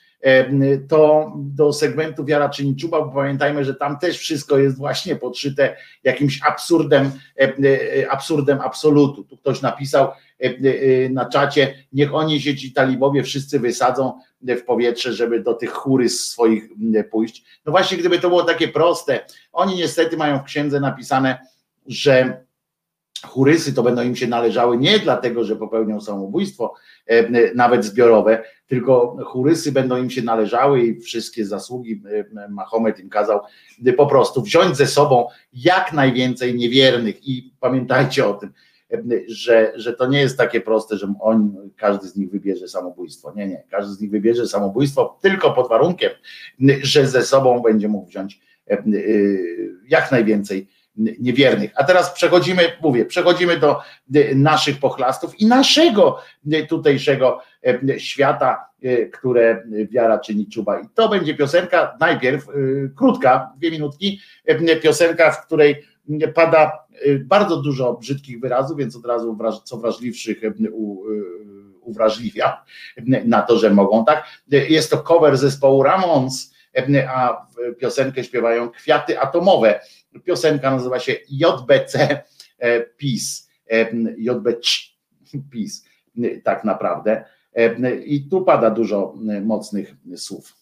to 0.87 1.31
do 1.35 1.73
segmentu 1.73 2.25
wiara 2.25 2.49
czyni 2.49 2.75
czuba, 2.75 3.01
bo 3.01 3.11
pamiętajmy, 3.11 3.65
że 3.65 3.75
tam 3.75 3.99
też 3.99 4.17
wszystko 4.17 4.57
jest 4.57 4.77
właśnie 4.77 5.15
podszyte 5.15 5.75
jakimś 6.03 6.39
absurdem, 6.47 7.11
absurdem 8.09 8.61
absolutu. 8.61 9.23
Tu 9.23 9.37
ktoś 9.37 9.61
napisał, 9.61 10.07
E, 10.43 10.45
e, 10.45 11.09
na 11.09 11.25
czacie, 11.25 11.75
niech 11.93 12.13
oni 12.13 12.41
się 12.41 12.55
ci 12.55 12.73
talibowie 12.73 13.23
wszyscy 13.23 13.59
wysadzą 13.59 14.19
w 14.41 14.61
powietrze, 14.61 15.13
żeby 15.13 15.43
do 15.43 15.53
tych 15.53 15.71
chóry 15.71 16.09
swoich 16.09 16.69
pójść. 17.11 17.43
No 17.65 17.71
właśnie, 17.71 17.97
gdyby 17.97 18.19
to 18.19 18.29
było 18.29 18.43
takie 18.43 18.67
proste, 18.67 19.25
oni 19.51 19.75
niestety 19.75 20.17
mają 20.17 20.39
w 20.39 20.43
księdze 20.43 20.79
napisane, 20.79 21.37
że 21.87 22.43
churysy 23.27 23.73
to 23.73 23.83
będą 23.83 24.01
im 24.01 24.15
się 24.15 24.27
należały 24.27 24.77
nie 24.77 24.99
dlatego, 24.99 25.43
że 25.43 25.55
popełnią 25.55 26.01
samobójstwo, 26.01 26.73
e, 27.05 27.53
nawet 27.55 27.85
zbiorowe, 27.85 28.43
tylko 28.67 29.17
churysy 29.25 29.71
będą 29.71 29.97
im 29.97 30.09
się 30.09 30.21
należały 30.21 30.85
i 30.85 31.01
wszystkie 31.01 31.45
zasługi 31.45 32.01
Mahomet 32.49 32.99
im 32.99 33.09
kazał 33.09 33.39
po 33.97 34.07
prostu 34.07 34.41
wziąć 34.41 34.77
ze 34.77 34.87
sobą 34.87 35.27
jak 35.53 35.93
najwięcej 35.93 36.55
niewiernych 36.55 37.27
i 37.27 37.53
pamiętajcie 37.59 38.27
o 38.27 38.33
tym, 38.33 38.53
że, 39.27 39.73
że 39.75 39.93
to 39.93 40.07
nie 40.07 40.19
jest 40.19 40.37
takie 40.37 40.61
proste, 40.61 40.97
że 40.97 41.13
on, 41.19 41.69
każdy 41.77 42.07
z 42.07 42.15
nich 42.15 42.31
wybierze 42.31 42.67
samobójstwo. 42.67 43.33
Nie, 43.35 43.47
nie, 43.47 43.63
każdy 43.69 43.93
z 43.93 44.01
nich 44.01 44.11
wybierze 44.11 44.47
samobójstwo 44.47 45.17
tylko 45.21 45.51
pod 45.51 45.69
warunkiem, 45.69 46.11
że 46.81 47.07
ze 47.07 47.23
sobą 47.23 47.61
będzie 47.61 47.87
mógł 47.87 48.07
wziąć 48.07 48.39
e, 48.69 48.73
e, 48.73 48.83
jak 49.87 50.11
najwięcej 50.11 50.67
niewiernych. 50.95 51.71
A 51.75 51.83
teraz 51.83 52.13
przechodzimy, 52.13 52.63
mówię, 52.81 53.05
przechodzimy 53.05 53.57
do 53.57 53.79
naszych 54.35 54.79
pochlastów 54.79 55.39
i 55.39 55.45
naszego 55.45 56.19
tutejszego 56.69 57.41
e, 57.65 57.99
świata, 57.99 58.65
które 59.13 59.63
wiara 59.91 60.19
czyni 60.19 60.47
czuba. 60.47 60.79
I 60.79 60.89
to 60.93 61.09
będzie 61.09 61.35
piosenka, 61.35 61.97
najpierw 61.99 62.47
krótka, 62.97 63.53
dwie 63.57 63.71
minutki, 63.71 64.19
piosenka, 64.81 65.31
w 65.31 65.45
której 65.45 65.83
pada 66.35 66.85
bardzo 67.19 67.61
dużo 67.61 67.93
brzydkich 67.93 68.39
wyrazów, 68.39 68.77
więc 68.77 68.95
od 68.95 69.05
razu 69.05 69.37
co 69.63 69.77
wrażliwszych 69.77 70.41
uwrażliwia 71.81 72.63
na 73.25 73.41
to, 73.41 73.57
że 73.57 73.69
mogą 73.69 74.05
tak. 74.05 74.23
Jest 74.47 74.91
to 74.91 74.97
cover 74.97 75.37
zespołu 75.37 75.83
Ramones, 75.83 76.53
a 77.07 77.47
piosenkę 77.79 78.23
śpiewają 78.23 78.69
Kwiaty 78.69 79.19
Atomowe. 79.19 79.79
Piosenka 80.23 80.71
nazywa 80.71 80.99
się 80.99 81.15
JBC 81.29 82.23
Peace. 82.99 83.43
JBC 84.17 84.67
Peace, 85.51 85.81
tak 86.43 86.63
naprawdę. 86.63 87.25
I 88.05 88.27
tu 88.29 88.45
pada 88.45 88.69
dużo 88.69 89.15
mocnych 89.41 89.95
słów. 90.15 90.55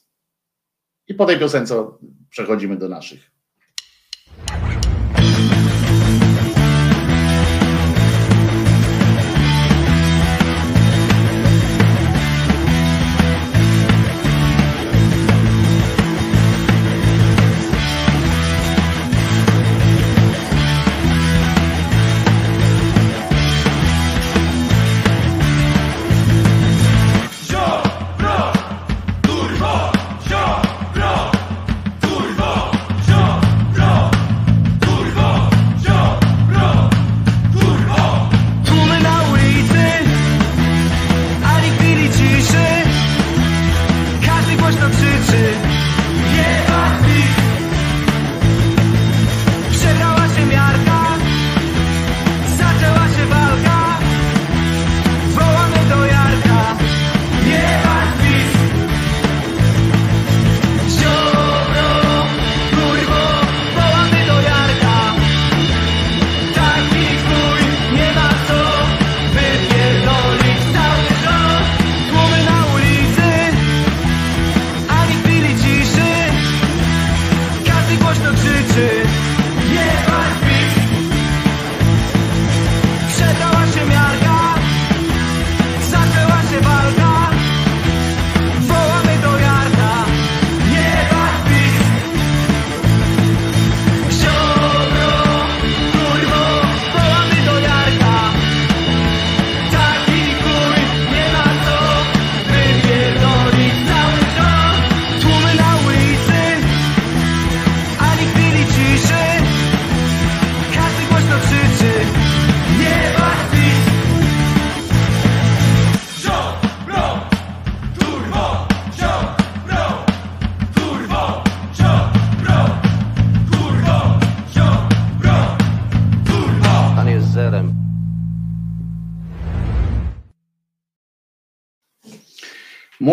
I 1.07 1.13
po 1.13 1.25
tej 1.25 1.39
piosence 1.39 1.87
przechodzimy 2.29 2.77
do 2.77 2.89
naszych. 2.89 3.30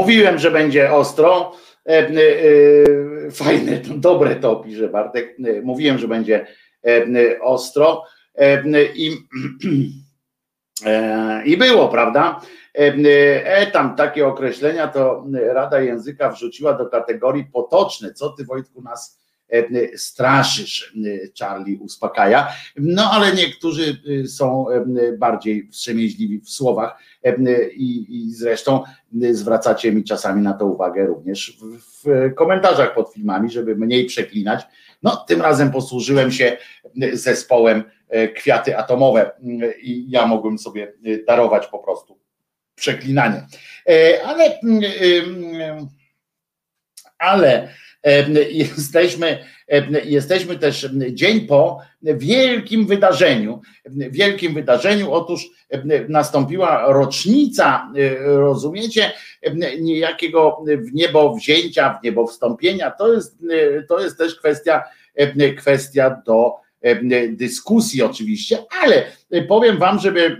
Mówiłem, 0.08 0.38
że 0.38 0.50
będzie 0.50 0.92
ostro. 0.92 1.52
Fajne, 3.32 3.80
dobre 3.96 4.36
to 4.36 4.56
pisze 4.56 4.88
Bartek. 4.88 5.36
Mówiłem, 5.62 5.98
że 5.98 6.08
będzie 6.08 6.46
ostro 7.40 8.04
i, 8.94 9.16
i 11.50 11.56
było, 11.56 11.88
prawda? 11.88 12.40
E, 12.74 13.66
tam 13.66 13.96
takie 13.96 14.26
określenia 14.26 14.88
to 14.88 15.24
Rada 15.32 15.80
Języka 15.80 16.30
wrzuciła 16.30 16.72
do 16.72 16.86
kategorii 16.86 17.44
potoczne. 17.44 18.12
Co 18.12 18.30
ty 18.30 18.44
Wojtku 18.44 18.82
nas 18.82 19.17
straszysz, 19.96 20.94
Charlie 21.38 21.78
uspokaja. 21.78 22.48
No 22.76 23.10
ale 23.10 23.32
niektórzy 23.34 24.02
są 24.26 24.66
bardziej 25.18 25.68
wstrzemięźliwi 25.68 26.40
w 26.40 26.50
słowach 26.50 26.98
i, 27.72 28.06
i 28.08 28.32
zresztą 28.34 28.82
zwracacie 29.30 29.92
mi 29.92 30.04
czasami 30.04 30.42
na 30.42 30.52
to 30.52 30.66
uwagę 30.66 31.06
również 31.06 31.58
w, 32.04 32.34
komentarzach 32.34 32.94
pod 32.94 33.12
filmami, 33.12 33.50
żeby 33.50 33.76
mniej 33.76 34.06
przeklinać. 34.06 34.66
No 35.02 35.16
tym 35.16 35.42
razem 35.42 35.70
posłużyłem 35.70 36.32
się 36.32 36.56
zespołem 37.12 37.84
Kwiaty 38.34 38.78
Atomowe 38.78 39.30
i 39.82 40.10
ja 40.10 40.26
mogłem 40.26 40.58
sobie 40.58 40.92
darować 41.26 41.66
po 41.66 41.78
prostu 41.78 42.18
przeklinanie. 42.74 43.46
Ale 44.24 44.60
ale 47.18 47.68
jesteśmy, 48.50 49.38
jesteśmy 50.04 50.58
też 50.58 50.88
dzień 51.10 51.40
po 51.40 51.80
wielkim 52.02 52.86
wydarzeniu. 52.86 53.60
Wielkim 53.86 54.54
wydarzeniu, 54.54 55.12
otóż 55.12 55.46
nastąpiła 56.08 56.92
rocznica, 56.92 57.92
rozumiecie, 58.24 59.12
niejakiego 59.80 60.64
w 60.66 60.92
niebo 60.92 61.34
wzięcia, 61.34 61.98
w 62.00 62.04
niebo 62.04 62.26
wstąpienia. 62.26 62.90
To 62.90 63.12
jest, 63.12 63.38
to 63.88 64.00
jest 64.00 64.18
też 64.18 64.34
kwestia, 64.34 64.82
kwestia 65.56 66.22
do 66.26 66.54
dyskusji 67.30 68.02
oczywiście, 68.02 68.58
ale 68.82 69.04
powiem 69.48 69.78
wam, 69.78 69.98
żeby, 69.98 70.36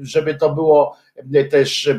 żeby 0.00 0.34
to 0.34 0.54
było 0.54 0.96
też 1.50 1.90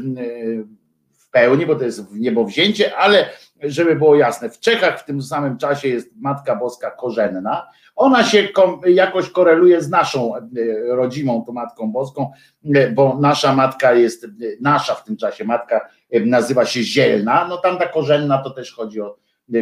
w 1.17 1.29
pełni, 1.31 1.65
bo 1.65 1.75
to 1.75 1.85
jest 1.85 2.09
w 2.09 2.19
niebo 2.19 2.45
wzięcie, 2.45 2.95
ale 2.95 3.29
żeby 3.63 3.95
było 3.95 4.15
jasne, 4.15 4.49
w 4.49 4.59
Czechach 4.59 4.99
w 4.99 5.05
tym 5.05 5.21
samym 5.21 5.57
czasie 5.57 5.87
jest 5.87 6.09
Matka 6.15 6.55
Boska 6.55 6.91
korzenna. 6.91 7.67
Ona 7.95 8.23
się 8.23 8.47
jakoś 8.87 9.29
koreluje 9.29 9.81
z 9.81 9.89
naszą 9.89 10.35
e, 10.35 10.41
rodzimą, 10.87 11.43
tą 11.45 11.53
Matką 11.53 11.91
Boską, 11.91 12.31
e, 12.75 12.91
bo 12.91 13.17
nasza 13.21 13.55
matka 13.55 13.93
jest, 13.93 14.23
e, 14.23 14.27
nasza 14.61 14.95
w 14.95 15.03
tym 15.03 15.17
czasie 15.17 15.45
matka 15.45 15.89
nazywa 16.25 16.65
się 16.65 16.83
Zielna. 16.83 17.47
No 17.47 17.57
tam 17.57 17.77
ta 17.77 17.87
korzenna 17.87 18.37
to 18.37 18.49
też 18.49 18.73
chodzi 18.73 19.01
o 19.01 19.17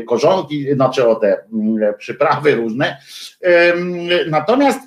korzonki, 0.08 0.74
znaczy 0.74 1.08
o 1.08 1.16
te 1.16 1.44
mm, 1.54 1.94
przyprawy 1.98 2.56
różne. 2.56 2.98
Natomiast 4.28 4.80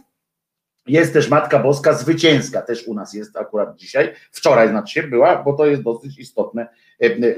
jest 0.86 1.12
też 1.12 1.31
Matka 1.31 1.59
Boska 1.59 1.93
Zwycięska, 1.93 2.62
też 2.62 2.86
u 2.86 2.95
nas 2.95 3.15
jest 3.15 3.36
akurat 3.36 3.77
dzisiaj, 3.77 4.15
wczoraj 4.31 4.69
znaczy 4.69 5.03
była, 5.03 5.43
bo 5.43 5.53
to 5.53 5.66
jest 5.66 5.82
dosyć 5.82 6.19
istotne, 6.19 6.69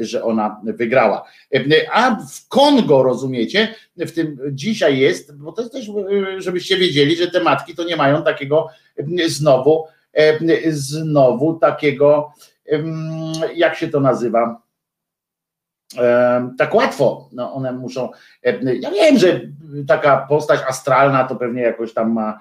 że 0.01 0.25
ona 0.25 0.61
wygrała. 0.65 1.29
A 1.93 2.17
w 2.31 2.49
Kongo, 2.49 3.03
rozumiecie, 3.03 3.75
w 3.97 4.13
tym 4.13 4.39
dzisiaj 4.51 4.99
jest, 4.99 5.37
bo 5.37 5.53
to 5.53 5.63
jest 5.63 5.73
też, 5.73 5.91
żebyście 6.39 6.77
wiedzieli, 6.77 7.17
że 7.17 7.31
te 7.31 7.41
matki 7.41 7.75
to 7.75 7.85
nie 7.85 7.97
mają 7.97 8.23
takiego 8.23 8.69
znowu, 9.27 9.85
znowu 10.69 11.55
takiego, 11.55 12.33
jak 13.55 13.77
się 13.77 13.89
to 13.89 14.01
nazywa, 14.01 14.63
tak 16.59 16.75
łatwo. 16.75 17.29
No 17.33 17.55
one 17.55 17.73
muszą. 17.73 18.11
Ja 18.81 18.91
wiem, 18.91 19.19
że 19.19 19.41
taka 19.89 20.27
postać 20.29 20.61
astralna 20.69 21.25
to 21.25 21.37
pewnie 21.37 21.63
jakoś 21.63 21.95
tam 21.95 22.13
ma 22.13 22.41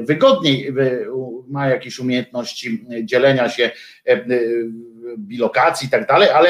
wygodniej, 0.00 0.74
ma 1.48 1.68
jakieś 1.68 1.98
umiejętności 1.98 2.86
dzielenia 3.02 3.48
się 3.48 3.70
bilokacji 5.18 5.86
i 5.86 5.90
tak 5.90 6.06
dalej, 6.06 6.28
ale 6.28 6.48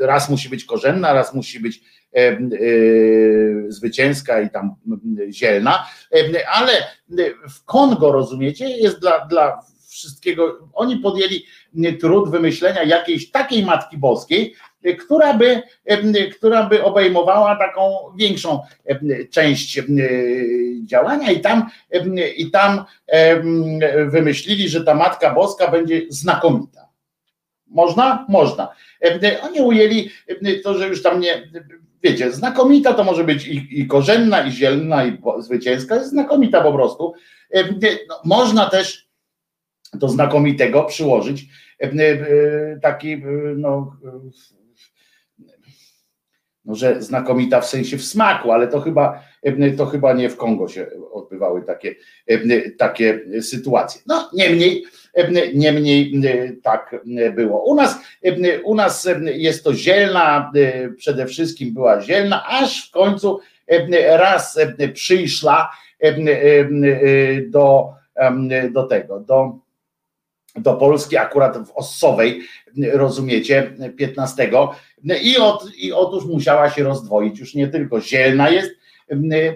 raz 0.00 0.30
musi 0.30 0.48
być 0.48 0.64
korzenna, 0.64 1.12
raz 1.12 1.34
musi 1.34 1.60
być 1.60 1.80
zwycięska 3.68 4.40
i 4.40 4.50
tam 4.50 4.74
zielna, 5.30 5.86
ale 6.52 6.72
w 7.50 7.64
Kongo, 7.64 8.12
rozumiecie, 8.12 8.68
jest 8.68 9.00
dla, 9.00 9.26
dla 9.26 9.60
wszystkiego, 9.88 10.68
oni 10.74 10.96
podjęli 10.96 11.44
trud 12.00 12.30
wymyślenia 12.30 12.82
jakiejś 12.82 13.30
takiej 13.30 13.64
Matki 13.64 13.98
Boskiej, 13.98 14.54
która 15.00 15.34
by, 15.34 15.62
która 16.36 16.68
by 16.68 16.84
obejmowała 16.84 17.56
taką 17.56 17.96
większą 18.16 18.60
część 19.30 19.82
działania 20.84 21.30
i 21.30 21.40
tam, 21.40 21.70
i 22.36 22.50
tam 22.50 22.84
wymyślili, 24.06 24.68
że 24.68 24.84
ta 24.84 24.94
Matka 24.94 25.34
Boska 25.34 25.70
będzie 25.70 26.02
znakomita. 26.08 26.87
Można? 27.68 28.26
Można. 28.28 28.68
Oni 29.42 29.60
ujęli 29.60 30.10
to, 30.64 30.74
że 30.74 30.88
już 30.88 31.02
tam 31.02 31.20
nie, 31.20 31.50
wiecie, 32.02 32.32
znakomita 32.32 32.94
to 32.94 33.04
może 33.04 33.24
być 33.24 33.48
i, 33.48 33.80
i 33.80 33.86
korzenna, 33.86 34.46
i 34.46 34.50
zielna, 34.50 35.04
i 35.04 35.18
zwycięska, 35.38 35.94
jest 35.94 36.10
znakomita 36.10 36.60
po 36.60 36.72
prostu. 36.72 37.14
No, 38.08 38.20
można 38.24 38.70
też 38.70 39.08
do 39.94 40.08
znakomitego 40.08 40.84
przyłożyć 40.84 41.44
taki 42.82 43.22
no, 43.56 43.96
no, 46.64 46.74
że 46.74 47.02
znakomita 47.02 47.60
w 47.60 47.68
sensie 47.68 47.98
w 47.98 48.04
smaku, 48.04 48.52
ale 48.52 48.68
to 48.68 48.80
chyba, 48.80 49.22
to 49.76 49.86
chyba 49.86 50.12
nie 50.12 50.30
w 50.30 50.36
Kongo 50.36 50.68
się 50.68 50.86
odbywały 51.12 51.62
takie, 51.62 51.94
takie 52.78 53.20
sytuacje. 53.42 54.00
No 54.06 54.30
niemniej, 54.34 54.84
niemniej 55.54 56.20
tak 56.62 56.96
było. 57.34 57.64
U 57.64 57.74
nas, 57.74 57.98
u 58.64 58.74
nas 58.74 59.08
jest 59.24 59.64
to 59.64 59.74
zielna, 59.74 60.52
przede 60.96 61.26
wszystkim 61.26 61.74
była 61.74 62.00
zielna, 62.00 62.46
aż 62.46 62.88
w 62.88 62.90
końcu 62.90 63.40
raz 64.08 64.58
przyszła 64.94 65.70
do, 67.50 67.94
do 68.72 68.82
tego, 68.82 69.20
do 69.20 69.58
do 70.60 70.74
Polski, 70.74 71.16
akurat 71.16 71.68
w 71.68 71.72
Ossowej, 71.74 72.42
rozumiecie, 72.92 73.72
15. 73.96 74.50
I, 75.22 75.38
od, 75.38 75.74
I 75.76 75.92
otóż 75.92 76.24
musiała 76.24 76.70
się 76.70 76.84
rozdwoić, 76.84 77.38
już 77.38 77.54
nie 77.54 77.68
tylko 77.68 78.00
zielna 78.00 78.50
jest, 78.50 78.70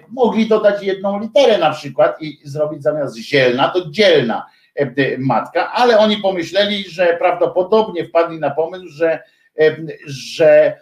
mogli 0.09 0.47
dodać 0.47 0.83
jedną 0.83 1.19
literę 1.19 1.57
na 1.57 1.73
przykład 1.73 2.21
i 2.21 2.39
zrobić 2.43 2.83
zamiast 2.83 3.17
zielna 3.17 3.69
to 3.69 3.89
dzielna 3.89 4.45
matka, 5.19 5.71
ale 5.71 5.97
oni 5.97 6.17
pomyśleli, 6.17 6.83
że 6.89 7.15
prawdopodobnie 7.19 8.05
wpadli 8.05 8.39
na 8.39 8.51
pomysł, 8.51 8.87
że, 8.87 9.19
że 10.05 10.77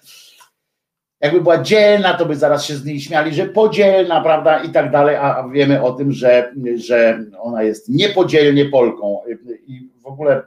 jakby 1.22 1.42
była 1.42 1.58
dzielna, 1.58 2.14
to 2.14 2.26
by 2.26 2.36
zaraz 2.36 2.66
się 2.66 2.76
z 2.76 2.86
niej 2.86 3.02
śmiali, 3.02 3.34
że 3.34 3.46
podzielna, 3.46 4.22
prawda, 4.22 4.64
i 4.64 4.70
tak 4.70 4.92
dalej, 4.92 5.16
a 5.16 5.50
wiemy 5.54 5.84
o 5.84 5.92
tym, 5.92 6.12
że, 6.12 6.54
że 6.76 7.26
ona 7.40 7.64
jest 7.64 7.90
niepodzielnie 7.90 8.66
Polką. 8.66 9.22
I 9.68 9.90
w 10.02 10.06
ogóle 10.06 10.44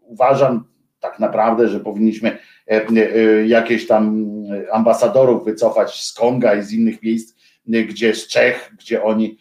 uważam 0.00 0.64
tak 1.00 1.18
naprawdę, 1.18 1.68
że 1.68 1.80
powinniśmy 1.80 2.38
e, 2.66 3.46
jakieś 3.46 3.86
tam 3.86 4.26
ambasadorów 4.72 5.44
wycofać 5.44 6.04
z 6.04 6.12
Konga 6.12 6.54
i 6.54 6.62
z 6.62 6.72
innych 6.72 7.02
miejsc, 7.02 7.34
gdzie 7.66 8.14
z 8.14 8.28
Czech, 8.28 8.72
gdzie 8.78 9.02
oni 9.02 9.38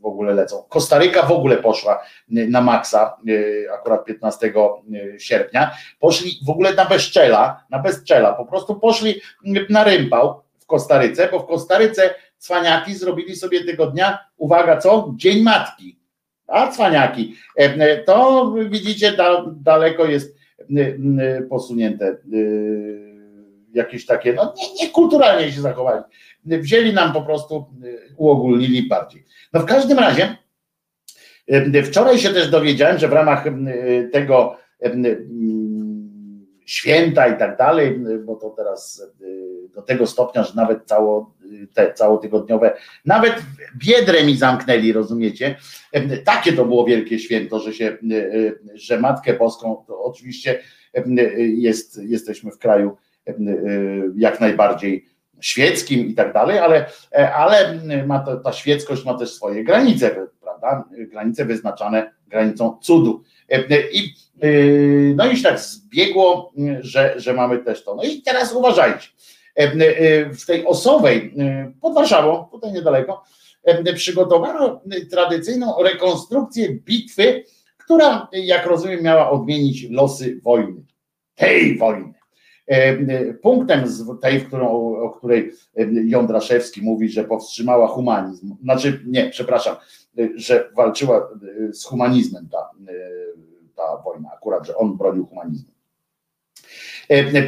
w 0.00 0.06
ogóle 0.06 0.34
lecą. 0.34 0.62
Kostaryka 0.68 1.22
w 1.22 1.32
ogóle 1.32 1.56
poszła 1.56 2.02
na 2.28 2.60
maksa, 2.60 3.16
akurat 3.74 4.04
15 4.04 4.52
sierpnia. 5.18 5.70
Poszli 6.00 6.30
w 6.46 6.50
ogóle 6.50 6.74
na 6.74 6.84
bezczela, 6.84 7.64
na 7.70 7.78
bezczela, 7.78 8.32
po 8.32 8.46
prostu 8.46 8.80
poszli 8.80 9.20
na 9.70 9.84
rympał 9.84 10.42
w 10.58 10.66
Kostaryce, 10.66 11.28
bo 11.32 11.38
w 11.38 11.46
Kostaryce 11.46 12.14
cwaniaki 12.38 12.94
zrobili 12.94 13.36
sobie 13.36 13.64
tego 13.64 13.86
dnia, 13.86 14.18
uwaga 14.36 14.76
co? 14.76 15.12
Dzień 15.16 15.42
Matki. 15.42 15.98
A 16.46 16.70
cwaniaki. 16.70 17.36
To 18.06 18.52
widzicie, 18.70 19.16
daleko 19.46 20.04
jest 20.04 20.36
posunięte 21.50 22.16
jakieś 23.74 24.06
takie, 24.06 24.32
no 24.32 24.54
nie, 24.56 24.84
niekulturalnie 24.84 25.52
się 25.52 25.60
zachowali 25.60 26.02
wzięli 26.44 26.92
nam 26.92 27.12
po 27.12 27.22
prostu, 27.22 27.66
y, 27.84 28.14
uogólnili 28.16 28.88
bardziej. 28.88 29.24
No 29.52 29.60
w 29.60 29.64
każdym 29.64 29.98
razie, 29.98 30.36
y, 31.76 31.82
wczoraj 31.82 32.18
się 32.18 32.28
też 32.28 32.50
dowiedziałem, 32.50 32.98
że 32.98 33.08
w 33.08 33.12
ramach 33.12 33.46
y, 33.46 34.10
tego 34.12 34.56
święta 36.66 37.28
i 37.28 37.38
tak 37.38 37.56
dalej, 37.58 38.00
bo 38.24 38.36
to 38.36 38.50
teraz 38.50 39.02
do 39.74 39.82
tego 39.82 40.06
stopnia, 40.06 40.44
że 40.44 40.54
nawet 40.54 40.86
cało, 40.86 41.34
te 41.74 41.94
całotygodniowe, 41.94 42.76
nawet 43.04 43.34
biedrę 43.76 44.24
mi 44.24 44.36
zamknęli, 44.36 44.92
rozumiecie? 44.92 45.56
Takie 46.24 46.52
to 46.52 46.64
było 46.64 46.84
wielkie 46.84 47.18
święto, 47.18 47.60
że 47.60 47.72
się, 47.72 47.98
że 48.74 49.00
Matkę 49.00 49.34
Boską, 49.34 49.84
to 49.86 50.02
oczywiście 50.04 50.62
jest, 51.36 52.00
jesteśmy 52.02 52.50
w 52.50 52.58
kraju 52.58 52.96
jak 54.16 54.40
najbardziej 54.40 55.11
świeckim 55.42 56.06
i 56.06 56.14
tak 56.14 56.32
dalej, 56.32 56.58
ale, 56.58 56.86
ale 57.34 57.80
ma 58.06 58.18
to, 58.18 58.36
ta 58.36 58.52
świeckość 58.52 59.04
ma 59.04 59.14
też 59.14 59.32
swoje 59.32 59.64
granice, 59.64 60.26
prawda? 60.40 60.84
Granice 60.90 61.44
wyznaczane 61.44 62.12
granicą 62.26 62.78
cudu. 62.82 63.22
I, 63.92 64.14
no 65.16 65.26
i 65.30 65.36
się 65.36 65.42
tak 65.42 65.58
zbiegło, 65.58 66.52
że, 66.80 67.14
że 67.16 67.32
mamy 67.32 67.58
też 67.58 67.84
to. 67.84 67.94
No 67.94 68.02
i 68.02 68.22
teraz 68.22 68.52
uważajcie. 68.52 69.08
W 70.30 70.46
tej 70.46 70.66
osowej 70.66 71.34
pod 71.80 71.94
Warszawą, 71.94 72.48
tutaj 72.52 72.72
niedaleko, 72.72 73.24
przygotowano 73.94 74.80
tradycyjną 75.10 75.82
rekonstrukcję 75.82 76.74
bitwy, 76.74 77.44
która, 77.78 78.28
jak 78.32 78.66
rozumiem, 78.66 79.02
miała 79.02 79.30
odmienić 79.30 79.86
losy 79.90 80.40
wojny. 80.42 80.82
Tej 81.34 81.78
wojny. 81.78 82.12
Punktem 83.42 83.88
z 83.88 84.20
tej, 84.20 84.40
w 84.40 84.46
którą, 84.46 84.68
o 84.96 85.10
której 85.10 85.52
Jądraszewski 86.04 86.82
mówi, 86.82 87.08
że 87.08 87.24
powstrzymała 87.24 87.88
humanizm, 87.88 88.56
znaczy 88.62 89.02
nie, 89.06 89.30
przepraszam, 89.30 89.76
że 90.36 90.70
walczyła 90.76 91.28
z 91.72 91.84
humanizmem 91.84 92.48
ta, 92.52 92.70
ta 93.76 94.02
wojna, 94.04 94.30
akurat, 94.34 94.66
że 94.66 94.76
on 94.76 94.96
bronił 94.96 95.26
humanizmu. 95.26 95.72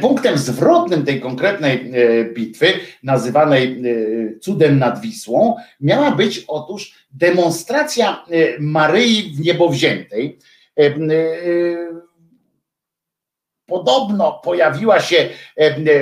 Punktem 0.01 0.37
zwrotnym 0.37 1.05
tej 1.05 1.21
konkretnej 1.21 1.91
bitwy, 2.33 2.67
nazywanej 3.03 3.83
cudem 4.41 4.79
nad 4.79 5.01
Wisłą, 5.01 5.55
miała 5.81 6.11
być 6.11 6.45
otóż 6.47 7.07
demonstracja 7.13 8.25
Maryi 8.59 9.35
w 9.35 9.39
Niebowziętej 9.39 10.39
podobno 13.67 14.41
pojawiła 14.43 14.99
się 14.99 15.29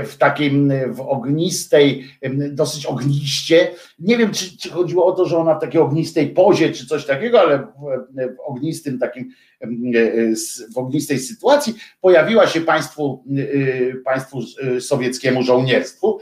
w 0.05 0.17
takim 0.17 0.73
w 0.87 1.01
ognistej, 1.01 2.07
dosyć 2.51 2.85
ogniście. 2.85 3.71
Nie 3.99 4.17
wiem, 4.17 4.31
czy, 4.31 4.57
czy, 4.57 4.69
chodziło 4.69 5.05
o 5.05 5.11
to, 5.11 5.25
że 5.25 5.37
ona 5.37 5.55
w 5.55 5.61
takiej 5.61 5.81
ognistej 5.81 6.29
pozie, 6.29 6.71
czy 6.71 6.87
coś 6.87 7.05
takiego, 7.05 7.39
ale 7.39 7.57
w, 7.57 7.65
w 8.37 8.39
ognistym 8.45 8.99
takim, 8.99 9.29
w 10.73 10.77
ognistej 10.77 11.19
sytuacji 11.19 11.73
pojawiła 12.01 12.47
się 12.47 12.61
państwu, 12.61 13.23
państwu 14.05 14.39
sowieckiemu 14.79 15.43
żołnierstwu 15.43 16.19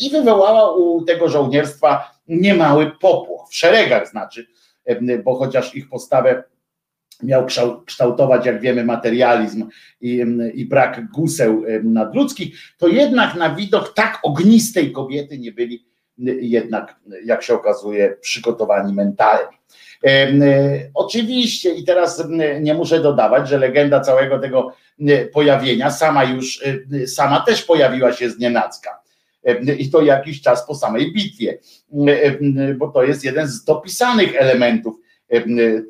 i 0.00 0.10
wywołała 0.10 0.76
u 0.76 1.04
tego 1.04 1.28
żołnierstwa 1.28 2.16
niemały 2.28 2.92
popłoch, 3.00 3.50
w 3.50 3.56
szeregach 3.56 4.08
znaczy, 4.08 4.46
bo 5.24 5.34
chociaż 5.34 5.74
ich 5.74 5.88
postawę 5.88 6.44
miał 7.22 7.46
kształtować, 7.86 8.46
jak 8.46 8.60
wiemy, 8.60 8.84
materializm 8.84 9.68
i, 10.00 10.24
i, 10.54 10.66
brak 10.66 11.10
guseł 11.10 11.62
nadludzkich, 11.82 12.58
to 12.78 12.88
jednak 12.88 13.34
na 13.34 13.54
widok 13.54 13.94
tak 13.94 14.18
ognistej 14.22 14.92
kobiety 14.92 15.38
nie 15.38 15.52
byli 15.52 15.86
jednak, 16.40 16.96
jak 17.24 17.42
się 17.42 17.54
okazuje, 17.54 18.16
przygotowani 18.20 18.94
mentalnie. 18.94 19.56
E, 20.04 20.28
oczywiście, 20.94 21.70
i 21.70 21.84
teraz 21.84 22.24
nie 22.60 22.74
muszę 22.74 23.00
dodawać, 23.00 23.48
że 23.48 23.58
legenda 23.58 24.00
całego 24.00 24.38
tego 24.38 24.72
pojawienia 25.32 25.90
sama 25.90 26.24
już, 26.24 26.62
e, 26.92 27.06
sama 27.06 27.40
też 27.40 27.62
pojawiła 27.62 28.12
się 28.12 28.30
z 28.30 28.38
nienacka. 28.38 29.00
I 29.78 29.90
to 29.90 30.02
jakiś 30.02 30.42
czas 30.42 30.66
po 30.66 30.74
samej 30.74 31.12
bitwie, 31.12 31.58
bo 32.76 32.88
to 32.88 33.02
jest 33.02 33.24
jeden 33.24 33.48
z 33.48 33.64
dopisanych 33.64 34.36
elementów 34.36 34.96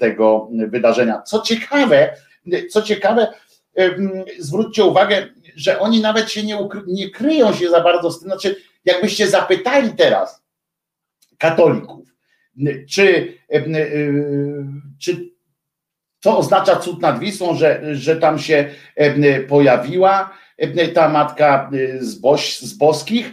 tego 0.01 0.49
wydarzenia. 0.69 1.23
Co 1.23 1.41
ciekawe, 1.41 2.17
co 2.71 2.83
ciekawe, 2.83 3.27
zwróćcie 4.39 4.85
uwagę, 4.85 5.27
że 5.57 5.79
oni 5.81 6.01
nawet 6.01 6.31
się 6.31 6.43
nie, 6.43 6.59
nie 6.87 7.11
kryją 7.11 7.53
się 7.53 7.71
za 7.71 7.81
bardzo 7.81 8.11
z 8.11 8.21
tym, 8.21 8.29
znaczy 8.29 8.57
jakbyście 8.85 9.29
zapytali 9.29 9.91
teraz 9.93 10.43
katolików, 11.39 12.09
czy, 12.91 13.35
czy 15.01 15.31
to 16.21 16.39
oznacza 16.39 16.77
cud 16.77 17.01
nad 17.01 17.19
Wisłą, 17.19 17.55
że, 17.55 17.95
że 17.95 18.17
tam 18.17 18.39
się 18.39 18.71
pojawiła 19.49 20.37
ta 20.95 21.09
matka 21.09 21.71
z, 22.01 22.15
boś, 22.15 22.59
z 22.59 22.75
boskich, 22.75 23.33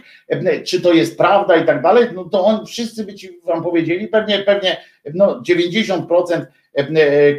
czy 0.64 0.80
to 0.80 0.92
jest 0.92 1.18
prawda 1.18 1.56
i 1.56 1.66
tak 1.66 1.82
dalej, 1.82 2.08
no 2.14 2.24
to 2.24 2.44
on 2.44 2.66
wszyscy 2.66 3.04
by 3.04 3.14
ci 3.14 3.40
wam 3.44 3.62
powiedzieli, 3.62 4.08
pewnie, 4.08 4.38
pewnie 4.38 4.76
no 5.14 5.42
90% 5.42 6.46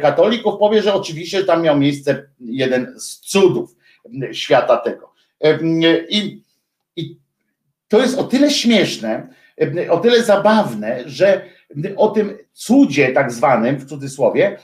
katolików 0.02 0.58
powie, 0.58 0.82
że 0.82 0.94
oczywiście 0.94 1.44
tam 1.44 1.62
miał 1.62 1.78
miejsce 1.78 2.28
jeden 2.40 3.00
z 3.00 3.20
cudów 3.20 3.76
świata 4.32 4.76
tego. 4.76 5.12
I, 6.08 6.42
i 6.96 7.18
to 7.88 8.00
jest 8.00 8.18
o 8.18 8.24
tyle 8.24 8.50
śmieszne, 8.50 9.28
o 9.90 9.98
tyle 9.98 10.22
zabawne, 10.22 11.02
że 11.06 11.42
o 11.96 12.08
tym 12.08 12.38
cudzie 12.52 13.12
tak 13.12 13.32
zwanym, 13.32 13.76
w 13.76 13.88
cudzysłowie, 13.88 14.58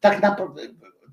tak 0.00 0.22
naprawdę 0.22 0.62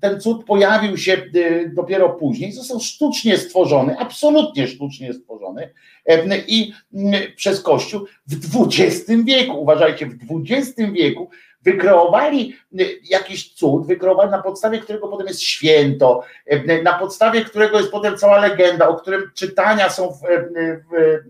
ten 0.04 0.20
cud 0.20 0.44
pojawił 0.44 0.96
się 0.96 1.12
y, 1.34 1.72
dopiero 1.74 2.10
później, 2.10 2.52
został 2.52 2.80
sztucznie 2.80 3.38
stworzony, 3.38 3.98
absolutnie 3.98 4.68
sztucznie 4.68 5.14
stworzony 5.14 5.70
i 6.48 6.72
mm, 6.94 7.22
przez 7.36 7.60
Kościół 7.60 8.06
w 8.26 8.56
XX 8.66 9.24
wieku, 9.24 9.62
uważajcie, 9.62 10.06
w 10.06 10.16
XX 10.50 10.92
wieku 10.92 11.30
wykreowali 11.64 12.56
y, 12.80 13.00
jakiś 13.10 13.54
cud, 13.54 13.86
wykreowali 13.86 14.30
na 14.30 14.42
podstawie 14.42 14.78
którego 14.78 15.08
potem 15.08 15.26
jest 15.26 15.42
święto, 15.42 16.24
na 16.82 16.98
podstawie 16.98 17.44
którego 17.44 17.78
jest 17.78 17.90
potem 17.90 18.16
cała 18.16 18.38
legenda, 18.38 18.88
o 18.88 18.94
którym 18.94 19.30
czytania 19.34 19.90
są 19.90 20.10
w, 20.10 20.20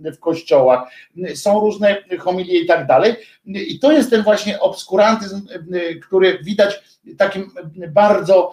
w, 0.04 0.16
w 0.16 0.20
kościołach, 0.20 0.88
są 1.34 1.60
różne 1.60 1.96
homilie 2.18 2.60
i 2.60 2.66
tak 2.66 2.86
dalej. 2.86 3.14
I 3.46 3.78
to 3.78 3.92
jest 3.92 4.10
ten 4.10 4.22
właśnie 4.22 4.60
obskurantyzm, 4.60 5.46
który 6.02 6.38
widać 6.42 7.00
takim 7.18 7.50
bardzo, 7.88 8.52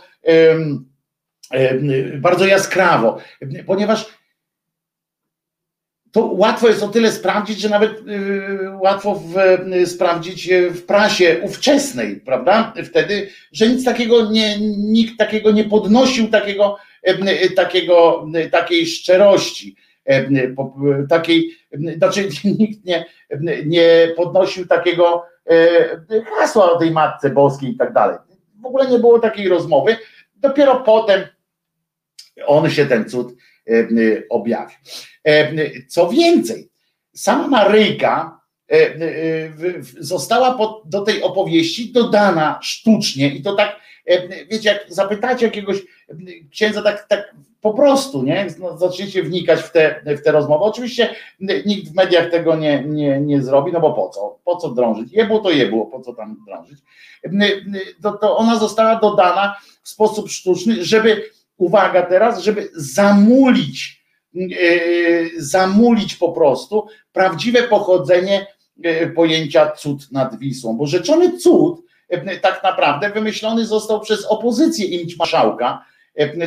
bardzo 2.22 2.46
jaskrawo, 2.46 3.18
ponieważ 3.66 4.21
to 6.12 6.26
łatwo 6.26 6.68
jest 6.68 6.84
o 6.84 6.88
tyle 6.88 7.12
sprawdzić, 7.12 7.60
że 7.60 7.70
nawet 7.70 7.92
y, 7.92 8.78
łatwo 8.82 9.16
w, 9.16 9.36
sprawdzić 9.90 10.50
w 10.70 10.86
prasie 10.86 11.42
ówczesnej, 11.44 12.16
prawda? 12.16 12.74
Wtedy, 12.86 13.30
że 13.52 13.68
nic 13.68 13.86
takiego 13.86 14.32
nie, 14.32 14.60
nikt 14.78 15.18
takiego 15.18 15.52
nie 15.52 15.64
podnosił, 15.64 16.28
takiego, 16.28 16.78
takiego, 17.56 18.28
takiej 18.52 18.86
szczerości, 18.86 19.76
takiej, 21.10 21.58
znaczy 21.98 22.30
nikt 22.60 22.86
nie, 22.86 23.06
nie 23.66 24.14
podnosił 24.18 24.68
takiego 24.68 25.26
hasła 26.38 26.72
o 26.72 26.80
tej 26.80 26.92
Matce 26.92 27.30
Boskiej 27.30 27.70
i 27.70 27.78
tak 27.78 27.94
dalej. 27.94 28.18
W 28.62 28.66
ogóle 28.66 28.88
nie 28.88 29.00
było 29.00 29.20
takiej 29.20 29.50
rozmowy. 29.50 29.98
Dopiero 30.36 30.80
potem 30.80 31.22
on 32.46 32.70
się 32.70 32.86
ten 32.86 33.10
cud 33.10 33.34
e, 33.72 34.24
objawił. 34.30 34.78
E, 35.28 35.52
co 35.88 36.10
więcej, 36.10 36.70
sama 37.14 37.48
Maryjka 37.48 38.42
e, 38.72 38.96
została 40.00 40.58
do 40.86 41.02
tej 41.02 41.24
opowieści 41.24 41.92
dodana 41.92 42.60
sztucznie 42.62 43.30
i 43.36 43.42
to 43.42 43.56
tak, 43.56 43.80
wiecie, 44.52 44.70
jak 44.70 44.86
zapytacie 44.94 45.46
jakiegoś 45.46 45.78
księdza 46.52 46.82
tak, 46.82 47.08
tak 47.08 47.36
po 47.62 47.74
prostu, 47.74 48.24
nie? 48.24 48.48
No, 48.60 48.78
zaczniecie 48.78 49.24
wnikać 49.24 49.62
w 49.62 49.72
te, 49.72 50.02
w 50.06 50.24
te 50.24 50.32
rozmowy. 50.32 50.64
Oczywiście 50.64 51.16
nikt 51.66 51.92
w 51.92 51.96
mediach 51.96 52.32
tego 52.32 52.56
nie, 52.56 52.84
nie, 52.84 53.22
nie 53.22 53.42
zrobi, 53.42 53.72
no 53.72 53.80
bo 53.80 53.94
po 53.94 54.10
co? 54.10 54.40
Po 54.46 54.56
co 54.56 54.70
drążyć? 54.70 55.14
Jebło 55.14 55.40
to 55.40 55.52
jebło, 55.52 55.86
po 55.86 56.02
co 56.02 56.14
tam 56.14 56.38
drążyć? 56.48 56.80
To, 58.02 58.12
to 58.12 58.38
ona 58.38 58.60
została 58.60 58.96
dodana 58.96 59.56
w 59.84 59.90
sposób 59.90 60.30
sztuczny, 60.30 60.84
żeby, 60.84 61.24
uwaga 61.62 62.02
teraz, 62.02 62.44
żeby 62.44 62.70
zamulić, 62.76 64.04
e, 64.36 64.42
zamulić 65.38 66.16
po 66.16 66.32
prostu 66.32 66.88
prawdziwe 67.14 67.64
pochodzenie 67.64 68.48
e, 68.84 69.08
pojęcia 69.08 69.72
cud 69.72 70.12
nad 70.12 70.40
Wisłą, 70.40 70.78
bo 70.78 70.88
rzeczony 70.88 71.38
cud 71.38 71.82
e, 72.10 72.38
tak 72.38 72.64
naprawdę 72.64 73.10
wymyślony 73.10 73.66
został 73.66 74.00
przez 74.00 74.26
opozycję 74.26 74.86
imć 74.86 75.18
marszałka, 75.18 75.86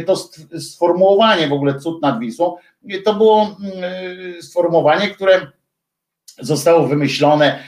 to 0.07 0.17
sformułowanie 0.61 1.49
w 1.49 1.53
ogóle 1.53 1.81
cud 1.81 2.03
nad 2.03 2.21
Wisłą, 2.21 2.57
to 3.05 3.15
było 3.15 3.43
mm, 3.43 4.43
sformułowanie, 4.43 5.09
które 5.09 5.47
zostało 6.41 6.87
wymyślone 6.87 7.59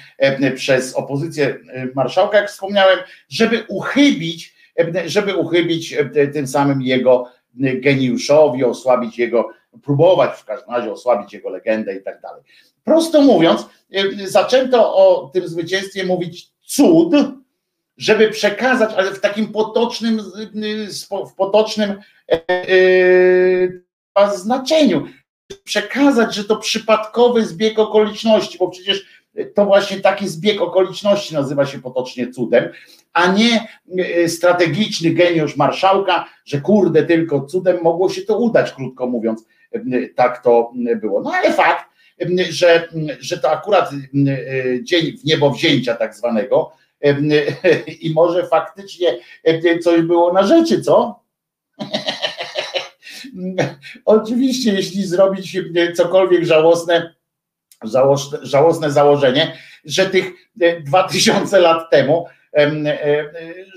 przez 0.54 0.94
opozycję 0.94 1.58
marszałka, 1.94 2.36
jak 2.36 2.50
wspomniałem, 2.50 2.98
żeby 3.28 3.64
uchybić, 3.68 4.54
żeby 5.06 5.36
uchybić 5.36 5.96
tym 6.32 6.46
samym 6.46 6.82
jego 6.82 7.35
geniuszowi, 7.56 8.64
osłabić 8.64 9.18
jego, 9.18 9.50
próbować 9.82 10.38
w 10.38 10.44
każdym 10.44 10.74
razie 10.74 10.92
osłabić 10.92 11.32
jego 11.32 11.50
legendę 11.50 11.96
i 11.96 12.02
tak 12.02 12.20
dalej. 12.20 12.42
Prosto 12.84 13.22
mówiąc, 13.22 13.66
zaczęto 14.24 14.94
o 14.96 15.30
tym 15.34 15.48
zwycięstwie 15.48 16.04
mówić 16.04 16.48
cud, 16.62 17.14
żeby 17.96 18.30
przekazać, 18.30 18.90
ale 18.96 19.10
w 19.10 19.20
takim 19.20 19.52
potocznym, 19.52 20.20
w 21.30 21.34
potocznym 21.36 21.94
znaczeniu, 24.34 25.06
przekazać, 25.64 26.34
że 26.34 26.44
to 26.44 26.56
przypadkowy 26.56 27.46
zbieg 27.46 27.78
okoliczności, 27.78 28.58
bo 28.58 28.68
przecież 28.68 29.06
to 29.54 29.66
właśnie 29.66 30.00
taki 30.00 30.28
zbieg 30.28 30.62
okoliczności 30.62 31.34
nazywa 31.34 31.66
się 31.66 31.78
potocznie 31.78 32.30
cudem, 32.30 32.68
a 33.12 33.32
nie 33.32 33.68
e, 33.98 34.28
strategiczny 34.28 35.10
geniusz 35.10 35.56
marszałka, 35.56 36.26
że 36.44 36.60
kurde, 36.60 37.02
tylko 37.02 37.46
cudem 37.46 37.78
mogło 37.82 38.08
się 38.08 38.22
to 38.22 38.38
udać, 38.38 38.72
krótko 38.72 39.06
mówiąc, 39.06 39.46
e, 39.72 39.80
tak 40.14 40.42
to 40.42 40.72
było. 41.00 41.22
No 41.22 41.32
ale 41.32 41.52
fakt, 41.52 41.84
e, 42.20 42.52
że, 42.52 42.88
że 43.20 43.38
to 43.38 43.50
akurat 43.50 43.90
dzień 44.82 45.18
w 45.18 45.24
niebo 45.24 45.50
wzięcia 45.50 45.94
tak 45.94 46.14
zwanego 46.14 46.72
i 48.00 48.12
może 48.14 48.46
faktycznie 48.46 49.18
coś 49.82 50.02
było 50.02 50.32
na 50.32 50.46
rzeczy, 50.46 50.80
co? 50.80 51.20
Oczywiście, 54.04 54.74
jeśli 54.74 55.06
zrobić 55.06 55.58
cokolwiek 55.94 56.44
żałosne, 56.44 57.15
żałosne 58.42 58.90
założenie, 58.90 59.56
że 59.84 60.10
tych 60.10 60.32
2000 60.84 61.58
lat 61.60 61.90
temu 61.90 62.26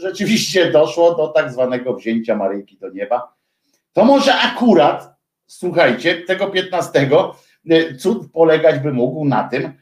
rzeczywiście 0.02 0.72
doszło 0.72 1.16
do 1.16 1.28
tak 1.28 1.52
zwanego 1.52 1.94
wzięcia 1.94 2.36
Maryjki 2.36 2.78
do 2.78 2.90
nieba. 2.90 3.34
To 3.94 4.06
może 4.06 4.36
akurat, 4.36 5.16
słuchajcie, 5.48 6.22
tego 6.22 6.48
15 6.48 7.10
cud 8.00 8.32
polegać 8.32 8.80
by 8.80 8.94
mógł 8.94 9.26
na 9.26 9.44
tym, 9.44 9.74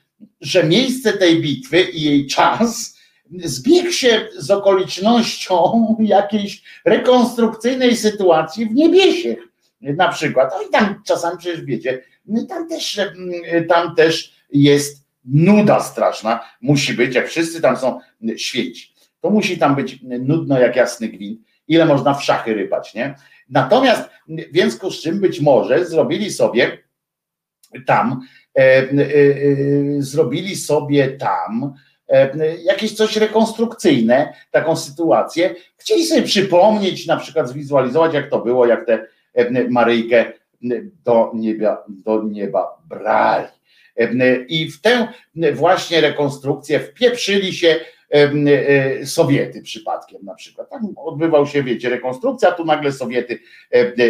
że 0.42 0.64
miejsce 0.64 1.14
tej 1.14 1.42
bitwy 1.42 1.82
i 1.82 2.02
jej 2.02 2.28
czas 2.28 2.98
zbiegł 3.44 3.92
się 3.92 4.28
z 4.38 4.52
okolicznością 4.52 5.96
jakiejś 6.00 6.64
rekonstrukcyjnej 6.86 7.96
sytuacji 7.96 8.66
w 8.66 8.74
niebiesiech 8.74 9.40
na 9.82 10.08
przykład. 10.08 10.52
No 10.56 10.62
i 10.62 10.72
tam 10.72 11.02
czasami 11.06 11.38
przecież 11.38 11.62
wiecie, 11.62 12.04
tam 12.50 12.70
też, 12.70 13.02
tam 13.70 13.96
też 13.96 14.34
jest 14.52 15.08
nuda 15.26 15.80
straszna, 15.80 16.40
musi 16.62 16.94
być, 16.94 17.16
jak 17.16 17.28
wszyscy 17.28 17.62
tam 17.62 17.78
są 17.78 18.00
święci. 18.38 18.94
To 19.22 19.30
musi 19.30 19.58
tam 19.58 19.76
być 19.76 20.00
nudno 20.02 20.60
jak 20.60 20.76
jasny 20.76 21.08
gwint. 21.08 21.42
Ile 21.68 21.86
można 21.86 22.14
w 22.14 22.24
szachy 22.24 22.54
rybać, 22.54 22.94
nie? 22.94 23.16
Natomiast 23.50 24.10
w 24.28 24.54
związku 24.54 24.92
z 24.92 25.02
czym 25.02 25.20
być 25.20 25.42
może 25.42 25.86
zrobili 25.86 26.32
sobie 26.32 26.78
tam, 27.86 28.22
e, 28.58 28.62
e, 28.62 28.84
e, 28.84 28.88
zrobili 30.00 30.56
sobie 30.56 31.08
tam 31.08 31.74
e, 32.08 32.56
jakieś 32.58 32.94
coś 32.94 33.18
rekonstrukcyjne, 33.18 34.34
taką 34.52 34.76
sytuację. 34.76 35.56
Chcieli 35.78 36.06
sobie 36.06 36.22
przypomnieć, 36.22 37.08
na 37.08 37.18
przykład 37.18 37.50
zwizualizować, 37.50 38.14
jak 38.14 38.30
to 38.30 38.40
było, 38.40 38.66
jak 38.66 38.86
tę 38.86 39.06
Maryjkę 39.70 40.34
do 41.06 41.32
nieba, 41.36 41.86
do 41.88 42.24
nieba 42.24 42.82
brali. 42.90 43.48
I 44.48 44.72
w 44.72 44.82
tę 44.82 45.08
właśnie 45.54 46.02
rekonstrukcję 46.02 46.80
wpieprzyli 46.80 47.54
się 47.54 47.80
e, 48.10 49.06
Sowiety 49.06 49.62
przypadkiem 49.62 50.26
na 50.26 50.34
przykład. 50.34 50.70
Tam 50.70 50.94
odbywał 50.98 51.48
się, 51.48 51.64
wiecie, 51.64 51.90
rekonstrukcja, 51.90 52.52
tu 52.52 52.66
nagle 52.66 52.92
Sowiety 52.92 53.40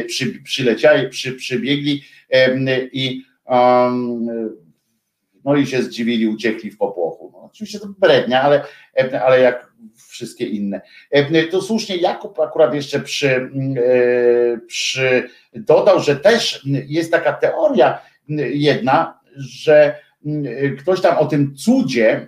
przy, 0.07 0.41
przyleciali, 0.43 1.09
przy, 1.09 1.33
przybiegli 1.33 2.03
i 2.91 3.23
no 5.47 5.55
i 5.55 5.67
się 5.67 5.83
zdziwili, 5.83 6.27
uciekli 6.27 6.71
w 6.71 6.77
popłochu. 6.77 7.29
No, 7.33 7.43
oczywiście 7.43 7.79
to 7.79 7.87
brednia, 7.99 8.41
ale, 8.41 8.63
ale 9.25 9.39
jak 9.41 9.71
wszystkie 10.17 10.45
inne. 10.45 10.81
To 11.51 11.61
słusznie 11.61 11.95
Jakub 11.95 12.39
akurat 12.39 12.73
jeszcze 12.73 12.99
przy, 12.99 13.51
przy 14.67 15.29
dodał, 15.53 15.99
że 15.99 16.15
też 16.15 16.65
jest 16.87 17.11
taka 17.11 17.33
teoria 17.33 18.01
jedna, 18.53 19.19
że 19.35 19.95
ktoś 20.79 21.01
tam 21.01 21.17
o 21.17 21.25
tym 21.25 21.55
cudzie 21.55 22.27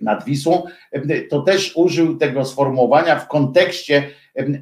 nad 0.00 0.24
Wisłą, 0.24 0.62
to 1.30 1.42
też 1.42 1.72
użył 1.74 2.16
tego 2.16 2.44
sformułowania 2.44 3.18
w 3.18 3.28
kontekście, 3.28 4.10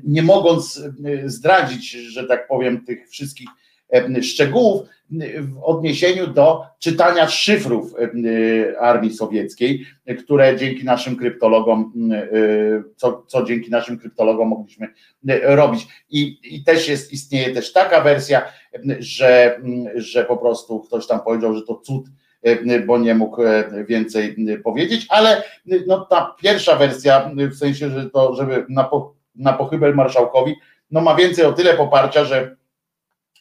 nie 0.05 0.23
mogąc 0.23 0.83
zdradzić, 1.25 1.91
że 1.91 2.25
tak 2.25 2.49
powiem, 2.49 2.84
tych 2.84 3.08
wszystkich 3.08 3.49
szczegółów, 4.23 4.89
w 5.41 5.62
odniesieniu 5.62 6.26
do 6.26 6.65
czytania 6.78 7.28
szyfrów 7.28 7.94
armii 8.81 9.15
sowieckiej, 9.15 9.86
które 10.18 10.57
dzięki 10.57 10.84
naszym 10.84 11.17
kryptologom, 11.17 11.92
co, 12.97 13.25
co 13.26 13.44
dzięki 13.44 13.70
naszym 13.70 13.99
kryptologom 13.99 14.49
mogliśmy 14.49 14.89
robić. 15.42 15.86
I, 16.10 16.39
I 16.42 16.65
też 16.65 16.89
jest, 16.89 17.12
istnieje 17.12 17.55
też 17.55 17.73
taka 17.73 18.00
wersja, 18.00 18.42
że, 18.99 19.60
że 19.94 20.25
po 20.25 20.36
prostu 20.36 20.81
ktoś 20.81 21.07
tam 21.07 21.20
powiedział, 21.20 21.55
że 21.55 21.62
to 21.62 21.75
cud, 21.75 22.07
bo 22.86 22.99
nie 22.99 23.15
mógł 23.15 23.42
więcej 23.89 24.36
powiedzieć, 24.65 25.07
ale 25.08 25.42
no, 25.86 26.07
ta 26.10 26.34
pierwsza 26.42 26.76
wersja, 26.76 27.31
w 27.36 27.57
sensie, 27.57 27.91
że 27.91 28.10
to, 28.10 28.34
żeby 28.34 28.67
na, 28.68 28.84
po, 28.84 29.15
na 29.34 29.52
pochybel 29.52 29.94
marszałkowi, 29.94 30.55
no 30.91 31.00
ma 31.00 31.15
więcej 31.15 31.44
o 31.44 31.52
tyle 31.52 31.75
poparcia, 31.75 32.25
że 32.25 32.58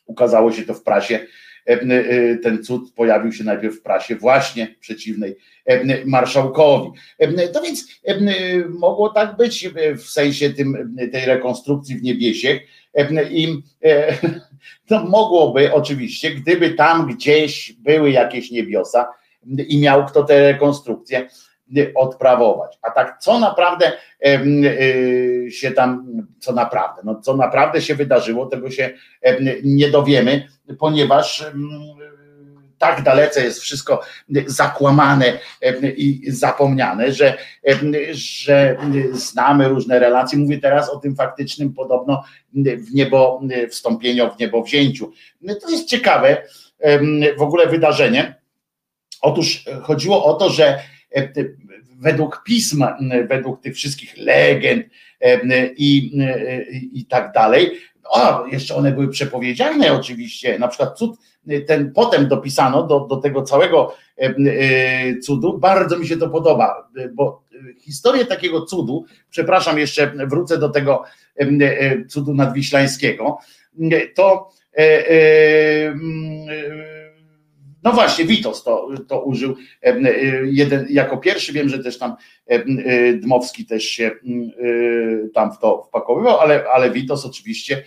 ukazało 0.08 0.52
się 0.52 0.64
to 0.64 0.74
w 0.74 0.84
prasie 0.84 1.20
E, 1.68 1.74
e, 1.74 2.38
ten 2.38 2.64
cud 2.64 2.94
pojawił 2.94 3.32
się 3.32 3.44
najpierw 3.44 3.76
w 3.76 3.82
prasie 3.82 4.16
właśnie 4.16 4.76
przeciwnej 4.80 5.36
e, 5.66 6.06
marszałkowi. 6.06 6.90
To 7.54 7.62
więc 7.62 7.88
mogło 8.70 9.10
tak 9.10 9.38
być 9.38 9.70
w 9.98 10.10
sensie 10.10 10.50
tym, 10.50 10.96
tej 11.12 11.26
rekonstrukcji 11.26 11.96
w 11.96 12.04
niebiesie 12.04 12.60
i 13.32 13.62
to 14.90 15.04
mogłoby 15.06 15.74
oczywiście, 15.74 16.32
gdyby 16.32 16.70
tam 16.70 17.08
gdzieś 17.08 17.74
były 17.74 18.12
jakieś 18.12 18.52
niebiosa 18.52 19.08
i 19.68 19.80
miał 19.82 20.06
kto 20.06 20.24
tę 20.24 20.52
rekonstrukcję 20.52 21.28
odprawować. 21.96 22.80
A 22.82 22.92
tak 22.92 23.18
co 23.20 23.40
naprawdę 23.40 23.92
się 25.50 25.72
tam, 25.72 26.08
co 26.40 26.54
naprawdę, 26.54 27.02
no 27.06 27.22
co 27.22 27.38
naprawdę 27.38 27.82
się 27.82 27.96
wydarzyło, 27.96 28.46
tego 28.46 28.72
się 28.72 28.94
nie 29.64 29.92
dowiemy, 29.92 30.48
ponieważ 30.80 31.46
tak 32.78 33.02
dalece 33.04 33.44
jest 33.44 33.60
wszystko 33.60 34.02
zakłamane 34.46 35.34
i 35.98 36.22
zapomniane, 36.28 37.12
że, 37.12 37.38
że 38.12 38.78
znamy 39.12 39.68
różne 39.68 40.00
relacje. 40.00 40.40
Mówię 40.40 40.58
teraz 40.58 40.90
o 40.90 41.00
tym 41.00 41.16
faktycznym 41.16 41.74
podobno 41.74 42.24
w 42.54 42.94
niebo, 42.94 43.42
wstąpieniu 43.70 44.32
w 44.36 44.40
niebo 44.40 44.64
wzięciu. 44.64 45.12
To 45.62 45.70
jest 45.70 45.88
ciekawe 45.88 46.44
w 47.38 47.42
ogóle 47.42 47.68
wydarzenie. 47.68 48.36
Otóż 49.22 49.66
chodziło 49.82 50.26
o 50.26 50.34
to, 50.34 50.50
że 50.50 50.80
według 52.00 52.44
pisma, 52.46 52.98
według 53.30 53.62
tych 53.62 53.76
wszystkich 53.76 54.18
legend 54.18 54.86
i, 55.78 56.12
i 56.94 57.06
tak 57.06 57.32
dalej, 57.34 57.72
o, 58.10 58.46
jeszcze 58.52 58.76
one 58.76 58.92
były 58.92 59.08
przepowiedziane 59.08 59.94
oczywiście, 59.94 60.60
na 60.60 60.68
przykład 60.68 60.98
cud, 60.98 61.20
ten 61.68 61.92
potem 61.94 62.28
dopisano 62.28 62.84
do, 62.84 63.00
do 63.00 63.18
tego 63.18 63.44
całego 63.44 63.96
e, 64.18 65.20
cudu, 65.20 65.58
bardzo 65.58 66.00
mi 66.00 66.08
się 66.08 66.18
to 66.18 66.30
podoba, 66.30 66.90
bo 67.14 67.44
historię 67.80 68.26
takiego 68.26 68.66
cudu, 68.66 69.06
przepraszam 69.30 69.80
jeszcze, 69.80 70.14
wrócę 70.28 70.58
do 70.58 70.70
tego 70.70 71.04
e, 71.36 72.06
cudu 72.06 72.34
nadwiślańskiego, 72.34 73.38
to 74.16 74.50
e, 74.78 75.94
no 77.84 77.92
właśnie, 77.92 78.26
Witos 78.26 78.64
to, 78.64 78.90
to 79.08 79.24
użył 79.24 79.56
jeden, 80.44 80.88
jako 80.90 81.18
pierwszy. 81.18 81.54
Wiem, 81.54 81.70
że 81.70 81.84
też 81.84 81.98
tam 81.98 82.16
Dmowski 83.20 83.66
też 83.66 83.84
się 83.84 84.12
tam 85.34 85.52
w 85.52 85.58
to 85.60 85.84
wpakowywał, 85.84 86.40
ale, 86.40 86.66
ale 86.70 86.92
Witos 86.92 87.26
oczywiście 87.26 87.84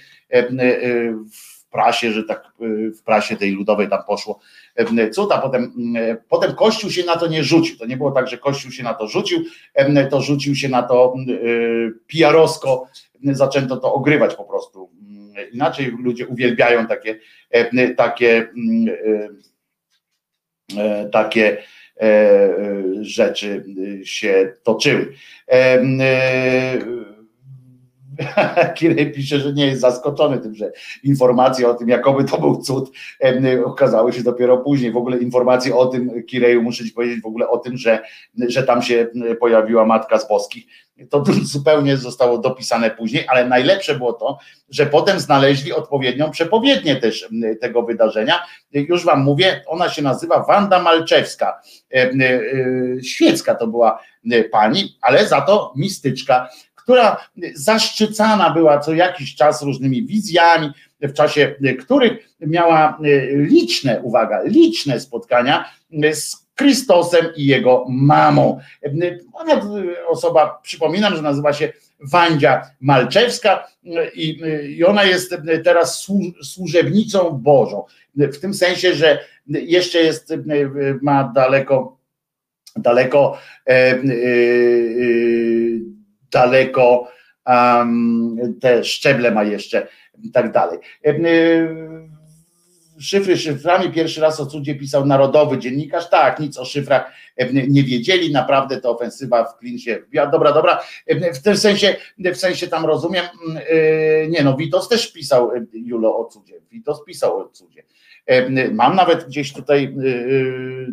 w 1.33 1.71
prasie, 1.71 2.13
że 2.13 2.25
tak 2.25 2.53
w 2.99 3.03
prasie 3.03 3.37
tej 3.37 3.53
ludowej 3.53 3.89
tam 3.89 4.01
poszło 4.07 4.41
cud, 5.13 5.33
a 5.33 5.39
potem, 5.39 5.73
potem 6.29 6.55
Kościół 6.55 6.91
się 6.91 7.05
na 7.05 7.17
to 7.17 7.27
nie 7.27 7.45
rzucił. 7.45 7.77
To 7.77 7.87
nie 7.87 7.97
było 7.97 8.11
tak, 8.11 8.29
że 8.29 8.39
Kościół 8.39 8.73
się 8.73 8.83
na 8.83 8.95
to 8.95 9.09
rzucił, 9.09 9.39
to 10.11 10.23
rzucił 10.23 10.55
się 10.55 10.69
na 10.69 10.83
to 10.83 11.15
pijarowsko, 12.07 12.87
zaczęto 13.25 13.77
to 13.77 13.95
ogrywać 13.95 14.35
po 14.35 14.45
prostu. 14.45 14.91
Inaczej 15.53 15.93
ludzie 15.99 16.27
uwielbiają 16.27 16.87
takie, 16.87 17.19
takie 17.97 18.49
E, 19.07 19.50
takie 21.13 21.57
e, 22.01 22.49
rzeczy 23.01 23.65
się 24.05 24.53
toczyły. 24.63 25.13
Kirej 28.77 29.13
pisze, 29.13 29.41
że 29.41 29.53
nie 29.53 29.67
jest 29.67 29.81
zaskoczony 29.81 30.39
tym, 30.39 30.55
że 30.55 30.73
informacje 31.05 31.69
o 31.69 31.75
tym, 31.75 31.89
jakoby 31.89 32.25
to 32.25 32.41
był 32.41 32.63
cud, 32.63 32.91
okazały 33.65 34.13
się 34.13 34.23
dopiero 34.23 34.59
później. 34.59 34.93
W 34.93 34.97
ogóle 34.97 35.19
informacje 35.19 35.77
o 35.77 35.87
tym, 35.87 36.23
Kireju, 36.23 36.63
muszę 36.63 36.85
ci 36.85 36.93
powiedzieć 36.93 37.23
w 37.23 37.27
ogóle 37.27 37.49
o 37.49 37.59
tym, 37.59 37.77
że, 37.77 38.03
że 38.49 38.63
tam 38.63 38.83
się 38.83 39.07
pojawiła 39.41 39.85
Matka 39.85 40.19
z 40.19 40.29
Boskich. 40.29 40.65
To 41.11 41.25
zupełnie 41.43 41.97
zostało 41.97 42.39
dopisane 42.39 42.91
później, 42.91 43.25
ale 43.29 43.49
najlepsze 43.49 43.95
było 43.95 44.13
to, 44.13 44.39
że 44.69 44.87
potem 44.87 45.21
znaleźli 45.21 45.73
odpowiednią 45.73 46.31
przepowiednię 46.31 46.97
też 46.97 47.29
tego 47.61 47.83
wydarzenia. 47.83 48.47
Już 48.73 49.05
wam 49.05 49.21
mówię, 49.21 49.65
ona 49.67 49.89
się 49.89 50.03
nazywa 50.03 50.45
Wanda 50.45 50.83
Malczewska. 50.83 51.61
Świecka 53.03 53.55
to 53.55 53.67
była 53.67 54.01
pani, 54.51 54.97
ale 55.01 55.27
za 55.27 55.41
to 55.41 55.73
mistyczka 55.77 56.49
która 56.91 57.17
zaszczycana 57.55 58.51
była 58.51 58.79
co 58.79 58.95
jakiś 58.95 59.35
czas 59.35 59.63
różnymi 59.63 60.07
wizjami, 60.07 60.71
w 61.01 61.13
czasie 61.13 61.55
których 61.81 62.13
miała 62.41 62.99
liczne, 63.31 64.01
uwaga, 64.03 64.43
liczne 64.45 65.01
spotkania 65.01 65.65
z 66.13 66.47
Chrystusem 66.59 67.27
i 67.37 67.47
jego 67.47 67.87
mamą. 67.89 68.61
Ona 69.33 69.61
osoba, 70.09 70.61
przypominam, 70.63 71.17
że 71.17 71.23
nazywa 71.23 71.53
się 71.53 71.73
Wandzia 72.01 72.71
Malczewska 72.81 73.67
i, 74.15 74.41
i 74.77 74.85
ona 74.85 75.05
jest 75.05 75.37
teraz 75.65 76.07
służebnicą 76.43 77.31
Bożą. 77.31 77.85
W 78.17 78.39
tym 78.39 78.55
sensie, 78.55 78.95
że 78.95 79.19
jeszcze 79.47 79.99
jest, 79.99 80.35
ma 81.03 81.33
daleko, 81.35 81.99
daleko 82.77 83.39
e, 83.67 83.73
e, 83.73 84.01
daleko, 86.33 87.09
te 88.61 88.85
szczeble 88.85 89.31
ma 89.31 89.45
jeszcze 89.45 89.89
i 90.23 90.31
tak 90.31 90.53
dalej. 90.53 90.79
E, 91.05 91.15
szyfry 93.01 93.37
szyframi 93.37 93.93
pierwszy 93.93 94.21
raz 94.21 94.41
o 94.41 94.47
cudzie 94.47 94.75
pisał 94.75 95.07
narodowy 95.07 95.59
dziennikarz. 95.59 96.11
Tak, 96.11 96.41
nic 96.41 96.59
o 96.59 96.65
szyfrach 96.65 97.13
nie 97.69 97.83
wiedzieli, 97.83 98.33
naprawdę 98.33 98.81
to 98.81 98.91
ofensywa 98.91 99.45
w 99.45 99.59
klincie. 99.59 100.03
Dobra, 100.33 100.53
dobra. 100.53 100.81
W 101.35 101.43
tym 101.43 101.57
sensie, 101.57 101.97
w 102.19 102.37
sensie 102.37 102.69
tam 102.69 102.85
rozumiem. 102.85 103.25
Mm, 103.49 104.31
nie 104.31 104.45
no, 104.45 104.57
Witos 104.57 104.89
też 104.89 105.13
pisał 105.13 105.51
Julo 105.73 106.17
o 106.17 106.25
cudzie. 106.25 106.61
Witos 106.71 107.05
pisał 107.05 107.39
o 107.39 107.49
cudzie. 107.49 107.83
Mam 108.73 108.97
nawet 108.97 109.27
gdzieś 109.27 109.53
tutaj 109.53 109.95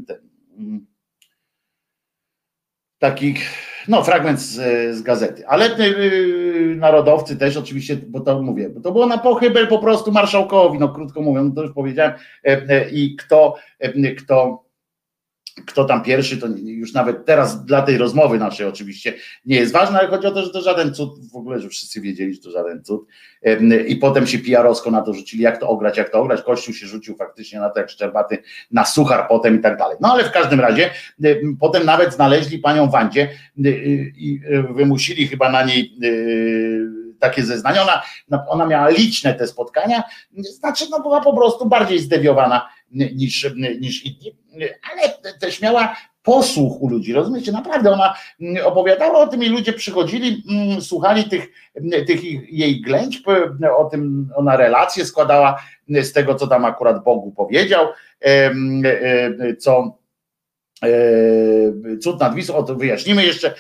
ten, 0.08 0.18
mm, 0.60 0.86
takich 3.00 3.50
no, 3.88 4.04
fragment 4.04 4.40
z, 4.40 4.56
z 4.96 5.02
gazety. 5.02 5.48
Ale 5.48 5.70
yy, 5.70 6.76
narodowcy 6.76 7.38
też 7.38 7.58
oczywiście, 7.58 7.98
bo 8.08 8.20
to 8.20 8.42
mówię, 8.42 8.70
bo 8.70 8.82
to 8.82 8.92
było 8.92 9.06
na 9.06 9.18
pochybel 9.18 9.68
po 9.68 9.80
prostu 9.80 10.12
marszałkowi, 10.12 10.80
no 10.80 10.90
krótko 10.90 11.22
mówiąc, 11.22 11.56
to 11.56 11.62
już 11.62 11.74
powiedziałem. 11.74 12.14
E, 12.46 12.70
e, 12.70 12.90
I 12.90 13.16
kto, 13.16 13.56
e, 13.80 14.12
kto 14.16 14.67
kto 15.66 15.86
tam 15.86 16.04
pierwszy, 16.04 16.38
to 16.38 16.48
już 16.64 16.94
nawet 16.94 17.26
teraz 17.26 17.66
dla 17.66 17.82
tej 17.82 17.98
rozmowy 17.98 18.40
naszej 18.40 18.68
oczywiście 18.68 19.14
nie 19.46 19.56
jest 19.56 19.74
ważne, 19.74 20.00
ale 20.00 20.08
chodzi 20.08 20.28
o 20.28 20.32
to, 20.32 20.44
że 20.44 20.50
to 20.50 20.62
żaden 20.62 20.94
cud, 20.94 21.32
w 21.32 21.36
ogóle, 21.36 21.60
że 21.60 21.70
wszyscy 21.70 22.02
wiedzieli, 22.02 22.34
że 22.34 22.42
to 22.42 22.52
żaden 22.52 22.84
cud 22.84 23.08
i 23.88 23.96
potem 23.96 24.28
się 24.28 24.40
PR-owsko 24.40 24.92
na 24.92 25.02
to 25.02 25.14
rzucili, 25.14 25.44
jak 25.44 25.58
to 25.60 25.70
ograć, 25.70 25.98
jak 25.98 26.10
to 26.10 26.20
ograć, 26.20 26.42
Kościół 26.42 26.74
się 26.74 26.88
rzucił 26.88 27.16
faktycznie 27.16 27.60
na 27.60 27.70
to 27.70 27.80
jak 27.80 27.90
Szczerbaty, 27.90 28.38
na 28.72 28.86
suchar 28.86 29.28
potem 29.28 29.56
i 29.56 29.60
tak 29.60 29.78
dalej. 29.78 29.98
No 30.02 30.14
ale 30.14 30.24
w 30.24 30.32
każdym 30.32 30.60
razie 30.60 30.90
potem 31.60 31.86
nawet 31.86 32.14
znaleźli 32.14 32.60
panią 32.60 32.90
Wandzie 32.90 33.30
i 34.18 34.42
wymusili 34.76 35.28
chyba 35.28 35.52
na 35.52 35.64
niej 35.64 35.98
takie 37.20 37.44
zeznania. 37.44 37.82
Ona, 37.82 38.02
ona 38.48 38.66
miała 38.66 38.90
liczne 38.90 39.34
te 39.34 39.48
spotkania, 39.48 40.04
znaczy 40.38 40.86
no 40.92 41.00
była 41.00 41.22
po 41.22 41.38
prostu 41.38 41.66
bardziej 41.66 42.00
zdewiowana 42.00 42.70
niż, 42.92 43.54
niż 43.80 44.06
inni, 44.06 44.34
ale 44.92 45.34
też 45.40 45.62
miała 45.62 45.96
posłuch 46.24 46.82
u 46.82 46.90
ludzi, 46.90 47.14
rozumiecie? 47.14 47.52
Naprawdę 47.52 47.92
ona 47.92 48.14
opowiadała 48.64 49.20
o 49.20 49.28
tym 49.28 49.44
i 49.44 49.50
ludzie 49.50 49.74
przychodzili, 49.74 50.44
mm, 50.50 50.82
słuchali 50.82 51.24
tych, 51.24 51.48
tych 52.08 52.52
jej 52.54 52.82
ględź, 52.82 53.24
o 53.78 53.86
tym 53.86 54.30
ona 54.36 54.58
relacje 54.58 55.06
składała 55.06 55.62
z 55.90 56.14
tego, 56.14 56.36
co 56.36 56.48
tam 56.48 56.66
akurat 56.66 57.04
Bogu 57.04 57.32
powiedział, 57.32 57.88
co 59.60 59.82
E, 59.82 60.07
cud 62.02 62.20
nad 62.20 62.36
Wisłą, 62.36 62.56
o 62.56 62.64
to 62.64 62.76
wyjaśnimy 62.76 63.26
jeszcze, 63.26 63.54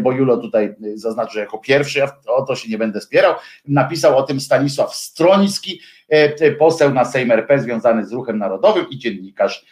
bo 0.00 0.12
Julo 0.12 0.36
tutaj 0.36 0.74
zaznaczył 0.94 1.36
że 1.36 1.40
jako 1.40 1.58
pierwszy, 1.58 1.98
ja 1.98 2.12
o 2.26 2.42
to 2.42 2.56
się 2.56 2.68
nie 2.68 2.78
będę 2.78 3.00
spierał. 3.00 3.34
Napisał 3.68 4.18
o 4.18 4.22
tym 4.22 4.40
Stanisław 4.40 4.94
Stroński, 4.94 5.80
e, 6.08 6.52
poseł 6.52 6.94
na 6.94 7.04
Sejm 7.04 7.30
RP 7.30 7.58
związany 7.58 8.06
z 8.06 8.12
ruchem 8.12 8.38
narodowym 8.38 8.86
i 8.90 8.98
dziennikarz. 8.98 9.66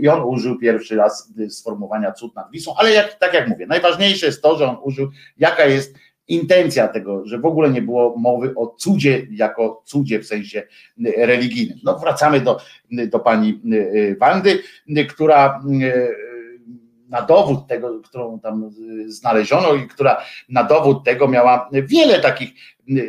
I 0.00 0.08
on 0.08 0.22
użył 0.22 0.58
pierwszy 0.58 0.96
raz 0.96 1.32
sformułowania 1.48 2.12
cud 2.12 2.34
nad 2.34 2.50
Wisłą, 2.50 2.74
ale 2.76 2.92
jak, 2.92 3.14
tak 3.14 3.34
jak 3.34 3.48
mówię, 3.48 3.66
najważniejsze 3.66 4.26
jest 4.26 4.42
to, 4.42 4.58
że 4.58 4.68
on 4.68 4.76
użył, 4.82 5.10
jaka 5.38 5.64
jest 5.64 5.94
intencja 6.28 6.88
tego, 6.88 7.26
że 7.26 7.38
w 7.38 7.46
ogóle 7.46 7.70
nie 7.70 7.82
było 7.82 8.16
mowy 8.18 8.54
o 8.56 8.66
cudzie 8.66 9.26
jako 9.30 9.82
cudzie 9.84 10.18
w 10.18 10.26
sensie 10.26 10.62
religijnym. 11.16 11.78
No 11.84 11.98
wracamy 11.98 12.40
do, 12.40 12.60
do 12.90 13.18
pani 13.18 13.60
Wandy, 14.20 14.58
która 15.08 15.62
na 17.10 17.22
dowód 17.22 17.66
tego, 17.66 18.00
którą 18.00 18.40
tam 18.40 18.70
znaleziono 19.06 19.74
i 19.74 19.88
która 19.88 20.22
na 20.48 20.64
dowód 20.64 21.04
tego 21.04 21.28
miała 21.28 21.68
wiele 21.72 22.20
takich 22.20 22.50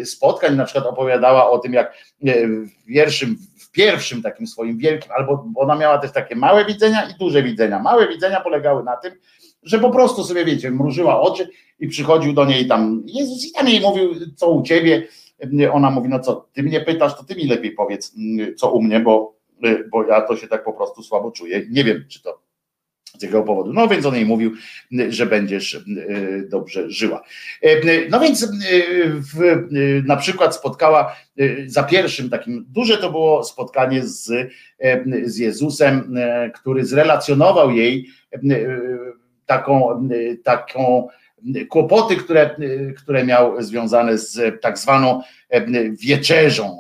spotkań, 0.06 0.56
na 0.56 0.66
przykład 0.66 0.86
opowiadała 0.86 1.50
o 1.50 1.60
tym, 1.60 1.74
jak 1.74 1.94
w 2.22 2.86
pierwszym, 2.88 3.38
w 3.60 3.72
pierwszym 3.72 4.22
takim 4.22 4.48
swoim 4.48 4.78
wielkim, 4.78 5.12
albo 5.12 5.46
ona 5.56 5.76
miała 5.76 5.98
też 5.98 6.12
takie 6.12 6.36
małe 6.36 6.66
widzenia 6.66 7.10
i 7.10 7.20
duże 7.20 7.44
widzenia. 7.44 7.80
Małe 7.80 8.08
widzenia 8.08 8.42
polegały 8.42 8.84
na 8.84 8.98
tym, 8.98 9.14
że 9.64 9.80
po 9.80 9.90
prostu 9.90 10.24
sobie, 10.24 10.46
wiecie, 10.46 10.72
mrużyła 10.72 11.22
oczy 11.22 11.50
i 11.80 11.88
przychodził 11.88 12.34
do 12.34 12.46
niej 12.46 12.68
tam 12.68 13.04
Jezus 13.06 13.46
i 13.46 13.52
tam 13.52 13.68
jej 13.68 13.82
mówił, 13.82 14.16
co 14.36 14.52
u 14.52 14.64
ciebie. 14.64 15.08
Ona 15.72 15.90
mówi, 15.90 16.10
no 16.10 16.20
co, 16.20 16.48
ty 16.54 16.64
mnie 16.64 16.82
pytasz, 16.82 17.18
to 17.18 17.24
ty 17.24 17.36
mi 17.36 17.48
lepiej 17.48 17.72
powiedz, 17.72 18.16
co 18.58 18.72
u 18.72 18.82
mnie, 18.82 19.00
bo, 19.00 19.36
bo 19.92 20.06
ja 20.06 20.22
to 20.22 20.38
się 20.38 20.48
tak 20.48 20.64
po 20.64 20.74
prostu 20.74 21.04
słabo 21.04 21.32
czuję. 21.32 21.62
Nie 21.70 21.84
wiem, 21.84 22.06
czy 22.10 22.24
to 22.24 22.42
z 23.18 23.24
jakiego 23.24 23.44
powodu. 23.44 23.74
No 23.74 23.88
więc 23.88 24.06
on 24.06 24.16
jej 24.16 24.26
mówił, 24.26 24.52
że 25.10 25.26
będziesz 25.26 25.76
e, 25.76 25.82
dobrze 26.42 26.92
żyła. 26.92 27.24
E, 27.62 27.70
no 28.10 28.20
więc 28.20 28.44
e, 28.44 28.48
w, 29.06 29.68
na 30.06 30.16
przykład 30.16 30.56
spotkała 30.56 31.16
za 31.66 31.84
pierwszym 31.84 32.30
takim, 32.30 32.66
duże 32.70 32.98
to 32.98 33.12
było 33.12 33.44
spotkanie 33.44 34.04
z, 34.04 34.32
z 35.24 35.38
Jezusem, 35.38 36.16
który 36.54 36.86
zrelacjonował 36.86 37.72
jej 37.72 38.08
taką, 39.46 40.10
taką 40.44 41.08
kłopoty, 41.70 42.16
które, 42.16 42.56
które 42.98 43.26
miał 43.26 43.62
związane 43.62 44.18
z 44.18 44.62
tak 44.62 44.78
zwaną 44.78 45.22
wieczerzą. 45.92 46.80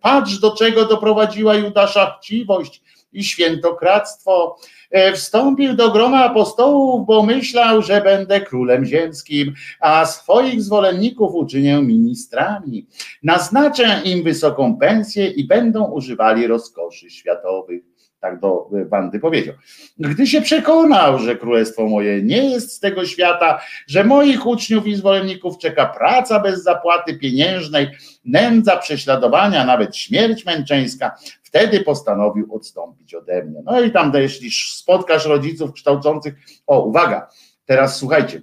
Patrz, 0.00 0.38
do 0.38 0.56
czego 0.56 0.84
doprowadziła 0.84 1.54
Judasza 1.54 2.18
chciwość 2.22 2.82
i 3.12 3.24
świętokradztwo. 3.24 4.56
E, 4.90 5.12
wstąpił 5.12 5.76
do 5.76 5.90
grona 5.90 6.24
apostołów, 6.24 7.06
bo 7.06 7.22
myślał, 7.22 7.82
że 7.82 8.00
będę 8.00 8.40
królem 8.40 8.84
ziemskim, 8.84 9.54
a 9.80 10.06
swoich 10.06 10.62
zwolenników 10.62 11.34
uczynię 11.34 11.82
ministrami. 11.82 12.86
Naznaczę 13.22 14.00
im 14.04 14.22
wysoką 14.22 14.78
pensję 14.78 15.30
i 15.30 15.46
będą 15.46 15.84
używali 15.84 16.46
rozkoszy 16.46 17.10
światowych 17.10 17.87
tak 18.20 18.40
do 18.40 18.70
Wandy 18.88 19.20
powiedział. 19.20 19.54
Gdy 19.98 20.26
się 20.26 20.40
przekonał, 20.40 21.18
że 21.18 21.36
królestwo 21.36 21.86
moje 21.86 22.22
nie 22.22 22.50
jest 22.50 22.72
z 22.72 22.80
tego 22.80 23.06
świata, 23.06 23.60
że 23.86 24.04
moich 24.04 24.46
uczniów 24.46 24.86
i 24.86 24.96
zwolenników 24.96 25.58
czeka 25.58 25.86
praca 25.86 26.40
bez 26.40 26.62
zapłaty 26.62 27.18
pieniężnej, 27.18 27.88
nędza, 28.24 28.76
prześladowania, 28.76 29.64
nawet 29.64 29.96
śmierć 29.96 30.44
męczeńska, 30.44 31.16
wtedy 31.42 31.80
postanowił 31.80 32.54
odstąpić 32.54 33.14
ode 33.14 33.44
mnie. 33.44 33.60
No 33.64 33.80
i 33.80 33.92
tam, 33.92 34.12
jeśli 34.14 34.50
spotkasz 34.50 35.26
rodziców 35.26 35.72
kształcących, 35.72 36.34
o 36.66 36.84
uwaga, 36.84 37.28
teraz 37.66 37.96
słuchajcie, 37.96 38.42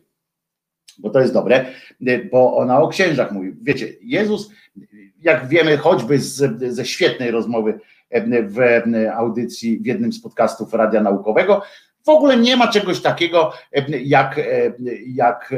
bo 0.98 1.10
to 1.10 1.20
jest 1.20 1.34
dobre, 1.34 1.66
bo 2.32 2.58
ona 2.58 2.82
o 2.82 2.88
księżach 2.88 3.32
mówi. 3.32 3.54
Wiecie, 3.62 3.94
Jezus, 4.02 4.50
jak 5.22 5.48
wiemy, 5.48 5.78
choćby 5.78 6.20
z, 6.20 6.64
ze 6.74 6.86
świetnej 6.86 7.32
rozmowy 7.32 7.80
w 8.48 8.58
audycji, 9.14 9.80
w 9.80 9.86
jednym 9.86 10.14
z 10.14 10.22
podcastów 10.22 10.74
Radia 10.74 11.02
Naukowego. 11.02 11.62
W 12.06 12.10
ogóle 12.10 12.38
nie 12.38 12.58
ma 12.58 12.68
czegoś 12.68 13.02
takiego 13.02 13.54
jak, 14.04 14.40
jak 15.08 15.54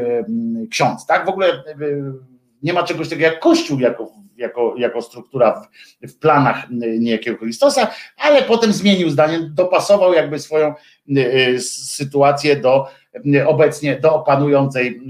ksiądz, 0.71 1.05
tak? 1.05 1.25
W 1.25 1.29
ogóle 1.29 1.63
nie 2.63 2.73
ma 2.73 2.83
czegoś 2.83 3.09
takiego 3.09 3.27
jak 3.27 3.39
Kościół 3.39 3.79
jako, 3.79 4.11
jako, 4.37 4.73
jako 4.77 5.01
struktura 5.01 5.61
w, 6.01 6.11
w 6.11 6.19
planach 6.19 6.69
niejakiego 6.99 7.37
Chrystusa, 7.37 7.87
ale 8.17 8.41
potem 8.41 8.73
zmienił 8.73 9.09
zdanie, 9.09 9.39
dopasował 9.39 10.13
jakby 10.13 10.39
swoją 10.39 10.73
sytuację 11.59 12.55
do 12.55 12.87
obecnie 13.47 13.99
do 13.99 14.19
panującej, 14.19 15.01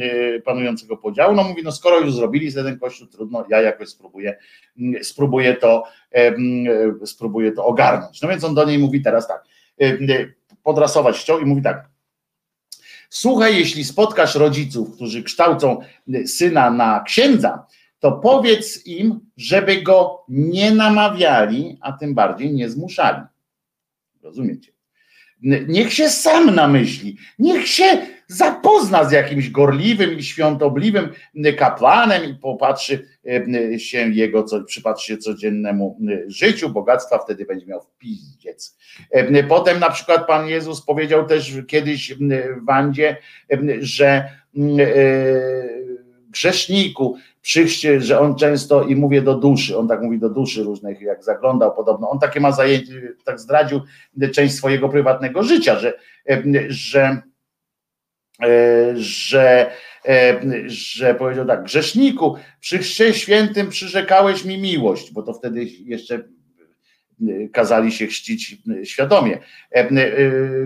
panującego 0.45 0.98
podziału. 0.98 1.36
No 1.36 1.44
mówi, 1.44 1.64
no 1.64 1.72
skoro 1.72 2.00
już 2.00 2.14
zrobili 2.14 2.52
jeden 2.56 2.80
kościół, 2.80 3.08
trudno, 3.08 3.45
ja 3.50 3.61
jakoś 3.61 3.90
spróbuję, 3.90 4.38
spróbuję 5.02 5.56
to, 5.56 5.84
spróbuję 7.06 7.52
to 7.52 7.66
ogarnąć. 7.66 8.22
No 8.22 8.30
więc 8.30 8.44
on 8.44 8.56
do 8.56 8.66
niej 8.66 8.80
mówi 8.80 9.02
teraz 9.02 9.27
tak, 9.27 9.44
podrasować 10.64 11.19
chciał 11.19 11.40
i 11.40 11.45
mówi 11.45 11.61
tak, 11.61 11.90
Słuchaj, 13.10 13.58
jeśli 13.58 13.84
spotkasz 13.84 14.36
rodziców, 14.36 14.95
którzy 14.95 15.24
kształcą 15.24 15.80
syna 16.26 16.72
na 16.72 17.03
księdza, 17.03 17.66
to 18.00 18.11
powiedz 18.11 18.86
im, 18.86 19.19
żeby 19.38 19.82
go 19.82 20.26
nie 20.30 20.72
namawiali, 20.72 21.77
a 21.82 21.92
tym 21.92 22.14
bardziej 22.14 22.53
nie 22.53 22.69
zmuszali. 22.69 23.22
Rozumiecie? 24.22 24.72
Niech 25.68 25.94
się 25.94 26.10
sam 26.10 26.56
namyśli, 26.56 27.18
niech 27.40 27.68
się 27.68 27.84
zapozna 28.28 29.04
z 29.04 29.12
jakimś 29.12 29.50
gorliwym 29.50 30.18
i 30.18 30.24
świątobliwym 30.24 31.10
kapłanem 31.58 32.26
i 32.32 32.36
popatrzy 32.36 33.08
e, 33.74 33.80
się 33.80 34.10
jego, 34.10 34.44
co, 34.44 34.64
przypatrzy 34.64 35.08
się 35.08 35.18
codziennemu 35.18 36.00
e, 36.10 36.32
życiu, 36.32 36.70
bogactwa, 36.70 37.18
wtedy 37.18 37.46
będzie 37.46 37.66
miał 37.66 37.82
w 37.82 37.98
pizdziec. 37.98 38.78
E, 39.12 39.44
potem 39.44 39.80
na 39.80 39.90
przykład 39.90 40.28
Pan 40.28 40.48
Jezus 40.48 40.86
powiedział 40.86 41.28
też 41.28 41.58
kiedyś 41.68 42.14
w 42.14 42.66
Wandzie, 42.66 43.18
że 43.80 44.30
grzeszniku, 46.38 47.18
przyjście, 47.42 48.02
że 48.02 48.20
on 48.20 48.36
często 48.36 48.84
i 48.84 48.96
mówię 48.96 49.22
do 49.22 49.36
duszy, 49.36 49.78
on 49.78 49.88
tak 49.88 50.02
mówi 50.02 50.20
do 50.20 50.30
duszy 50.30 50.64
różnych, 50.64 51.02
jak 51.02 51.24
zaglądał 51.24 51.76
podobno, 51.76 52.10
on 52.10 52.20
takie 52.20 52.40
ma 52.40 52.52
zajęcie, 52.52 52.94
tak 53.24 53.40
zdradził 53.40 53.82
część 54.34 54.56
swojego 54.56 54.90
prywatnego 54.90 55.44
życia, 55.44 55.80
że, 55.80 55.94
że, 56.68 57.22
że, 58.96 59.72
że 60.68 61.16
powiedział 61.16 61.46
tak, 61.46 61.64
grzeszniku, 61.64 62.36
przy 62.60 62.78
chrzcie 62.78 63.14
świętym 63.14 63.70
przyrzekałeś 63.70 64.46
mi 64.46 64.58
miłość, 64.58 65.14
bo 65.14 65.24
to 65.24 65.34
wtedy 65.34 65.66
jeszcze 65.66 66.24
kazali 67.54 67.92
się 67.92 68.08
chrzcić 68.08 68.58
świadomie. 68.84 69.40
E, 69.72 69.80
e, 69.80 69.90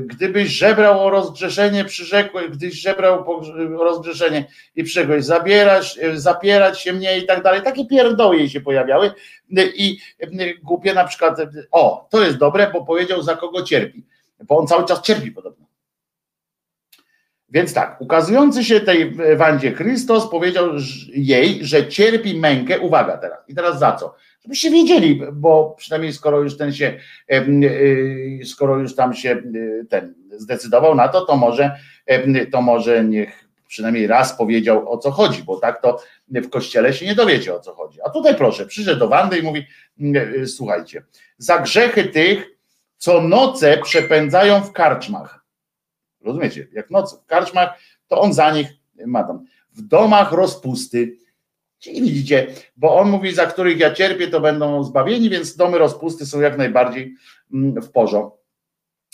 gdybyś 0.06 0.50
żebrał 0.50 1.06
o 1.06 1.10
rozgrzeszenie, 1.10 1.86
przyrzekłeś, 1.86 2.48
gdyś 2.48 2.74
żebrał 2.74 3.32
o 3.32 3.84
rozgrzeszenie 3.84 4.46
i 4.76 4.84
przyrzekłeś, 4.84 5.26
zabierać, 5.26 6.00
e, 6.02 6.20
zapierać 6.20 6.82
się 6.82 6.94
mnie 6.94 7.18
i 7.18 7.26
tak 7.26 7.44
dalej. 7.44 7.62
Takie 7.62 7.86
pierdoły 7.86 8.38
jej 8.38 8.50
się 8.50 8.62
pojawiały 8.62 9.12
i 9.76 9.98
głupie 10.64 10.94
na 10.94 11.08
przykład, 11.08 11.38
o, 11.72 12.08
to 12.12 12.22
jest 12.26 12.38
dobre, 12.38 12.72
bo 12.74 12.86
powiedział 12.86 13.22
za 13.22 13.36
kogo 13.36 13.64
cierpi, 13.64 14.04
bo 14.48 14.58
on 14.58 14.68
cały 14.68 14.86
czas 14.86 15.02
cierpi 15.02 15.32
podobno. 15.32 15.71
Więc 17.52 17.74
tak, 17.74 18.02
ukazujący 18.02 18.64
się 18.64 18.80
tej 18.80 19.16
Wandzie 19.38 19.72
Chrystus 19.72 20.30
powiedział 20.30 20.70
jej, 21.14 21.66
że 21.66 21.88
cierpi 21.88 22.40
mękę, 22.40 22.80
uwaga 22.80 23.18
teraz, 23.18 23.40
i 23.48 23.56
teraz 23.56 23.80
za 23.80 23.92
co? 23.92 24.16
żebyście 24.44 24.72
wiedzieli, 24.72 25.22
bo 25.34 25.76
przynajmniej 25.78 26.14
skoro 26.14 26.40
już 26.40 26.58
ten 26.58 26.74
się, 26.74 27.00
y, 27.32 28.42
skoro 28.46 28.78
już 28.78 28.96
tam 28.96 29.14
się 29.14 29.32
y, 29.56 29.86
ten 29.90 30.14
zdecydował 30.32 30.96
na 30.96 31.08
to, 31.08 31.26
to 31.26 31.38
może, 31.38 31.76
to 32.52 32.62
może 32.62 33.04
niech 33.04 33.48
przynajmniej 33.68 34.08
raz 34.08 34.38
powiedział 34.38 34.92
o 34.92 34.98
co 34.98 35.12
chodzi, 35.12 35.44
bo 35.44 35.58
tak 35.58 35.82
to 35.82 36.02
w 36.28 36.50
kościele 36.50 36.94
się 36.94 37.06
nie 37.06 37.16
dowiecie 37.16 37.56
o 37.56 37.60
co 37.60 37.74
chodzi. 37.74 38.00
A 38.06 38.10
tutaj 38.10 38.36
proszę, 38.36 38.66
przyszedł 38.66 39.00
do 39.00 39.08
Wandy 39.08 39.40
i 39.40 39.44
mówi: 39.44 39.66
y, 40.16 40.48
Słuchajcie, 40.48 41.04
za 41.38 41.60
grzechy 41.60 42.04
tych, 42.04 42.48
co 42.98 43.22
noce 43.22 43.78
przepędzają 43.78 44.62
w 44.62 44.72
karczmach. 44.72 45.41
Rozumiecie? 46.24 46.68
Jak 46.74 46.92
noc 46.92 47.22
w 47.24 47.26
karczmach, 47.26 47.80
to 48.08 48.22
on 48.22 48.34
za 48.34 48.52
nich 48.52 48.68
ma 49.06 49.24
tam. 49.24 49.46
W 49.74 49.82
domach 49.82 50.32
rozpusty, 50.32 51.18
Czyli 51.82 52.02
widzicie, 52.02 52.48
bo 52.78 52.96
on 52.96 53.10
mówi, 53.10 53.34
za 53.34 53.46
których 53.46 53.80
ja 53.80 53.94
cierpię, 53.94 54.28
to 54.28 54.42
będą 54.42 54.84
zbawieni, 54.84 55.30
więc 55.30 55.56
domy 55.56 55.78
rozpusty 55.78 56.26
są 56.26 56.42
jak 56.42 56.58
najbardziej 56.58 57.16
mm, 57.54 57.82
w 57.82 57.92
porządku, 57.92 58.38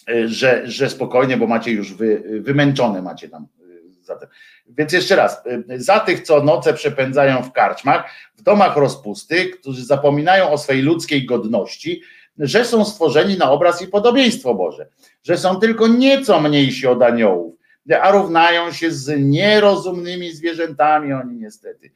e, 0.10 0.27
że, 0.27 0.61
że 0.66 0.90
spokojnie, 0.90 1.38
bo 1.38 1.48
macie 1.48 1.72
już 1.72 1.94
wy, 1.94 2.42
wymęczone 2.42 3.02
macie 3.02 3.30
tam 3.30 3.44
e, 3.44 4.03
zatem. 4.03 4.30
Więc 4.68 4.94
jeszcze 4.94 5.16
raz, 5.16 5.44
e, 5.69 5.80
za 5.80 6.00
tych, 6.00 6.22
co 6.22 6.44
noce 6.44 6.74
przepędzają 6.74 7.44
w 7.44 7.52
karczmach, 7.52 8.11
w 8.36 8.42
domach 8.42 8.77
rozpusty, 8.77 9.45
którzy 9.50 9.86
zapominają 9.86 10.50
o 10.50 10.58
swej 10.58 10.82
ludzkiej 10.82 11.26
godności, 11.26 12.02
że 12.40 12.66
są 12.66 12.85
stworzeni 12.85 13.38
na 13.38 13.51
obraz 13.51 13.82
i 13.82 13.88
podobieństwo 13.88 14.53
Boże, 14.53 14.88
że 15.24 15.38
są 15.38 15.59
tylko 15.59 15.88
nieco 15.88 16.41
mniejsi 16.41 16.88
od 16.88 17.01
aniołów, 17.01 17.56
a 18.01 18.11
równają 18.11 18.72
się 18.72 18.91
z 18.91 19.19
nierozumnymi 19.19 20.32
zwierzętami, 20.32 21.14
oni 21.14 21.38
niestety 21.38 21.91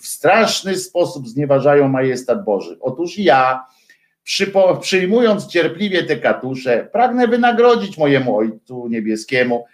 w 0.00 0.06
straszny 0.06 0.76
sposób 0.76 1.28
znieważają 1.28 1.88
majestat 1.88 2.44
Boży. 2.44 2.76
Otóż 2.80 3.18
ja, 3.18 3.66
przyjmując 4.80 5.46
cierpliwie 5.46 6.02
te 6.02 6.16
katusze, 6.16 6.88
pragnę 6.92 7.28
wynagrodzić 7.28 7.98
mojemu 7.98 8.36
Ojcu 8.36 8.88
Niebieskiemu 8.88 9.64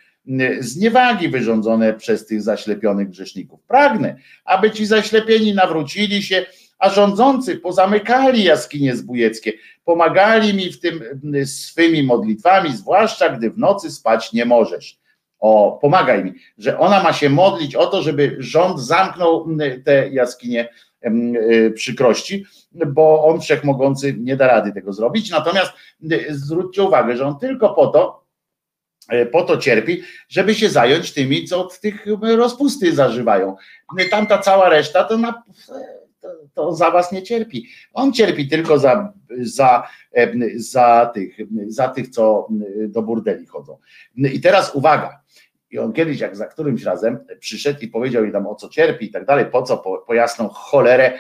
zniewagi 0.60 1.28
wyrządzone 1.28 1.94
przez 1.94 2.26
tych 2.26 2.42
zaślepionych 2.42 3.08
grzeszników. 3.08 3.60
Pragnę, 3.62 4.16
aby 4.44 4.70
ci 4.70 4.86
zaślepieni 4.86 5.54
nawrócili 5.54 6.22
się, 6.22 6.46
a 6.80 6.90
rządzący 6.90 7.56
pozamykali 7.56 8.44
jaskinie 8.44 8.96
zbójeckie, 8.96 9.52
pomagali 9.84 10.54
mi 10.54 10.72
w 10.72 10.80
tym 10.80 11.02
swymi 11.44 12.02
modlitwami, 12.02 12.76
zwłaszcza 12.76 13.28
gdy 13.28 13.50
w 13.50 13.58
nocy 13.58 13.90
spać 13.90 14.32
nie 14.32 14.44
możesz 14.44 15.00
o 15.40 15.78
pomagaj 15.82 16.24
mi, 16.24 16.32
że 16.58 16.78
ona 16.78 17.02
ma 17.02 17.12
się 17.12 17.30
modlić 17.30 17.74
o 17.74 17.86
to, 17.86 18.02
żeby 18.02 18.36
rząd 18.38 18.80
zamknął 18.80 19.48
te 19.84 20.08
jaskinie 20.08 20.68
y, 21.06 21.72
przykrości, 21.74 22.44
bo 22.72 23.24
on 23.24 23.40
wszechmogący 23.40 24.14
nie 24.18 24.36
da 24.36 24.46
rady 24.46 24.72
tego 24.72 24.92
zrobić. 24.92 25.30
Natomiast 25.30 25.72
y, 26.12 26.26
zwróćcie 26.30 26.82
uwagę, 26.82 27.16
że 27.16 27.26
on 27.26 27.38
tylko 27.38 27.74
po 27.74 27.86
to, 27.86 28.24
y, 29.12 29.26
po 29.26 29.42
to 29.42 29.56
cierpi, 29.56 30.02
żeby 30.28 30.54
się 30.54 30.68
zająć 30.68 31.12
tymi, 31.12 31.44
co 31.44 31.60
od 31.60 31.80
tych 31.80 32.06
rozpusty 32.22 32.94
zażywają. 32.94 33.56
Tamta 34.10 34.38
cała 34.38 34.68
reszta 34.68 35.04
to, 35.04 35.18
na, 35.18 35.42
to, 36.54 36.74
za 36.74 36.90
was 36.90 37.12
nie 37.12 37.22
cierpi. 37.22 37.66
On 37.92 38.12
cierpi 38.12 38.48
tylko 38.48 38.78
za, 38.78 39.12
za, 39.40 39.88
za, 40.56 41.10
tych, 41.14 41.36
za 41.66 41.88
tych, 41.88 42.08
co 42.08 42.48
do 42.88 43.02
burdeli 43.02 43.46
chodzą. 43.46 43.78
I 44.16 44.40
teraz 44.40 44.74
uwaga, 44.74 45.22
i 45.70 45.78
on 45.78 45.92
kiedyś, 45.92 46.20
jak 46.20 46.36
za 46.36 46.46
którymś 46.46 46.82
razem 46.82 47.18
przyszedł 47.40 47.80
i 47.80 47.88
powiedział 47.88 48.22
jej 48.22 48.32
tam 48.32 48.46
o 48.46 48.54
co 48.54 48.68
cierpi 48.68 49.06
i 49.06 49.10
tak 49.10 49.24
dalej, 49.24 49.46
po 49.46 49.62
co, 49.62 49.78
po, 49.78 49.98
po 49.98 50.14
jasną 50.14 50.48
cholerę. 50.48 51.18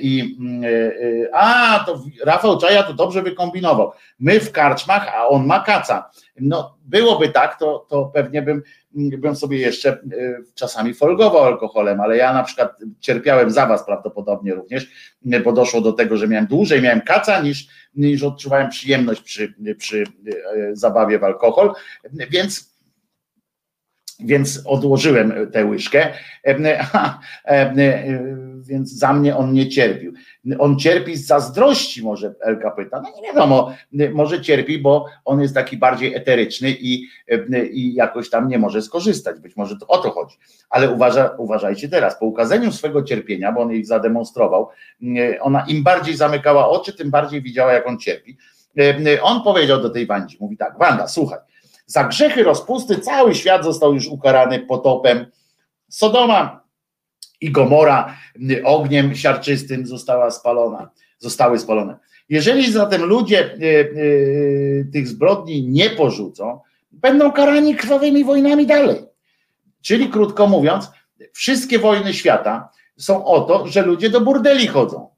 I 0.00 0.38
e, 0.64 0.68
e, 0.68 1.28
a, 1.32 1.84
to 1.86 2.04
Rafał 2.24 2.58
Czaja 2.58 2.82
to 2.82 2.94
dobrze 2.94 3.22
wykombinował. 3.22 3.92
My 4.18 4.40
w 4.40 4.52
karczmach, 4.52 5.14
a 5.16 5.28
on 5.28 5.46
ma 5.46 5.60
kaca. 5.60 6.10
No, 6.40 6.76
byłoby 6.84 7.28
tak, 7.28 7.58
to, 7.58 7.86
to 7.88 8.04
pewnie 8.14 8.42
bym, 8.42 8.62
bym 8.94 9.36
sobie 9.36 9.58
jeszcze 9.58 9.90
e, 9.90 9.98
czasami 10.54 10.94
folgował 10.94 11.44
alkoholem, 11.44 12.00
ale 12.00 12.16
ja 12.16 12.32
na 12.32 12.42
przykład 12.42 12.76
cierpiałem 13.00 13.50
za 13.50 13.66
was 13.66 13.86
prawdopodobnie 13.86 14.54
również, 14.54 15.16
bo 15.44 15.52
doszło 15.52 15.80
do 15.80 15.92
tego, 15.92 16.16
że 16.16 16.28
miałem 16.28 16.46
dłużej, 16.46 16.82
miałem 16.82 17.00
kaca 17.00 17.40
niż, 17.40 17.66
niż 17.94 18.22
odczuwałem 18.22 18.68
przyjemność 18.68 19.22
przy, 19.22 19.54
przy 19.78 20.04
zabawie 20.72 21.18
w 21.18 21.24
alkohol, 21.24 21.72
więc 22.30 22.75
więc 24.20 24.62
odłożyłem 24.64 25.50
tę 25.52 25.64
łyżkę, 25.64 26.08
więc 28.60 28.92
za 28.92 29.12
mnie 29.12 29.36
on 29.36 29.52
nie 29.52 29.68
cierpił. 29.68 30.12
On 30.58 30.78
cierpi 30.78 31.16
z 31.16 31.26
zazdrości, 31.26 32.02
może 32.02 32.34
Elka 32.40 32.70
pyta. 32.70 33.00
No 33.00 33.08
nie 33.22 33.28
wiadomo, 33.28 33.72
może 34.12 34.40
cierpi, 34.40 34.78
bo 34.78 35.06
on 35.24 35.40
jest 35.40 35.54
taki 35.54 35.76
bardziej 35.76 36.14
eteryczny 36.14 36.70
i, 36.70 37.06
i 37.70 37.94
jakoś 37.94 38.30
tam 38.30 38.48
nie 38.48 38.58
może 38.58 38.82
skorzystać. 38.82 39.40
Być 39.40 39.56
może 39.56 39.76
to 39.76 39.86
o 39.86 39.98
to 39.98 40.10
chodzi. 40.10 40.36
Ale 40.70 40.90
uważa, 40.90 41.34
uważajcie 41.38 41.88
teraz, 41.88 42.18
po 42.18 42.26
ukazaniu 42.26 42.72
swego 42.72 43.02
cierpienia, 43.02 43.52
bo 43.52 43.60
on 43.60 43.72
ich 43.72 43.86
zademonstrował, 43.86 44.68
ona 45.40 45.64
im 45.68 45.82
bardziej 45.82 46.16
zamykała 46.16 46.68
oczy, 46.68 46.92
tym 46.92 47.10
bardziej 47.10 47.42
widziała, 47.42 47.72
jak 47.72 47.86
on 47.86 47.98
cierpi. 47.98 48.36
On 49.22 49.42
powiedział 49.42 49.82
do 49.82 49.90
tej 49.90 50.06
Wandzi, 50.06 50.36
mówi 50.40 50.56
tak, 50.56 50.78
Wanda, 50.78 51.08
słuchaj, 51.08 51.38
za 51.86 52.04
grzechy 52.04 52.42
rozpusty 52.42 52.98
cały 52.98 53.34
świat 53.34 53.64
został 53.64 53.94
już 53.94 54.06
ukarany 54.06 54.58
potopem. 54.58 55.26
Sodoma 55.88 56.64
i 57.40 57.50
Gomora 57.50 58.16
ogniem 58.64 59.14
siarczystym 59.14 59.86
została 59.86 60.30
spalona, 60.30 60.90
zostały 61.18 61.58
spalone. 61.58 61.98
Jeżeli 62.28 62.72
zatem 62.72 63.04
ludzie 63.04 63.38
e, 63.44 63.50
e, 63.50 63.84
tych 64.92 65.08
zbrodni 65.08 65.68
nie 65.68 65.90
porzucą, 65.90 66.60
będą 66.92 67.32
karani 67.32 67.76
krwawymi 67.76 68.24
wojnami 68.24 68.66
dalej. 68.66 68.96
Czyli 69.82 70.08
krótko 70.08 70.46
mówiąc, 70.46 70.90
wszystkie 71.32 71.78
wojny 71.78 72.14
świata 72.14 72.68
są 72.96 73.24
o 73.24 73.40
to, 73.40 73.66
że 73.66 73.82
ludzie 73.82 74.10
do 74.10 74.20
burdeli 74.20 74.66
chodzą. 74.66 75.08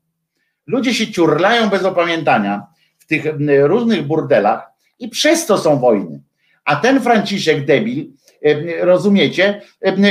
Ludzie 0.66 0.94
się 0.94 1.12
ciurlają 1.12 1.68
bez 1.68 1.84
opamiętania 1.84 2.66
w 2.98 3.06
tych 3.06 3.24
różnych 3.62 4.06
burdelach 4.06 4.70
i 4.98 5.08
przez 5.08 5.46
to 5.46 5.58
są 5.58 5.78
wojny. 5.78 6.22
A 6.68 6.76
ten 6.76 7.00
Franciszek 7.00 7.64
debil 7.64 8.06
rozumiecie, 8.80 9.62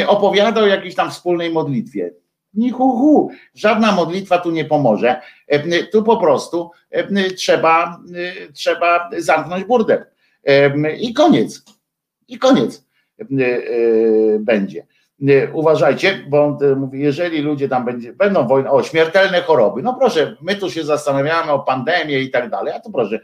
opowiada 0.07 0.61
o 0.61 0.67
jakiejś 0.67 0.95
tam 0.95 1.11
wspólnej 1.11 1.51
modlitwie. 1.51 2.11
Ni 2.53 2.71
hu, 2.71 2.97
hu. 2.97 3.31
Żadna 3.55 3.91
modlitwa 3.91 4.37
tu 4.37 4.51
nie 4.51 4.65
pomoże. 4.65 5.21
Tu 5.91 6.03
po 6.03 6.17
prostu 6.17 6.71
trzeba, 7.35 7.99
trzeba 8.53 9.09
zamknąć 9.17 9.65
burdę. 9.65 10.05
I 10.99 11.13
koniec. 11.13 11.63
I 12.27 12.37
koniec 12.37 12.85
będzie. 14.39 14.85
Uważajcie, 15.53 16.19
bo 16.29 16.57
mówi, 16.75 16.99
jeżeli 17.01 17.41
ludzie 17.41 17.69
tam 17.69 17.85
będzie, 17.85 18.13
będą 18.13 18.47
wojny, 18.47 18.71
o 18.71 18.83
śmiertelne 18.83 19.41
choroby. 19.41 19.83
No 19.83 19.93
proszę, 19.93 20.35
my 20.41 20.55
tu 20.55 20.71
się 20.71 20.83
zastanawiamy 20.83 21.51
o 21.51 21.59
pandemię 21.59 22.19
i 22.19 22.31
tak 22.31 22.49
dalej, 22.49 22.73
a 22.73 22.79
to 22.79 22.89
proszę, 22.89 23.19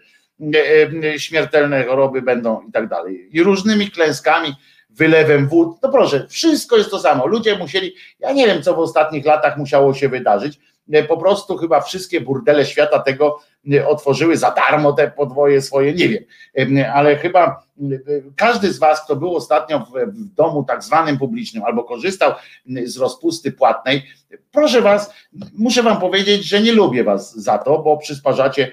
śmiertelne 1.18 1.84
choroby 1.84 2.22
będą 2.22 2.62
i 2.70 2.72
tak 2.72 2.88
dalej. 2.88 3.30
I 3.32 3.44
różnymi 3.44 3.92
klęskami 3.92 4.56
wylewem 4.90 5.48
wód. 5.48 5.78
No 5.84 5.92
proszę, 5.92 6.28
wszystko 6.30 6.78
jest 6.78 6.92
to 6.92 7.00
samo. 7.00 7.28
Ludzie 7.28 7.58
musieli, 7.58 7.96
ja 8.20 8.32
nie 8.32 8.48
wiem, 8.48 8.64
co 8.64 8.74
w 8.76 8.80
ostatnich 8.80 9.26
latach 9.26 9.58
musiało 9.58 9.94
się 9.94 10.10
wydarzyć. 10.10 10.60
E, 10.92 11.04
po 11.04 11.18
prostu 11.18 11.58
chyba 11.58 11.82
wszystkie 11.82 12.22
burdele 12.22 12.66
świata 12.66 13.00
tego 13.00 13.40
e, 13.74 13.88
otworzyły 13.88 14.38
za 14.38 14.52
darmo 14.52 14.94
te 14.94 15.12
podwoje 15.12 15.62
swoje, 15.62 15.94
nie 15.94 16.10
wiem, 16.10 16.24
e, 16.78 16.94
ale 16.94 17.16
chyba 17.16 17.64
każdy 18.36 18.74
z 18.74 18.80
Was, 18.80 19.06
kto 19.06 19.16
był 19.16 19.36
ostatnio 19.36 19.80
w, 19.80 19.92
w 20.12 20.34
domu 20.34 20.64
tak 20.64 20.84
zwanym 20.84 21.18
publicznym 21.18 21.64
albo 21.64 21.84
korzystał 21.84 22.34
z 22.86 22.98
rozpusty 22.98 23.52
płatnej, 23.52 24.04
proszę 24.52 24.82
Was, 24.82 25.14
muszę 25.54 25.84
Wam 25.84 26.00
powiedzieć, 26.00 26.44
że 26.44 26.62
nie 26.62 26.72
lubię 26.72 27.04
Was 27.04 27.36
za 27.36 27.58
to, 27.58 27.80
bo 27.80 27.98
przysparzacie 27.98 28.72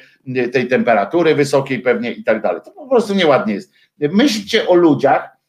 tej 0.53 0.69
temperatury 0.69 1.35
wysokiej 1.35 1.81
pewnie 1.81 2.13
i 2.13 2.25
tak 2.25 2.43
dalej. 2.43 2.61
To 2.65 2.71
po 2.71 2.87
prostu 2.87 3.15
nieładnie 3.15 3.55
jest. 3.55 3.73
Myślcie 3.99 4.69
o 4.69 4.75
ludziach, 4.75 5.40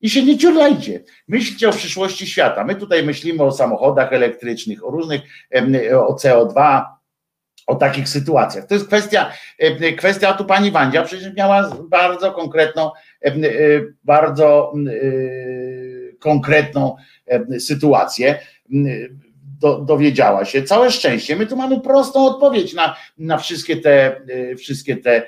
i 0.00 0.10
się 0.10 0.22
nie 0.22 0.38
ciurlajcie. 0.38 1.04
Myślcie 1.28 1.68
o 1.68 1.72
przyszłości 1.72 2.26
świata. 2.26 2.64
My 2.64 2.74
tutaj 2.74 3.02
myślimy 3.02 3.42
o 3.42 3.52
samochodach 3.52 4.12
elektrycznych, 4.12 4.86
o 4.86 4.90
różnych, 4.90 5.20
o 5.92 6.14
CO2, 6.14 6.82
o 7.66 7.74
takich 7.74 8.08
sytuacjach. 8.08 8.66
To 8.66 8.74
jest 8.74 8.86
kwestia, 8.86 9.32
kwestia 9.96 10.32
tu 10.32 10.44
pani 10.44 10.70
Wandzia 10.70 11.02
przecież 11.02 11.34
miała 11.34 11.76
bardzo 11.88 12.32
konkretną, 12.32 12.90
e, 13.24 13.32
bardzo 14.04 14.72
e, 14.74 16.16
konkretną 16.18 16.96
sytuację. 17.58 18.38
Do, 19.60 19.78
dowiedziała 19.78 20.44
się. 20.44 20.62
Całe 20.62 20.90
szczęście. 20.90 21.36
My 21.36 21.46
tu 21.46 21.56
mamy 21.56 21.80
prostą 21.80 22.26
odpowiedź 22.26 22.74
na, 22.74 22.96
na 23.18 23.38
wszystkie, 23.38 23.76
te, 23.76 24.16
e, 24.16 24.56
wszystkie 24.56 24.96
te 24.96 25.22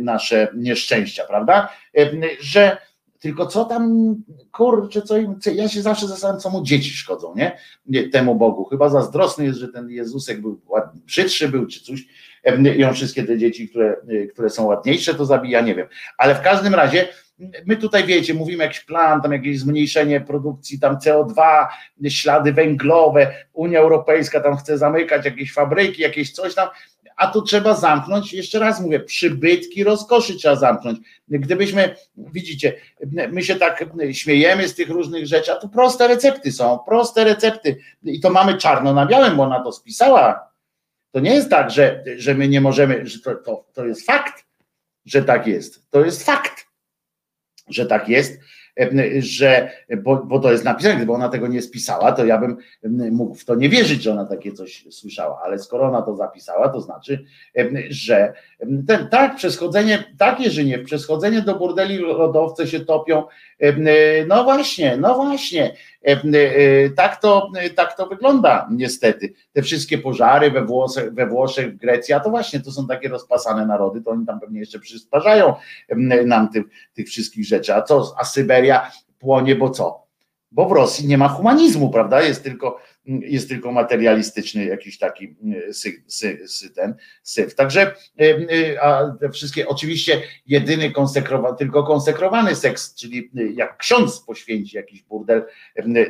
nasze 0.00 0.48
nieszczęścia, 0.54 1.24
prawda? 1.24 1.68
Że 2.40 2.76
tylko 3.24 3.46
co 3.46 3.64
tam, 3.64 4.14
kurczę, 4.52 5.02
co 5.02 5.16
im, 5.16 5.38
ja 5.54 5.68
się 5.68 5.82
zawsze 5.82 6.06
zastanawiam, 6.06 6.40
co 6.40 6.50
mu 6.50 6.62
dzieci 6.62 6.90
szkodzą, 6.90 7.34
nie? 7.36 7.58
Temu 8.12 8.34
Bogu. 8.34 8.64
Chyba 8.64 8.88
zazdrosny 8.88 9.44
jest, 9.44 9.58
że 9.58 9.68
ten 9.68 9.90
Jezusek 9.90 10.40
był 10.40 10.60
ładny, 10.66 11.00
brzydszy 11.06 11.48
był, 11.48 11.66
czy 11.66 11.84
coś. 11.84 12.00
I 12.76 12.84
on 12.84 12.94
wszystkie 12.94 13.24
te 13.24 13.38
dzieci, 13.38 13.68
które, 13.68 13.96
które 14.32 14.50
są 14.50 14.64
ładniejsze, 14.64 15.14
to 15.14 15.26
zabija, 15.26 15.60
nie 15.60 15.74
wiem. 15.74 15.86
Ale 16.18 16.34
w 16.34 16.40
każdym 16.40 16.74
razie, 16.74 17.08
my 17.66 17.76
tutaj 17.76 18.04
wiecie, 18.04 18.34
mówimy 18.34 18.64
jakiś 18.64 18.80
plan, 18.80 19.22
tam 19.22 19.32
jakieś 19.32 19.60
zmniejszenie 19.60 20.20
produkcji, 20.20 20.80
tam 20.80 20.96
CO2, 20.96 21.66
ślady 22.08 22.52
węglowe, 22.52 23.34
Unia 23.52 23.78
Europejska 23.78 24.40
tam 24.40 24.56
chce 24.56 24.78
zamykać 24.78 25.24
jakieś 25.24 25.52
fabryki, 25.52 26.02
jakieś 26.02 26.32
coś 26.32 26.54
tam 26.54 26.68
a 27.16 27.26
tu 27.26 27.42
trzeba 27.42 27.74
zamknąć, 27.74 28.32
jeszcze 28.32 28.58
raz 28.58 28.80
mówię, 28.80 29.00
przybytki 29.00 29.84
rozkoszy 29.84 30.36
trzeba 30.36 30.56
zamknąć. 30.56 30.98
Gdybyśmy, 31.28 31.96
widzicie, 32.16 32.72
my 33.32 33.42
się 33.42 33.56
tak 33.56 33.84
śmiejemy 34.12 34.68
z 34.68 34.74
tych 34.74 34.90
różnych 34.90 35.26
rzeczy, 35.26 35.52
a 35.52 35.56
tu 35.56 35.68
proste 35.68 36.08
recepty 36.08 36.52
są, 36.52 36.78
proste 36.78 37.24
recepty 37.24 37.76
i 38.02 38.20
to 38.20 38.30
mamy 38.30 38.58
czarno 38.58 38.94
na 38.94 39.06
białym, 39.06 39.36
bo 39.36 39.42
ona 39.42 39.62
to 39.64 39.72
spisała. 39.72 40.50
To 41.10 41.20
nie 41.20 41.34
jest 41.34 41.50
tak, 41.50 41.70
że, 41.70 42.04
że 42.16 42.34
my 42.34 42.48
nie 42.48 42.60
możemy, 42.60 43.06
że 43.06 43.18
to, 43.18 43.34
to, 43.34 43.64
to 43.72 43.86
jest 43.86 44.06
fakt, 44.06 44.44
że 45.04 45.24
tak 45.24 45.46
jest. 45.46 45.90
To 45.90 46.04
jest 46.04 46.26
fakt, 46.26 46.66
że 47.68 47.86
tak 47.86 48.08
jest 48.08 48.40
że, 49.18 49.70
bo, 50.02 50.16
bo 50.16 50.38
to 50.38 50.52
jest 50.52 50.64
napisane, 50.64 50.96
gdyby 50.96 51.12
ona 51.12 51.28
tego 51.28 51.46
nie 51.46 51.62
spisała, 51.62 52.12
to 52.12 52.24
ja 52.24 52.38
bym 52.38 52.56
mógł 53.12 53.34
w 53.34 53.44
to 53.44 53.54
nie 53.54 53.68
wierzyć, 53.68 54.02
że 54.02 54.12
ona 54.12 54.26
takie 54.26 54.52
coś 54.52 54.84
słyszała, 54.90 55.40
ale 55.44 55.58
skoro 55.58 55.88
ona 55.88 56.02
to 56.02 56.16
zapisała, 56.16 56.68
to 56.68 56.80
znaczy, 56.80 57.24
że 57.88 58.32
ten, 58.86 59.08
tak, 59.08 59.36
przeschodzenie, 59.36 60.04
tak 60.18 60.40
Jerzyniew, 60.40 60.84
przeschodzenie 60.84 61.42
do 61.42 61.58
burdeli 61.58 61.98
lodowce 61.98 62.66
się 62.66 62.80
topią, 62.80 63.22
no 64.26 64.44
właśnie, 64.44 64.96
no 64.96 65.14
właśnie, 65.14 65.74
tak 66.96 67.20
to, 67.20 67.50
tak 67.76 67.96
to 67.96 68.06
wygląda 68.06 68.68
niestety. 68.70 69.34
Te 69.52 69.62
wszystkie 69.62 69.98
pożary 69.98 70.50
we 70.50 70.64
Włoszech, 70.64 71.14
we 71.14 71.26
Włoszech, 71.26 71.74
w 71.74 71.76
Grecji, 71.76 72.14
a 72.14 72.20
to 72.20 72.30
właśnie 72.30 72.60
to 72.60 72.72
są 72.72 72.86
takie 72.86 73.08
rozpasane 73.08 73.66
narody, 73.66 74.00
to 74.00 74.10
oni 74.10 74.26
tam 74.26 74.40
pewnie 74.40 74.60
jeszcze 74.60 74.78
przysparzają 74.78 75.54
nam 76.26 76.48
tych, 76.48 76.64
tych 76.94 77.06
wszystkich 77.06 77.46
rzeczy. 77.46 77.74
A 77.74 77.82
co, 77.82 78.14
a 78.18 78.24
Syberia 78.24 78.90
płonie, 79.18 79.56
bo 79.56 79.70
co? 79.70 80.03
Bo 80.54 80.68
w 80.68 80.72
Rosji 80.72 81.06
nie 81.06 81.18
ma 81.18 81.28
humanizmu, 81.28 81.90
prawda? 81.90 82.22
Jest 82.22 82.42
tylko 82.42 82.80
jest 83.06 83.48
tylko 83.48 83.72
materialistyczny 83.72 84.64
jakiś 84.64 84.98
taki 84.98 85.36
e, 85.68 85.72
sy, 85.72 86.02
sy, 86.06 86.48
sy, 86.48 86.70
ten 86.70 86.94
syf. 87.22 87.54
Także 87.54 87.82
e, 87.82 87.94
e, 88.20 88.82
a 88.82 89.16
te 89.20 89.30
wszystkie, 89.30 89.68
oczywiście 89.68 90.22
jedyny 90.46 90.90
konsekrowany, 90.90 91.56
tylko 91.56 91.82
konsekrowany 91.82 92.56
seks, 92.56 92.94
czyli 92.94 93.30
jak 93.54 93.76
ksiądz 93.76 94.20
poświęci 94.20 94.76
jakiś 94.76 95.02
burdel 95.02 95.44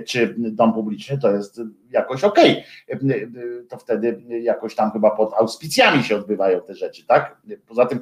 czy 0.06 0.34
dom 0.39 0.74
publiczny, 0.74 1.18
to 1.18 1.32
jest 1.32 1.60
jakoś 1.90 2.24
okej. 2.24 2.64
Okay. 2.92 3.31
To 3.68 3.78
wtedy 3.78 4.23
jakoś 4.42 4.74
tam 4.74 4.90
chyba 4.90 5.10
pod 5.10 5.34
auspicjami 5.34 6.05
się 6.05 6.16
odbywają 6.16 6.60
te 6.60 6.74
rzeczy, 6.74 7.06
tak? 7.06 7.36
Poza 7.66 7.86
tym, 7.86 8.00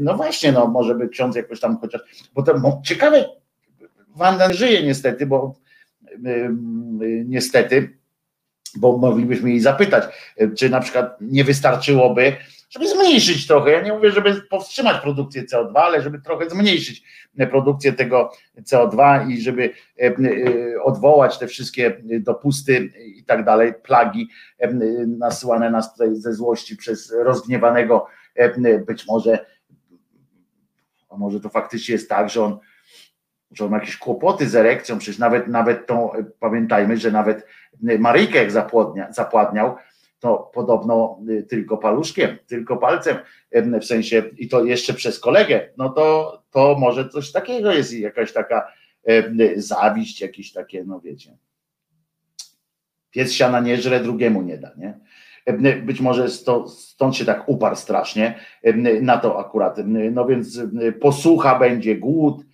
no 0.00 0.16
właśnie, 0.16 0.52
no 0.52 0.66
może 0.66 0.94
by 0.94 1.08
ksiądz 1.08 1.36
jakoś 1.36 1.60
tam 1.60 1.78
chociaż, 1.78 2.02
bo 2.34 2.42
to 2.42 2.80
ciekawe, 2.84 3.24
Wanda 4.18 4.52
żyje 4.52 4.82
niestety, 4.82 5.26
bo 5.26 5.54
niestety 7.24 7.98
bo 8.76 8.98
moglibyśmy 8.98 9.50
jej 9.50 9.60
zapytać, 9.60 10.04
e, 10.36 10.48
czy 10.48 10.70
na 10.70 10.80
przykład 10.80 11.16
nie 11.20 11.44
wystarczyłoby, 11.44 12.36
żeby 12.70 12.88
zmniejszyć 12.88 13.46
trochę. 13.46 13.70
Ja 13.70 13.80
nie 13.80 13.92
mówię, 13.92 14.10
żeby 14.10 14.42
powstrzymać 14.50 15.02
produkcję 15.02 15.44
CO2, 15.44 15.72
ale 15.74 16.02
żeby 16.02 16.20
trochę 16.20 16.50
zmniejszyć 16.50 17.02
produkcję 17.50 17.92
tego 17.92 18.32
CO2 18.62 19.28
i 19.30 19.40
żeby 19.40 19.70
odwołać 20.84 21.38
te 21.38 21.46
wszystkie 21.46 22.02
dopusty 22.20 22.92
i 23.16 23.24
tak 23.24 23.44
dalej, 23.44 23.74
plagi 23.82 24.28
nasyłane 25.06 25.70
nas 25.70 25.92
tutaj 25.92 26.16
ze 26.16 26.34
złości 26.34 26.76
przez 26.76 27.14
rozgniewanego, 27.24 28.06
być 28.86 29.06
może, 29.06 29.46
a 31.10 31.16
może 31.16 31.40
to 31.40 31.48
faktycznie 31.48 31.92
jest 31.92 32.08
tak, 32.08 32.30
że 32.30 32.42
on 32.42 32.58
że 33.52 33.64
on 33.64 33.70
ma 33.70 33.78
jakieś 33.78 33.96
kłopoty 33.96 34.48
z 34.48 34.54
erekcją, 34.54 34.98
przecież 34.98 35.18
nawet, 35.18 35.48
nawet 35.48 35.86
tą, 35.86 36.10
pamiętajmy, 36.40 36.96
że 36.96 37.10
nawet 37.10 37.46
Maryjkę 37.98 38.38
jak 38.38 38.50
zapładnia, 38.50 39.12
zapładniał, 39.12 39.76
to 40.20 40.50
podobno 40.54 41.20
y, 41.28 41.42
tylko 41.42 41.76
paluszkiem, 41.76 42.38
tylko 42.46 42.76
palcem, 42.76 43.16
w 43.80 43.84
sensie 43.84 44.22
i 44.36 44.48
to 44.48 44.64
jeszcze 44.64 44.94
przez 44.94 45.20
kolegę, 45.20 45.68
no 45.76 45.88
to, 45.88 46.38
to 46.50 46.76
może 46.78 47.08
coś 47.08 47.32
takiego 47.32 47.72
jest 47.72 47.92
jakaś 47.92 48.32
taka 48.32 48.72
zawiść, 49.56 50.20
jakieś 50.20 50.52
takie, 50.52 50.84
no 50.84 51.00
wiecie. 51.00 51.36
Pies 53.10 53.32
siana 53.32 53.60
nie 53.60 53.76
żre, 53.76 54.00
drugiemu 54.00 54.42
nie 54.42 54.58
da, 54.58 54.70
nie? 54.76 54.98
Być 55.82 56.00
może 56.00 56.28
stąd 56.68 57.16
się 57.16 57.24
tak 57.24 57.48
uparł 57.48 57.76
strasznie 57.76 58.34
na 59.00 59.18
to 59.18 59.38
akurat. 59.38 59.78
No 59.86 60.26
więc 60.26 60.60
posłucha 61.00 61.58
będzie 61.58 61.96
głód, 61.96 62.44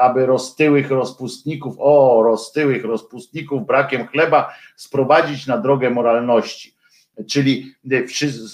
aby 0.00 0.26
roztyłych 0.26 0.90
rozpustników, 0.90 1.74
o, 1.78 2.22
roztyłych 2.22 2.84
rozpustników 2.84 3.66
brakiem 3.66 4.06
chleba 4.06 4.54
sprowadzić 4.76 5.46
na 5.46 5.58
drogę 5.58 5.90
moralności. 5.90 6.74
Czyli 7.30 7.74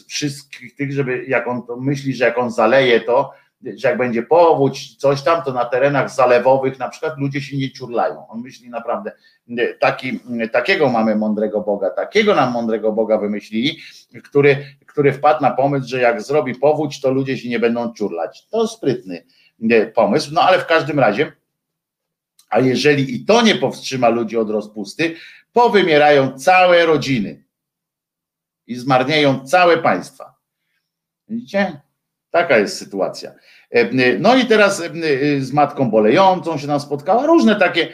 wszystkich 0.09 0.75
tych, 0.75 0.93
żeby 0.93 1.25
jak 1.29 1.49
on 1.49 1.63
myśli, 1.81 2.15
że 2.15 2.25
jak 2.25 2.39
on 2.39 2.51
zaleje 2.51 3.01
to, 3.01 3.33
że 3.77 3.89
jak 3.89 3.99
będzie 3.99 4.23
powódź, 4.23 4.97
coś 4.97 5.23
tam, 5.23 5.43
to 5.43 5.53
na 5.53 5.65
terenach 5.65 6.11
zalewowych 6.11 6.79
na 6.79 6.89
przykład 6.89 7.19
ludzie 7.19 7.41
się 7.41 7.57
nie 7.57 7.73
ciurlają. 7.73 8.29
On 8.29 8.41
myśli 8.41 8.71
naprawdę, 8.71 9.13
taki, 9.81 10.21
takiego 10.53 10.89
mamy 10.89 11.17
mądrego 11.17 11.61
Boga, 11.61 11.91
takiego 11.91 12.35
nam 12.35 12.53
mądrego 12.53 12.93
Boga 12.93 13.19
wymyślili, 13.19 13.79
który, 14.25 14.67
który 14.87 15.13
wpadł 15.13 15.43
na 15.43 15.51
pomysł, 15.51 15.89
że 15.89 16.01
jak 16.01 16.23
zrobi 16.23 16.55
powódź, 16.55 17.01
to 17.01 17.11
ludzie 17.11 17.39
się 17.39 17.49
nie 17.49 17.59
będą 17.59 17.93
ciurlać. 17.93 18.47
To 18.51 18.69
sprytny 18.69 19.25
pomysł, 19.95 20.31
no 20.33 20.43
ale 20.43 20.59
w 20.59 20.67
każdym 20.67 20.99
razie, 20.99 21.33
a 22.51 22.61
jeżeli 22.61 23.15
i 23.15 23.25
to 23.25 23.43
nie 23.43 23.55
powstrzyma 23.55 24.09
ludzi 24.09 24.37
od 24.37 24.51
rozpusty, 24.51 25.17
powymierają 25.53 26.39
całe 26.39 26.87
rodziny 26.87 27.45
i 28.67 28.75
zmarnieją 28.75 29.47
całe 29.47 29.79
państwa. 29.79 30.35
Widzicie? 31.29 31.81
Taka 32.31 32.59
jest 32.59 32.79
sytuacja. 32.79 33.33
No 34.19 34.37
i 34.37 34.47
teraz 34.47 34.83
z 35.39 35.53
matką 35.53 35.91
bolejącą 35.91 36.59
się 36.59 36.67
nam 36.67 36.81
spotkała, 36.81 37.27
różne 37.27 37.57
takie 37.57 37.93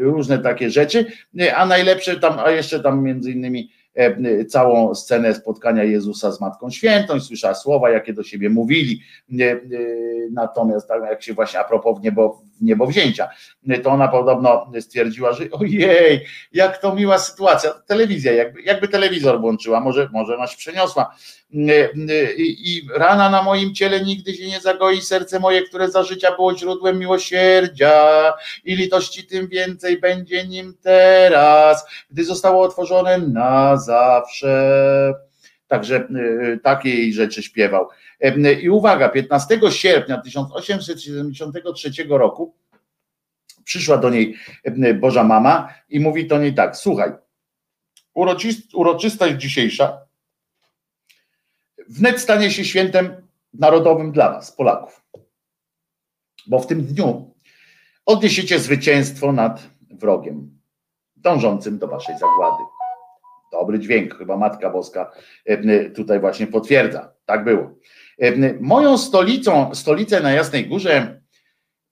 różne 0.00 0.38
takie 0.38 0.70
rzeczy, 0.70 1.06
a 1.54 1.66
najlepsze 1.66 2.20
tam, 2.20 2.38
a 2.38 2.50
jeszcze 2.50 2.80
tam 2.80 3.02
między 3.02 3.32
innymi 3.32 3.70
E, 3.70 3.77
całą 4.48 4.94
scenę 4.94 5.34
spotkania 5.34 5.84
Jezusa 5.84 6.32
z 6.32 6.40
Matką 6.40 6.70
Świętą 6.70 7.16
i 7.16 7.20
słyszała 7.20 7.54
słowa, 7.54 7.90
jakie 7.90 8.12
do 8.12 8.22
siebie 8.22 8.50
mówili. 8.50 9.00
E, 9.40 9.44
e, 9.44 9.58
natomiast 10.32 10.88
tak 10.88 11.02
jak 11.02 11.22
się 11.22 11.34
właśnie 11.34 11.60
a 11.60 11.64
propos 11.64 12.02
niebo, 12.02 12.42
niebowzięcia, 12.60 13.28
to 13.82 13.90
ona 13.90 14.08
podobno 14.08 14.72
stwierdziła, 14.80 15.32
że 15.32 15.44
ojej, 15.50 16.26
jak 16.52 16.78
to 16.78 16.94
miła 16.94 17.18
sytuacja. 17.18 17.70
Telewizja, 17.70 18.32
jakby, 18.32 18.62
jakby 18.62 18.88
telewizor 18.88 19.40
włączyła, 19.40 19.80
może, 19.80 20.08
może 20.12 20.36
ona 20.36 20.46
się 20.46 20.56
przeniosła. 20.56 21.14
I, 21.50 22.56
I 22.64 22.88
rana 22.94 23.30
na 23.30 23.42
moim 23.42 23.74
ciele 23.74 24.00
nigdy 24.00 24.34
się 24.34 24.46
nie 24.46 24.60
zagoi, 24.60 25.00
serce 25.00 25.40
moje, 25.40 25.62
które 25.62 25.90
za 25.90 26.02
życia 26.02 26.36
było 26.36 26.56
źródłem 26.56 26.98
miłosierdzia 26.98 28.32
i 28.64 28.76
litości, 28.76 29.26
tym 29.26 29.48
więcej 29.48 30.00
będzie 30.00 30.46
nim 30.46 30.74
teraz, 30.82 31.86
gdy 32.10 32.24
zostało 32.24 32.62
otworzone 32.62 33.18
na 33.18 33.76
zawsze. 33.76 35.27
Także 35.68 36.08
y, 36.54 36.60
takiej 36.62 37.12
rzeczy 37.12 37.42
śpiewał. 37.42 37.88
I 38.62 38.70
uwaga, 38.70 39.08
15 39.08 39.60
sierpnia 39.70 40.18
1873 40.18 41.90
roku 42.08 42.54
przyszła 43.64 43.98
do 43.98 44.10
niej 44.10 44.36
Boża 44.94 45.24
Mama 45.24 45.74
i 45.88 46.00
mówi 46.00 46.26
do 46.26 46.38
niej 46.38 46.54
tak: 46.54 46.76
Słuchaj, 46.76 47.12
uroczystość 48.72 49.34
dzisiejsza 49.36 50.08
wnet 51.88 52.20
stanie 52.20 52.50
się 52.50 52.64
świętem 52.64 53.28
narodowym 53.52 54.12
dla 54.12 54.30
nas, 54.30 54.52
Polaków. 54.52 55.04
Bo 56.46 56.58
w 56.58 56.66
tym 56.66 56.84
dniu 56.84 57.34
odniesiecie 58.06 58.58
zwycięstwo 58.58 59.32
nad 59.32 59.68
wrogiem 59.90 60.60
dążącym 61.16 61.78
do 61.78 61.88
waszej 61.88 62.14
zagłady. 62.18 62.62
Dobry 63.52 63.78
dźwięk, 63.78 64.14
chyba 64.14 64.36
Matka 64.36 64.70
Boska 64.70 65.12
e, 65.44 65.90
tutaj 65.90 66.20
właśnie 66.20 66.46
potwierdza. 66.46 67.12
Tak 67.26 67.44
było. 67.44 67.74
E, 68.18 68.32
moją 68.60 68.98
stolicą, 68.98 69.74
stolicę 69.74 70.20
na 70.20 70.32
Jasnej 70.32 70.66
Górze 70.66 71.20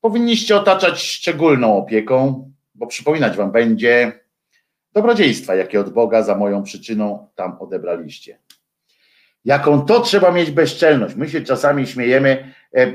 powinniście 0.00 0.56
otaczać 0.56 1.02
szczególną 1.02 1.76
opieką, 1.76 2.50
bo 2.74 2.86
przypominać 2.86 3.36
wam 3.36 3.52
będzie 3.52 4.12
dobrodziejstwa, 4.92 5.54
jakie 5.54 5.80
od 5.80 5.92
Boga 5.92 6.22
za 6.22 6.36
moją 6.36 6.62
przyczyną 6.62 7.28
tam 7.34 7.56
odebraliście. 7.60 8.38
Jaką 9.44 9.84
to 9.84 10.00
trzeba 10.00 10.32
mieć 10.32 10.50
bezczelność. 10.50 11.14
My 11.14 11.28
się 11.28 11.40
czasami 11.40 11.86
śmiejemy, 11.86 12.52
e, 12.72 12.92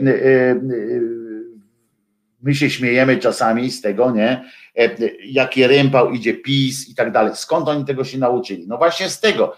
my 2.42 2.56
się 2.56 2.70
śmiejemy 2.70 3.18
czasami 3.18 3.72
z 3.72 3.82
tego, 3.82 4.12
nie? 4.12 4.44
E, 4.78 4.90
jaki 5.26 5.68
rympał 5.68 6.12
idzie 6.12 6.34
PiS 6.34 6.90
i 6.90 6.96
tak 6.96 7.12
dalej. 7.12 7.32
Skąd 7.36 7.68
oni 7.68 7.86
tego 7.86 8.04
się 8.04 8.18
nauczyli? 8.18 8.68
No 8.68 8.78
właśnie 8.78 9.10
z 9.10 9.20
tego. 9.20 9.56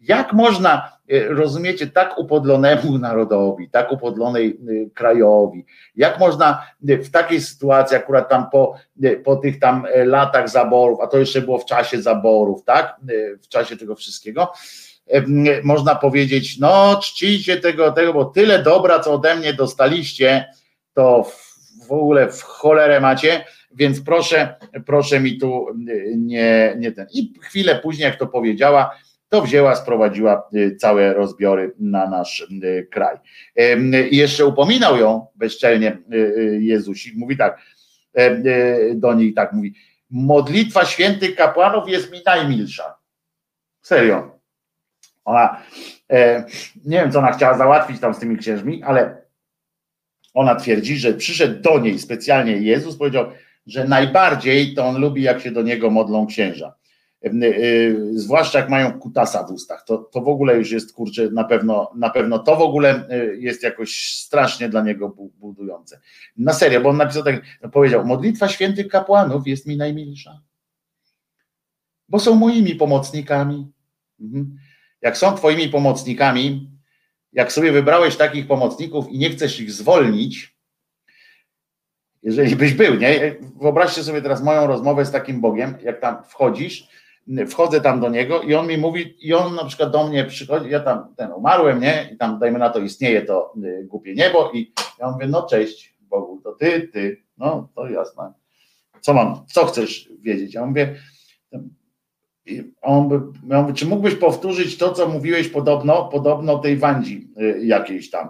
Jak 0.00 0.32
można, 0.32 0.92
e, 1.10 1.28
rozumiecie, 1.28 1.86
tak 1.86 2.18
upodlonemu 2.18 2.98
narodowi, 3.08 3.70
tak 3.70 3.92
upodlonej 3.92 4.48
e, 4.48 4.90
krajowi, 4.90 5.66
jak 5.96 6.18
można 6.18 6.66
w 6.80 7.10
takiej 7.10 7.40
sytuacji, 7.40 7.96
akurat 7.96 8.28
tam 8.28 8.50
po, 8.50 8.74
po 9.24 9.36
tych 9.36 9.58
tam 9.58 9.86
latach 10.04 10.48
zaborów, 10.48 11.00
a 11.00 11.06
to 11.06 11.18
jeszcze 11.18 11.40
było 11.40 11.58
w 11.58 11.64
czasie 11.64 12.02
zaborów, 12.02 12.64
tak, 12.64 12.96
w 13.42 13.48
czasie 13.48 13.76
tego 13.76 13.94
wszystkiego, 13.94 14.52
można 15.62 15.94
powiedzieć, 15.94 16.58
no 16.58 17.00
czcijcie 17.02 17.56
tego, 17.56 17.92
tego, 17.92 18.12
bo 18.12 18.24
tyle 18.24 18.62
dobra, 18.62 19.00
co 19.00 19.12
ode 19.12 19.36
mnie 19.36 19.52
dostaliście, 19.52 20.44
to 20.94 21.26
ogóle 21.92 22.32
w 22.32 22.42
cholerę 22.42 23.00
macie, 23.00 23.44
więc 23.76 24.00
proszę, 24.00 24.54
proszę 24.86 25.20
mi 25.20 25.38
tu 25.38 25.68
y, 25.88 26.14
nie, 26.16 26.74
nie 26.78 26.92
ten. 26.92 27.06
I 27.12 27.32
chwilę 27.42 27.80
później, 27.82 28.04
jak 28.04 28.18
to 28.18 28.26
powiedziała, 28.26 28.96
to 29.28 29.42
wzięła, 29.42 29.76
sprowadziła 29.76 30.48
y, 30.54 30.76
całe 30.76 31.14
rozbiory 31.14 31.74
na 31.78 32.10
nasz 32.10 32.40
y, 32.64 32.88
kraj. 32.90 33.16
I 34.10 34.16
jeszcze 34.16 34.46
upominał 34.46 34.96
ją 34.96 35.26
bezczelnie 35.34 35.98
Jezusik, 36.60 37.14
mówi 37.16 37.36
tak, 37.36 37.60
do 38.94 39.14
niej 39.14 39.34
tak 39.34 39.52
mówi, 39.52 39.74
modlitwa 40.10 40.84
świętych 40.84 41.36
kapłanów 41.36 41.88
jest 41.88 42.12
mi 42.12 42.18
najmilsza. 42.26 42.96
Serio. 43.82 44.38
Ona, 45.24 45.62
nie 46.84 47.00
wiem, 47.00 47.12
co 47.12 47.18
ona 47.18 47.32
chciała 47.32 47.58
załatwić 47.58 48.00
tam 48.00 48.14
z 48.14 48.18
tymi 48.18 48.36
księżmi, 48.36 48.82
ale 48.82 49.25
ona 50.36 50.54
twierdzi, 50.54 50.96
że 50.96 51.14
przyszedł 51.14 51.62
do 51.62 51.78
niej 51.78 51.98
specjalnie 51.98 52.52
Jezus, 52.52 52.96
powiedział, 52.96 53.26
że 53.66 53.84
najbardziej 53.84 54.74
to 54.74 54.86
on 54.86 55.00
lubi, 55.00 55.22
jak 55.22 55.40
się 55.40 55.50
do 55.50 55.62
niego 55.62 55.90
modlą 55.90 56.26
księża. 56.26 56.74
E, 57.24 57.28
e, 57.28 57.52
zwłaszcza 58.12 58.58
jak 58.58 58.70
mają 58.70 58.98
kutasa 58.98 59.46
w 59.46 59.50
ustach, 59.50 59.84
to, 59.84 59.98
to 59.98 60.20
w 60.20 60.28
ogóle 60.28 60.56
już 60.56 60.70
jest 60.70 60.92
kurczę, 60.92 61.30
na 61.30 61.44
pewno, 61.44 61.92
na 61.96 62.10
pewno 62.10 62.38
to 62.38 62.56
w 62.56 62.60
ogóle 62.60 63.08
e, 63.08 63.36
jest 63.36 63.62
jakoś 63.62 64.14
strasznie 64.14 64.68
dla 64.68 64.82
niego 64.82 65.16
budujące. 65.38 66.00
Na 66.36 66.52
serio, 66.52 66.80
bo 66.80 66.88
on 66.88 66.96
napisał 66.96 67.22
tak, 67.22 67.42
powiedział: 67.72 68.06
Modlitwa 68.06 68.48
świętych 68.48 68.88
kapłanów 68.88 69.46
jest 69.46 69.66
mi 69.66 69.76
najmilsza, 69.76 70.40
bo 72.08 72.18
są 72.18 72.34
moimi 72.34 72.74
pomocnikami. 72.74 73.72
Mhm. 74.20 74.56
Jak 75.02 75.16
są 75.16 75.36
twoimi 75.36 75.68
pomocnikami, 75.68 76.75
jak 77.36 77.52
sobie 77.52 77.72
wybrałeś 77.72 78.16
takich 78.16 78.46
pomocników 78.46 79.08
i 79.10 79.18
nie 79.18 79.30
chcesz 79.30 79.60
ich 79.60 79.72
zwolnić, 79.72 80.56
jeżeli 82.22 82.56
byś 82.56 82.74
był, 82.74 82.94
nie? 82.94 83.36
Wyobraźcie 83.60 84.02
sobie 84.02 84.22
teraz 84.22 84.42
moją 84.42 84.66
rozmowę 84.66 85.04
z 85.04 85.10
takim 85.10 85.40
Bogiem, 85.40 85.74
jak 85.82 86.00
tam 86.00 86.24
wchodzisz, 86.24 86.88
wchodzę 87.48 87.80
tam 87.80 88.00
do 88.00 88.08
niego 88.08 88.42
i 88.42 88.54
on 88.54 88.66
mi 88.66 88.78
mówi, 88.78 89.16
i 89.20 89.34
on 89.34 89.54
na 89.54 89.64
przykład 89.64 89.90
do 89.90 90.08
mnie 90.08 90.24
przychodzi, 90.24 90.70
ja 90.70 90.80
tam 90.80 91.14
ten 91.16 91.32
umarłem, 91.32 91.80
nie? 91.80 92.10
I 92.12 92.16
tam 92.16 92.38
dajmy 92.38 92.58
na 92.58 92.70
to 92.70 92.78
istnieje 92.78 93.22
to 93.22 93.54
y, 93.64 93.84
głupie 93.84 94.14
niebo 94.14 94.50
i 94.54 94.72
ja 94.98 95.10
mówię, 95.10 95.26
no 95.26 95.46
cześć 95.46 95.96
Bogu, 96.00 96.40
to 96.44 96.52
ty, 96.52 96.88
ty, 96.92 97.22
no 97.38 97.68
to 97.74 97.88
jasne. 97.88 98.32
Co 99.00 99.14
mam, 99.14 99.46
co 99.46 99.66
chcesz 99.66 100.08
wiedzieć? 100.20 100.54
Ja 100.54 100.66
mówię, 100.66 100.96
on 102.82 103.32
ja 103.48 103.62
mówię, 103.62 103.74
czy 103.74 103.86
mógłbyś 103.86 104.14
powtórzyć 104.14 104.78
to, 104.78 104.92
co 104.92 105.08
mówiłeś 105.08 105.48
podobno, 105.48 106.08
podobno 106.08 106.58
tej 106.58 106.76
Wandzi 106.76 107.28
y, 107.40 107.60
jakiejś 107.64 108.10
tam. 108.10 108.28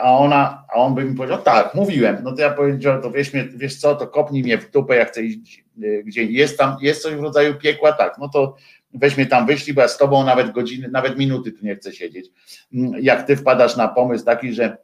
A 0.00 0.18
ona, 0.18 0.64
a 0.74 0.74
on 0.74 0.94
by 0.94 1.04
mi 1.04 1.16
powiedział, 1.16 1.42
tak, 1.42 1.74
mówiłem. 1.74 2.16
No 2.24 2.32
to 2.32 2.42
ja 2.42 2.50
powiedziałem, 2.50 3.02
to 3.02 3.10
wiesz, 3.10 3.30
wiesz 3.56 3.76
co, 3.76 3.94
to 3.94 4.06
kopnij 4.06 4.42
mnie 4.42 4.58
w 4.58 4.70
dupę, 4.70 4.96
jak 4.96 5.08
chcę 5.08 5.22
iść 5.22 5.64
y, 5.82 6.02
gdzie 6.06 6.24
jest 6.24 6.58
tam, 6.58 6.76
jest 6.80 7.02
coś 7.02 7.14
w 7.14 7.20
rodzaju 7.20 7.54
piekła, 7.54 7.92
tak, 7.92 8.16
no 8.18 8.28
to 8.28 8.56
weź 8.94 9.16
mnie 9.16 9.26
tam 9.26 9.46
wyślij, 9.46 9.74
bo 9.74 9.82
ja 9.82 9.88
z 9.88 9.98
tobą 9.98 10.24
nawet 10.24 10.50
godziny, 10.50 10.88
nawet 10.88 11.18
minuty 11.18 11.52
tu 11.52 11.66
nie 11.66 11.76
chcę 11.76 11.92
siedzieć. 11.92 12.30
Mm, 12.74 12.92
jak 13.02 13.26
ty 13.26 13.36
wpadasz 13.36 13.76
na 13.76 13.88
pomysł 13.88 14.24
taki, 14.24 14.52
że 14.52 14.76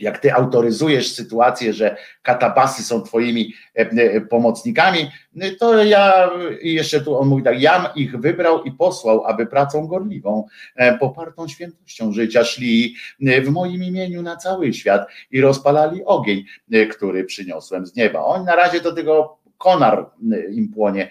jak 0.00 0.18
ty 0.18 0.32
autoryzujesz 0.32 1.14
sytuację, 1.14 1.72
że 1.72 1.96
katabasy 2.22 2.82
są 2.82 3.02
twoimi 3.02 3.54
e, 3.78 3.80
e, 3.80 4.20
pomocnikami, 4.20 5.10
to 5.58 5.84
ja 5.84 6.30
jeszcze 6.62 7.00
tu 7.00 7.18
on 7.18 7.28
mówi 7.28 7.42
tak, 7.42 7.60
jam 7.60 7.86
ich 7.96 8.16
wybrał 8.16 8.64
i 8.64 8.72
posłał, 8.72 9.24
aby 9.24 9.46
pracą 9.46 9.86
gorliwą, 9.86 10.46
e, 10.76 10.98
popartą 10.98 11.48
świętością 11.48 12.12
życia 12.12 12.44
szli 12.44 12.94
w 13.20 13.48
moim 13.50 13.84
imieniu 13.84 14.22
na 14.22 14.36
cały 14.36 14.72
świat 14.72 15.06
i 15.30 15.40
rozpalali 15.40 16.04
ogień, 16.04 16.44
który 16.90 17.24
przyniosłem 17.24 17.86
z 17.86 17.96
nieba. 17.96 18.24
Oni 18.24 18.44
na 18.44 18.56
razie 18.56 18.80
do 18.80 18.92
tego 18.92 19.39
konar 19.60 20.10
im 20.50 20.68
płonie, 20.68 21.10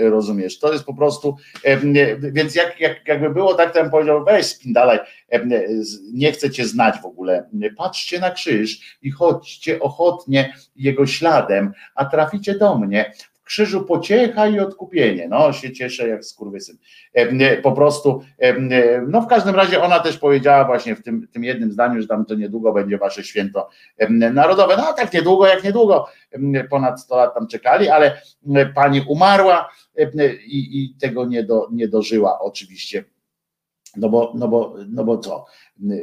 rozumiesz? 0.00 0.58
To 0.58 0.72
jest 0.72 0.84
po 0.84 0.94
prostu, 0.94 1.36
więc 2.20 2.54
jak, 2.54 2.80
jak, 2.80 3.08
jakby 3.08 3.30
było 3.30 3.54
tak, 3.54 3.72
to 3.72 3.82
bym 3.82 3.90
powiedział, 3.90 4.24
weź 4.24 4.46
spindalaj, 4.46 4.98
nie 6.12 6.32
chcę 6.32 6.50
cię 6.50 6.66
znać 6.66 7.00
w 7.02 7.06
ogóle, 7.06 7.48
patrzcie 7.76 8.20
na 8.20 8.30
krzyż 8.30 8.98
i 9.02 9.10
chodźcie 9.10 9.80
ochotnie 9.80 10.54
jego 10.76 11.06
śladem, 11.06 11.72
a 11.94 12.04
traficie 12.04 12.58
do 12.58 12.78
mnie, 12.78 13.12
krzyżu 13.46 13.84
pociecha 13.84 14.46
i 14.48 14.60
odkupienie. 14.60 15.28
No, 15.28 15.52
się 15.52 15.72
cieszę 15.72 16.08
jak 16.08 16.24
skurwysyn. 16.24 16.76
Po 17.62 17.72
prostu, 17.72 18.22
no 19.08 19.22
w 19.22 19.26
każdym 19.26 19.54
razie 19.54 19.82
ona 19.82 20.00
też 20.00 20.18
powiedziała 20.18 20.64
właśnie 20.64 20.96
w 20.96 21.02
tym, 21.02 21.28
tym 21.32 21.44
jednym 21.44 21.72
zdaniu, 21.72 22.02
że 22.02 22.08
tam 22.08 22.24
to 22.24 22.34
niedługo 22.34 22.72
będzie 22.72 22.98
wasze 22.98 23.24
święto 23.24 23.68
narodowe. 24.10 24.76
No 24.76 24.92
tak 24.92 25.12
niedługo, 25.12 25.46
jak 25.46 25.64
niedługo, 25.64 26.06
ponad 26.70 27.00
100 27.00 27.16
lat 27.16 27.34
tam 27.34 27.46
czekali, 27.46 27.88
ale 27.88 28.22
pani 28.74 29.04
umarła 29.08 29.70
i, 30.46 30.84
i 30.84 30.94
tego 31.00 31.26
nie, 31.26 31.44
do, 31.44 31.68
nie 31.72 31.88
dożyła 31.88 32.40
oczywiście 32.40 33.04
no 33.96 34.08
bo, 34.08 34.32
no 34.34 34.48
bo, 34.48 34.74
no 34.88 35.04
bo 35.04 35.18
co 35.18 35.46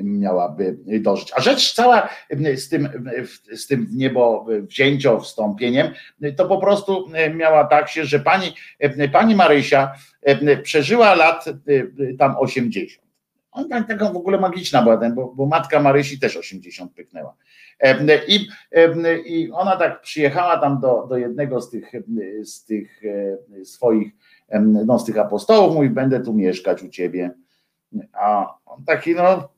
miałaby 0.04 0.78
dożyć. 1.00 1.32
A 1.36 1.42
rzecz 1.42 1.74
cała 1.74 2.10
z 2.56 2.70
tym, 2.70 2.90
z 3.56 3.68
tym 3.68 3.86
w 3.86 3.96
niebo 3.96 4.46
wzięcio, 4.62 5.20
wstąpieniem, 5.20 5.88
to 6.38 6.48
po 6.48 6.58
prostu 6.58 7.10
miała 7.34 7.64
tak 7.64 7.90
się, 7.90 8.06
że 8.06 8.20
pani, 8.20 8.54
pani 9.12 9.36
Marysia 9.36 9.94
przeżyła 10.64 11.16
lat 11.16 11.46
tam 12.20 12.36
80. 12.38 13.04
On 13.52 13.70
tam 13.70 13.86
taka 13.86 14.10
w 14.10 14.18
ogóle 14.18 14.40
magiczna 14.40 14.82
była, 14.82 15.10
bo, 15.10 15.34
bo 15.36 15.46
matka 15.46 15.80
Marysi 15.80 16.20
też 16.20 16.38
80 16.38 16.94
pyknęła. 16.94 17.36
I, 18.28 18.48
I 19.26 19.52
ona 19.52 19.78
tak 19.78 20.02
przyjechała 20.02 20.58
tam 20.58 20.80
do, 20.80 21.08
do 21.10 21.18
jednego 21.18 21.62
z 21.62 21.70
tych, 21.70 21.92
z 22.44 22.66
tych 22.66 23.02
swoich, 23.64 24.12
no 24.86 25.00
z 25.00 25.06
tych 25.06 25.18
apostołów, 25.18 25.76
mówi, 25.76 25.90
będę 25.90 26.20
tu 26.20 26.34
mieszkać 26.34 26.84
u 26.84 26.90
ciebie. 26.90 27.32
A 28.14 28.56
on 28.66 28.86
taki, 28.86 29.16
no, 29.16 29.50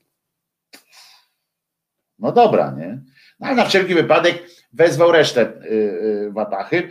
no 2.19 2.31
dobra, 2.31 2.71
nie? 2.71 3.01
No 3.39 3.47
ale 3.47 3.55
na 3.55 3.65
wszelki 3.65 3.95
wypadek 3.95 4.43
wezwał 4.73 5.11
resztę 5.11 5.41
y, 5.41 5.71
y, 5.71 6.31
watachy 6.31 6.89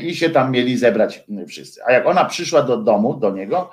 i 0.00 0.14
się 0.14 0.30
tam 0.30 0.52
mieli 0.52 0.78
zebrać 0.78 1.24
wszyscy. 1.48 1.84
A 1.84 1.92
jak 1.92 2.06
ona 2.06 2.24
przyszła 2.24 2.62
do 2.62 2.76
domu, 2.76 3.14
do 3.14 3.30
niego, 3.30 3.70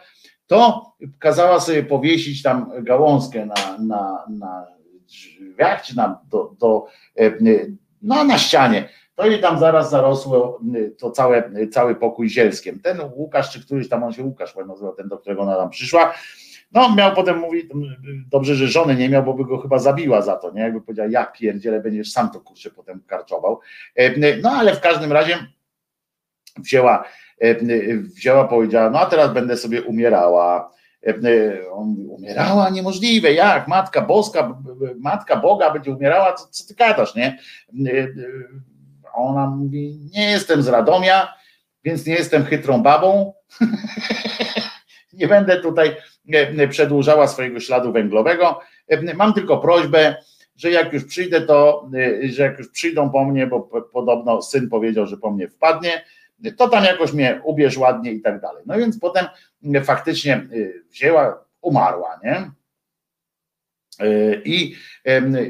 to 0.47 0.85
kazała 1.19 1.59
sobie 1.59 1.83
powiesić 1.83 2.43
tam 2.43 2.71
gałązkę 2.83 3.45
na, 3.45 3.77
na, 3.79 4.25
na 4.29 4.65
drzwiach, 5.07 5.81
czy 5.81 5.95
na, 5.95 6.21
do, 6.29 6.55
do, 6.59 6.85
no, 8.01 8.23
na 8.23 8.37
ścianie. 8.37 8.89
To 9.15 9.25
jej 9.25 9.41
tam 9.41 9.59
zaraz 9.59 9.89
zarosło 9.89 10.59
to 10.99 11.11
całe, 11.11 11.51
cały 11.71 11.95
pokój 11.95 12.29
zielskiem. 12.29 12.79
Ten 12.79 12.97
Łukasz, 13.15 13.51
czy 13.51 13.65
któryś 13.65 13.89
tam 13.89 14.03
on 14.03 14.13
się 14.13 14.23
Łukasz 14.23 14.55
nazywał, 14.67 14.95
ten, 14.95 15.07
do 15.07 15.17
którego 15.17 15.41
ona 15.41 15.55
tam 15.55 15.69
przyszła, 15.69 16.13
no 16.71 16.95
miał 16.95 17.15
potem 17.15 17.39
mówi, 17.39 17.69
dobrze, 18.29 18.55
że 18.55 18.67
żony 18.67 18.95
nie 18.95 19.09
miał, 19.09 19.23
bo 19.23 19.33
by 19.33 19.45
go 19.45 19.57
chyba 19.57 19.79
zabiła 19.79 20.21
za 20.21 20.35
to, 20.35 20.51
nie? 20.51 20.61
Jakby 20.61 20.81
powiedział, 20.81 21.09
ja 21.09 21.25
pierdzielę, 21.25 21.79
będziesz 21.79 22.11
sam 22.11 22.29
to 22.31 22.39
kurczę 22.39 22.71
potem 22.71 23.01
karczował. 23.07 23.59
No 24.41 24.51
ale 24.51 24.75
w 24.75 24.81
każdym 24.81 25.11
razie 25.11 25.47
wzięła, 26.57 27.03
wzięła, 28.15 28.47
powiedziała, 28.47 28.89
no 28.89 28.99
a 28.99 29.05
teraz 29.05 29.33
będę 29.33 29.57
sobie 29.57 29.83
umierała. 29.83 30.77
On 31.71 31.87
mówi, 31.87 32.05
umierała? 32.07 32.69
Niemożliwe, 32.69 33.33
jak? 33.33 33.67
Matka 33.67 34.01
Boska, 34.01 34.61
Matka 34.99 35.35
Boga 35.35 35.73
będzie 35.73 35.91
umierała? 35.91 36.33
Co, 36.33 36.47
co 36.47 36.67
ty 36.67 36.75
gadasz, 36.75 37.15
nie? 37.15 37.37
Ona 39.13 39.47
mówi, 39.47 40.09
nie 40.13 40.31
jestem 40.31 40.61
z 40.61 40.67
Radomia, 40.67 41.33
więc 41.83 42.05
nie 42.05 42.13
jestem 42.13 42.45
chytrą 42.45 42.83
babą. 42.83 43.33
nie 45.13 45.27
będę 45.27 45.61
tutaj 45.61 45.95
przedłużała 46.69 47.27
swojego 47.27 47.59
śladu 47.59 47.91
węglowego. 47.91 48.59
Mam 49.15 49.33
tylko 49.33 49.57
prośbę, 49.57 50.15
że 50.55 50.71
jak 50.71 50.93
już 50.93 51.05
przyjdę, 51.05 51.41
to 51.41 51.89
że 52.29 52.43
jak 52.43 52.59
już 52.59 52.69
przyjdą 52.69 53.09
po 53.09 53.25
mnie, 53.25 53.47
bo 53.47 53.61
podobno 53.93 54.41
syn 54.41 54.69
powiedział, 54.69 55.05
że 55.05 55.17
po 55.17 55.31
mnie 55.31 55.47
wpadnie, 55.47 56.05
to 56.57 56.69
tam 56.69 56.83
jakoś 56.83 57.13
mnie 57.13 57.41
ubierz 57.43 57.77
ładnie 57.77 58.11
i 58.11 58.21
tak 58.21 58.41
dalej. 58.41 58.63
No 58.65 58.77
więc 58.77 58.99
potem 58.99 59.25
faktycznie 59.83 60.47
wzięła, 60.91 61.45
umarła, 61.61 62.19
nie? 62.23 62.51
I, 64.45 64.75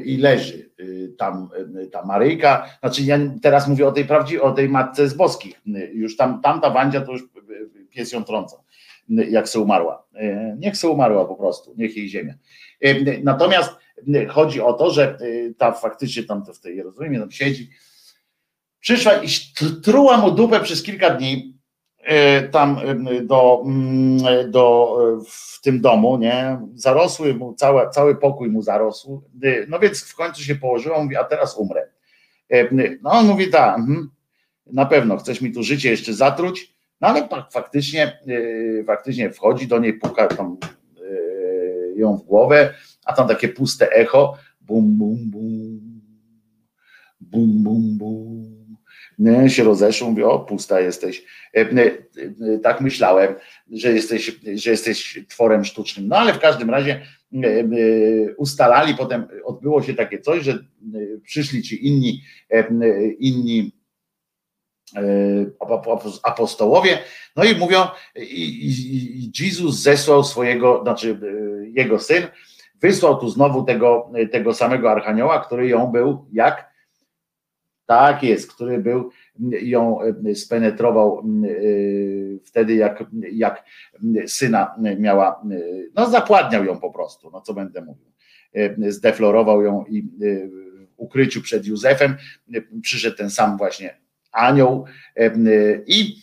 I 0.04 0.16
leży 0.16 0.70
tam 1.18 1.50
ta 1.92 2.04
Maryjka. 2.04 2.68
Znaczy, 2.80 3.02
ja 3.02 3.18
teraz 3.42 3.68
mówię 3.68 3.86
o 3.86 3.92
tej 3.92 4.04
prawdziwej, 4.04 4.40
o 4.42 4.52
tej 4.52 4.68
matce 4.68 5.08
z 5.08 5.14
boskich. 5.14 5.60
Już 5.92 6.16
tam 6.16 6.40
tamta 6.42 6.70
Wandzia 6.70 7.00
to 7.00 7.12
już 7.12 7.22
pies 7.90 8.12
ją 8.12 8.24
trąca 8.24 8.56
jak 9.08 9.48
se 9.48 9.60
umarła. 9.60 10.04
E, 10.14 10.56
niech 10.58 10.76
se 10.76 10.88
umarła 10.88 11.24
po 11.24 11.34
prostu, 11.34 11.74
niech 11.76 11.96
jej 11.96 12.08
ziemia. 12.08 12.34
E, 12.80 13.20
natomiast 13.22 13.70
e, 14.14 14.26
chodzi 14.26 14.60
o 14.60 14.72
to, 14.72 14.90
że 14.90 15.18
ta 15.58 15.72
faktycznie 15.72 16.22
tam 16.22 16.44
to 16.44 16.52
w 16.52 16.60
tej 16.60 16.76
Jerozolimie 16.76 17.18
tam 17.18 17.30
siedzi, 17.30 17.70
przyszła 18.80 19.12
i 19.12 19.28
truła 19.82 20.16
mu 20.16 20.30
dupę 20.30 20.60
przez 20.60 20.82
kilka 20.82 21.10
dni 21.10 21.58
tam 22.50 22.80
do, 23.22 23.62
mm, 23.66 24.50
do, 24.50 24.96
w 25.30 25.60
tym 25.60 25.80
domu, 25.80 26.18
nie, 26.18 26.58
zarosły 26.74 27.34
mu, 27.34 27.54
cały, 27.54 27.90
cały 27.90 28.16
pokój 28.16 28.48
mu 28.48 28.62
zarosł, 28.62 29.22
no 29.68 29.78
więc 29.78 30.04
w 30.04 30.14
końcu 30.14 30.42
się 30.42 30.54
położyła, 30.54 31.02
mówi, 31.02 31.16
a 31.16 31.24
teraz 31.24 31.56
umrę. 31.56 31.88
No 33.02 33.10
on 33.10 33.26
mówi, 33.26 33.50
tak, 33.50 33.80
na 34.66 34.86
pewno, 34.86 35.16
chcesz 35.16 35.40
mi 35.40 35.52
tu 35.52 35.62
życie 35.62 35.90
jeszcze 35.90 36.12
zatruć, 36.12 36.77
no 37.00 37.08
ale 37.08 37.28
faktycznie, 37.52 38.18
yy, 38.26 38.84
faktycznie 38.86 39.30
wchodzi 39.30 39.66
do 39.66 39.78
niej, 39.78 39.94
puka 39.94 40.26
tam 40.26 40.56
yy, 41.00 41.94
ją 41.96 42.16
w 42.16 42.22
głowę, 42.22 42.74
a 43.04 43.12
tam 43.12 43.28
takie 43.28 43.48
puste 43.48 43.90
echo, 43.90 44.38
bum, 44.60 44.98
bum, 44.98 45.16
bum, 45.30 45.80
bum, 47.20 47.62
bum, 47.62 47.98
bum. 47.98 48.58
Nie, 49.18 49.50
się 49.50 49.64
rozeszło, 49.64 50.10
mówi, 50.10 50.22
o 50.22 50.38
pusta 50.38 50.80
jesteś. 50.80 51.24
Yy, 51.54 52.60
tak 52.62 52.80
myślałem, 52.80 53.34
że 53.72 53.92
jesteś, 53.92 54.40
że 54.54 54.70
jesteś 54.70 55.24
tworem 55.28 55.64
sztucznym. 55.64 56.08
No 56.08 56.16
ale 56.16 56.32
w 56.32 56.38
każdym 56.38 56.70
razie 56.70 57.00
ustalali, 58.36 58.94
potem 58.94 59.28
odbyło 59.44 59.82
się 59.82 59.94
takie 59.94 60.18
coś, 60.18 60.44
że 60.44 60.58
przyszli 61.24 61.62
ci 61.62 61.86
inni, 61.86 62.22
inni 63.18 63.72
E, 63.72 63.77
apostołowie, 66.22 66.98
no 67.36 67.44
i 67.44 67.54
mówią, 67.54 67.78
i 68.16 69.30
Jezus 69.40 69.82
zesłał 69.82 70.24
swojego, 70.24 70.82
znaczy 70.82 71.20
e, 71.22 71.68
jego 71.68 71.98
syn, 71.98 72.22
wysłał 72.80 73.20
tu 73.20 73.28
znowu 73.28 73.62
tego, 73.62 74.12
tego 74.32 74.54
samego 74.54 74.90
archanioła, 74.90 75.44
który 75.44 75.68
ją 75.68 75.86
był 75.86 76.26
jak? 76.32 76.68
Tak 77.86 78.22
jest, 78.22 78.52
który 78.52 78.78
był, 78.78 79.10
ją 79.62 80.00
e, 80.02 80.34
spenetrował 80.34 81.24
wtedy, 82.44 82.74
jak, 82.74 83.04
jak 83.32 83.64
syna 84.26 84.74
miała, 84.98 85.42
no 85.94 86.10
zapładniał 86.10 86.64
ją 86.64 86.80
po 86.80 86.90
prostu, 86.90 87.30
no 87.30 87.40
co 87.40 87.54
będę 87.54 87.80
mówił. 87.80 88.12
Zdeflorował 88.78 89.62
ją 89.62 89.84
i 89.84 90.02
w 90.02 90.94
ukryciu 90.96 91.42
przed 91.42 91.66
Józefem 91.66 92.16
przyszedł 92.82 93.16
ten 93.16 93.30
sam 93.30 93.56
właśnie 93.56 94.07
anioł 94.38 94.84
i, 95.86 96.16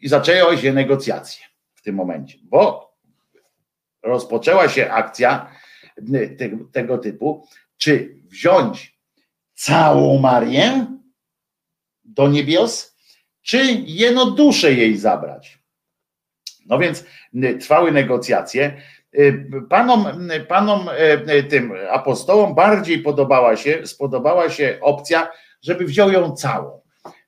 i 0.00 0.08
zaczęły 0.08 0.58
się 0.58 0.72
negocjacje 0.72 1.46
w 1.74 1.82
tym 1.82 1.94
momencie, 1.94 2.38
bo 2.42 2.92
rozpoczęła 4.02 4.68
się 4.68 4.90
akcja 4.90 5.50
te, 6.38 6.50
tego 6.72 6.98
typu, 6.98 7.46
czy 7.76 8.14
wziąć 8.24 8.98
całą 9.54 10.18
Marię 10.18 10.86
do 12.04 12.28
niebios, 12.28 12.96
czy 13.42 13.58
jeno 13.86 14.30
duszę 14.30 14.72
jej 14.72 14.96
zabrać. 14.96 15.58
No 16.66 16.78
więc 16.78 17.04
trwały 17.60 17.92
negocjacje. 17.92 18.82
Panom, 19.70 20.06
panom 20.48 20.88
tym 21.50 21.72
apostołom 21.90 22.54
bardziej 22.54 22.98
podobała 22.98 23.56
się, 23.56 23.86
spodobała 23.86 24.50
się 24.50 24.78
opcja, 24.80 25.30
żeby 25.62 25.84
wziął 25.84 26.12
ją 26.12 26.32
całą. 26.32 26.77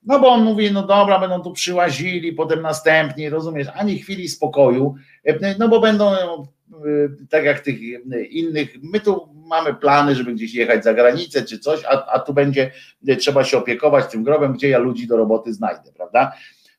No 0.03 0.21
bo 0.21 0.29
on 0.29 0.45
mówi, 0.45 0.73
no 0.73 0.87
dobra, 0.87 1.19
będą 1.19 1.43
tu 1.43 1.53
przyłazili, 1.53 2.33
potem 2.33 2.63
następni, 2.63 3.29
rozumiesz, 3.29 3.69
ani 3.75 3.99
chwili 3.99 4.29
spokoju, 4.29 4.95
no 5.59 5.69
bo 5.69 5.81
będą 5.81 6.13
e, 6.13 6.47
tak 7.31 7.45
jak 7.45 7.61
tych 7.61 7.81
innych, 8.31 8.77
my 8.83 9.01
tu 9.01 9.29
mamy 9.35 9.75
plany, 9.75 10.15
żeby 10.15 10.35
gdzieś 10.35 10.55
jechać 10.55 10.85
za 10.85 10.95
granicę 10.95 11.43
czy 11.43 11.59
coś, 11.59 11.85
a, 11.85 12.07
a 12.07 12.19
tu 12.19 12.35
będzie 12.35 12.71
trzeba 13.19 13.45
się 13.45 13.59
opiekować 13.59 14.11
tym 14.11 14.25
grobem, 14.25 14.53
gdzie 14.53 14.69
ja 14.69 14.79
ludzi 14.79 15.07
do 15.07 15.17
roboty 15.17 15.55
znajdę, 15.55 15.93
prawda? 15.93 16.33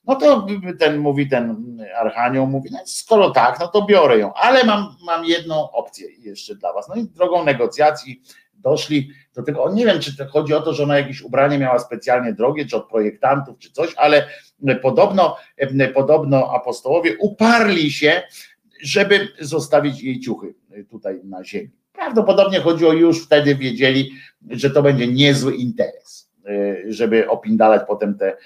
No 0.05 0.15
to 0.15 0.47
ten 0.79 0.97
mówi, 0.97 1.29
ten 1.29 1.77
Archanioł 1.95 2.47
mówi, 2.47 2.69
no 2.71 2.79
skoro 2.85 3.29
tak, 3.29 3.59
no 3.59 3.67
to 3.67 3.85
biorę 3.85 4.17
ją, 4.17 4.33
ale 4.33 4.63
mam, 4.63 4.95
mam 5.05 5.25
jedną 5.25 5.71
opcję 5.71 6.07
jeszcze 6.19 6.55
dla 6.55 6.73
was. 6.73 6.89
No 6.89 6.95
i 6.95 7.03
drogą 7.03 7.43
negocjacji 7.43 8.21
doszli 8.61 9.09
do 9.35 9.43
tego, 9.43 9.73
nie 9.73 9.85
wiem, 9.85 9.99
czy 9.99 10.25
chodzi 10.25 10.53
o 10.53 10.61
to, 10.61 10.73
że 10.73 10.83
ona 10.83 10.97
jakieś 10.97 11.21
ubranie 11.21 11.57
miała 11.57 11.79
specjalnie 11.79 12.33
drogie, 12.33 12.65
czy 12.65 12.77
od 12.77 12.89
projektantów, 12.89 13.57
czy 13.59 13.71
coś, 13.71 13.93
ale 13.95 14.27
podobno, 14.81 15.37
podobno 15.93 16.53
apostołowie 16.53 17.17
uparli 17.19 17.91
się, 17.91 18.21
żeby 18.81 19.27
zostawić 19.39 20.03
jej 20.03 20.19
ciuchy 20.19 20.53
tutaj 20.89 21.21
na 21.23 21.43
ziemi. 21.43 21.69
Prawdopodobnie 21.93 22.59
chodziło 22.59 22.93
już 22.93 23.25
wtedy, 23.25 23.55
wiedzieli, 23.55 24.11
że 24.49 24.69
to 24.69 24.81
będzie 24.81 25.07
niezły 25.07 25.55
interes, 25.55 26.31
żeby 26.87 27.29
opindalać 27.29 27.81
potem 27.87 28.17
te, 28.17 28.37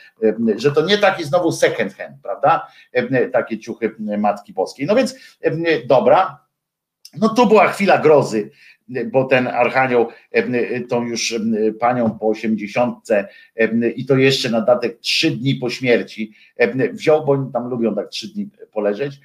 że 0.55 0.71
to 0.71 0.85
nie 0.85 0.97
taki 0.97 1.23
znowu 1.23 1.51
second 1.51 1.93
hand, 1.93 2.15
prawda? 2.23 2.67
Takie 3.33 3.59
ciuchy 3.59 3.95
Matki 4.17 4.53
Boskiej. 4.53 4.85
No 4.85 4.95
więc 4.95 5.15
dobra, 5.85 6.45
no 7.17 7.29
tu 7.29 7.47
była 7.47 7.67
chwila 7.67 7.97
grozy 7.97 8.51
bo 8.87 9.23
ten 9.23 9.47
Archanioł 9.47 10.07
tą 10.89 11.05
już 11.05 11.35
panią 11.79 12.17
po 12.19 12.27
osiemdziesiątce 12.27 13.27
i 13.95 14.05
to 14.05 14.17
jeszcze 14.17 14.49
na 14.49 14.61
datek 14.61 14.99
trzy 14.99 15.31
dni 15.31 15.55
po 15.55 15.69
śmierci 15.69 16.31
wziął, 16.91 17.25
bo 17.25 17.31
oni 17.31 17.51
tam 17.53 17.67
lubią 17.67 17.95
tak 17.95 18.09
trzy 18.09 18.33
dni 18.33 18.49
poleżeć, 18.71 19.19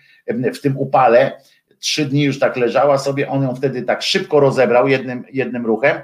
w 0.54 0.60
tym 0.60 0.78
upale, 0.78 1.40
trzy 1.80 2.04
dni 2.04 2.22
już 2.22 2.38
tak 2.38 2.56
leżała 2.56 2.98
sobie, 2.98 3.28
on 3.28 3.42
ją 3.42 3.54
wtedy 3.54 3.82
tak 3.82 4.02
szybko 4.02 4.40
rozebrał 4.40 4.88
jednym, 4.88 5.24
jednym 5.32 5.66
ruchem. 5.66 5.96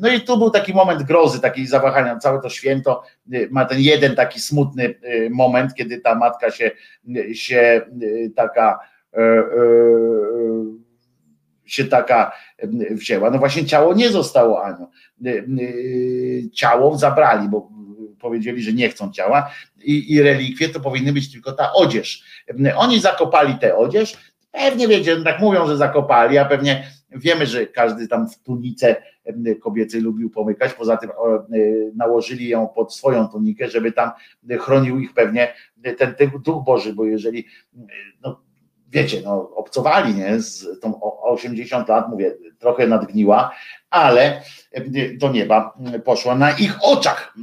No 0.00 0.08
i 0.08 0.20
tu 0.20 0.38
był 0.38 0.50
taki 0.50 0.74
moment 0.74 1.02
grozy, 1.02 1.40
takiej 1.40 1.66
zawahania, 1.66 2.18
całe 2.18 2.40
to 2.40 2.48
święto 2.48 3.02
ma 3.50 3.64
ten 3.64 3.80
jeden 3.80 4.14
taki 4.14 4.40
smutny 4.40 4.94
moment, 5.30 5.74
kiedy 5.74 6.00
ta 6.00 6.14
matka 6.14 6.50
się, 6.50 6.70
się 7.32 7.80
taka 8.36 8.78
e, 9.14 9.20
e, 9.20 9.44
się 11.68 11.84
taka 11.84 12.32
wzięła. 12.90 13.30
No 13.30 13.38
właśnie 13.38 13.64
ciało 13.64 13.94
nie 13.94 14.08
zostało 14.08 14.64
Aniu. 14.64 14.88
Ciało 16.52 16.98
zabrali, 16.98 17.48
bo 17.48 17.68
powiedzieli, 18.20 18.62
że 18.62 18.72
nie 18.72 18.88
chcą 18.88 19.12
ciała 19.12 19.50
i, 19.84 20.14
i 20.14 20.22
relikwie 20.22 20.68
to 20.68 20.80
powinny 20.80 21.12
być 21.12 21.32
tylko 21.32 21.52
ta 21.52 21.72
odzież. 21.72 22.24
Oni 22.76 23.00
zakopali 23.00 23.54
tę 23.54 23.76
odzież, 23.76 24.16
pewnie 24.52 24.88
wiecie, 24.88 25.22
tak 25.22 25.40
mówią, 25.40 25.66
że 25.66 25.76
zakopali, 25.76 26.38
a 26.38 26.44
pewnie 26.44 26.90
wiemy, 27.10 27.46
że 27.46 27.66
każdy 27.66 28.08
tam 28.08 28.28
w 28.28 28.38
tunice 28.38 28.96
kobiecej 29.60 30.00
lubił 30.00 30.30
pomykać, 30.30 30.74
poza 30.74 30.96
tym 30.96 31.10
nałożyli 31.94 32.48
ją 32.48 32.68
pod 32.68 32.94
swoją 32.94 33.28
tunikę, 33.28 33.68
żeby 33.68 33.92
tam 33.92 34.10
chronił 34.60 35.00
ich 35.00 35.14
pewnie 35.14 35.54
ten, 35.98 36.14
ten 36.14 36.30
duch 36.44 36.64
Boży, 36.64 36.92
bo 36.92 37.04
jeżeli 37.04 37.46
no, 38.22 38.40
wiecie, 38.88 39.20
no, 39.24 39.50
obcowali 39.54 40.14
nie, 40.14 40.40
z 40.40 40.80
tą 40.80 41.00
80 41.22 41.88
lat, 41.88 42.08
mówię, 42.08 42.34
trochę 42.58 42.86
nadgniła, 42.86 43.50
ale 43.90 44.42
do 45.18 45.32
nieba 45.32 45.74
poszła 46.04 46.34
na 46.34 46.50
ich 46.50 46.78
oczach, 46.82 47.34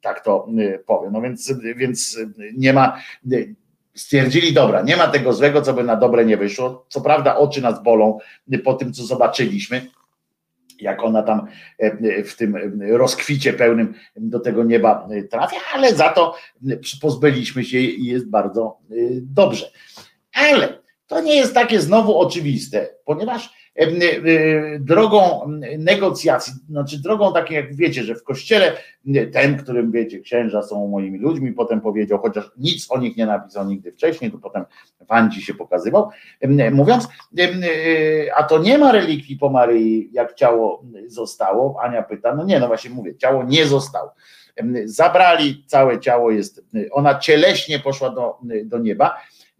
tak 0.00 0.20
to 0.20 0.46
powiem. 0.86 1.12
No 1.12 1.20
więc, 1.20 1.52
więc 1.76 2.18
nie 2.56 2.72
ma, 2.72 2.98
stwierdzili, 3.94 4.52
dobra, 4.52 4.82
nie 4.82 4.96
ma 4.96 5.08
tego 5.08 5.32
złego, 5.32 5.62
co 5.62 5.74
by 5.74 5.84
na 5.84 5.96
dobre 5.96 6.24
nie 6.24 6.36
wyszło. 6.36 6.86
Co 6.88 7.00
prawda 7.00 7.36
oczy 7.36 7.62
nas 7.62 7.82
bolą 7.82 8.18
po 8.64 8.74
tym, 8.74 8.92
co 8.92 9.04
zobaczyliśmy, 9.04 9.86
jak 10.80 11.04
ona 11.04 11.22
tam 11.22 11.46
w 12.24 12.36
tym 12.36 12.56
rozkwicie 12.90 13.52
pełnym 13.52 13.94
do 14.16 14.40
tego 14.40 14.64
nieba 14.64 15.08
trafia, 15.30 15.56
ale 15.74 15.94
za 15.94 16.08
to 16.08 16.34
pozbyliśmy 17.00 17.64
się 17.64 17.78
i 17.78 18.04
jest 18.04 18.30
bardzo 18.30 18.78
dobrze. 19.22 19.70
Ale 20.32 20.78
to 21.06 21.20
nie 21.20 21.36
jest 21.36 21.54
takie 21.54 21.80
znowu 21.80 22.18
oczywiste, 22.18 22.88
ponieważ 23.04 23.57
drogą 24.80 25.50
negocjacji, 25.78 26.52
znaczy 26.70 27.02
drogą 27.02 27.32
takiej, 27.32 27.56
jak 27.56 27.74
wiecie, 27.74 28.04
że 28.04 28.14
w 28.14 28.24
kościele 28.24 28.72
ten, 29.32 29.58
którym 29.58 29.92
wiecie, 29.92 30.20
księża 30.20 30.62
są 30.62 30.88
moimi 30.88 31.18
ludźmi, 31.18 31.52
potem 31.52 31.80
powiedział, 31.80 32.18
chociaż 32.18 32.50
nic 32.56 32.90
o 32.90 32.98
nich 32.98 33.16
nie 33.16 33.26
napisał 33.26 33.66
nigdy 33.66 33.92
wcześniej, 33.92 34.30
to 34.30 34.38
potem 34.38 34.64
Wandzi 35.08 35.42
się 35.42 35.54
pokazywał, 35.54 36.08
mówiąc, 36.72 37.08
a 38.36 38.42
to 38.42 38.58
nie 38.58 38.78
ma 38.78 38.92
relikwii 38.92 39.36
po 39.36 39.50
Maryi, 39.50 40.10
jak 40.12 40.34
ciało 40.34 40.84
zostało. 41.06 41.80
Ania 41.82 42.02
pyta, 42.02 42.34
no 42.34 42.44
nie, 42.44 42.60
no 42.60 42.66
właśnie 42.66 42.90
mówię, 42.90 43.16
ciało 43.16 43.44
nie 43.44 43.66
zostało. 43.66 44.14
Zabrali, 44.84 45.64
całe 45.66 46.00
ciało 46.00 46.30
jest, 46.30 46.64
ona 46.90 47.18
cieleśnie 47.18 47.78
poszła 47.78 48.10
do, 48.10 48.38
do 48.64 48.78
nieba 48.78 49.16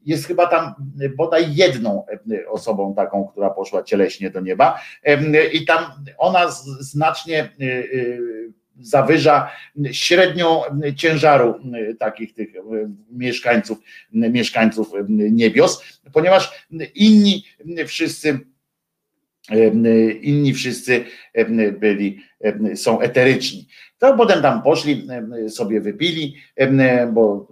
jest 0.08 0.26
chyba 0.26 0.46
tam 0.46 0.74
bodaj 1.16 1.54
jedną 1.54 2.06
osobą 2.48 2.94
taką, 2.94 3.28
która 3.28 3.50
poszła 3.50 3.82
cieleśnie 3.82 4.30
do 4.30 4.40
nieba 4.40 4.80
i 5.52 5.66
tam 5.66 5.84
ona 6.18 6.50
znacznie 6.80 7.44
y, 7.60 7.64
y, 7.64 8.52
zawyża 8.80 9.50
średnią 9.92 10.62
ciężaru 10.96 11.54
takich 11.98 12.34
tych 12.34 12.48
mieszkańców, 13.10 13.78
mieszkańców 14.12 14.92
niebios, 15.08 16.00
ponieważ 16.12 16.66
inni 16.94 17.44
wszyscy 17.86 18.38
inni 20.22 20.54
wszyscy 20.54 21.04
byli, 21.80 22.20
są 22.74 23.00
eteryczni. 23.00 23.68
To 23.98 24.16
potem 24.16 24.42
tam 24.42 24.62
poszli, 24.62 25.08
sobie 25.48 25.80
wypili, 25.80 26.36
bo 27.12 27.48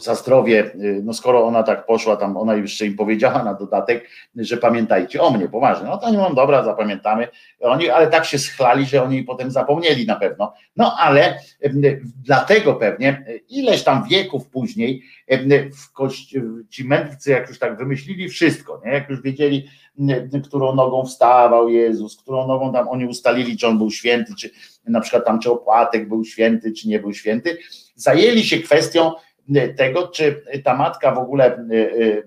za 0.00 0.14
zdrowie, 0.14 0.70
y, 0.74 1.00
no 1.04 1.12
skoro 1.12 1.46
ona 1.46 1.62
tak 1.62 1.86
poszła, 1.86 2.16
tam 2.16 2.36
ona 2.36 2.54
jeszcze 2.54 2.86
im 2.86 2.96
powiedziała 2.96 3.44
na 3.44 3.54
dodatek, 3.54 4.08
że 4.36 4.56
pamiętajcie 4.56 5.22
o 5.22 5.30
mnie, 5.30 5.48
poważnie, 5.48 5.86
no 5.86 5.98
to 5.98 6.10
nie 6.10 6.18
mam 6.18 6.34
dobra, 6.34 6.64
zapamiętamy, 6.64 7.28
oni, 7.60 7.90
ale 7.90 8.06
tak 8.06 8.24
się 8.24 8.38
schlali, 8.38 8.86
że 8.86 9.02
oni 9.02 9.22
potem 9.22 9.50
zapomnieli 9.50 10.06
na 10.06 10.16
pewno, 10.16 10.52
no 10.76 10.96
ale 10.98 11.38
y, 11.64 12.02
dlatego 12.24 12.74
pewnie 12.74 13.24
y, 13.28 13.40
ileś 13.48 13.82
tam 13.82 14.04
wieków 14.08 14.48
później 14.48 15.02
w 15.76 15.92
kości, 15.92 16.40
ci 16.68 16.84
mędrcy 16.84 17.30
jak 17.30 17.48
już 17.48 17.58
tak 17.58 17.78
wymyślili 17.78 18.28
wszystko, 18.28 18.80
nie? 18.84 18.92
jak 18.92 19.08
już 19.10 19.22
wiedzieli, 19.22 19.68
którą 20.44 20.74
nogą 20.74 21.04
wstawał 21.04 21.68
Jezus, 21.68 22.16
którą 22.16 22.46
nogą 22.46 22.72
tam 22.72 22.88
oni 22.88 23.06
ustalili, 23.06 23.56
czy 23.56 23.66
on 23.66 23.78
był 23.78 23.90
święty, 23.90 24.34
czy 24.38 24.50
na 24.86 25.00
przykład 25.00 25.24
tam 25.24 25.40
czy 25.40 25.50
opłatek 25.50 26.08
był 26.08 26.24
święty, 26.24 26.72
czy 26.72 26.88
nie 26.88 26.98
był 26.98 27.14
święty, 27.14 27.58
zajęli 27.94 28.44
się 28.44 28.58
kwestią 28.58 29.12
tego, 29.76 30.08
czy 30.08 30.42
ta 30.64 30.76
matka 30.76 31.14
w 31.14 31.18
ogóle 31.18 31.44
e, 31.44 31.56
e, 31.56 32.22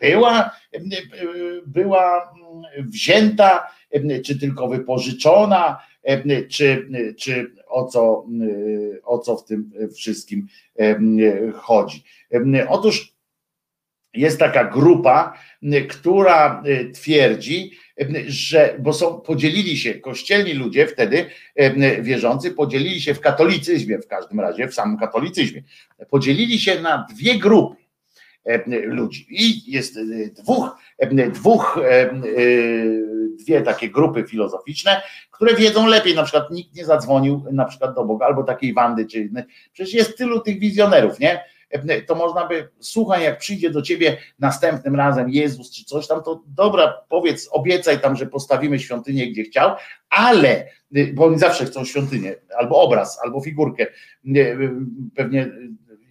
była, 0.00 0.50
e, 0.72 0.80
była 1.66 2.34
wzięta, 2.78 3.66
czy 4.24 4.38
tylko 4.38 4.68
wypożyczona, 4.68 5.80
czy, 6.50 6.88
czy 7.18 7.52
o, 7.68 7.84
co, 7.84 8.26
o 9.04 9.18
co 9.18 9.36
w 9.36 9.44
tym 9.44 9.70
wszystkim 9.94 10.46
chodzi. 11.54 12.04
Otóż 12.68 13.16
jest 14.14 14.38
taka 14.38 14.64
grupa, 14.64 15.38
która 15.88 16.62
twierdzi, 16.94 17.70
że, 18.26 18.76
bo 18.78 18.92
są, 18.92 19.20
podzielili 19.20 19.76
się, 19.76 19.94
kościelni 19.94 20.52
ludzie 20.52 20.86
wtedy 20.86 21.26
wierzący, 22.00 22.50
podzielili 22.50 23.00
się 23.00 23.14
w 23.14 23.20
katolicyzmie, 23.20 23.98
w 23.98 24.06
każdym 24.06 24.40
razie, 24.40 24.68
w 24.68 24.74
samym 24.74 24.98
katolicyzmie, 24.98 25.62
podzielili 26.10 26.58
się 26.58 26.80
na 26.80 27.06
dwie 27.14 27.38
grupy 27.38 27.76
ludzi. 28.84 29.26
I 29.30 29.72
jest 29.72 29.98
dwóch, 30.32 30.76
dwóch, 31.32 31.80
dwie 33.38 33.62
takie 33.62 33.90
grupy 33.90 34.24
filozoficzne, 34.24 35.02
które 35.30 35.54
wiedzą 35.54 35.86
lepiej, 35.86 36.14
na 36.14 36.22
przykład 36.22 36.50
nikt 36.50 36.74
nie 36.74 36.84
zadzwonił 36.84 37.44
na 37.52 37.64
przykład 37.64 37.94
do 37.94 38.04
Boga, 38.04 38.26
albo 38.26 38.42
takiej 38.42 38.74
Wandy, 38.74 39.06
czy 39.06 39.20
innej. 39.20 39.44
Przecież 39.72 39.94
jest 39.94 40.18
tylu 40.18 40.40
tych 40.40 40.58
wizjonerów, 40.58 41.20
nie? 41.20 41.44
To 42.06 42.14
można 42.14 42.46
by, 42.46 42.68
słuchaj, 42.80 43.22
jak 43.24 43.38
przyjdzie 43.38 43.70
do 43.70 43.82
ciebie 43.82 44.16
następnym 44.38 44.96
razem 44.96 45.30
Jezus 45.30 45.70
czy 45.70 45.84
coś 45.84 46.06
tam, 46.06 46.22
to 46.22 46.42
dobra, 46.46 47.04
powiedz, 47.08 47.48
obiecaj 47.50 48.00
tam, 48.00 48.16
że 48.16 48.26
postawimy 48.26 48.78
świątynię 48.78 49.32
gdzie 49.32 49.42
chciał, 49.42 49.70
ale, 50.10 50.68
bo 51.14 51.24
oni 51.24 51.38
zawsze 51.38 51.64
chcą 51.64 51.84
świątynię, 51.84 52.34
albo 52.58 52.82
obraz, 52.82 53.18
albo 53.24 53.40
figurkę, 53.40 53.86
pewnie 55.14 55.50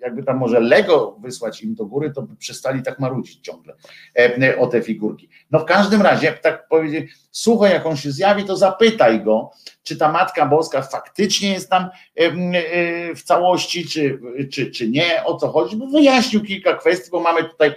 jakby 0.06 0.24
tam 0.24 0.38
może 0.38 0.60
Lego 0.60 1.18
wysłać 1.22 1.62
im 1.64 1.76
do 1.76 1.86
góry, 1.86 2.12
to 2.12 2.22
by 2.22 2.36
przestali 2.36 2.84
tak 2.84 3.00
marudzić 3.00 3.40
ciągle 3.42 3.74
e, 4.18 4.58
o 4.58 4.68
te 4.68 4.82
figurki. 4.82 5.30
No 5.52 5.60
w 5.60 5.66
każdym 5.66 6.02
razie, 6.02 6.32
tak 6.32 6.68
powiedzieć, 6.68 7.12
słuchaj, 7.32 7.72
jak 7.72 7.86
on 7.86 7.98
się 7.98 8.12
zjawi, 8.12 8.44
to 8.44 8.58
zapytaj 8.58 9.24
go, 9.24 9.52
czy 9.84 9.98
ta 9.98 10.12
Matka 10.12 10.46
Boska 10.46 10.82
faktycznie 10.82 11.52
jest 11.52 11.70
tam 11.70 11.90
e, 12.16 12.30
w 13.16 13.24
całości, 13.24 13.88
czy, 13.88 14.20
czy, 14.52 14.72
czy 14.72 14.90
nie, 14.90 15.24
o 15.26 15.38
co 15.38 15.48
chodzi, 15.48 15.76
bo 15.76 15.88
wyjaśnił 15.88 16.44
kilka 16.44 16.74
kwestii, 16.74 17.12
bo 17.12 17.20
mamy 17.20 17.44
tutaj 17.44 17.72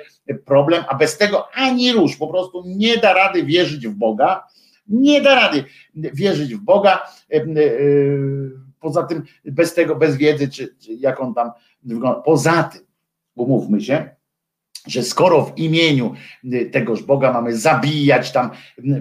problem, 0.45 0.85
a 0.89 0.95
bez 0.95 1.19
tego 1.19 1.49
ani 1.53 1.93
rusz, 1.93 2.17
po 2.17 2.27
prostu 2.27 2.63
nie 2.67 2.97
da 2.97 3.15
rady 3.15 3.43
wierzyć 3.43 3.89
w 3.89 3.95
Boga, 3.95 4.45
nie 4.89 5.23
da 5.23 5.35
rady 5.35 5.65
wierzyć 5.95 6.55
w 6.55 6.61
Boga, 6.61 7.03
e, 7.33 7.45
poza 8.81 9.03
tym 9.03 9.23
bez 9.45 9.75
tego, 9.75 9.97
bez 9.97 10.17
wiedzy, 10.17 10.49
czy, 10.49 10.77
czy 10.79 10.95
jak 10.95 11.21
on 11.21 11.35
tam 11.35 11.51
Poza 12.25 12.63
tym, 12.63 12.81
umówmy 13.35 13.81
się, 13.81 14.11
że 14.87 15.03
skoro 15.03 15.45
w 15.45 15.59
imieniu 15.59 16.15
tegoż 16.73 17.03
Boga 17.03 17.33
mamy 17.33 17.57
zabijać, 17.57 18.33
tam 18.33 18.51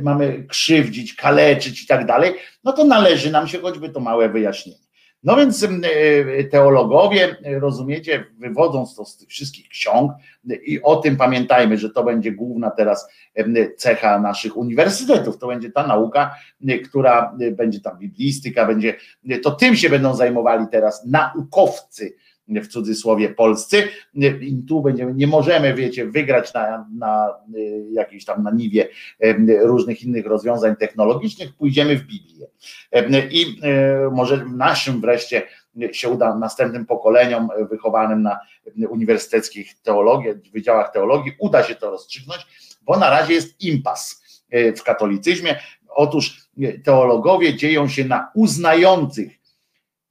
mamy 0.02 0.44
krzywdzić, 0.44 1.16
kaleczyć 1.16 1.84
i 1.84 1.88
tak 1.88 2.06
dalej, 2.06 2.34
no 2.64 2.74
to 2.74 2.86
należy 2.86 3.32
nam 3.32 3.48
się 3.48 3.60
choćby 3.60 3.90
to 3.90 4.00
małe 4.00 4.30
wyjaśnienie. 4.30 4.88
No 5.24 5.36
więc 5.36 5.64
e, 5.64 6.44
teologowie, 6.44 7.36
rozumiecie, 7.60 8.26
wywodząc 8.38 8.96
to 8.96 9.06
z 9.06 9.18
tych 9.18 9.30
wszystkich 9.30 9.70
ksiąg 9.70 10.12
i 10.66 10.82
o 10.82 10.96
tym 10.96 11.18
pamiętajmy, 11.18 11.78
że 11.78 11.90
to 11.90 12.04
będzie 12.04 12.32
główna 12.32 12.72
teraz 12.72 13.10
cecha 13.78 14.20
naszych 14.20 14.58
uniwersytetów, 14.58 15.38
to 15.38 15.48
będzie 15.48 15.72
ta 15.72 15.88
nauka, 15.88 16.36
która 16.86 17.38
będzie 17.52 17.80
tam 17.80 18.00
biblistyka, 18.00 18.66
będzie, 18.66 18.96
to 19.44 19.52
tym 19.52 19.76
się 19.76 19.90
będą 19.90 20.16
zajmowali 20.16 20.66
teraz 20.72 21.06
naukowcy, 21.06 22.16
w 22.48 22.68
cudzysłowie 22.68 23.30
polscy 23.30 23.84
i 24.42 24.64
tu 24.68 24.82
będziemy, 24.82 25.14
nie 25.14 25.28
możemy, 25.28 25.74
wiecie, 25.74 26.06
wygrać 26.06 26.54
na, 26.54 26.88
na 26.98 27.34
y, 27.56 27.86
jakiejś 27.92 28.26
tam 28.26 28.44
na 28.44 28.52
niwie 28.52 28.88
różnych 29.62 30.04
innych 30.04 30.26
rozwiązań 30.26 30.76
technologicznych, 30.76 31.56
pójdziemy 31.56 31.96
w 31.96 32.04
Biblię. 32.04 32.48
I 33.32 33.60
y, 34.08 34.12
może 34.12 34.46
naszym 34.46 35.02
wreszcie 35.02 35.44
się 35.92 36.10
uda 36.10 36.36
następnym 36.36 36.86
pokoleniom 36.86 37.50
wychowanym 37.70 38.22
na 38.24 38.40
uniwersyteckich 38.90 39.82
teologii, 39.82 40.32
wydziałach 40.54 40.92
teologii, 40.92 41.32
uda 41.40 41.64
się 41.64 41.76
to 41.76 41.92
rozstrzygnąć, 41.92 42.48
bo 42.82 42.98
na 42.98 43.10
razie 43.10 43.34
jest 43.34 43.62
impas 43.62 44.24
y, 44.54 44.74
w 44.74 44.84
katolicyzmie. 44.84 45.60
Otóż 45.90 46.48
teologowie 46.84 47.56
dzieją 47.56 47.88
się 47.88 48.06
na 48.06 48.32
uznających 48.36 49.38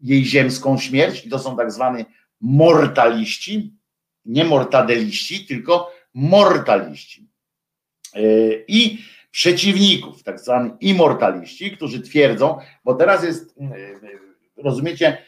jej 0.01 0.25
ziemską 0.25 0.79
śmierć, 0.79 1.27
i 1.27 1.31
to 1.31 1.39
są 1.39 1.57
tak 1.57 1.73
zwane 1.73 2.05
mortaliści, 2.41 3.75
nie 4.25 4.45
mortadeliści, 4.45 5.47
tylko 5.47 5.93
mortaliści. 6.15 7.29
i 8.69 8.99
przeciwników, 9.31 10.23
tak 10.23 10.41
zwani 10.41 10.71
immortaliści, 10.81 11.71
którzy 11.71 12.01
twierdzą, 12.01 12.59
bo 12.85 12.95
teraz 12.95 13.25
jest, 13.25 13.55
rozumiecie, 14.57 15.19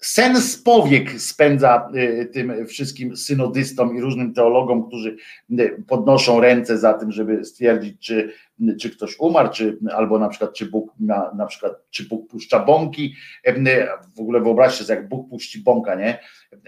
sens 0.00 0.56
powiek 0.56 1.20
spędza 1.20 1.90
y, 1.94 2.30
tym 2.32 2.66
wszystkim 2.66 3.16
synodystom 3.16 3.96
i 3.96 4.00
różnym 4.00 4.34
teologom, 4.34 4.88
którzy 4.88 5.16
y, 5.50 5.82
podnoszą 5.88 6.40
ręce 6.40 6.78
za 6.78 6.94
tym, 6.94 7.12
żeby 7.12 7.44
stwierdzić, 7.44 8.06
czy, 8.06 8.32
czy 8.80 8.90
ktoś 8.90 9.18
umarł, 9.18 9.48
czy 9.52 9.78
albo 9.96 10.18
na 10.18 10.28
przykład, 10.28 10.52
czy 10.52 10.66
Bóg 10.66 10.92
na, 11.00 11.34
na 11.36 11.46
przykład, 11.46 11.72
czy 11.90 12.08
Bóg 12.08 12.30
puszcza 12.30 12.60
bąki. 12.60 13.14
Y, 13.48 13.86
w 14.16 14.20
ogóle 14.20 14.40
wyobraźcie 14.40 14.84
sobie, 14.84 14.98
jak 14.98 15.08
Bóg 15.08 15.30
puści 15.30 15.62
bąka, 15.62 15.94
nie? 15.94 16.18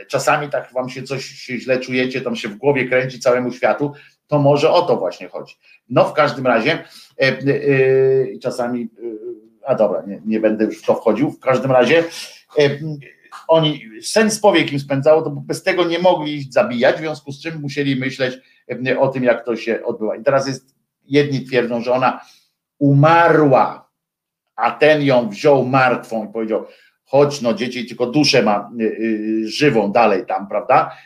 Czasami 0.09 0.51
tak 0.51 0.73
wam 0.73 0.89
się 0.89 1.03
coś 1.03 1.25
się 1.25 1.59
źle 1.59 1.81
czujecie, 1.81 2.21
tam 2.21 2.37
się 2.37 2.49
w 2.49 2.57
głowie 2.57 2.89
kręci 2.89 3.21
całemu 3.21 3.53
światu, 3.53 3.93
to 4.27 4.39
może 4.39 4.71
o 4.71 4.83
to 4.83 4.97
właśnie 4.97 5.29
chodzi. 5.29 5.55
No 5.89 6.05
w 6.05 6.13
każdym 6.13 6.47
razie 6.47 6.85
czasami, 8.43 8.89
a 9.67 9.75
dobra, 9.75 10.03
nie, 10.07 10.23
nie 10.27 10.41
będę 10.41 10.65
już 10.65 10.83
w 10.83 10.87
to 10.87 10.95
wchodził, 10.95 11.31
w 11.31 11.41
każdym 11.41 11.73
razie 11.73 12.05
oni 13.49 13.83
sens 14.03 14.41
powiek 14.41 14.73
im 14.73 14.81
spędzało, 14.81 15.23
to 15.23 15.31
bez 15.31 15.63
tego 15.63 15.85
nie 15.85 15.99
mogli 15.99 16.35
ich 16.35 16.53
zabijać, 16.53 16.97
w 16.97 16.99
związku 16.99 17.33
z 17.33 17.43
czym 17.43 17.61
musieli 17.61 17.97
myśleć 17.97 18.39
o 18.99 19.09
tym, 19.09 19.25
jak 19.25 19.45
to 19.45 19.57
się 19.57 19.85
odbywa. 19.85 20.17
I 20.17 20.23
teraz 20.23 20.47
jest, 20.47 20.77
jedni 21.09 21.41
twierdzą, 21.41 21.81
że 21.81 21.93
ona 21.93 22.21
umarła, 22.79 23.91
a 24.57 24.71
ten 24.71 25.03
ją 25.03 25.29
wziął 25.29 25.65
martwą 25.65 26.25
i 26.25 26.33
powiedział, 26.33 26.67
chodź 27.05 27.41
no 27.41 27.55
dzieci, 27.55 27.87
tylko 27.87 28.07
duszę 28.07 28.43
ma 28.43 28.71
y, 28.81 28.85
y, 28.85 29.49
żywą 29.49 29.93
dalej 29.93 30.27
tam, 30.27 30.49
prawda? 30.49 30.97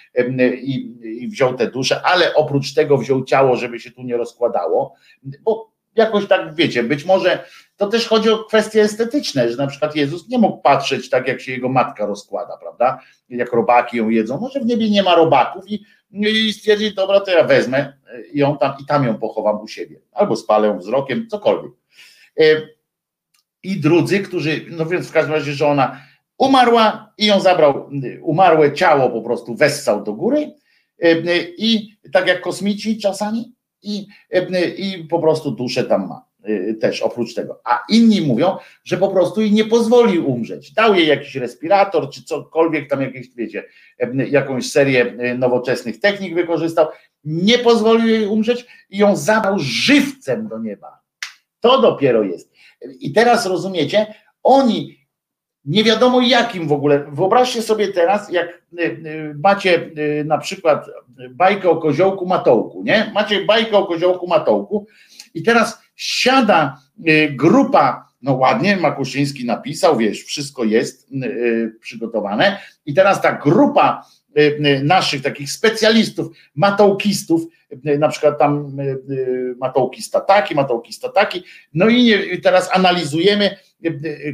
I, 0.63 0.97
I, 1.03 1.29
wziął 1.29 1.55
tę 1.55 1.71
duszę, 1.71 2.03
ale 2.03 2.35
oprócz 2.35 2.75
tego 2.75 2.99
wziął 2.99 3.25
ciało, 3.25 3.57
żeby 3.57 3.81
się 3.81 3.91
tu 3.91 4.03
nie 4.03 4.17
rozkładało, 4.17 4.95
bo 5.43 5.70
jakoś 5.97 6.27
tak 6.27 6.55
wiecie, 6.55 6.83
być 6.83 7.05
może 7.05 7.45
to 7.77 7.87
też 7.87 8.09
chodzi 8.09 8.31
o 8.31 8.39
kwestie 8.39 8.83
estetyczne, 8.83 9.51
że 9.51 9.57
na 9.57 9.67
przykład 9.67 9.97
Jezus 9.97 10.29
nie 10.29 10.39
mógł 10.39 10.63
patrzeć 10.63 11.11
tak, 11.11 11.29
jak 11.29 11.41
się 11.41 11.53
jego 11.53 11.69
matka 11.69 12.07
rozkłada, 12.07 12.57
prawda? 12.57 13.01
Jak 13.29 13.53
robaki 13.53 13.97
ją 13.97 14.09
jedzą. 14.09 14.41
Może 14.41 14.61
w 14.61 14.67
niebie 14.67 14.91
nie 14.91 15.03
ma 15.03 15.15
robaków 15.15 15.65
i, 15.71 15.85
i 16.13 16.53
stwierdzić, 16.53 16.95
dobra, 16.95 17.21
to 17.21 17.31
ja 17.31 17.45
wezmę 17.45 17.93
ją 18.35 18.59
tam 18.59 18.73
i 18.83 18.87
tam 18.87 19.07
ją 19.07 19.19
pochowam 19.19 19.61
u 19.61 19.69
siebie. 19.69 20.01
Albo 20.13 20.37
spalę 20.37 20.79
wzrokiem, 20.79 21.27
cokolwiek. 21.29 21.73
E, 22.41 22.45
I 23.63 23.81
drudzy, 23.81 24.21
którzy, 24.21 24.65
no 24.71 24.87
więc 24.87 25.09
w 25.09 25.13
każdym 25.13 25.35
razie, 25.35 25.53
że 25.53 25.67
ona 25.67 26.01
umarła 26.39 27.13
i 27.19 27.27
ją 27.27 27.41
zabrał, 27.41 27.91
umarłe 28.23 28.73
ciało 28.73 29.11
po 29.11 29.23
prostu 29.23 29.55
wessał 29.55 30.05
do 30.05 30.13
góry 30.13 30.55
e, 31.03 31.15
i 31.59 31.97
tak 32.13 32.27
jak 32.27 32.41
kosmici 32.41 32.99
czasami 32.99 33.55
i, 33.83 34.07
e, 34.31 34.69
i 34.69 35.05
po 35.05 35.19
prostu 35.19 35.51
duszę 35.51 35.85
tam 35.85 36.09
ma. 36.09 36.31
Y, 36.49 36.75
też 36.81 37.03
oprócz 37.03 37.35
tego. 37.35 37.61
A 37.65 37.85
inni 37.89 38.21
mówią, 38.21 38.57
że 38.85 38.97
po 38.97 39.09
prostu 39.09 39.41
jej 39.41 39.53
nie 39.53 39.65
pozwolił 39.65 40.31
umrzeć. 40.31 40.73
Dał 40.73 40.95
jej 40.95 41.07
jakiś 41.07 41.35
respirator, 41.35 42.11
czy 42.11 42.25
cokolwiek 42.25 42.91
tam 42.91 43.03
jakieś, 43.03 43.27
wiecie, 43.37 43.65
jakąś 44.31 44.71
serię 44.71 45.17
nowoczesnych 45.39 46.01
technik 46.01 46.35
wykorzystał, 46.35 46.87
nie 47.25 47.59
pozwolił 47.59 48.07
jej 48.07 48.27
umrzeć 48.27 48.67
i 48.91 48.99
ją 48.99 49.17
zabrał 49.17 49.59
żywcem 49.59 50.49
do 50.49 50.59
nieba. 50.59 51.01
To 51.61 51.81
dopiero 51.81 52.23
jest. 52.23 52.53
I 53.01 53.13
teraz 53.13 53.47
rozumiecie, 53.47 54.15
oni 54.43 55.00
nie 55.65 55.85
wiadomo 55.85 56.21
jakim 56.21 56.69
w 56.69 56.73
ogóle. 56.73 57.05
Wyobraźcie 57.13 57.63
sobie 57.63 57.89
teraz, 57.89 58.33
jak 58.33 58.63
y, 58.79 59.35
macie 59.45 59.91
na 60.25 60.39
przykład 60.39 60.87
bajkę 61.31 61.71
o 61.71 61.77
koziołku 61.77 62.27
matołku, 62.27 62.83
nie? 62.83 63.11
Macie 63.15 63.45
bajkę 63.45 63.77
o 63.77 63.87
koziołku 63.87 64.27
matołku 64.27 64.87
i 65.35 65.43
teraz 65.43 65.83
siada 65.97 66.77
grupa, 67.31 68.09
no 68.23 68.35
ładnie 68.35 68.77
Makuszyński 68.77 69.47
napisał, 69.47 69.97
wiesz, 69.97 70.25
wszystko 70.25 70.65
jest 70.65 71.09
przygotowane 71.81 72.59
i 72.87 72.95
teraz 72.95 73.23
ta 73.23 73.33
grupa 73.33 74.05
naszych 74.83 75.23
takich 75.23 75.53
specjalistów, 75.53 76.37
matołkistów, 76.55 77.43
na 77.99 78.09
przykład 78.09 78.39
tam 78.39 78.77
matołkista 79.61 80.21
taki, 80.21 80.55
matołkista 80.55 81.09
taki, 81.09 81.43
no 81.75 81.89
i 81.89 82.41
teraz 82.43 82.71
analizujemy, 82.73 83.57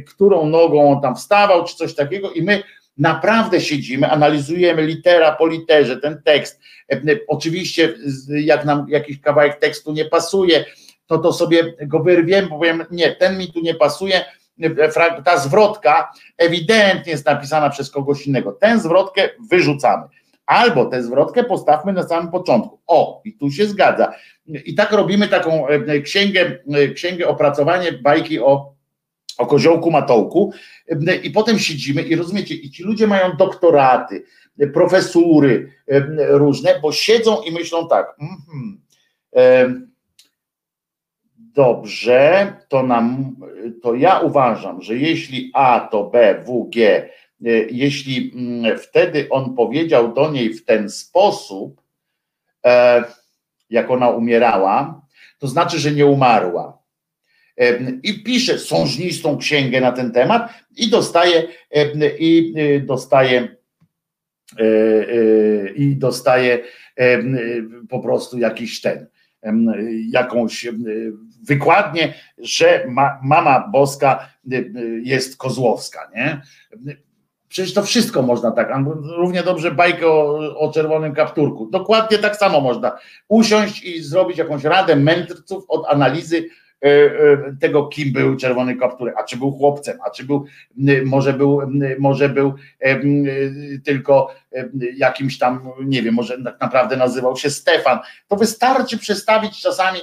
którą 0.07 0.47
nogą 0.47 0.91
on 0.91 1.01
tam 1.01 1.15
wstawał, 1.15 1.63
czy 1.63 1.75
coś 1.75 1.95
takiego 1.95 2.31
i 2.31 2.41
my 2.41 2.63
naprawdę 2.97 3.61
siedzimy, 3.61 4.11
analizujemy 4.11 4.81
litera 4.81 5.31
po 5.31 5.47
literze 5.47 5.97
ten 5.97 6.21
tekst. 6.25 6.61
Oczywiście, 7.27 7.93
jak 8.29 8.65
nam 8.65 8.85
jakiś 8.89 9.21
kawałek 9.21 9.59
tekstu 9.59 9.93
nie 9.93 10.05
pasuje, 10.05 10.65
to 11.07 11.17
to 11.17 11.33
sobie 11.33 11.73
go 11.87 11.99
wyrwiemy, 11.99 12.47
powiem, 12.47 12.85
nie, 12.91 13.15
ten 13.15 13.37
mi 13.37 13.53
tu 13.53 13.59
nie 13.59 13.75
pasuje, 13.75 14.25
ta 15.25 15.37
zwrotka 15.37 16.11
ewidentnie 16.37 17.11
jest 17.11 17.25
napisana 17.25 17.69
przez 17.69 17.91
kogoś 17.91 18.27
innego. 18.27 18.51
Tę 18.51 18.79
zwrotkę 18.79 19.29
wyrzucamy. 19.49 20.03
Albo 20.45 20.85
tę 20.85 21.03
zwrotkę 21.03 21.43
postawmy 21.43 21.93
na 21.93 22.03
samym 22.03 22.31
początku. 22.31 22.79
O, 22.87 23.21
i 23.25 23.33
tu 23.33 23.51
się 23.51 23.65
zgadza. 23.65 24.13
I 24.47 24.75
tak 24.75 24.91
robimy 24.91 25.27
taką 25.27 25.67
e, 25.67 26.01
księgę, 26.01 26.59
e, 26.73 26.87
księgę 26.87 27.27
opracowanie 27.27 27.91
bajki 27.91 28.39
o, 28.39 28.73
o 29.37 29.45
koziołku 29.45 29.91
matołku 29.91 30.53
e, 31.07 31.15
i 31.15 31.31
potem 31.31 31.59
siedzimy 31.59 32.01
i 32.01 32.15
rozumiecie, 32.15 32.55
i 32.55 32.71
ci 32.71 32.83
ludzie 32.83 33.07
mają 33.07 33.37
doktoraty, 33.37 34.23
profesury 34.73 35.73
różne, 36.17 36.79
bo 36.81 36.91
siedzą 36.91 37.41
i 37.41 37.51
myślą 37.51 37.87
tak, 37.87 38.15
mm, 38.19 38.81
mm, 39.31 39.87
dobrze, 41.57 42.53
to, 42.67 42.83
nam, 42.83 43.35
to 43.81 43.95
ja 43.95 44.19
uważam, 44.19 44.81
że 44.81 44.95
jeśli 44.95 45.51
A 45.53 45.87
to 45.91 46.03
B, 46.03 46.43
W, 46.45 46.69
G, 46.69 46.87
e, 46.95 47.09
jeśli 47.71 48.31
mm, 48.35 48.79
wtedy 48.79 49.27
on 49.29 49.55
powiedział 49.55 50.13
do 50.13 50.31
niej 50.31 50.53
w 50.53 50.65
ten 50.65 50.89
sposób, 50.89 51.81
e, 52.65 53.03
jak 53.69 53.91
ona 53.91 54.09
umierała, 54.09 55.01
to 55.39 55.47
znaczy, 55.47 55.79
że 55.79 55.91
nie 55.91 56.05
umarła. 56.05 56.76
E, 57.57 57.79
I 58.03 58.23
pisze 58.23 58.59
sążnistą 58.59 59.37
księgę 59.37 59.81
na 59.81 59.91
ten 59.91 60.11
temat 60.11 60.53
i 60.75 60.89
dostaje 60.89 61.43
i 62.19 62.53
dostaje 62.85 63.47
i 65.75 65.95
dostaje 65.95 66.63
po 67.89 67.99
prostu 67.99 68.37
jakiś 68.37 68.81
ten 68.81 69.07
jakąś 70.09 70.67
wykładnie, 71.47 72.13
że 72.37 72.85
ma, 72.87 73.19
mama 73.23 73.67
boska 73.71 74.29
y, 74.53 74.55
y, 74.55 75.01
jest 75.03 75.37
kozłowska, 75.37 76.11
nie? 76.15 76.41
Przecież 77.49 77.73
to 77.73 77.83
wszystko 77.83 78.21
można 78.21 78.51
tak, 78.51 78.69
równie 79.17 79.43
dobrze 79.43 79.71
bajkę 79.71 80.07
o, 80.07 80.57
o, 80.59 80.71
czerwonym 80.71 81.13
kapturku. 81.13 81.69
Dokładnie 81.71 82.17
tak 82.17 82.35
samo 82.35 82.61
można 82.61 82.97
usiąść 83.27 83.83
i 83.83 84.03
zrobić 84.03 84.37
jakąś 84.37 84.63
radę 84.63 84.95
mędrców 84.95 85.65
od 85.67 85.85
analizy 85.87 86.43
E, 86.43 86.45
e, 86.49 86.66
tego, 87.61 87.87
kim 87.87 88.13
był 88.13 88.35
Czerwony 88.35 88.75
Kapturek, 88.75 89.15
a 89.17 89.23
czy 89.23 89.37
był 89.37 89.51
chłopcem, 89.51 89.97
a 90.05 90.09
czy 90.09 90.23
był, 90.23 90.45
może 91.05 91.33
był, 91.33 91.61
może 91.99 92.29
był 92.29 92.53
e, 92.79 92.99
tylko 93.85 94.35
jakimś 94.95 95.37
tam, 95.37 95.69
nie 95.85 96.01
wiem, 96.01 96.13
może 96.13 96.43
tak 96.43 96.61
naprawdę 96.61 96.97
nazywał 96.97 97.37
się 97.37 97.49
Stefan. 97.49 97.99
To 98.27 98.35
wystarczy 98.35 98.97
przestawić 98.97 99.61
czasami, 99.61 99.99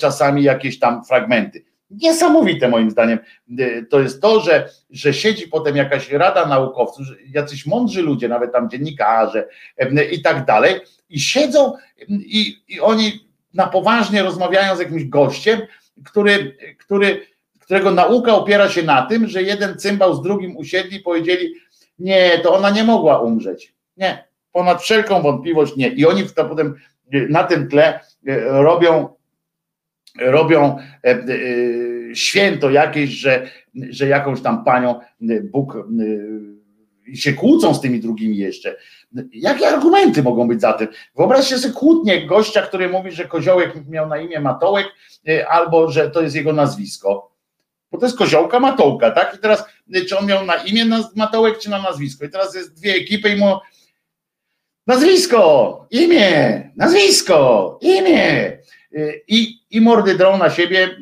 czasami 0.00 0.42
jakieś 0.42 0.78
tam 0.78 1.04
fragmenty. 1.04 1.64
Niesamowite 1.90 2.68
moim 2.68 2.90
zdaniem 2.90 3.18
to 3.90 4.00
jest 4.00 4.22
to, 4.22 4.40
że, 4.40 4.68
że 4.90 5.14
siedzi 5.14 5.48
potem 5.48 5.76
jakaś 5.76 6.10
rada 6.10 6.46
naukowców, 6.46 7.06
jacyś 7.28 7.66
mądrzy 7.66 8.02
ludzie, 8.02 8.28
nawet 8.28 8.52
tam 8.52 8.70
dziennikarze 8.70 9.48
i 10.10 10.22
tak 10.22 10.44
dalej, 10.44 10.80
i 11.10 11.20
siedzą 11.20 11.72
i, 12.08 12.56
i 12.68 12.80
oni 12.80 13.33
na 13.54 13.66
poważnie 13.66 14.22
rozmawiają 14.22 14.76
z 14.76 14.78
jakimś 14.78 15.04
gościem, 15.04 15.60
który, 16.04 16.56
który, 16.78 17.26
którego 17.60 17.90
nauka 17.90 18.34
opiera 18.34 18.68
się 18.68 18.82
na 18.82 19.06
tym, 19.06 19.28
że 19.28 19.42
jeden 19.42 19.78
cymbał 19.78 20.14
z 20.14 20.22
drugim 20.22 20.56
usiedli 20.56 20.96
i 20.96 21.02
powiedzieli, 21.02 21.54
nie, 21.98 22.38
to 22.38 22.54
ona 22.54 22.70
nie 22.70 22.84
mogła 22.84 23.18
umrzeć. 23.18 23.74
Nie, 23.96 24.24
ponad 24.52 24.82
wszelką 24.82 25.22
wątpliwość 25.22 25.76
nie. 25.76 25.88
I 25.88 26.06
oni 26.06 26.24
to 26.28 26.44
potem 26.44 26.74
na 27.28 27.44
tym 27.44 27.68
tle 27.68 28.00
e, 28.26 28.40
robią, 28.62 29.08
robią 30.20 30.76
e, 31.04 31.10
e, 31.10 31.24
święto 32.14 32.70
jakieś, 32.70 33.10
że, 33.10 33.50
że 33.74 34.08
jakąś 34.08 34.40
tam 34.40 34.64
panią 34.64 35.00
Bóg 35.42 35.76
i 37.06 37.16
się 37.16 37.32
kłócą 37.32 37.74
z 37.74 37.80
tymi 37.80 38.00
drugimi 38.00 38.36
jeszcze. 38.36 38.76
Jakie 39.32 39.68
argumenty 39.68 40.22
mogą 40.22 40.48
być 40.48 40.60
za 40.60 40.72
tym? 40.72 40.88
Wyobraźcie 41.16 41.58
sobie 41.58 41.74
kłótnię 41.74 42.26
gościa, 42.26 42.62
który 42.62 42.88
mówi, 42.88 43.12
że 43.12 43.24
koziołek 43.24 43.88
miał 43.88 44.08
na 44.08 44.18
imię 44.18 44.40
Matołek, 44.40 44.86
y, 45.28 45.48
albo 45.48 45.90
że 45.90 46.10
to 46.10 46.22
jest 46.22 46.36
jego 46.36 46.52
nazwisko. 46.52 47.30
Bo 47.92 47.98
to 47.98 48.06
jest 48.06 48.18
koziołka 48.18 48.60
Matołka, 48.60 49.10
tak? 49.10 49.34
I 49.34 49.38
teraz, 49.38 49.64
y, 49.96 50.04
czy 50.04 50.18
on 50.18 50.26
miał 50.26 50.46
na 50.46 50.54
imię 50.54 50.84
Matołek, 51.16 51.58
czy 51.58 51.70
na 51.70 51.82
nazwisko? 51.82 52.24
I 52.24 52.30
teraz 52.30 52.54
jest 52.54 52.74
dwie 52.74 52.94
ekipy 52.94 53.28
i 53.28 53.36
mu 53.36 53.58
Nazwisko, 54.86 55.86
imię, 55.90 56.70
nazwisko, 56.76 57.78
imię. 57.82 58.58
I, 59.28 59.58
I 59.74 59.80
mordy 59.80 60.14
drą 60.14 60.38
na 60.38 60.50
siebie, 60.50 60.96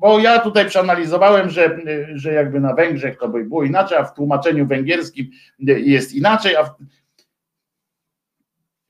bo 0.00 0.18
ja 0.18 0.38
tutaj 0.38 0.66
przeanalizowałem, 0.66 1.50
że, 1.50 1.78
że 2.14 2.32
jakby 2.32 2.60
na 2.60 2.74
Węgrzech 2.74 3.18
to 3.18 3.28
by 3.28 3.44
było 3.44 3.64
inaczej, 3.64 3.98
a 3.98 4.04
w 4.04 4.14
tłumaczeniu 4.14 4.66
węgierskim 4.66 5.30
jest 5.58 6.12
inaczej, 6.12 6.56
a 6.56 6.64
w... 6.64 6.70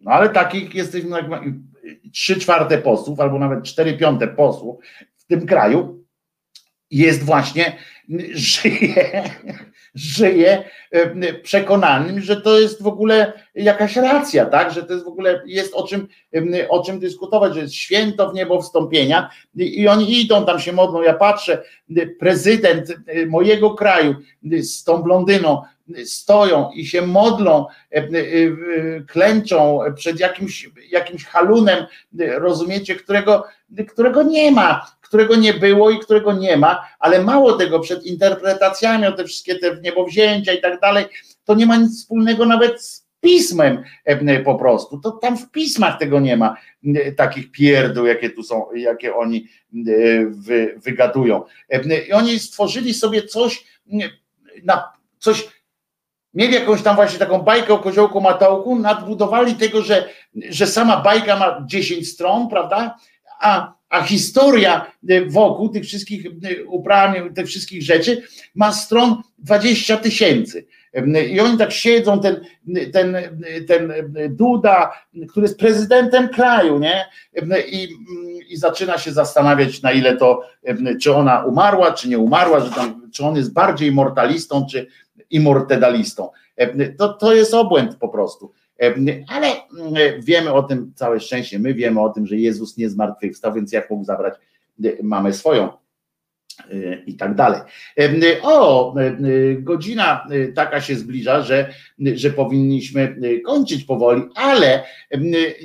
no 0.01 0.11
ale 0.11 0.29
takich 0.29 0.75
jesteśmy 0.75 1.17
trzy 2.13 2.41
czwarte 2.41 2.79
posłów, 2.79 3.21
albo 3.21 3.39
nawet 3.39 3.65
cztery 3.65 3.97
piąte 3.97 4.29
posłów 4.29 4.85
w 5.17 5.25
tym 5.25 5.47
kraju 5.47 6.05
jest 6.91 7.25
właśnie, 7.25 7.77
żyje, 8.33 9.23
żyje 9.99 10.65
e, 10.91 11.35
przekonanym, 11.35 12.21
że 12.21 12.41
to 12.41 12.61
jest 12.61 12.83
w 12.83 12.87
ogóle 12.87 13.33
jakaś 13.55 13.97
racja, 13.97 14.47
tak? 14.47 14.73
Że 14.73 14.83
to 14.83 14.93
jest 14.93 15.05
w 15.05 15.09
ogóle 15.09 15.43
jest 15.47 15.75
o 15.75 15.87
czym, 15.87 16.09
e, 16.35 16.69
o 16.69 16.83
czym 16.83 16.99
dyskutować, 16.99 17.55
że 17.55 17.61
jest 17.61 17.75
święto 17.75 18.31
w 18.31 18.35
niebo 18.35 18.63
wstąpienia 18.63 19.31
i 19.55 19.89
oni 19.89 20.21
idą, 20.21 20.45
tam 20.45 20.61
się 20.61 20.73
modlą. 20.73 21.03
Ja 21.03 21.15
patrzę, 21.15 21.63
prezydent 22.19 22.91
e, 22.91 23.27
mojego 23.27 23.71
kraju 23.71 24.15
z 24.61 24.85
tą 24.85 25.03
blondyną 25.03 25.63
stoją 26.05 26.71
i 26.75 26.87
się 26.87 27.03
modlą, 27.03 27.67
klęczą 29.09 29.81
przed 29.95 30.21
jakimś, 30.21 30.71
jakimś 30.91 31.25
halunem, 31.25 31.87
rozumiecie, 32.19 32.95
którego, 32.95 33.45
którego 33.89 34.23
nie 34.23 34.51
ma 34.51 34.87
którego 35.09 35.37
nie 35.37 35.55
było 35.55 35.91
i 35.91 35.99
którego 35.99 36.33
nie 36.33 36.57
ma, 36.57 36.89
ale 36.99 37.23
mało 37.23 37.53
tego, 37.53 37.81
przed 37.81 38.07
interpretacjami 38.07 39.07
o 39.07 39.13
te 39.13 39.25
wszystkie 39.25 39.59
te 39.59 39.77
niebowzięcia 39.83 40.53
i 40.53 40.61
tak 40.61 40.81
dalej, 40.81 41.05
to 41.45 41.55
nie 41.55 41.67
ma 41.67 41.77
nic 41.77 42.01
wspólnego 42.01 42.47
nawet 42.47 42.83
z 42.83 43.09
pismem 43.21 43.83
e, 44.05 44.41
po 44.41 44.55
prostu. 44.55 44.99
To 44.99 45.11
tam 45.11 45.39
w 45.39 45.51
pismach 45.51 45.99
tego 45.99 46.21
nie 46.21 46.37
ma, 46.37 46.57
e, 46.95 47.13
takich 47.13 47.51
pierdół, 47.51 48.07
jakie 48.07 48.31
tu 48.31 48.43
są, 48.43 48.67
jakie 48.75 49.15
oni 49.15 49.49
e, 49.75 49.81
wy, 50.27 50.75
wygadują. 50.77 51.43
I 52.09 52.13
oni 52.13 52.39
stworzyli 52.39 52.95
sobie 52.95 53.23
coś, 53.23 53.65
na, 54.65 54.93
coś 55.19 55.49
mieli 56.35 56.55
jakąś 56.55 56.83
tam 56.83 56.97
właśnie 56.97 57.19
taką 57.19 57.39
bajkę 57.39 57.75
o 57.75 57.79
koziołku 57.79 58.21
matołku, 58.21 58.79
nadbudowali 58.79 59.55
tego, 59.55 59.83
że, 59.83 60.09
że 60.35 60.67
sama 60.67 60.97
bajka 60.97 61.37
ma 61.37 61.63
10 61.67 62.09
stron, 62.09 62.49
prawda? 62.49 62.97
A 63.41 63.78
a 63.91 64.03
historia 64.03 64.93
e, 65.09 65.25
wokół 65.25 65.69
tych 65.69 65.85
wszystkich 65.85 66.27
e, 66.27 66.65
uprawień, 66.65 67.35
tych 67.35 67.47
wszystkich 67.47 67.83
rzeczy 67.83 68.23
ma 68.55 68.73
stron 68.73 69.23
20 69.39 69.97
tysięcy. 69.97 70.67
E, 70.95 71.25
I 71.25 71.41
oni 71.41 71.59
tak 71.59 71.73
siedzą, 71.73 72.21
ten, 72.21 72.41
ten, 72.93 73.17
ten 73.69 73.93
Duda, 74.29 74.93
który 75.29 75.45
jest 75.45 75.59
prezydentem 75.59 76.29
kraju, 76.29 76.79
nie? 76.79 77.07
I, 77.69 77.89
I 78.49 78.57
zaczyna 78.57 78.99
się 78.99 79.13
zastanawiać, 79.13 79.83
na 79.83 79.93
ile 79.93 80.17
to, 80.17 80.43
czy 81.03 81.15
ona 81.15 81.45
umarła, 81.45 81.93
czy 81.93 82.09
nie 82.09 82.19
umarła, 82.19 82.61
że 82.61 82.71
tam, 82.71 83.11
czy 83.13 83.25
on 83.25 83.37
jest 83.37 83.53
bardziej 83.53 83.93
mortalistą, 83.93 84.67
czy 84.71 84.87
immortedalistą. 85.31 86.31
To, 86.99 87.09
to 87.09 87.35
jest 87.35 87.55
obłęd 87.55 87.97
po 87.97 88.09
prostu. 88.09 88.53
Ale 89.29 89.47
mm, 89.49 89.95
wiemy 90.23 90.53
o 90.53 90.63
tym, 90.63 90.93
całe 90.95 91.21
szczęście, 91.21 91.59
my 91.59 91.75
wiemy 91.75 92.01
o 92.01 92.09
tym, 92.09 92.27
że 92.27 92.37
Jezus 92.37 92.77
nie 92.77 92.89
zmartwychwstał, 92.91 93.55
więc 93.55 93.73
jak 93.73 93.91
mógł 93.91 94.05
zabrać 94.05 94.35
y, 94.85 94.99
mamy 95.03 95.33
swoją 95.33 95.69
y, 96.71 97.03
i 97.07 97.15
tak 97.15 97.35
dalej. 97.35 97.61
O, 98.43 98.95
godzina 99.59 100.27
taka 100.55 100.81
się 100.81 100.97
zbliża, 100.97 101.43
że, 101.43 101.73
że 102.15 102.31
powinniśmy 102.31 103.17
kończyć 103.45 103.85
powoli, 103.85 104.23
ale 104.35 104.85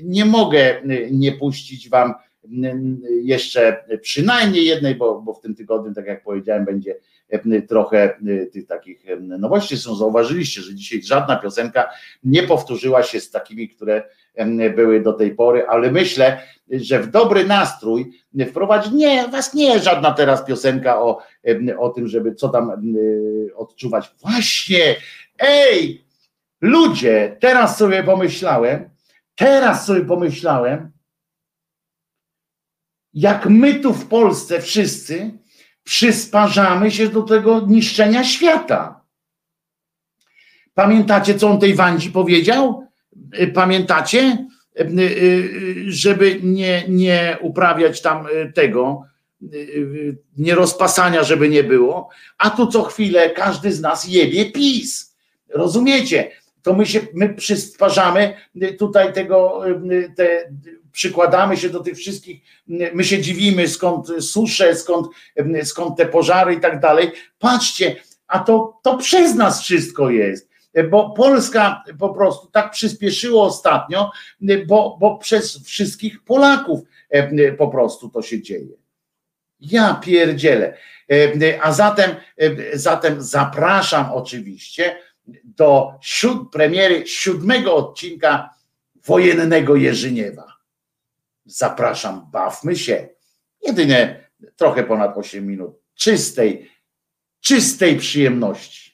nie 0.04 0.26
mogę 0.26 0.82
nie 1.12 1.32
puścić 1.32 1.90
Wam 1.90 2.14
jeszcze 3.24 3.86
przynajmniej 4.02 4.66
jednej, 4.66 4.96
bo, 4.96 5.22
bo 5.22 5.34
w 5.34 5.42
tym 5.42 5.56
tygodniu, 5.56 5.94
tak 5.94 6.06
jak 6.06 6.24
powiedziałem, 6.24 6.66
będzie 6.66 6.96
trochę 7.70 8.18
tych 8.54 8.68
takich 8.68 9.06
nowości 9.20 9.78
są. 9.78 9.96
Zauważyliście, 9.96 10.62
że 10.62 10.76
dzisiaj 10.76 11.04
żadna 11.04 11.36
piosenka 11.36 11.90
nie 12.24 12.44
powtórzyła 12.44 13.04
się 13.04 13.20
z 13.20 13.32
takimi, 13.32 13.70
które 13.70 14.04
były 14.76 15.02
do 15.02 15.14
tej 15.14 15.36
pory, 15.36 15.68
ale 15.68 15.92
myślę, 15.92 16.42
że 16.72 17.00
w 17.00 17.12
dobry 17.12 17.46
nastrój 17.46 18.12
wprowadzić, 18.50 18.94
nie, 18.94 19.28
was 19.28 19.54
nie 19.54 19.80
żadna 19.80 20.12
teraz 20.12 20.46
piosenka 20.46 21.02
o, 21.02 21.22
o 21.80 21.90
tym, 21.90 22.08
żeby 22.08 22.36
co 22.36 22.50
tam 22.50 22.72
odczuwać. 23.56 24.12
Właśnie, 24.22 24.96
ej, 25.40 26.06
ludzie, 26.62 27.38
teraz 27.40 27.78
sobie 27.78 28.04
pomyślałem, 28.04 28.90
teraz 29.36 29.86
sobie 29.86 30.02
pomyślałem, 30.02 30.92
jak 33.14 33.46
my 33.50 33.76
tu 33.76 33.94
w 33.94 34.08
Polsce 34.08 34.62
wszyscy 34.62 35.32
przysparzamy 35.84 36.92
się 36.92 37.08
do 37.08 37.22
tego 37.22 37.62
niszczenia 37.68 38.24
świata. 38.24 39.02
Pamiętacie, 40.74 41.36
co 41.36 41.50
on 41.50 41.60
tej 41.60 41.76
Wandzi 41.76 42.12
powiedział? 42.12 42.88
Y, 43.40 43.48
pamiętacie? 43.48 44.48
Y, 44.80 44.84
y, 45.00 45.84
żeby 45.88 46.40
nie, 46.44 46.84
nie 46.88 47.38
uprawiać 47.42 48.02
tam 48.02 48.28
tego, 48.56 49.04
nie 50.38 50.56
rozpasania, 50.56 51.24
żeby 51.24 51.50
nie 51.50 51.64
było, 51.64 52.10
a 52.38 52.50
tu 52.50 52.68
co 52.68 52.84
chwilę 52.84 53.30
każdy 53.30 53.72
z 53.72 53.82
nas 53.82 54.08
jebie 54.08 54.52
PiS. 54.52 55.16
Rozumiecie? 55.50 56.32
To 56.62 56.74
my 56.74 56.86
się, 56.86 57.00
my 57.14 57.34
przysparzamy 57.34 58.34
tutaj 58.80 59.14
tego, 59.14 59.62
te 60.16 60.52
przykładamy 60.94 61.58
się 61.58 61.70
do 61.70 61.80
tych 61.80 61.98
wszystkich, 61.98 62.42
my 62.68 63.04
się 63.04 63.22
dziwimy 63.22 63.68
skąd 63.68 64.08
susze, 64.20 64.76
skąd, 64.76 65.08
skąd 65.64 65.98
te 65.98 66.06
pożary 66.06 66.54
i 66.54 66.60
tak 66.60 66.80
dalej. 66.80 67.12
Patrzcie, 67.40 67.96
a 68.28 68.40
to, 68.40 68.80
to 68.84 68.98
przez 68.98 69.36
nas 69.36 69.62
wszystko 69.62 70.10
jest 70.10 70.54
bo 70.90 71.10
Polska 71.10 71.84
po 72.00 72.14
prostu 72.14 72.48
tak 72.48 72.72
przyspieszyło 72.72 73.44
ostatnio, 73.44 74.12
bo, 74.68 74.98
bo 75.00 75.18
przez 75.18 75.64
wszystkich 75.64 76.24
Polaków 76.24 76.80
po 77.58 77.68
prostu 77.68 78.10
to 78.10 78.22
się 78.22 78.42
dzieje. 78.42 78.78
Ja 79.60 79.94
pierdzielę. 79.94 80.78
A 81.62 81.74
zatem, 81.74 82.12
zatem 82.74 83.22
zapraszam 83.22 84.12
oczywiście 84.12 84.98
do 85.44 85.92
premiery 86.52 87.08
siódmego 87.08 87.76
odcinka 87.76 88.50
wojennego 89.06 89.76
Jerzyniewa. 89.76 90.53
Zapraszam, 91.46 92.28
bawmy 92.32 92.76
się. 92.76 93.10
Jedynie 93.62 94.30
trochę 94.56 94.84
ponad 94.84 95.18
8 95.18 95.48
minut 95.48 95.84
czystej, 95.96 96.72
czystej 97.42 97.98
przyjemności. 97.98 98.94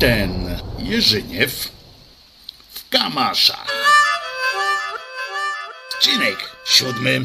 Ten 0.00 0.58
Jerzyniew 0.78 1.72
w 2.70 2.88
Kamaszach. 2.88 3.66
Odcinek 5.94 6.36
siódmy. 6.64 7.20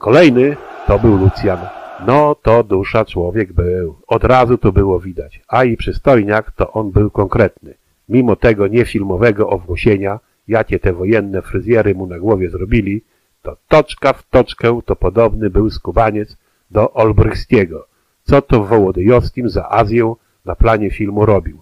Kolejny 0.00 0.56
to 0.86 0.98
był 0.98 1.16
Lucjan. 1.16 1.58
No 2.06 2.34
to 2.34 2.64
dusza 2.64 3.04
człowiek 3.04 3.52
był. 3.52 3.96
Od 4.06 4.24
razu 4.24 4.58
to 4.58 4.72
było 4.72 5.00
widać. 5.00 5.40
A 5.48 5.64
i 5.64 5.76
przystojniak 5.76 6.50
to 6.50 6.72
on 6.72 6.90
był 6.90 7.10
konkretny. 7.10 7.74
Mimo 8.08 8.36
tego 8.36 8.66
niefilmowego 8.66 9.48
owłosienia, 9.48 10.20
jakie 10.48 10.78
te 10.78 10.92
wojenne 10.92 11.42
fryzjery 11.42 11.94
mu 11.94 12.06
na 12.06 12.18
głowie 12.18 12.50
zrobili, 12.50 13.04
to 13.42 13.56
toczka 13.68 14.12
w 14.12 14.22
toczkę 14.30 14.80
to 14.84 14.96
podobny 14.96 15.50
był 15.50 15.70
skubaniec 15.70 16.36
do 16.70 16.92
Olbrychskiego, 16.92 17.86
co 18.22 18.42
to 18.42 18.64
w 18.64 18.68
Wołodyjowskim 18.68 19.50
za 19.50 19.70
Azję 19.70 20.14
na 20.44 20.54
planie 20.54 20.90
filmu 20.90 21.26
robił. 21.26 21.60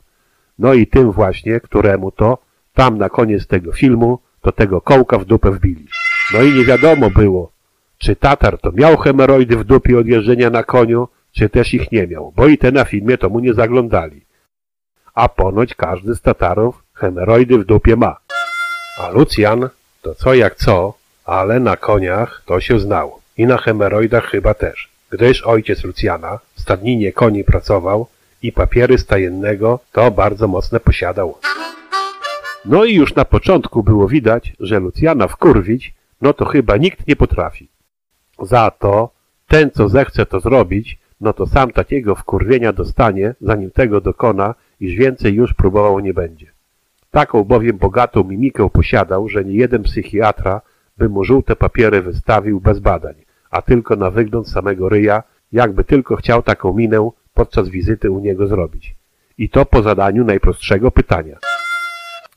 No 0.58 0.74
i 0.74 0.86
tym 0.86 1.12
właśnie, 1.12 1.60
któremu 1.60 2.10
to 2.10 2.38
tam 2.74 2.98
na 2.98 3.08
koniec 3.08 3.46
tego 3.46 3.72
filmu 3.72 4.18
to 4.40 4.52
tego 4.52 4.80
kołka 4.80 5.18
w 5.18 5.24
dupę 5.24 5.50
wbili. 5.50 5.86
No 6.34 6.42
i 6.42 6.58
nie 6.58 6.64
wiadomo 6.64 7.10
było, 7.10 7.57
czy 7.98 8.16
Tatar 8.16 8.58
to 8.58 8.72
miał 8.72 8.96
hemeroidy 8.96 9.56
w 9.56 9.64
dupie 9.64 9.98
od 9.98 10.06
jeżdżenia 10.06 10.50
na 10.50 10.62
koniu, 10.62 11.08
czy 11.32 11.48
też 11.48 11.74
ich 11.74 11.92
nie 11.92 12.06
miał, 12.06 12.32
bo 12.36 12.46
i 12.46 12.58
te 12.58 12.72
na 12.72 12.84
filmie 12.84 13.18
to 13.18 13.28
mu 13.28 13.40
nie 13.40 13.54
zaglądali. 13.54 14.20
A 15.14 15.28
ponoć 15.28 15.74
każdy 15.74 16.14
z 16.14 16.20
Tatarów 16.20 16.82
hemeroidy 16.94 17.58
w 17.58 17.64
dupie 17.64 17.96
ma. 17.96 18.16
A 18.98 19.10
Lucjan 19.10 19.68
to 20.02 20.14
co 20.14 20.34
jak 20.34 20.54
co, 20.54 20.94
ale 21.24 21.60
na 21.60 21.76
koniach 21.76 22.42
to 22.46 22.60
się 22.60 22.80
znał. 22.80 23.18
I 23.36 23.46
na 23.46 23.58
hemeroidach 23.58 24.24
chyba 24.24 24.54
też, 24.54 24.88
gdyż 25.10 25.42
ojciec 25.42 25.84
Lucjana 25.84 26.38
w 26.54 26.60
stadninie 26.60 27.12
koni 27.12 27.44
pracował 27.44 28.06
i 28.42 28.52
papiery 28.52 28.98
stajennego 28.98 29.80
to 29.92 30.10
bardzo 30.10 30.48
mocne 30.48 30.80
posiadał. 30.80 31.38
No 32.64 32.84
i 32.84 32.94
już 32.94 33.14
na 33.14 33.24
początku 33.24 33.82
było 33.82 34.08
widać, 34.08 34.52
że 34.60 34.80
Lucjana 34.80 35.28
wkurwić, 35.28 35.94
no 36.20 36.32
to 36.32 36.44
chyba 36.44 36.76
nikt 36.76 37.08
nie 37.08 37.16
potrafi. 37.16 37.68
Za 38.40 38.70
to 38.70 39.10
ten, 39.48 39.70
co 39.70 39.88
zechce 39.88 40.26
to 40.26 40.40
zrobić, 40.40 40.98
no 41.20 41.32
to 41.32 41.46
sam 41.46 41.70
takiego 41.70 42.14
wkurwienia 42.14 42.72
dostanie, 42.72 43.34
zanim 43.40 43.70
tego 43.70 44.00
dokona, 44.00 44.54
iż 44.80 44.94
więcej 44.94 45.34
już 45.34 45.54
próbował 45.54 46.00
nie 46.00 46.14
będzie. 46.14 46.46
Taką 47.10 47.44
bowiem 47.44 47.78
bogatą 47.78 48.24
mimikę 48.24 48.70
posiadał, 48.70 49.28
że 49.28 49.44
nie 49.44 49.54
jeden 49.54 49.82
psychiatra 49.82 50.60
by 50.98 51.08
mu 51.08 51.24
żółte 51.24 51.56
papiery 51.56 52.02
wystawił 52.02 52.60
bez 52.60 52.78
badań, 52.78 53.14
a 53.50 53.62
tylko 53.62 53.96
na 53.96 54.10
wygląd 54.10 54.48
samego 54.48 54.88
ryja, 54.88 55.22
jakby 55.52 55.84
tylko 55.84 56.16
chciał 56.16 56.42
taką 56.42 56.74
minę 56.74 57.10
podczas 57.34 57.68
wizyty 57.68 58.10
u 58.10 58.20
niego 58.20 58.46
zrobić. 58.46 58.96
I 59.38 59.48
to 59.48 59.66
po 59.66 59.82
zadaniu 59.82 60.24
najprostszego 60.24 60.90
pytania. 60.90 61.36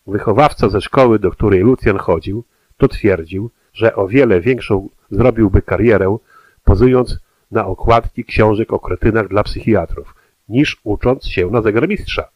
Wychowawca 0.08 0.70
ze 0.70 0.82
szkoły, 0.82 1.20
do 1.20 1.32
której 1.32 1.60
Lucjan 1.60 1.98
chodził, 1.98 2.44
to 2.78 2.88
twierdził, 2.88 3.52
że 3.74 3.96
o 3.96 4.08
wiele 4.08 4.42
większą 4.42 4.90
zrobiłby 5.12 5.62
karierę, 5.62 6.18
pozując 6.64 7.20
na 7.52 7.66
okładki 7.66 8.26
książek 8.26 8.74
o 8.74 8.80
kretynach 8.80 9.28
dla 9.28 9.44
psychiatrów, 9.44 10.16
niż 10.50 10.82
ucząc 10.84 11.26
się 11.26 11.48
na 11.48 11.62
zegarmistrza. 11.62 12.30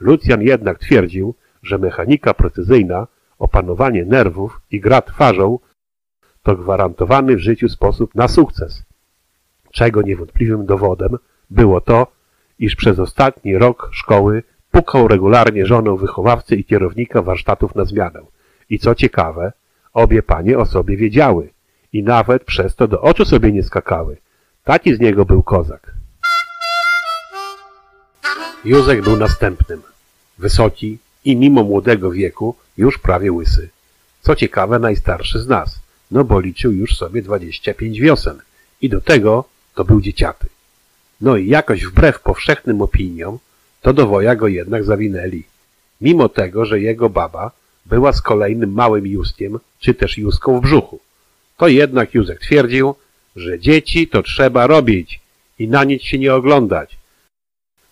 Lucjan 0.00 0.42
jednak 0.42 0.78
twierdził, 0.78 1.34
że 1.62 1.78
mechanika 1.78 2.34
precyzyjna, 2.34 3.06
opanowanie 3.38 4.04
nerwów 4.04 4.60
i 4.70 4.80
gra 4.80 5.02
twarzą 5.02 5.58
to 6.42 6.56
gwarantowany 6.56 7.36
w 7.36 7.40
życiu 7.40 7.68
sposób 7.68 8.14
na 8.14 8.28
sukces. 8.28 8.82
Czego 9.72 10.02
niewątpliwym 10.02 10.66
dowodem 10.66 11.18
było 11.50 11.80
to, 11.80 12.06
iż 12.58 12.76
przez 12.76 12.98
ostatni 12.98 13.58
rok 13.58 13.88
szkoły 13.92 14.42
pukał 14.70 15.08
regularnie 15.08 15.66
żonę 15.66 15.96
wychowawcy 15.96 16.56
i 16.56 16.64
kierownika 16.64 17.22
warsztatów 17.22 17.74
na 17.74 17.84
zmianę. 17.84 18.20
I 18.70 18.78
co 18.78 18.94
ciekawe, 18.94 19.52
obie 19.92 20.22
panie 20.22 20.58
o 20.58 20.66
sobie 20.66 20.96
wiedziały 20.96 21.50
i 21.92 22.02
nawet 22.02 22.44
przez 22.44 22.74
to 22.74 22.88
do 22.88 23.00
oczu 23.00 23.24
sobie 23.24 23.52
nie 23.52 23.62
skakały. 23.62 24.16
Taki 24.64 24.94
z 24.94 25.00
niego 25.00 25.24
był 25.24 25.42
kozak. 25.42 25.92
Józek 28.64 29.02
był 29.02 29.16
następnym. 29.16 29.82
Wysoki 30.38 30.98
i 31.24 31.36
mimo 31.36 31.62
młodego 31.62 32.10
wieku 32.10 32.54
już 32.76 32.98
prawie 32.98 33.32
łysy. 33.32 33.68
Co 34.20 34.36
ciekawe, 34.36 34.78
najstarszy 34.78 35.40
z 35.40 35.48
nas, 35.48 35.80
no 36.10 36.24
bo 36.24 36.40
liczył 36.40 36.72
już 36.72 36.96
sobie 36.96 37.22
25 37.22 38.00
wiosen 38.00 38.38
i 38.80 38.88
do 38.88 39.00
tego 39.00 39.44
to 39.74 39.84
był 39.84 40.00
dzieciaty. 40.00 40.46
No 41.20 41.36
i 41.36 41.46
jakoś 41.46 41.84
wbrew 41.84 42.20
powszechnym 42.20 42.82
opiniom, 42.82 43.38
to 43.80 43.92
do 43.92 44.06
woja 44.06 44.36
go 44.36 44.48
jednak 44.48 44.84
zawinęli. 44.84 45.44
Mimo 46.00 46.28
tego, 46.28 46.64
że 46.64 46.80
jego 46.80 47.10
baba 47.10 47.50
była 47.86 48.12
z 48.12 48.22
kolejnym 48.22 48.72
małym 48.72 49.06
Justkiem, 49.06 49.58
czy 49.78 49.94
też 49.94 50.18
Justką 50.18 50.58
w 50.58 50.62
brzuchu. 50.62 51.00
To 51.60 51.68
jednak 51.68 52.14
Józek 52.14 52.40
twierdził, 52.40 52.94
że 53.36 53.58
dzieci 53.58 54.08
to 54.08 54.22
trzeba 54.22 54.66
robić 54.66 55.20
i 55.58 55.68
na 55.68 55.84
nic 55.84 56.02
się 56.02 56.18
nie 56.18 56.34
oglądać, 56.34 56.98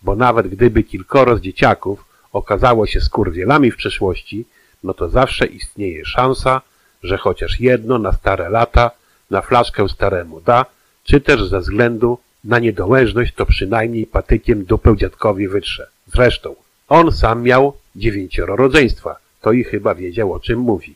bo 0.03 0.17
nawet 0.17 0.49
gdyby 0.49 0.83
kilkoro 0.83 1.37
z 1.37 1.41
dzieciaków 1.41 2.05
okazało 2.33 2.87
się 2.87 3.01
skurwielami 3.01 3.71
w 3.71 3.77
przeszłości, 3.77 4.45
no 4.85 4.95
to 4.95 5.09
zawsze 5.09 5.47
istnieje 5.47 6.05
szansa, 6.05 6.61
że 7.03 7.19
chociaż 7.19 7.61
jedno 7.61 7.99
na 7.99 8.13
stare 8.13 8.49
lata 8.49 8.91
na 9.31 9.43
flaszkę 9.43 9.89
staremu 9.89 10.41
da, 10.41 10.67
czy 11.05 11.21
też 11.21 11.45
ze 11.45 11.61
względu 11.61 12.19
na 12.45 12.59
niedołężność 12.59 13.35
to 13.35 13.47
przynajmniej 13.47 14.07
patykiem 14.07 14.65
dupę 14.65 14.97
dziadkowi 14.97 15.49
wytrze. 15.49 15.89
Zresztą, 16.07 16.55
on 16.89 17.13
sam 17.13 17.43
miał 17.43 17.73
dziewięcioro 17.97 18.57
rodzeństwa, 18.57 19.17
to 19.41 19.53
i 19.53 19.65
chyba 19.65 19.95
wiedział 19.95 20.33
o 20.33 20.41
czym 20.41 20.59
mówi. 20.59 20.95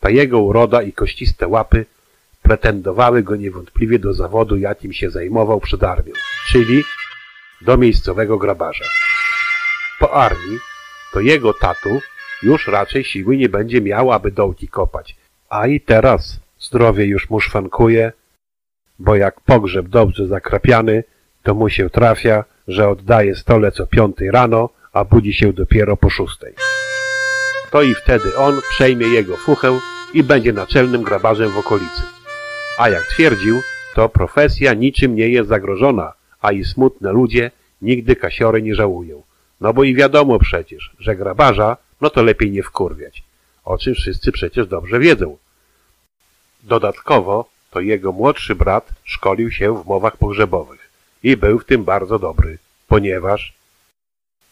Ta 0.00 0.10
jego 0.10 0.40
uroda 0.40 0.82
i 0.82 0.92
kościste 0.92 1.48
łapy 1.48 1.86
pretendowały 2.44 3.22
go 3.22 3.36
niewątpliwie 3.36 3.98
do 3.98 4.14
zawodu, 4.14 4.56
jakim 4.56 4.92
się 4.92 5.10
zajmował 5.10 5.60
przed 5.60 5.82
armią, 5.82 6.12
czyli 6.48 6.84
do 7.60 7.76
miejscowego 7.76 8.38
grabarza. 8.38 8.84
Po 10.00 10.12
armii 10.12 10.58
to 11.12 11.20
jego 11.20 11.54
tatu 11.54 12.00
już 12.42 12.68
raczej 12.68 13.04
siły 13.04 13.36
nie 13.36 13.48
będzie 13.48 13.80
miał, 13.80 14.12
aby 14.12 14.30
dołki 14.30 14.68
kopać, 14.68 15.16
a 15.48 15.66
i 15.66 15.80
teraz 15.80 16.40
zdrowie 16.60 17.04
już 17.04 17.30
mu 17.30 17.40
szwankuje, 17.40 18.12
bo 18.98 19.16
jak 19.16 19.40
pogrzeb 19.40 19.88
dobrze 19.88 20.26
zakrapiany, 20.26 21.04
to 21.42 21.54
mu 21.54 21.68
się 21.68 21.90
trafia, 21.90 22.44
że 22.68 22.88
oddaje 22.88 23.36
stole 23.36 23.72
co 23.72 23.86
piątej 23.86 24.30
rano, 24.30 24.68
a 24.92 25.04
budzi 25.04 25.34
się 25.34 25.52
dopiero 25.52 25.96
po 25.96 26.10
szóstej. 26.10 26.54
To 27.70 27.82
i 27.82 27.94
wtedy 27.94 28.36
on 28.36 28.60
przejmie 28.70 29.06
jego 29.06 29.36
fuchę 29.36 29.78
i 30.14 30.22
będzie 30.22 30.52
naczelnym 30.52 31.02
grabarzem 31.02 31.50
w 31.50 31.58
okolicy. 31.58 32.13
A 32.78 32.88
jak 32.88 33.06
twierdził, 33.06 33.60
to 33.94 34.08
profesja 34.08 34.74
niczym 34.74 35.16
nie 35.16 35.28
jest 35.28 35.48
zagrożona, 35.48 36.12
a 36.40 36.52
i 36.52 36.64
smutne 36.64 37.12
ludzie 37.12 37.50
nigdy 37.82 38.16
kasiory 38.16 38.62
nie 38.62 38.74
żałują. 38.74 39.22
No 39.60 39.72
bo 39.72 39.84
i 39.84 39.94
wiadomo 39.94 40.38
przecież, 40.38 40.90
że 40.98 41.16
grabarza, 41.16 41.76
no 42.00 42.10
to 42.10 42.22
lepiej 42.22 42.50
nie 42.50 42.62
wkurwiać, 42.62 43.22
o 43.64 43.78
czym 43.78 43.94
wszyscy 43.94 44.32
przecież 44.32 44.66
dobrze 44.66 44.98
wiedzą. 44.98 45.36
Dodatkowo 46.62 47.48
to 47.70 47.80
jego 47.80 48.12
młodszy 48.12 48.54
brat 48.54 48.88
szkolił 49.04 49.50
się 49.50 49.82
w 49.82 49.86
mowach 49.86 50.16
pogrzebowych 50.16 50.90
i 51.22 51.36
był 51.36 51.58
w 51.58 51.64
tym 51.64 51.84
bardzo 51.84 52.18
dobry, 52.18 52.58
ponieważ 52.88 53.54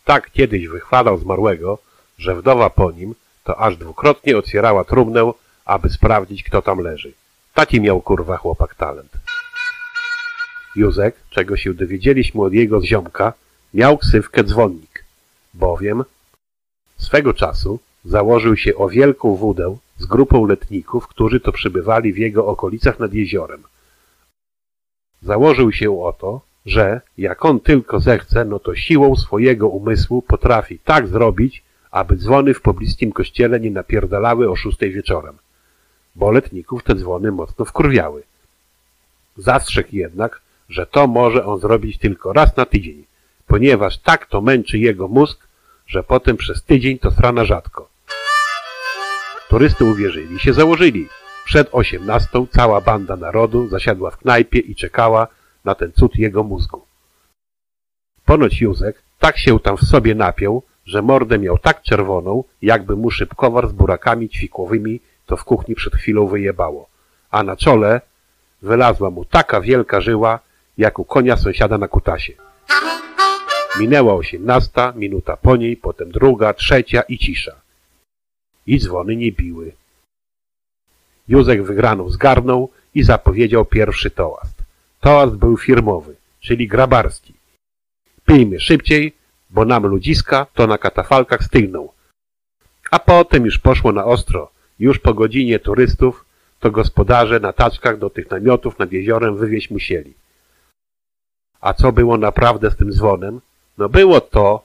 tak 0.05 0.31
kiedyś 0.31 0.69
wychwalał 0.69 1.19
zmarłego, 1.19 1.79
że 2.19 2.35
wdowa 2.35 2.71
po 2.71 2.91
nim 2.91 3.15
to 3.45 3.59
aż 3.59 3.77
dwukrotnie 3.77 4.37
otwierała 4.39 4.85
trumnę, 4.85 5.33
aby 5.65 5.89
sprawdzić, 5.89 6.43
kto 6.43 6.63
tam 6.63 6.79
leży. 6.79 7.13
Taki 7.55 7.81
miał 7.81 8.01
kurwa 8.01 8.37
chłopak 8.37 8.75
talent. 8.75 9.13
Józek, 10.77 11.17
czego 11.31 11.57
się 11.57 11.75
dowiedzieliśmy 11.75 12.43
od 12.43 12.53
jego 12.53 12.83
ziomka, 12.83 13.33
miał 13.75 13.99
ksywkę 13.99 14.45
dzwonnik, 14.45 15.05
bowiem 15.55 16.05
swego 16.97 17.35
czasu 17.35 17.79
założył 18.05 18.57
się 18.57 18.77
o 18.77 18.89
wielką 18.89 19.37
wódę 19.37 19.77
z 19.99 20.07
grupą 20.07 20.47
letników, 20.47 21.09
którzy 21.09 21.41
to 21.41 21.53
przybywali 21.53 22.13
w 22.13 22.19
jego 22.19 22.47
okolicach 22.47 22.99
nad 22.99 23.15
jeziorem. 23.15 23.63
Założył 25.23 25.73
się 25.73 26.03
o 26.03 26.13
to, 26.13 26.41
że 26.67 27.01
jak 27.19 27.45
on 27.45 27.61
tylko 27.61 28.01
zechce, 28.01 28.45
no 28.45 28.59
to 28.59 28.75
siłą 28.75 29.17
swojego 29.17 29.69
umysłu 29.69 30.23
potrafi 30.23 30.79
tak 30.79 31.09
zrobić, 31.09 31.63
aby 31.91 32.17
dzwony 32.17 32.55
w 32.55 32.61
pobliskim 32.61 33.13
kościele 33.13 33.61
nie 33.61 33.71
napierdalały 33.71 34.51
o 34.51 34.57
szóstej 34.57 34.93
wieczorem, 34.93 35.35
bo 36.15 36.31
letników 36.31 36.83
te 36.83 36.95
dzwony 36.95 37.33
mocno 37.33 37.65
wkurwiały. 37.65 38.23
Zastrzegł 39.37 39.89
jednak, 39.93 40.41
że 40.69 40.87
to 40.87 41.07
może 41.07 41.45
on 41.45 41.61
zrobić 41.61 41.99
tylko 41.99 42.33
raz 42.33 42.57
na 42.57 42.67
tydzień, 42.67 43.05
ponieważ 43.47 43.99
tak 43.99 44.27
to 44.27 44.41
męczy 44.41 44.79
jego 44.79 45.09
mózg, 45.09 45.49
że 45.87 46.03
potem 46.03 46.37
przez 46.37 46.63
tydzień 46.63 46.99
to 46.99 47.11
strana 47.11 47.45
rzadko. 47.45 47.89
Turysty 49.49 49.85
uwierzyli 49.85 50.39
się 50.39 50.53
założyli. 50.53 51.09
Przed 51.45 51.69
osiemnastą 51.73 52.47
cała 52.47 52.81
banda 52.81 53.17
narodu 53.17 53.69
zasiadła 53.69 54.11
w 54.11 54.17
knajpie 54.17 54.59
i 54.59 54.75
czekała 54.75 55.27
na 55.65 55.75
ten 55.75 55.93
cud 55.93 56.17
jego 56.17 56.43
mózgu. 56.43 56.87
Ponoć 58.25 58.61
Józek 58.61 59.03
tak 59.19 59.39
się 59.39 59.61
tam 59.61 59.77
w 59.77 59.81
sobie 59.81 60.15
napiął, 60.15 60.63
że 60.87 61.03
mordę 61.03 61.39
miał 61.39 61.59
tak 61.59 61.83
czerwoną, 61.83 62.45
jakby 62.63 62.97
mu 62.97 63.11
szybkowar 63.11 63.69
z 63.69 63.73
burakami 63.73 64.29
ćwikłowymi 64.29 65.01
to 65.27 65.37
w 65.37 65.45
kuchni 65.45 65.75
przed 65.75 65.95
chwilą 65.95 66.27
wyjebało, 66.27 66.89
a 67.31 67.43
na 67.43 67.57
czole 67.57 68.01
wylazła 68.63 69.11
mu 69.11 69.25
taka 69.25 69.61
wielka 69.61 70.01
żyła, 70.01 70.39
jak 70.79 70.99
u 70.99 71.05
konia 71.05 71.37
sąsiada 71.37 71.79
na 71.79 71.89
kutasie. 71.89 72.33
Minęła 73.81 74.15
osiemnasta, 74.15 74.93
minuta 74.97 75.37
po 75.37 75.57
niej, 75.57 75.77
potem 75.77 76.11
druga, 76.11 76.55
trzecia 76.55 77.03
i 77.03 77.19
cisza. 77.19 77.61
I 78.67 78.79
dzwony 78.79 79.17
nie 79.17 79.33
biły. 79.33 79.73
Józek 81.29 81.63
wygraną 81.63 82.11
zgarnął 82.11 82.71
i 82.95 83.03
zapowiedział 83.03 83.65
pierwszy 83.65 84.11
toast. 84.11 84.63
Toast 85.01 85.35
był 85.35 85.57
firmowy, 85.57 86.17
czyli 86.41 86.69
grabarski. 86.69 87.35
Pijmy 88.27 88.61
szybciej, 88.61 89.13
bo 89.51 89.65
nam 89.65 89.87
ludziska 89.87 90.47
to 90.55 90.67
na 90.67 90.79
katafalkach 90.79 91.45
stygną. 91.45 91.89
A 92.91 92.99
potem 92.99 93.45
już 93.45 93.59
poszło 93.59 93.93
na 93.93 94.05
ostro. 94.05 94.52
Już 94.79 94.99
po 94.99 95.15
godzinie 95.15 95.59
turystów 95.59 96.25
to 96.61 96.71
gospodarze 96.71 97.41
na 97.41 97.53
taczkach 97.53 97.99
do 97.99 98.11
tych 98.11 98.31
namiotów 98.31 98.79
nad 98.79 98.93
jeziorem 98.93 99.37
wywieźć 99.37 99.71
musieli. 99.71 100.15
A 101.61 101.75
co 101.75 101.93
było 101.93 102.19
naprawdę 102.19 102.71
z 102.71 102.77
tym 102.77 102.93
dzwonem? 102.93 103.41
No 103.79 103.89
było 103.89 104.21
to, 104.21 104.65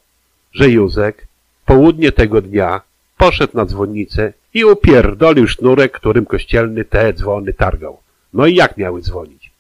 że 0.51 0.69
Józek 0.69 1.27
południe 1.65 2.11
tego 2.11 2.41
dnia 2.41 2.81
poszedł 3.17 3.57
na 3.57 3.65
dzwonnicę 3.65 4.33
i 4.53 4.65
upierdolił 4.65 5.47
sznurek, 5.47 5.91
którym 5.91 6.25
kościelny 6.25 6.85
te 6.85 7.13
dzwony 7.13 7.53
targał. 7.53 7.99
No 8.33 8.45
i 8.45 8.55
jak 8.55 8.77
miały 8.77 9.01
dzwonić? 9.01 9.51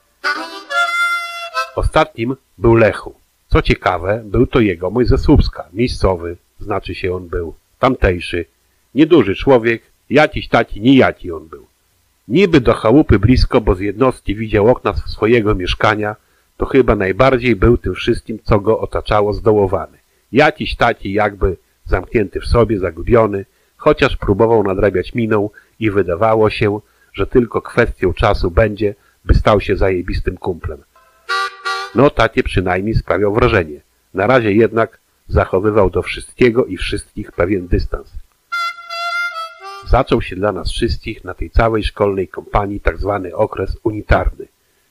Ostatnim 1.75 2.35
był 2.57 2.75
Lechu. 2.75 3.15
Co 3.47 3.61
ciekawe, 3.61 4.21
był 4.25 4.47
to 4.47 4.59
jego 4.59 4.89
mój 4.89 5.05
ze 5.05 5.17
Słupska, 5.17 5.69
miejscowy, 5.73 6.37
znaczy 6.59 6.95
się 6.95 7.15
on 7.15 7.27
był, 7.27 7.55
tamtejszy. 7.79 8.45
Nieduży 8.95 9.35
człowiek, 9.35 9.81
jakiś 10.09 10.47
taki 10.47 10.81
nijaki 10.81 11.31
on 11.31 11.47
był. 11.47 11.65
Niby 12.27 12.61
do 12.61 12.73
chałupy 12.73 13.19
blisko, 13.19 13.61
bo 13.61 13.75
z 13.75 13.79
jednostki 13.79 14.35
widział 14.35 14.67
okna 14.67 14.93
swojego 14.93 15.55
mieszkania, 15.55 16.15
to 16.57 16.65
chyba 16.65 16.95
najbardziej 16.95 17.55
był 17.55 17.77
tym 17.77 17.95
wszystkim, 17.95 18.39
co 18.43 18.59
go 18.59 18.79
otaczało 18.79 19.33
zdołowany. 19.33 19.97
Jakiś 20.31 20.75
taki 20.75 21.13
jakby 21.13 21.57
zamknięty 21.85 22.39
w 22.39 22.45
sobie, 22.45 22.79
zagubiony, 22.79 23.45
chociaż 23.77 24.17
próbował 24.17 24.63
nadrabiać 24.63 25.13
miną 25.13 25.49
i 25.79 25.91
wydawało 25.91 26.49
się, 26.49 26.79
że 27.13 27.27
tylko 27.27 27.61
kwestią 27.61 28.13
czasu 28.13 28.51
będzie, 28.51 28.95
by 29.25 29.33
stał 29.33 29.61
się 29.61 29.77
zajebistym 29.77 30.37
kumplem. 30.37 30.83
No 31.95 32.09
takie 32.09 32.43
przynajmniej 32.43 32.95
sprawiał 32.95 33.33
wrażenie. 33.33 33.81
Na 34.13 34.27
razie 34.27 34.53
jednak 34.53 34.99
zachowywał 35.27 35.89
do 35.89 36.01
wszystkiego 36.01 36.65
i 36.65 36.77
wszystkich 36.77 37.31
pewien 37.31 37.67
dystans. 37.67 38.13
Zaczął 39.89 40.21
się 40.21 40.35
dla 40.35 40.51
nas 40.51 40.71
wszystkich 40.71 41.23
na 41.23 41.33
tej 41.33 41.49
całej 41.49 41.83
szkolnej 41.83 42.27
kompanii 42.27 42.79
tak 42.79 42.97
zwany 42.97 43.35
okres 43.35 43.77
unitarny, 43.83 44.47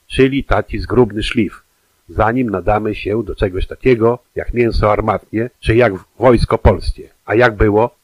czyli 0.07 0.43
taki 0.43 0.79
zgrubny 0.79 1.23
szlif, 1.23 1.63
zanim 2.09 2.49
nadamy 2.49 2.95
się 2.95 3.23
do 3.23 3.35
czegoś 3.35 3.67
takiego 3.67 4.19
jak 4.35 4.53
mięso 4.53 4.91
armatnie, 4.91 5.49
czy 5.59 5.75
jak 5.75 5.93
wojsko 6.19 6.57
polskie. 6.57 7.09
A 7.25 7.35
jak 7.35 7.55
było? 7.55 7.95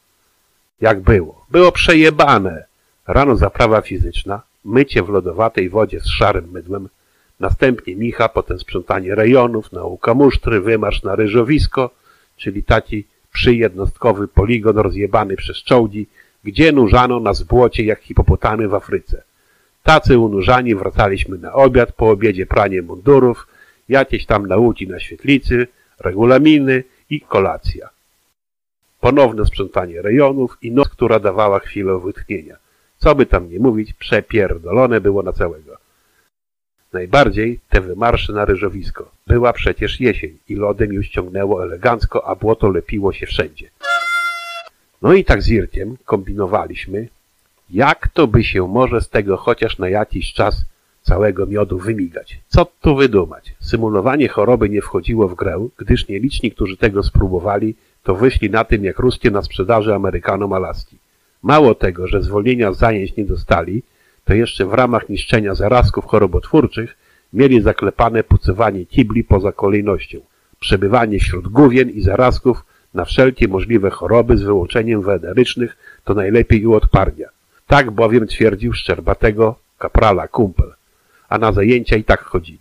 Jak 0.80 1.00
było? 1.00 1.46
Było 1.50 1.72
przejebane. 1.72 2.64
Rano 3.06 3.36
zaprawa 3.36 3.80
fizyczna, 3.80 4.42
mycie 4.64 5.02
w 5.02 5.08
lodowatej 5.08 5.68
wodzie 5.68 6.00
z 6.00 6.08
szarym 6.08 6.50
mydłem, 6.52 6.88
następnie 7.40 7.96
micha, 7.96 8.28
potem 8.28 8.58
sprzątanie 8.58 9.14
rejonów, 9.14 9.72
nauka 9.72 10.14
musztry, 10.14 10.60
wymarsz 10.60 11.02
na 11.02 11.16
ryżowisko, 11.16 11.90
czyli 12.36 12.62
taki 12.62 13.04
przyjednostkowy 13.32 14.28
poligon 14.28 14.78
rozjebany 14.78 15.36
przez 15.36 15.56
czołgi, 15.56 16.06
gdzie 16.44 16.72
nurzano 16.72 17.20
nas 17.20 17.42
w 17.42 17.46
błocie 17.46 17.84
jak 17.84 18.00
hipopotamy 18.00 18.68
w 18.68 18.74
Afryce. 18.74 19.22
Tacy 19.82 20.18
unurzani 20.18 20.74
wracaliśmy 20.74 21.38
na 21.38 21.52
obiad, 21.52 21.92
po 21.92 22.10
obiedzie 22.10 22.46
pranie 22.46 22.82
mundurów, 22.82 23.46
jakieś 23.88 24.26
tam 24.26 24.46
nauki 24.46 24.88
na 24.88 25.00
świetlicy, 25.00 25.66
regulaminy 26.00 26.84
i 27.10 27.20
kolacja. 27.20 27.88
Ponowne 29.00 29.46
sprzątanie 29.46 30.02
rejonów 30.02 30.58
i 30.62 30.72
noc, 30.72 30.88
która 30.88 31.18
dawała 31.18 31.58
chwilę 31.58 32.00
wytchnienia. 32.04 32.56
Co 32.96 33.14
by 33.14 33.26
tam 33.26 33.50
nie 33.50 33.58
mówić, 33.58 33.92
przepierdolone 33.92 35.00
było 35.00 35.22
na 35.22 35.32
całego. 35.32 35.76
Najbardziej 36.92 37.60
te 37.68 37.80
wymarsze 37.80 38.32
na 38.32 38.44
ryżowisko. 38.44 39.10
Była 39.26 39.52
przecież 39.52 40.00
jesień 40.00 40.38
i 40.48 40.54
lodem 40.54 40.92
już 40.92 41.08
ciągnęło 41.08 41.64
elegancko, 41.64 42.26
a 42.26 42.34
błoto 42.34 42.68
lepiło 42.70 43.12
się 43.12 43.26
wszędzie. 43.26 43.70
No 45.04 45.12
i 45.12 45.24
tak 45.24 45.42
z 45.42 45.48
Irkiem 45.48 45.96
kombinowaliśmy, 46.04 47.08
jak 47.70 48.08
to 48.08 48.26
by 48.26 48.44
się 48.44 48.68
może 48.68 49.00
z 49.00 49.08
tego 49.08 49.36
chociaż 49.36 49.78
na 49.78 49.88
jakiś 49.88 50.32
czas 50.32 50.64
całego 51.02 51.46
miodu 51.46 51.78
wymigać. 51.78 52.40
Co 52.48 52.66
tu 52.80 52.96
wydumać? 52.96 53.54
Symulowanie 53.60 54.28
choroby 54.28 54.68
nie 54.68 54.82
wchodziło 54.82 55.28
w 55.28 55.34
grę, 55.34 55.68
gdyż 55.76 56.08
nieliczni, 56.08 56.50
którzy 56.50 56.76
tego 56.76 57.02
spróbowali, 57.02 57.74
to 58.02 58.14
wyszli 58.14 58.50
na 58.50 58.64
tym 58.64 58.84
jak 58.84 58.98
ruskie 58.98 59.30
na 59.30 59.42
sprzedaży 59.42 59.94
Amerykanom 59.94 60.52
Alaski. 60.52 60.98
Mało 61.42 61.74
tego, 61.74 62.06
że 62.06 62.22
zwolnienia 62.22 62.72
z 62.72 62.78
zajęć 62.78 63.16
nie 63.16 63.24
dostali, 63.24 63.82
to 64.24 64.34
jeszcze 64.34 64.66
w 64.66 64.74
ramach 64.74 65.08
niszczenia 65.08 65.54
zarazków 65.54 66.04
chorobotwórczych 66.04 66.96
mieli 67.32 67.62
zaklepane 67.62 68.24
pucywanie 68.24 68.86
kibli 68.86 69.24
poza 69.24 69.52
kolejnością, 69.52 70.18
przebywanie 70.60 71.18
wśród 71.18 71.48
główien 71.48 71.90
i 71.90 72.00
zarazków 72.00 72.64
na 72.94 73.04
wszelkie 73.04 73.48
możliwe 73.48 73.90
choroby 73.90 74.36
z 74.38 74.42
wyłączeniem 74.42 75.02
wenerycznych 75.02 75.76
to 76.04 76.14
najlepiej 76.14 76.66
u 76.66 76.74
odparnia. 76.74 77.28
Tak 77.66 77.90
bowiem 77.90 78.26
twierdził 78.26 78.72
szczerbatego 78.72 79.58
kaprala 79.78 80.28
kumpel, 80.28 80.74
a 81.28 81.38
na 81.38 81.52
zajęcia 81.52 81.96
i 81.96 82.04
tak 82.04 82.24
chodzili. 82.24 82.58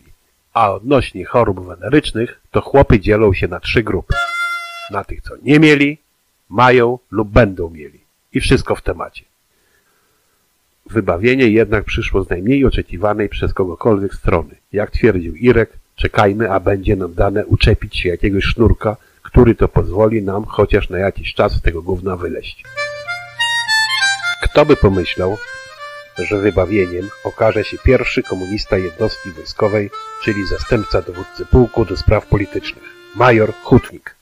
A 0.53 0.74
odnośnie 0.74 1.26
chorób 1.26 1.68
wenerycznych 1.68 2.40
to 2.52 2.62
chłopy 2.62 3.00
dzielą 3.00 3.34
się 3.34 3.48
na 3.48 3.60
trzy 3.60 3.84
grupy. 3.84 4.14
Na 4.92 5.03
tych, 5.03 5.22
co 5.22 5.34
nie 5.44 5.60
mieli, 5.60 5.98
mają 6.50 7.00
lub 7.12 7.30
będą 7.30 7.70
mieli. 7.70 8.00
I 8.34 8.40
wszystko 8.40 8.76
w 8.76 8.82
temacie. 8.82 9.24
Wybawienie 10.86 11.48
jednak 11.48 11.84
przyszło 11.84 12.24
z 12.24 12.30
najmniej 12.30 12.66
oczekiwanej 12.66 13.30
przez 13.30 13.53
kogokolwiek 13.53 14.14
strony. 14.14 14.56
Jak 14.74 14.92
twierdził 14.92 15.36
Irek, 15.36 15.70
czekajmy, 15.95 16.52
a 16.52 16.60
będzie 16.60 16.95
nam 16.95 17.14
dane 17.14 17.45
uczepić 17.45 18.00
się 18.00 18.10
jakiegoś 18.10 18.44
sznurka, 18.44 18.98
który 19.34 19.56
to 19.56 19.68
pozwoli 19.68 20.22
nam 20.22 20.45
chociaż 20.45 20.90
na 20.90 20.98
jakiś 20.98 21.34
czas 21.34 21.53
z 21.53 21.62
tego 21.62 21.82
gówna 21.82 22.18
wyleść. 22.18 22.64
Kto 24.44 24.66
by 24.66 24.76
pomyślał, 24.76 25.38
że 26.18 26.40
wybawieniem 26.40 27.10
okaże 27.24 27.64
się 27.64 27.78
pierwszy 27.78 28.24
komunista 28.24 28.78
jednostki 28.78 29.32
wojskowej, 29.32 29.90
czyli 30.24 30.48
zastępca 30.48 31.02
dowódcy 31.02 31.45
pułku 31.45 31.86
do 31.86 31.98
spraw 31.98 32.26
politycznych, 32.26 32.84
major 33.16 33.53
Hutnik. 33.64 34.16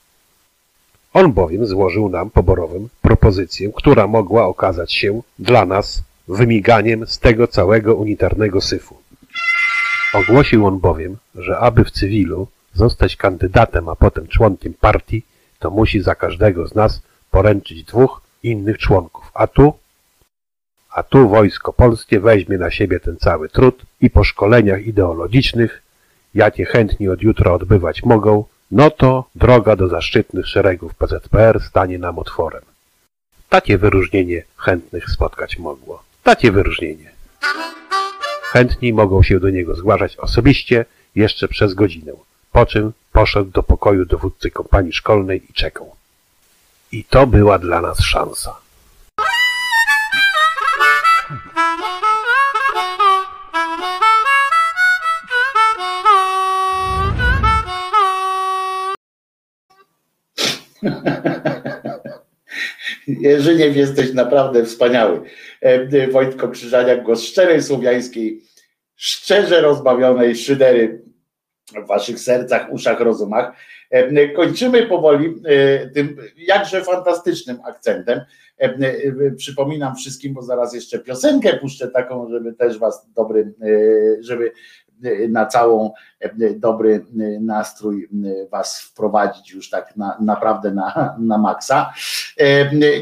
On 1.14 1.34
bowiem 1.34 1.66
złożył 1.66 2.10
nam 2.10 2.30
poborowym 2.30 2.90
propozycję, 3.02 3.72
która 3.76 4.08
mogła 4.08 4.46
okazać 4.46 4.94
się 4.94 5.22
dla 5.40 5.66
nas 5.66 6.04
wymiganiem 6.28 7.08
z 7.08 7.20
tego 7.20 7.48
całego 7.48 7.96
unitarnego 7.96 8.62
syfu. 8.62 8.98
Ogłosił 10.14 10.66
on 10.66 10.80
bowiem, 10.80 11.18
że 11.36 11.58
aby 11.58 11.84
w 11.84 11.92
cywilu 11.92 12.48
zostać 12.74 13.16
kandydatem, 13.16 13.90
a 13.90 13.96
potem 13.96 14.28
członkiem 14.28 14.74
partii, 14.74 15.24
to 15.60 15.70
musi 15.70 16.02
za 16.02 16.16
każdego 16.16 16.68
z 16.68 16.76
nas 16.76 17.02
poręczyć 17.32 17.84
dwóch 17.84 18.22
innych 18.44 18.78
członków. 18.78 19.32
A 19.34 19.48
tu? 19.48 19.74
A 20.92 21.04
tu 21.04 21.30
wojsko 21.30 21.74
polskie 21.74 22.20
weźmie 22.20 22.58
na 22.58 22.72
siebie 22.72 23.00
ten 23.00 23.18
cały 23.18 23.50
trud 23.50 23.82
i 24.02 24.10
po 24.10 24.24
szkoleniach 24.24 24.86
ideologicznych, 24.88 25.82
jakie 26.34 26.66
chętni 26.66 27.10
od 27.10 27.22
jutra 27.22 27.54
odbywać 27.54 28.04
mogą, 28.04 28.44
no 28.72 28.92
to 28.92 29.26
droga 29.36 29.76
do 29.76 29.88
zaszczytnych 29.88 30.48
szeregów 30.48 30.96
PZPR 30.96 31.62
stanie 31.62 32.00
nam 32.00 32.20
otworem. 32.20 32.62
Takie 33.50 33.78
wyróżnienie 33.78 34.44
chętnych 34.58 35.10
spotkać 35.10 35.58
mogło. 35.58 36.04
Takie 36.24 36.52
wyróżnienie. 36.52 37.12
Chętni 38.42 38.94
mogą 38.94 39.24
się 39.24 39.40
do 39.40 39.50
niego 39.50 39.76
zgłaszać 39.76 40.18
osobiście 40.18 40.86
jeszcze 41.16 41.48
przez 41.48 41.74
godzinę, 41.74 42.14
po 42.52 42.66
czym 42.66 42.94
poszedł 43.12 43.52
do 43.52 43.64
pokoju 43.64 44.06
dowódcy 44.06 44.52
kompanii 44.52 44.94
szkolnej 44.94 45.42
i 45.50 45.54
czekał. 45.54 45.96
I 46.92 47.04
to 47.04 47.28
była 47.28 47.60
dla 47.60 47.82
nas 47.82 48.00
szansa. 48.00 48.56
Jerzyniew, 63.08 63.76
jesteś 63.76 64.14
naprawdę 64.14 64.66
wspaniały. 64.66 65.22
E, 65.62 66.08
Wojtko 66.08 66.50
Krzyżaniak, 66.50 67.04
głos 67.04 67.24
szczerej 67.24 67.64
słowiańskiej, 67.64 68.42
szczerze 68.96 69.62
rozbawionej 69.62 70.36
szydery 70.36 71.02
w 71.72 71.88
waszych 71.88 72.20
sercach, 72.20 72.72
uszach, 72.72 73.00
rozumach. 73.00 73.54
E, 73.90 74.30
kończymy 74.30 74.88
powoli 74.88 75.42
e, 75.46 75.88
tym 75.88 76.18
jakże 76.38 76.84
fantastycznym 76.84 77.58
akcentem. 77.66 78.22
Przypominam 79.38 79.96
wszystkim, 79.96 80.34
bo 80.34 80.42
zaraz 80.42 80.74
jeszcze 80.74 81.00
piosenkę 81.00 81.58
puszczę 81.58 81.88
taką, 81.88 82.30
żeby 82.30 82.54
też 82.54 82.80
was 82.80 83.08
dobry, 83.16 83.54
żeby 84.20 84.52
na 85.30 85.46
całą 85.46 85.92
dobry 86.56 87.06
nastrój 87.40 88.10
was 88.52 88.82
wprowadzić 88.82 89.52
już 89.52 89.70
tak 89.70 89.98
na, 89.98 90.18
naprawdę 90.20 90.72
na, 90.72 91.16
na 91.20 91.38
maksa. 91.38 91.94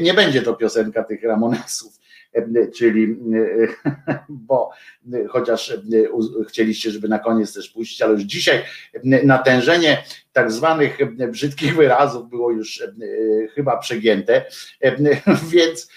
Nie 0.02 0.14
będzie 0.14 0.42
to 0.42 0.54
piosenka 0.54 1.04
tych 1.04 1.22
Ramonesów, 1.22 1.99
czyli 2.74 3.16
bo 4.28 4.70
chociaż 5.28 5.78
chcieliście, 6.48 6.90
żeby 6.90 7.08
na 7.08 7.18
koniec 7.18 7.54
też 7.54 7.68
puścić, 7.68 8.02
ale 8.02 8.12
już 8.12 8.22
dzisiaj 8.22 8.62
natężenie 9.04 10.04
tak 10.32 10.52
zwanych 10.52 10.98
brzydkich 11.30 11.76
wyrazów 11.76 12.30
było 12.30 12.50
już 12.50 12.82
chyba 13.54 13.76
przegięte, 13.76 14.44
więc 15.52 15.90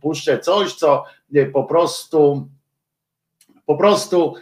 puszczę 0.00 0.38
coś, 0.38 0.74
co 0.74 1.04
po 1.52 1.64
prostu 1.64 2.48
po 3.66 3.76
prostu 3.76 4.34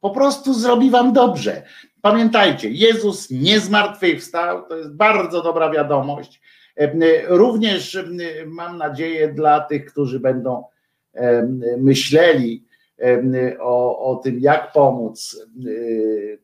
po 0.00 0.10
prostu 0.10 0.54
zrobi 0.54 0.90
wam 0.90 1.12
dobrze. 1.12 1.62
Pamiętajcie, 2.02 2.70
Jezus 2.70 3.30
nie 3.30 3.60
zmartwychwstał, 3.60 4.68
to 4.68 4.76
jest 4.76 4.94
bardzo 4.94 5.42
dobra 5.42 5.70
wiadomość. 5.70 6.40
Również 7.28 7.98
mam 8.46 8.78
nadzieję 8.78 9.32
dla 9.32 9.60
tych, 9.60 9.84
którzy 9.84 10.20
będą 10.20 10.64
myśleli 11.78 12.64
o, 13.60 13.98
o 14.10 14.16
tym, 14.16 14.40
jak 14.40 14.72
pomóc 14.72 15.46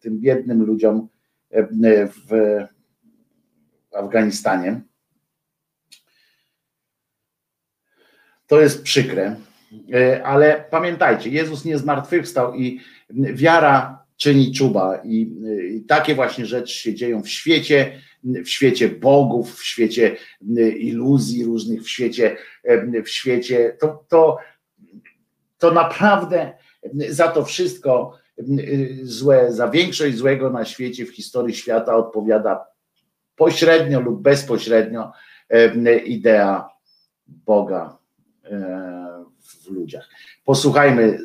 tym 0.01 0.21
biednym 0.21 0.63
ludziom 0.65 1.09
w 2.29 2.59
Afganistanie. 3.95 4.81
To 8.47 8.61
jest 8.61 8.83
przykre, 8.83 9.37
e, 9.95 10.25
ale 10.25 10.65
pamiętajcie, 10.71 11.31
Jezus 11.31 11.65
nie 11.65 11.79
zmartwychwstał 11.79 12.55
i 12.55 12.81
wiara 13.11 14.05
czyni 14.17 14.53
czuba 14.53 15.01
i, 15.05 15.33
i 15.75 15.85
takie 15.85 16.15
właśnie 16.15 16.47
rzeczy 16.47 16.75
się 16.75 16.95
dzieją 16.95 17.23
w 17.23 17.29
świecie, 17.29 18.01
w 18.25 18.49
świecie 18.49 18.89
bogów, 18.89 19.55
w 19.55 19.65
świecie 19.65 20.17
iluzji 20.79 21.45
różnych, 21.45 21.83
w 21.83 21.89
świecie, 21.89 22.37
w 23.05 23.09
świecie 23.09 23.77
to, 23.81 24.05
to, 24.09 24.39
to 25.59 25.71
naprawdę 25.71 26.53
za 27.09 27.29
to 27.29 27.45
wszystko 27.45 28.19
złe, 29.03 29.53
za 29.53 29.69
większość 29.69 30.17
złego 30.17 30.51
na 30.51 30.65
świecie 30.65 31.07
w 31.07 31.15
historii 31.15 31.55
świata 31.55 31.97
odpowiada 31.97 32.67
pośrednio 33.37 34.01
lub 34.01 34.23
bezpośrednio 34.23 35.13
idea 36.05 36.69
Boga 37.27 37.99
w 39.65 39.71
ludziach. 39.71 40.09
Posłuchajmy 40.45 41.19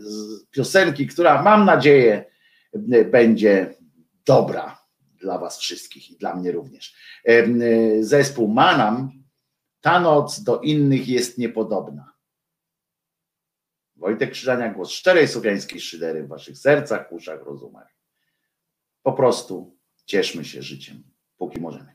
piosenki, 0.51 1.07
która 1.07 1.41
mam 1.41 1.65
nadzieję 1.65 2.25
będzie 3.11 3.73
dobra 4.25 4.78
dla 5.19 5.38
Was 5.38 5.59
wszystkich 5.59 6.11
i 6.11 6.17
dla 6.17 6.35
mnie 6.35 6.51
również. 6.51 6.95
Zespół 7.99 8.48
Manam, 8.48 9.23
ta 9.81 9.99
noc 9.99 10.43
do 10.43 10.61
innych 10.61 11.07
jest 11.07 11.38
niepodobna. 11.38 12.14
Wojtek 13.95 14.31
Krzyżania, 14.31 14.73
głos 14.73 14.91
szczerej 14.91 15.27
słowiańskiej 15.27 15.81
szydery 15.81 16.23
w 16.23 16.27
Waszych 16.27 16.57
sercach, 16.57 17.11
uszach, 17.11 17.43
rozumach. 17.43 17.95
Po 19.03 19.14
prostu 19.14 19.77
cieszmy 20.06 20.45
się 20.45 20.61
życiem, 20.61 21.03
póki 21.38 21.59
możemy. 21.61 21.93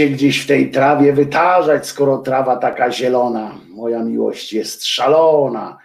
Się 0.00 0.08
gdzieś 0.08 0.44
w 0.44 0.46
tej 0.46 0.70
trawie 0.70 1.12
wytarzać, 1.12 1.86
skoro 1.86 2.18
trawa 2.18 2.56
taka 2.56 2.90
zielona. 2.90 3.60
Moja 3.68 4.04
miłość 4.04 4.52
jest 4.52 4.84
szalona. 4.84 5.78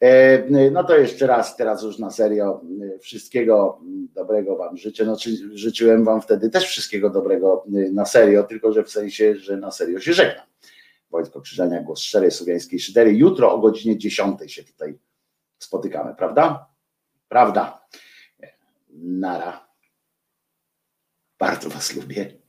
E, 0.00 0.70
no 0.70 0.84
to 0.84 0.96
jeszcze 0.96 1.26
raz, 1.26 1.56
teraz 1.56 1.82
już 1.82 1.98
na 1.98 2.10
serio, 2.10 2.60
e, 2.94 2.98
wszystkiego 2.98 3.80
dobrego 4.14 4.56
Wam 4.56 4.76
życzę. 4.76 5.04
No, 5.04 5.16
życzyłem 5.52 6.04
Wam 6.04 6.20
wtedy 6.22 6.50
też 6.50 6.64
wszystkiego 6.64 7.10
dobrego 7.10 7.64
e, 7.66 7.90
na 7.90 8.04
serio, 8.04 8.42
tylko 8.42 8.72
że 8.72 8.84
w 8.84 8.90
sensie, 8.90 9.36
że 9.36 9.56
na 9.56 9.70
serio 9.70 10.00
się 10.00 10.12
żegnam. 10.12 10.46
Wojtko 11.10 11.40
Krzyżania, 11.40 11.82
głos 11.82 12.00
szczerej 12.00 12.30
słowiańskiej 12.30 12.80
szydery. 12.80 13.12
Jutro 13.12 13.54
o 13.54 13.58
godzinie 13.58 13.98
10 13.98 14.52
się 14.52 14.64
tutaj 14.64 14.98
spotykamy, 15.58 16.14
prawda? 16.14 16.66
Prawda. 17.28 17.86
Nara. 18.90 19.68
Bardzo 21.38 21.68
Was 21.68 21.96
lubię. 21.96 22.46